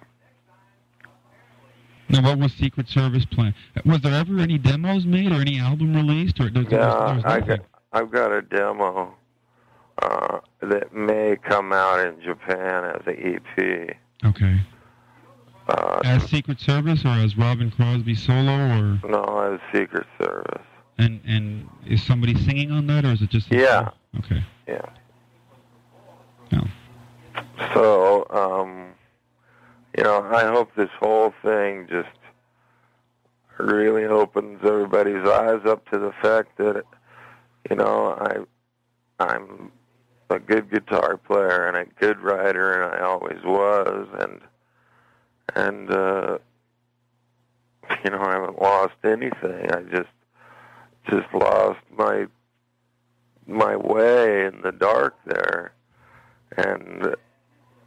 Now, 2.08 2.22
what 2.22 2.38
was 2.38 2.52
Secret 2.54 2.88
Service 2.88 3.26
plan? 3.26 3.54
Was 3.84 4.00
there 4.00 4.14
ever 4.14 4.38
any 4.38 4.56
demos 4.56 5.04
made 5.04 5.32
or 5.32 5.40
any 5.40 5.58
album 5.58 5.94
released, 5.94 6.40
or 6.40 6.48
there's, 6.48 6.66
yeah, 6.70 7.04
there 7.06 7.14
was 7.16 7.24
I 7.24 7.40
got 7.40 7.60
I've 7.92 8.10
got 8.10 8.32
a 8.32 8.40
demo 8.40 9.14
uh, 10.02 10.40
that 10.60 10.94
may 10.94 11.36
come 11.42 11.72
out 11.72 12.00
in 12.00 12.20
Japan 12.22 12.84
as 12.84 13.06
a 13.06 13.36
EP. 13.36 13.96
Okay. 14.24 14.60
Uh, 15.68 16.00
As 16.04 16.22
Secret 16.24 16.60
Service 16.60 17.04
or 17.04 17.10
as 17.10 17.36
Robin 17.38 17.70
Crosby 17.70 18.14
solo, 18.14 18.52
or 18.52 19.00
no, 19.08 19.54
as 19.54 19.60
Secret 19.74 20.06
Service. 20.20 20.62
and 20.98 21.20
and 21.26 21.68
is 21.86 22.02
somebody 22.02 22.34
singing 22.44 22.70
on 22.70 22.86
that, 22.88 23.04
or 23.06 23.12
is 23.12 23.22
it 23.22 23.30
just? 23.30 23.50
Yeah. 23.50 23.88
Okay. 24.18 24.44
Yeah. 24.68 24.84
Oh. 26.52 26.66
So, 27.72 28.26
um, 28.30 28.92
you 29.96 30.04
know, 30.04 30.22
I 30.22 30.44
hope 30.46 30.70
this 30.76 30.90
whole 31.00 31.32
thing 31.42 31.86
just 31.88 32.08
really 33.58 34.04
opens 34.04 34.60
everybody's 34.64 35.26
eyes 35.26 35.60
up 35.64 35.88
to 35.90 35.98
the 35.98 36.12
fact 36.20 36.58
that, 36.58 36.84
you 37.70 37.76
know, 37.76 38.46
I, 39.18 39.24
I'm 39.24 39.70
a 40.34 40.38
good 40.40 40.70
guitar 40.70 41.16
player 41.16 41.66
and 41.66 41.76
a 41.76 41.86
good 42.00 42.20
writer, 42.20 42.82
and 42.82 42.94
I 42.94 43.04
always 43.04 43.42
was, 43.44 44.08
and 44.18 44.40
and 45.54 45.90
uh, 45.90 46.38
you 48.04 48.10
know, 48.10 48.20
I 48.20 48.32
haven't 48.32 48.60
lost 48.60 48.94
anything. 49.04 49.70
I 49.72 49.82
just 49.82 50.10
just 51.08 51.32
lost 51.32 51.80
my 51.96 52.26
my 53.46 53.76
way 53.76 54.46
in 54.46 54.60
the 54.62 54.72
dark 54.72 55.14
there, 55.26 55.72
and 56.56 57.14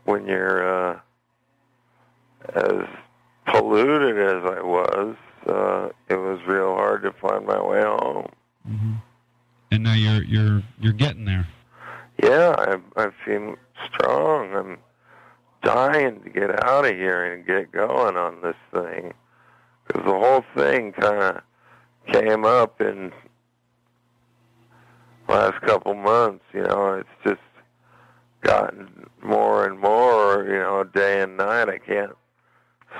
when 0.05 0.25
you're 0.25 0.93
uh, 0.93 0.99
as 2.53 2.87
polluted 3.47 4.17
as 4.17 4.43
I 4.45 4.61
was, 4.61 5.15
uh, 5.47 5.89
it 6.09 6.15
was 6.15 6.39
real 6.47 6.75
hard 6.75 7.03
to 7.03 7.11
find 7.13 7.45
my 7.45 7.61
way 7.61 7.81
home. 7.81 8.29
hmm 8.65 8.93
And 9.71 9.83
now 9.83 9.93
you're 9.93 10.23
you're 10.23 10.63
you're 10.79 10.93
getting 10.93 11.25
there. 11.25 11.47
Yeah, 12.21 12.55
I, 12.57 13.01
I 13.01 13.09
feel 13.25 13.55
strong. 13.85 14.53
I'm 14.53 14.77
dying 15.63 16.21
to 16.23 16.29
get 16.29 16.63
out 16.63 16.85
of 16.85 16.95
here 16.95 17.33
and 17.33 17.45
get 17.45 17.71
going 17.71 18.17
on 18.17 18.41
this 18.41 18.55
thing 18.73 19.13
because 19.85 20.05
the 20.05 20.17
whole 20.17 20.43
thing 20.55 20.93
kind 20.93 21.21
of 21.21 21.41
came 22.11 22.45
up 22.45 22.81
in 22.81 23.11
last 25.27 25.61
couple 25.61 25.93
months. 25.93 26.43
You 26.53 26.63
know, 26.63 26.93
it's 26.93 27.09
just 27.23 27.41
gotten 28.41 29.07
more 29.23 29.65
and 29.65 29.79
more. 29.79 30.45
You 30.45 30.59
know, 30.59 30.83
day 30.83 31.21
and 31.21 31.37
night. 31.37 31.69
I 31.69 31.77
can't 31.77 32.15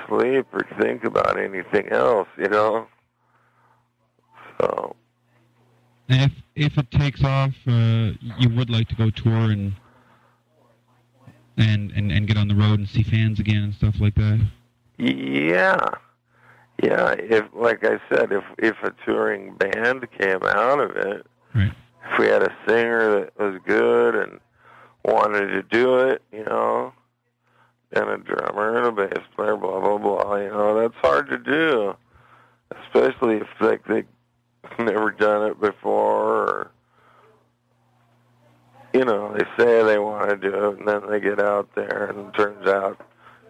sleep 0.08 0.46
or 0.52 0.66
think 0.80 1.04
about 1.04 1.38
anything 1.38 1.88
else. 1.88 2.28
You 2.36 2.48
know, 2.48 2.86
so 4.60 4.94
if 6.08 6.32
if 6.56 6.78
it 6.78 6.90
takes 6.90 7.22
off, 7.22 7.54
uh, 7.66 8.10
you 8.38 8.48
would 8.56 8.70
like 8.70 8.88
to 8.88 8.94
go 8.94 9.10
tour 9.10 9.50
and 9.50 9.72
and 11.56 11.90
and 11.92 12.10
and 12.12 12.26
get 12.26 12.36
on 12.36 12.48
the 12.48 12.54
road 12.54 12.78
and 12.78 12.88
see 12.88 13.02
fans 13.02 13.38
again 13.40 13.62
and 13.64 13.74
stuff 13.74 14.00
like 14.00 14.14
that. 14.14 14.40
Yeah, 14.98 15.78
yeah. 16.82 17.12
If, 17.18 17.44
like 17.52 17.84
I 17.84 18.00
said, 18.08 18.32
if 18.32 18.44
if 18.58 18.76
a 18.82 18.92
touring 19.04 19.54
band 19.54 20.06
came 20.18 20.42
out 20.44 20.80
of 20.80 20.96
it, 20.96 21.26
Right. 21.54 21.72
if 22.12 22.18
we 22.18 22.26
had 22.26 22.42
a 22.42 22.54
singer 22.66 23.20
that 23.20 23.38
was 23.38 23.60
good 23.66 24.14
and 24.14 24.40
wanted 25.04 25.48
to 25.48 25.62
do 25.62 25.98
it, 25.98 26.22
you 26.32 26.44
know, 26.44 26.92
and 27.92 28.08
a 28.08 28.18
drummer 28.18 28.76
and 28.76 28.86
a 28.86 28.92
bass 28.92 29.24
player, 29.36 29.56
blah 29.56 29.80
blah 29.80 29.98
blah. 29.98 30.36
You 30.36 30.48
know, 30.50 30.80
that's 30.80 30.96
hard 30.96 31.28
to 31.30 31.38
do, 31.38 31.94
especially 32.84 33.36
if 33.36 33.48
like 33.60 33.84
they 33.86 34.04
never 34.78 35.10
done 35.10 35.50
it 35.50 35.60
before, 35.60 36.24
or 36.24 36.70
you 38.92 39.04
know, 39.04 39.34
they 39.34 39.44
say 39.56 39.82
they 39.82 39.98
want 39.98 40.30
to 40.30 40.36
do 40.36 40.70
it, 40.70 40.78
and 40.78 40.88
then 40.88 41.02
they 41.10 41.20
get 41.20 41.40
out 41.40 41.68
there, 41.74 42.06
and 42.06 42.28
it 42.28 42.34
turns 42.34 42.66
out 42.66 43.00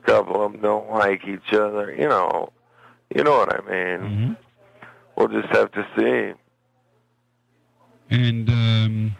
a 0.03 0.07
couple 0.07 0.43
of 0.43 0.53
them 0.53 0.61
don't 0.61 0.90
like 0.90 1.27
each 1.27 1.53
other. 1.53 1.95
You 1.95 2.09
know, 2.09 2.53
you 3.15 3.23
know 3.23 3.39
what 3.39 3.55
I 3.55 3.70
mean. 3.70 4.16
hmm 4.16 4.32
We'll 5.16 5.28
just 5.28 5.49
have 5.49 5.73
to 5.73 5.85
see. 5.97 6.32
And 8.11 8.49
um, 8.49 9.16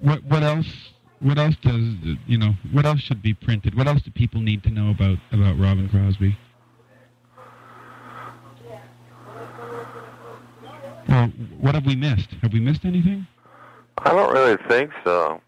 what 0.00 0.24
what 0.24 0.42
else? 0.42 0.66
What 1.20 1.38
else 1.38 1.54
does 1.62 1.94
you 2.26 2.38
know? 2.38 2.54
What 2.72 2.86
else 2.86 3.00
should 3.00 3.22
be 3.22 3.34
printed? 3.34 3.76
What 3.76 3.86
else 3.86 4.00
do 4.02 4.10
people 4.10 4.40
need 4.40 4.62
to 4.62 4.70
know 4.70 4.90
about 4.90 5.18
about 5.32 5.58
Robin 5.58 5.88
Crosby? 5.88 6.36
What 11.60 11.74
have 11.74 11.86
we 11.86 11.96
missed? 11.96 12.30
Have 12.42 12.52
we 12.52 12.60
missed 12.60 12.84
anything? 12.84 13.26
I 13.98 14.10
don't 14.10 14.32
really 14.32 14.56
think 14.68 14.90
so. 15.04 15.40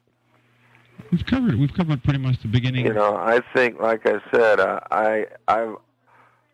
We've 1.11 1.25
covered 1.25 1.55
we've 1.59 1.73
covered 1.73 2.03
pretty 2.03 2.19
much 2.19 2.41
the 2.43 2.49
beginning. 2.49 2.87
You 2.87 2.93
know, 2.93 3.17
I 3.17 3.41
think, 3.55 3.81
like 3.81 4.07
I 4.07 4.21
said, 4.33 4.61
I, 4.61 4.81
I 4.91 5.27
I've 5.47 5.77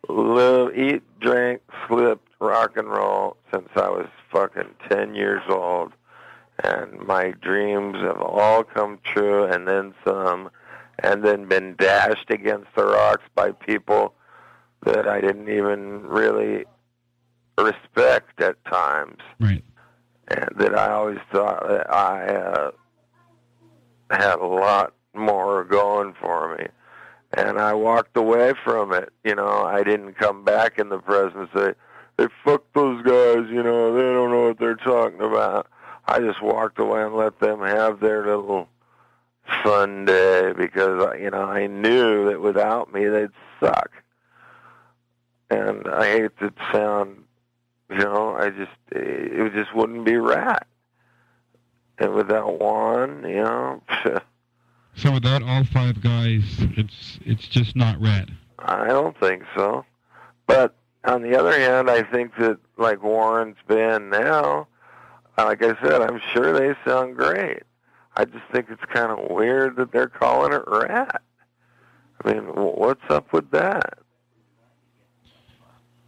lived, 0.07 0.77
eat, 0.77 1.01
drink, 1.19 1.61
slipped, 1.87 2.27
rock 2.39 2.77
and 2.77 2.87
roll 2.87 3.37
since 3.53 3.69
I 3.75 3.89
was 3.89 4.07
fucking 4.31 4.75
ten 4.89 5.15
years 5.15 5.41
old, 5.49 5.93
and 6.63 6.99
my 7.05 7.31
dreams 7.41 7.97
have 7.97 8.21
all 8.21 8.63
come 8.63 8.99
true, 9.03 9.45
and 9.45 9.67
then 9.67 9.93
some, 10.07 10.49
and 10.99 11.23
then 11.23 11.47
been 11.47 11.75
dashed 11.75 12.29
against 12.29 12.67
the 12.75 12.85
rocks 12.85 13.23
by 13.33 13.51
people 13.51 14.13
that 14.85 15.07
I 15.07 15.19
didn't 15.19 15.49
even 15.49 16.03
really 16.03 16.65
respect 17.65 18.39
at 18.41 18.63
times 18.65 19.19
Right. 19.39 19.63
and 20.27 20.49
that 20.57 20.77
I 20.77 20.91
always 20.91 21.19
thought 21.31 21.67
that 21.67 21.93
I 21.93 22.25
uh, 22.27 22.71
had 24.09 24.39
a 24.39 24.45
lot 24.45 24.93
more 25.13 25.63
going 25.63 26.13
for 26.21 26.55
me. 26.57 26.67
And 27.33 27.59
I 27.59 27.73
walked 27.73 28.15
away 28.15 28.53
from 28.63 28.93
it. 28.93 29.11
You 29.23 29.35
know, 29.35 29.63
I 29.65 29.83
didn't 29.83 30.13
come 30.13 30.43
back 30.45 30.79
in 30.79 30.87
the 30.89 30.99
press 30.99 31.33
and 31.35 31.49
say, 31.53 31.73
"Hey, 32.17 32.27
fuck 32.45 32.63
those 32.73 33.01
guys." 33.03 33.49
You 33.49 33.61
know, 33.61 33.93
they 33.93 34.03
don't 34.13 34.31
know 34.31 34.47
what 34.47 34.59
they're 34.59 34.75
talking 34.75 35.19
about. 35.21 35.67
I 36.07 36.19
just 36.19 36.41
walked 36.41 36.79
away 36.79 37.03
and 37.03 37.15
let 37.15 37.39
them 37.39 37.59
have 37.59 37.99
their 37.99 38.25
little 38.25 38.69
fun 39.63 40.05
day 40.05 40.53
because 40.55 41.17
you 41.19 41.29
know 41.29 41.43
I 41.43 41.67
knew 41.67 42.29
that 42.29 42.39
without 42.41 42.93
me 42.93 43.05
they'd 43.05 43.29
suck. 43.59 43.91
And 45.49 45.87
I 45.87 46.05
hate 46.07 46.37
to 46.39 46.53
sound 46.71 47.24
you 47.89 47.97
know, 47.97 48.35
I 48.35 48.49
just 48.49 48.71
it 48.91 49.53
just 49.53 49.75
wouldn't 49.75 50.05
be 50.05 50.15
right. 50.17 50.63
And 51.97 52.13
without 52.13 52.59
Juan, 52.59 53.23
you 53.27 53.43
know, 53.43 53.81
So 54.95 55.11
without 55.11 55.43
all 55.43 55.63
five 55.65 56.01
guys, 56.01 56.43
it's 56.77 57.19
it's 57.25 57.47
just 57.47 57.75
not 57.75 57.99
red. 57.99 58.31
I 58.59 58.87
don't 58.87 59.17
think 59.19 59.43
so. 59.55 59.85
But 60.47 60.73
on 61.03 61.21
the 61.21 61.37
other 61.37 61.57
hand, 61.57 61.89
I 61.89 62.03
think 62.03 62.31
that 62.37 62.57
like 62.77 63.03
Warren's 63.03 63.57
band 63.67 64.09
now, 64.09 64.67
like 65.37 65.61
I 65.61 65.75
said, 65.81 66.01
I'm 66.01 66.21
sure 66.33 66.53
they 66.57 66.75
sound 66.89 67.17
great. 67.17 67.63
I 68.15 68.23
just 68.23 68.45
think 68.53 68.67
it's 68.69 68.83
kind 68.85 69.11
of 69.11 69.29
weird 69.29 69.75
that 69.75 69.91
they're 69.91 70.07
calling 70.07 70.53
it 70.53 70.63
Ratt. 70.65 71.21
I 72.23 72.33
mean, 72.33 72.43
wh- 72.43 72.77
what's 72.77 73.03
up 73.09 73.33
with 73.33 73.51
that? 73.51 73.99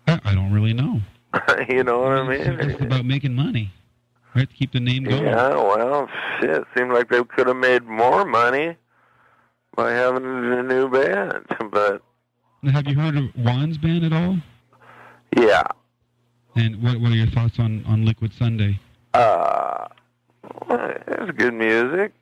I, 0.07 0.19
I 0.23 0.33
don't 0.33 0.53
really 0.53 0.73
know. 0.73 1.01
you 1.69 1.83
know 1.83 1.99
what 1.99 2.11
I 2.13 2.27
mean? 2.27 2.41
It's 2.71 2.81
about 2.81 3.05
making 3.05 3.33
money, 3.33 3.71
right? 4.35 4.49
To 4.49 4.55
keep 4.55 4.71
the 4.71 4.79
name 4.79 5.03
going. 5.03 5.23
Yeah, 5.23 5.49
well, 5.49 6.07
shit. 6.39 6.63
Seemed 6.75 6.91
like 6.93 7.09
they 7.09 7.23
could 7.23 7.47
have 7.47 7.55
made 7.57 7.83
more 7.85 8.25
money 8.25 8.75
by 9.75 9.91
having 9.91 10.23
a 10.25 10.63
new 10.63 10.89
band, 10.89 11.45
but 11.71 12.01
Have 12.71 12.87
you 12.87 12.99
heard 12.99 13.15
of 13.15 13.25
Juan's 13.35 13.77
band 13.77 14.03
at 14.03 14.13
all? 14.13 14.37
yeah. 15.37 15.63
And 16.55 16.81
what 16.81 16.99
what 16.99 17.11
are 17.11 17.15
your 17.15 17.27
thoughts 17.27 17.59
on 17.59 17.83
on 17.85 18.03
Liquid 18.05 18.33
Sunday? 18.33 18.79
Uh, 19.13 19.85
it's 20.69 21.31
good 21.37 21.53
music. 21.53 22.13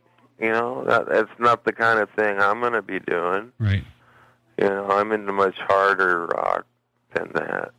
You 0.42 0.50
know, 0.52 0.84
that 0.86 1.08
that's 1.08 1.32
not 1.40 1.64
the 1.64 1.72
kind 1.72 2.00
of 2.00 2.10
thing 2.18 2.38
I'm 2.40 2.60
going 2.60 2.74
to 2.74 2.82
be 2.82 3.00
doing. 3.00 3.54
Right. 3.60 3.84
You 4.60 4.68
know, 4.68 4.88
I'm 4.90 5.14
into 5.14 5.32
much 5.32 5.56
harder 5.60 6.26
rock 6.26 6.66
than 7.14 7.32
that. 7.36 7.72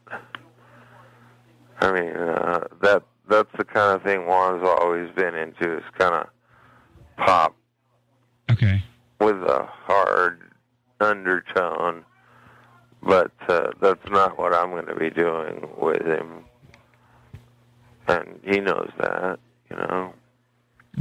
I 1.80 1.92
mean, 1.92 2.16
uh, 2.16 2.64
that 2.82 3.02
that's 3.28 3.50
the 3.58 3.64
kind 3.64 3.94
of 3.96 4.02
thing 4.02 4.22
Juan's 4.26 4.62
always 4.64 5.10
been 5.14 5.34
into. 5.34 5.76
Is 5.78 5.84
kind 5.98 6.14
of 6.14 6.26
pop 7.16 7.54
Okay. 8.50 8.82
with 9.20 9.36
a 9.42 9.66
hard 9.68 10.40
undertone, 11.00 12.04
but 13.02 13.32
uh, 13.48 13.70
that's 13.80 14.08
not 14.10 14.38
what 14.38 14.54
I'm 14.54 14.70
going 14.70 14.86
to 14.86 14.94
be 14.94 15.10
doing 15.10 15.68
with 15.78 16.02
him, 16.06 16.44
and 18.08 18.38
he 18.44 18.60
knows 18.60 18.90
that. 18.98 19.38
You 19.70 19.76
know. 19.76 20.12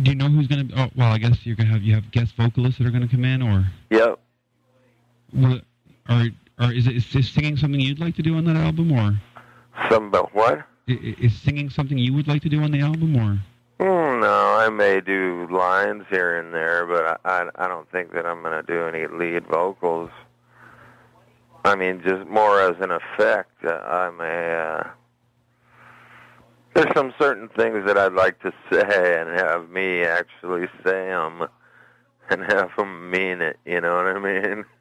Do 0.01 0.11
you 0.11 0.15
know 0.15 0.27
who's 0.27 0.47
gonna? 0.47 0.65
Oh, 0.75 0.89
well, 0.95 1.11
I 1.11 1.17
guess 1.19 1.45
you're 1.45 1.55
gonna 1.55 1.69
have 1.69 1.83
you 1.83 1.93
have 1.95 2.11
guest 2.11 2.35
vocalists 2.35 2.79
that 2.79 2.87
are 2.87 2.91
gonna 2.91 3.07
come 3.07 3.23
in, 3.23 3.41
or 3.41 3.65
Yep. 3.91 4.19
what? 5.31 5.61
Or 6.09 6.27
or 6.59 6.71
is 6.73 6.87
it 6.87 6.95
is 6.97 7.11
this 7.13 7.29
singing 7.29 7.55
something 7.55 7.79
you'd 7.79 7.99
like 7.99 8.15
to 8.15 8.21
do 8.21 8.35
on 8.35 8.43
that 8.45 8.57
album, 8.57 8.91
or 8.91 9.17
Some 9.89 10.05
about 10.07 10.33
what? 10.33 10.59
i- 10.87 10.91
i- 10.91 11.15
is 11.19 11.33
singing 11.41 11.69
something 11.69 11.97
you 11.97 12.13
would 12.13 12.27
like 12.27 12.41
to 12.43 12.49
do 12.49 12.61
on 12.63 12.71
the 12.71 12.81
album, 12.81 13.15
or? 13.15 13.39
Hmm, 13.79 14.21
no, 14.21 14.55
I 14.57 14.69
may 14.69 15.01
do 15.01 15.47
lines 15.51 16.05
here 16.09 16.39
and 16.39 16.53
there, 16.53 16.85
but 16.85 17.19
I 17.25 17.41
I, 17.43 17.65
I 17.65 17.67
don't 17.67 17.89
think 17.91 18.13
that 18.13 18.25
I'm 18.25 18.41
going 18.41 18.53
to 18.53 18.63
do 18.63 18.85
any 18.87 19.07
lead 19.07 19.45
vocals. 19.47 20.09
I 21.65 21.75
mean, 21.75 22.01
just 22.05 22.27
more 22.27 22.61
as 22.61 22.75
an 22.79 22.91
effect. 22.91 23.65
Uh, 23.65 23.71
I 23.83 24.09
may. 24.11 24.53
Uh, 24.55 24.83
there's 26.75 26.93
some 26.93 27.13
certain 27.19 27.49
things 27.49 27.85
that 27.85 27.97
I'd 27.97 28.13
like 28.13 28.39
to 28.41 28.53
say 28.71 29.19
and 29.19 29.29
have 29.29 29.69
me 29.69 30.03
actually 30.03 30.67
say 30.83 31.07
them 31.07 31.47
and 32.29 32.43
have 32.43 32.69
them 32.77 33.09
mean 33.09 33.41
it. 33.41 33.57
You 33.65 33.81
know 33.81 33.95
what 33.95 34.07
I 34.07 34.19
mean? 34.19 34.65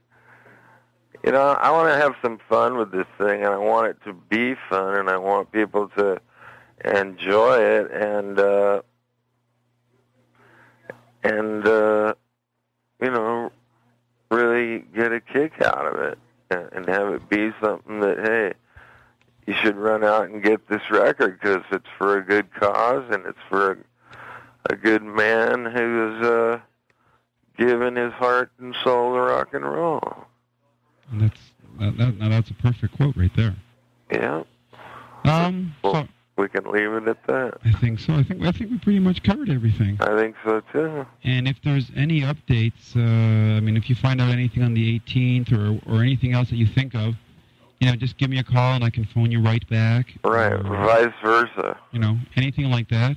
You 1.25 1.33
know, 1.33 1.41
I 1.41 1.71
want 1.71 1.89
to 1.89 1.97
have 1.97 2.15
some 2.21 2.39
fun 2.51 2.77
with 2.77 2.93
this 2.93 3.07
thing, 3.17 3.45
and 3.45 3.49
I 3.49 3.57
want 3.57 3.87
it 3.87 3.97
to 4.05 4.13
be 4.13 4.57
fun, 4.69 4.99
and 4.99 5.09
I 5.09 5.17
want 5.17 5.51
people 5.53 5.89
to 5.97 6.21
enjoy 6.85 7.61
it, 7.61 7.91
and 7.91 8.39
uh, 8.39 8.83
and 11.23 11.67
uh, 11.67 12.13
you 13.01 13.11
know, 13.11 13.51
really 14.31 14.81
get 14.95 15.13
a 15.13 15.21
kick 15.21 15.63
out 15.63 15.87
of 15.87 15.99
it, 15.99 16.19
and, 16.51 16.87
have 16.87 17.15
it 17.15 17.27
be 17.31 17.53
something 17.59 18.01
that 18.01 18.19
hey, 18.19 18.53
you 19.47 19.55
should 19.63 19.77
run 19.77 20.05
out 20.05 20.29
and 20.29 20.43
get 20.43 20.69
this 20.69 20.91
record 20.91 21.41
because 21.41 21.63
it's 21.73 21.89
for 21.97 22.19
a 22.19 22.23
good 22.23 22.53
cause 22.53 23.05
and 23.11 23.25
it's 23.25 23.39
for 23.49 23.73
a, 23.73 23.77
a 24.75 24.77
good 24.77 25.03
man 25.03 25.65
who 25.65 26.17
is 26.17 26.27
uh, 26.27 26.61
giving 27.57 27.97
his 27.97 28.13
heart 28.13 28.53
and 28.59 28.77
soul 28.85 29.15
to 29.15 29.21
rock 29.21 29.55
and 29.55 29.65
roll. 29.65 30.27
And 31.11 31.21
that's 31.23 31.41
that, 31.81 31.97
that, 31.99 32.19
now 32.19 32.29
that's 32.29 32.51
a 32.51 32.55
perfect 32.55 32.97
quote 32.97 33.17
right 33.17 33.35
there. 33.37 33.55
Yeah, 34.13 34.43
Um, 35.25 35.75
so 35.83 36.07
we 36.37 36.49
can 36.49 36.65
leave 36.71 36.91
it 36.93 37.09
at 37.09 37.27
that. 37.27 37.55
I 37.65 37.73
think 37.73 37.99
so. 37.99 38.15
I 38.15 38.23
think 38.23 38.43
I 38.43 38.53
think 38.53 38.71
we 38.71 38.79
pretty 38.79 38.99
much 39.01 39.23
covered 39.23 39.51
everything. 39.51 39.97
I 40.01 40.15
think 40.17 40.37
so 40.45 40.61
too. 40.73 41.07
And 41.25 41.49
if 41.49 41.57
there's 41.65 41.91
any 41.97 42.21
updates, 42.21 42.95
uh, 42.97 43.57
I 43.57 43.61
mean, 43.61 43.77
if 43.77 43.89
you 43.89 43.97
find 43.97 44.21
out 44.21 44.31
anything 44.31 44.63
on 44.63 44.75
the 44.75 45.01
18th 45.01 45.53
or 45.53 45.81
or 45.93 46.03
anything 46.03 46.33
else 46.33 46.51
that 46.51 46.57
you 46.57 46.67
think 46.67 46.95
of, 46.95 47.15
you 47.81 47.89
know, 47.91 47.97
just 47.97 48.19
give 48.19 48.31
me 48.31 48.39
a 48.39 48.45
call 48.45 48.75
and 48.75 48.85
I 48.85 48.91
can 48.91 49.05
phone 49.07 49.31
you 49.33 49.41
right 49.43 49.67
back. 49.69 50.15
Right, 50.25 50.53
Or, 50.53 50.63
vice 50.63 51.13
versa. 51.23 51.77
you 51.93 51.99
know, 51.99 52.19
anything 52.37 52.71
like 52.71 52.89
that. 52.91 53.17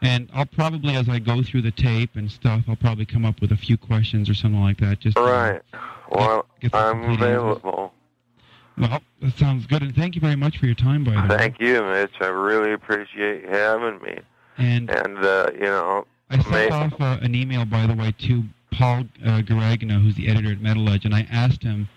And 0.00 0.28
I'll 0.32 0.46
probably, 0.46 0.94
as 0.94 1.08
I 1.08 1.18
go 1.18 1.42
through 1.42 1.62
the 1.62 1.72
tape 1.72 2.10
and 2.14 2.30
stuff, 2.30 2.62
I'll 2.68 2.76
probably 2.76 3.04
come 3.04 3.24
up 3.24 3.40
with 3.40 3.50
a 3.50 3.56
few 3.56 3.76
questions 3.76 4.30
or 4.30 4.34
something 4.34 4.60
like 4.60 4.78
that. 4.78 5.00
Just 5.00 5.16
to- 5.16 5.60
Right. 6.10 6.18
Well, 6.18 6.46
get 6.60 6.74
I'm 6.74 7.10
available. 7.10 7.92
Well, 8.78 9.00
that 9.22 9.36
sounds 9.36 9.66
good, 9.66 9.82
and 9.82 9.94
thank 9.94 10.14
you 10.14 10.20
very 10.20 10.36
much 10.36 10.58
for 10.58 10.66
your 10.66 10.74
time, 10.74 11.02
by 11.04 11.12
the 11.12 11.20
way. 11.22 11.38
Thank 11.38 11.60
you, 11.60 11.82
Mitch. 11.82 12.12
I 12.20 12.26
really 12.26 12.72
appreciate 12.72 13.42
you 13.42 13.48
having 13.48 14.00
me. 14.00 14.18
And 14.56 14.90
And 14.90 15.18
uh, 15.18 15.50
you 15.54 15.62
know, 15.62 16.06
I 16.30 16.36
sent 16.36 16.46
Amazing. 16.46 16.72
off 16.72 17.00
uh, 17.00 17.18
an 17.22 17.34
email, 17.34 17.64
by 17.64 17.86
the 17.86 17.94
way, 17.94 18.14
to 18.26 18.44
Paul 18.72 19.04
uh, 19.26 19.40
Gargano, 19.42 19.98
who's 19.98 20.14
the 20.14 20.28
editor 20.28 20.52
at 20.52 20.60
Metal 20.60 20.88
Edge, 20.88 21.04
and 21.04 21.14
I 21.14 21.26
asked 21.30 21.62
him 21.62 21.88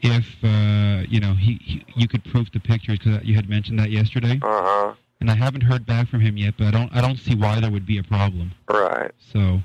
if 0.00 0.24
uh, 0.44 1.04
you 1.08 1.20
know 1.20 1.34
he, 1.34 1.58
he 1.62 1.84
you 1.96 2.08
could 2.08 2.24
proof 2.24 2.50
the 2.52 2.60
pictures 2.60 2.98
because 2.98 3.24
you 3.24 3.34
had 3.34 3.48
mentioned 3.48 3.78
that 3.78 3.90
yesterday, 3.90 4.38
uh 4.42 4.62
huh. 4.62 4.94
and 5.20 5.30
I 5.30 5.34
haven't 5.34 5.62
heard 5.62 5.84
back 5.86 6.08
from 6.08 6.20
him 6.20 6.36
yet. 6.36 6.54
But 6.56 6.68
I 6.68 6.70
don't 6.70 6.94
I 6.94 7.00
don't 7.00 7.18
see 7.18 7.34
why 7.34 7.60
there 7.60 7.70
would 7.70 7.86
be 7.86 7.98
a 7.98 8.04
problem. 8.04 8.52
Right. 8.68 9.10
So 9.32 9.60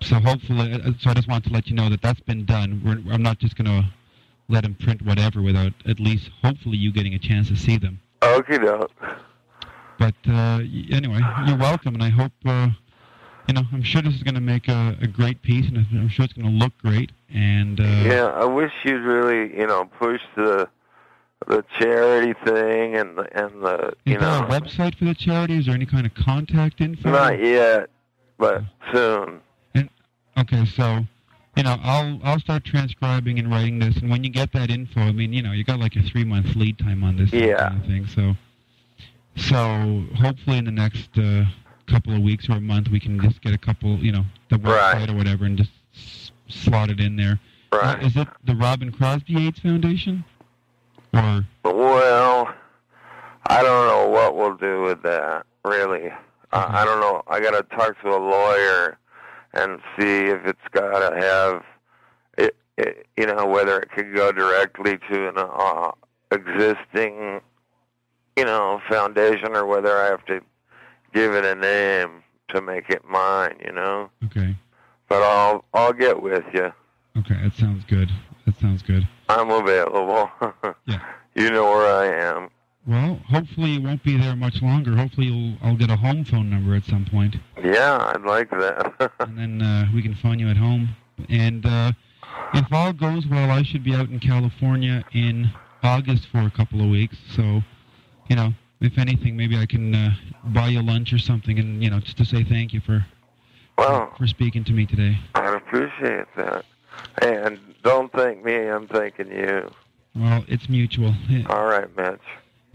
so 0.00 0.16
hopefully, 0.16 0.72
uh, 0.72 0.92
so 1.00 1.10
I 1.10 1.14
just 1.14 1.28
want 1.28 1.44
to 1.44 1.50
let 1.50 1.66
you 1.68 1.74
know 1.74 1.88
that 1.90 2.02
that's 2.02 2.20
been 2.20 2.44
done. 2.44 2.82
We're, 2.84 3.12
I'm 3.12 3.22
not 3.22 3.38
just 3.38 3.56
going 3.56 3.66
to 3.66 3.88
let 4.48 4.64
him 4.64 4.74
print 4.74 5.02
whatever 5.02 5.42
without 5.42 5.72
at 5.86 5.98
least 5.98 6.30
hopefully 6.42 6.76
you 6.76 6.92
getting 6.92 7.14
a 7.14 7.18
chance 7.18 7.48
to 7.48 7.56
see 7.56 7.76
them. 7.78 8.00
Okay, 8.22 8.58
doke. 8.58 8.90
But 9.98 10.14
uh, 10.28 10.60
anyway, 10.90 11.20
you're 11.46 11.56
welcome, 11.56 11.94
and 11.94 12.02
I 12.02 12.10
hope 12.10 12.32
uh, 12.44 12.68
you 13.48 13.54
know. 13.54 13.62
I'm 13.72 13.82
sure 13.82 14.02
this 14.02 14.14
is 14.14 14.22
going 14.22 14.34
to 14.34 14.40
make 14.40 14.68
a, 14.68 14.96
a 15.00 15.06
great 15.06 15.40
piece, 15.42 15.68
and 15.68 15.78
I'm 15.78 16.08
sure 16.08 16.24
it's 16.24 16.34
going 16.34 16.46
to 16.46 16.52
look 16.52 16.76
great. 16.78 17.12
And 17.32 17.80
uh, 17.80 17.84
Yeah, 18.04 18.26
I 18.26 18.44
wish 18.44 18.72
you'd 18.84 19.02
really, 19.02 19.56
you 19.56 19.66
know, 19.66 19.86
push 19.98 20.20
the 20.36 20.68
the 21.46 21.64
charity 21.78 22.34
thing 22.44 22.96
and 22.96 23.18
the 23.18 23.28
and 23.38 23.62
the 23.62 23.88
is 23.88 23.94
you 24.04 24.18
there 24.18 24.20
know 24.20 24.46
a 24.46 24.48
website 24.48 24.96
for 24.98 25.04
the 25.04 25.14
charity? 25.14 25.58
Is 25.58 25.66
there 25.66 25.74
any 25.74 25.86
kind 25.86 26.06
of 26.06 26.14
contact 26.14 26.80
info? 26.80 27.10
not 27.10 27.38
yet, 27.38 27.90
but 28.38 28.62
soon. 28.92 29.40
Okay, 30.38 30.64
so 30.66 31.04
you 31.56 31.62
know, 31.62 31.78
I'll 31.82 32.20
I'll 32.22 32.38
start 32.40 32.64
transcribing 32.64 33.38
and 33.38 33.50
writing 33.50 33.78
this, 33.78 33.96
and 33.96 34.10
when 34.10 34.22
you 34.22 34.30
get 34.30 34.52
that 34.52 34.70
info, 34.70 35.00
I 35.00 35.12
mean, 35.12 35.32
you 35.32 35.42
know, 35.42 35.52
you 35.52 35.64
got 35.64 35.78
like 35.80 35.96
a 35.96 36.02
three 36.02 36.24
month 36.24 36.54
lead 36.54 36.78
time 36.78 37.02
on 37.02 37.16
this 37.16 37.32
Yeah. 37.32 37.68
kind 37.68 37.80
of 37.80 37.86
thing. 37.86 38.06
So, 38.06 38.34
so 39.36 40.04
hopefully 40.16 40.58
in 40.58 40.66
the 40.66 40.70
next 40.70 41.08
uh, 41.16 41.44
couple 41.86 42.14
of 42.14 42.20
weeks 42.20 42.48
or 42.50 42.52
a 42.54 42.60
month, 42.60 42.88
we 42.88 43.00
can 43.00 43.18
just 43.20 43.40
get 43.40 43.54
a 43.54 43.58
couple, 43.58 43.96
you 43.98 44.12
know, 44.12 44.24
the 44.50 44.56
website 44.56 44.92
Right. 45.00 45.10
or 45.10 45.14
whatever, 45.14 45.46
and 45.46 45.56
just 45.56 45.70
s- 45.94 46.30
slot 46.48 46.90
it 46.90 47.00
in 47.00 47.16
there. 47.16 47.40
Right. 47.72 48.02
is 48.02 48.16
it 48.16 48.28
the 48.44 48.54
Robin 48.54 48.92
Crosby 48.92 49.46
AIDS 49.46 49.58
Foundation? 49.60 50.24
Or 51.14 51.44
Well, 51.64 52.52
I 53.46 53.62
don't 53.62 53.86
know 53.88 54.08
what 54.08 54.36
we'll 54.36 54.56
do 54.56 54.82
with 54.82 55.02
that. 55.02 55.46
Really. 55.64 56.10
I, 56.52 56.82
I 56.82 56.84
don't 56.84 57.00
know. 57.00 57.22
I 57.26 57.40
got 57.40 57.52
to 57.52 57.62
talk 57.76 58.00
to 58.02 58.08
a 58.14 58.18
lawyer 58.18 58.98
and 59.54 59.80
see 59.98 60.26
if 60.26 60.44
it's 60.46 60.68
got 60.72 61.08
to 61.08 61.16
have 61.20 61.64
it, 62.38 62.56
it. 62.76 63.06
You 63.16 63.26
know, 63.26 63.46
whether 63.46 63.80
it 63.80 63.90
could 63.90 64.14
go 64.14 64.32
directly 64.32 64.98
to 65.10 65.28
an 65.28 65.34
uh, 65.38 65.92
existing, 66.30 67.40
you 68.36 68.44
know, 68.44 68.80
foundation 68.88 69.54
or 69.56 69.66
whether 69.66 69.96
I 69.96 70.06
have 70.06 70.24
to 70.26 70.40
give 71.14 71.34
it 71.34 71.44
a 71.44 71.54
name 71.54 72.22
to 72.48 72.60
make 72.60 72.90
it 72.90 73.04
mine. 73.08 73.56
You 73.64 73.72
know, 73.72 74.10
okay, 74.26 74.56
but 75.08 75.22
I'll 75.22 75.64
I'll 75.74 75.92
get 75.92 76.22
with 76.22 76.44
you. 76.52 76.72
okay, 77.18 77.40
that 77.42 77.54
sounds 77.54 77.84
good. 77.84 78.10
That 78.44 78.56
sounds 78.56 78.82
good. 78.82 79.08
I'm 79.28 79.50
available. 79.50 80.30
Yeah. 80.86 81.00
You 81.34 81.50
know 81.50 81.64
where 81.64 81.92
I 81.92 82.06
am. 82.06 82.48
Well, 82.86 83.20
hopefully 83.28 83.70
you 83.70 83.82
won't 83.82 84.04
be 84.04 84.16
there 84.16 84.36
much 84.36 84.62
longer. 84.62 84.94
Hopefully 84.94 85.26
you'll 85.26 85.56
I'll 85.60 85.76
get 85.76 85.90
a 85.90 85.96
home 85.96 86.24
phone 86.24 86.50
number 86.50 86.74
at 86.76 86.84
some 86.84 87.04
point. 87.04 87.36
Yeah, 87.62 88.12
I'd 88.14 88.22
like 88.22 88.50
that. 88.50 89.12
and 89.20 89.36
then 89.36 89.62
uh, 89.62 89.86
we 89.92 90.02
can 90.02 90.14
phone 90.14 90.38
you 90.38 90.48
at 90.48 90.56
home. 90.56 90.90
And 91.28 91.66
uh, 91.66 91.92
if 92.54 92.72
all 92.72 92.92
goes 92.92 93.26
well, 93.26 93.50
I 93.50 93.64
should 93.64 93.82
be 93.82 93.94
out 93.94 94.08
in 94.08 94.20
California 94.20 95.04
in 95.12 95.50
August 95.82 96.28
for 96.28 96.40
a 96.40 96.50
couple 96.50 96.80
of 96.80 96.88
weeks. 96.88 97.16
So, 97.34 97.62
you 98.28 98.36
know, 98.36 98.52
if 98.80 98.98
anything, 98.98 99.36
maybe 99.36 99.58
I 99.58 99.66
can 99.66 99.92
uh, 99.92 100.10
buy 100.44 100.68
you 100.68 100.82
lunch 100.82 101.12
or 101.12 101.18
something, 101.18 101.58
and 101.58 101.82
you 101.82 101.90
know, 101.90 101.98
just 101.98 102.18
to 102.18 102.24
say 102.24 102.44
thank 102.44 102.72
you 102.72 102.80
for 102.80 103.04
well, 103.78 104.14
for 104.16 104.28
speaking 104.28 104.62
to 104.64 104.72
me 104.72 104.86
today. 104.86 105.18
I 105.34 105.56
appreciate 105.56 106.26
that. 106.36 106.64
And 107.20 107.58
don't 107.82 108.12
thank 108.12 108.44
me, 108.44 108.54
I'm 108.54 108.86
thanking 108.86 109.32
you. 109.32 109.70
Well, 110.14 110.44
it's 110.48 110.68
mutual. 110.68 111.14
All 111.48 111.66
right, 111.66 111.94
Mitch. 111.96 112.20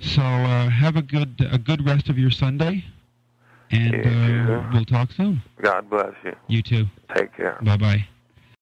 So 0.02 0.22
uh, 0.22 0.70
have 0.70 0.96
a 0.96 1.02
good 1.02 1.48
a 1.52 1.58
good 1.58 1.86
rest 1.86 2.10
of 2.10 2.18
your 2.18 2.32
Sunday, 2.32 2.84
and 3.70 4.06
uh, 4.06 4.70
we'll 4.74 4.86
talk 4.86 5.12
soon. 5.12 5.42
God 5.62 5.90
bless 5.90 6.14
you. 6.24 6.36
You 6.48 6.64
too. 6.64 6.86
Take 7.16 7.36
care. 7.36 7.60
Bye 7.62 7.78
bye. 7.78 8.08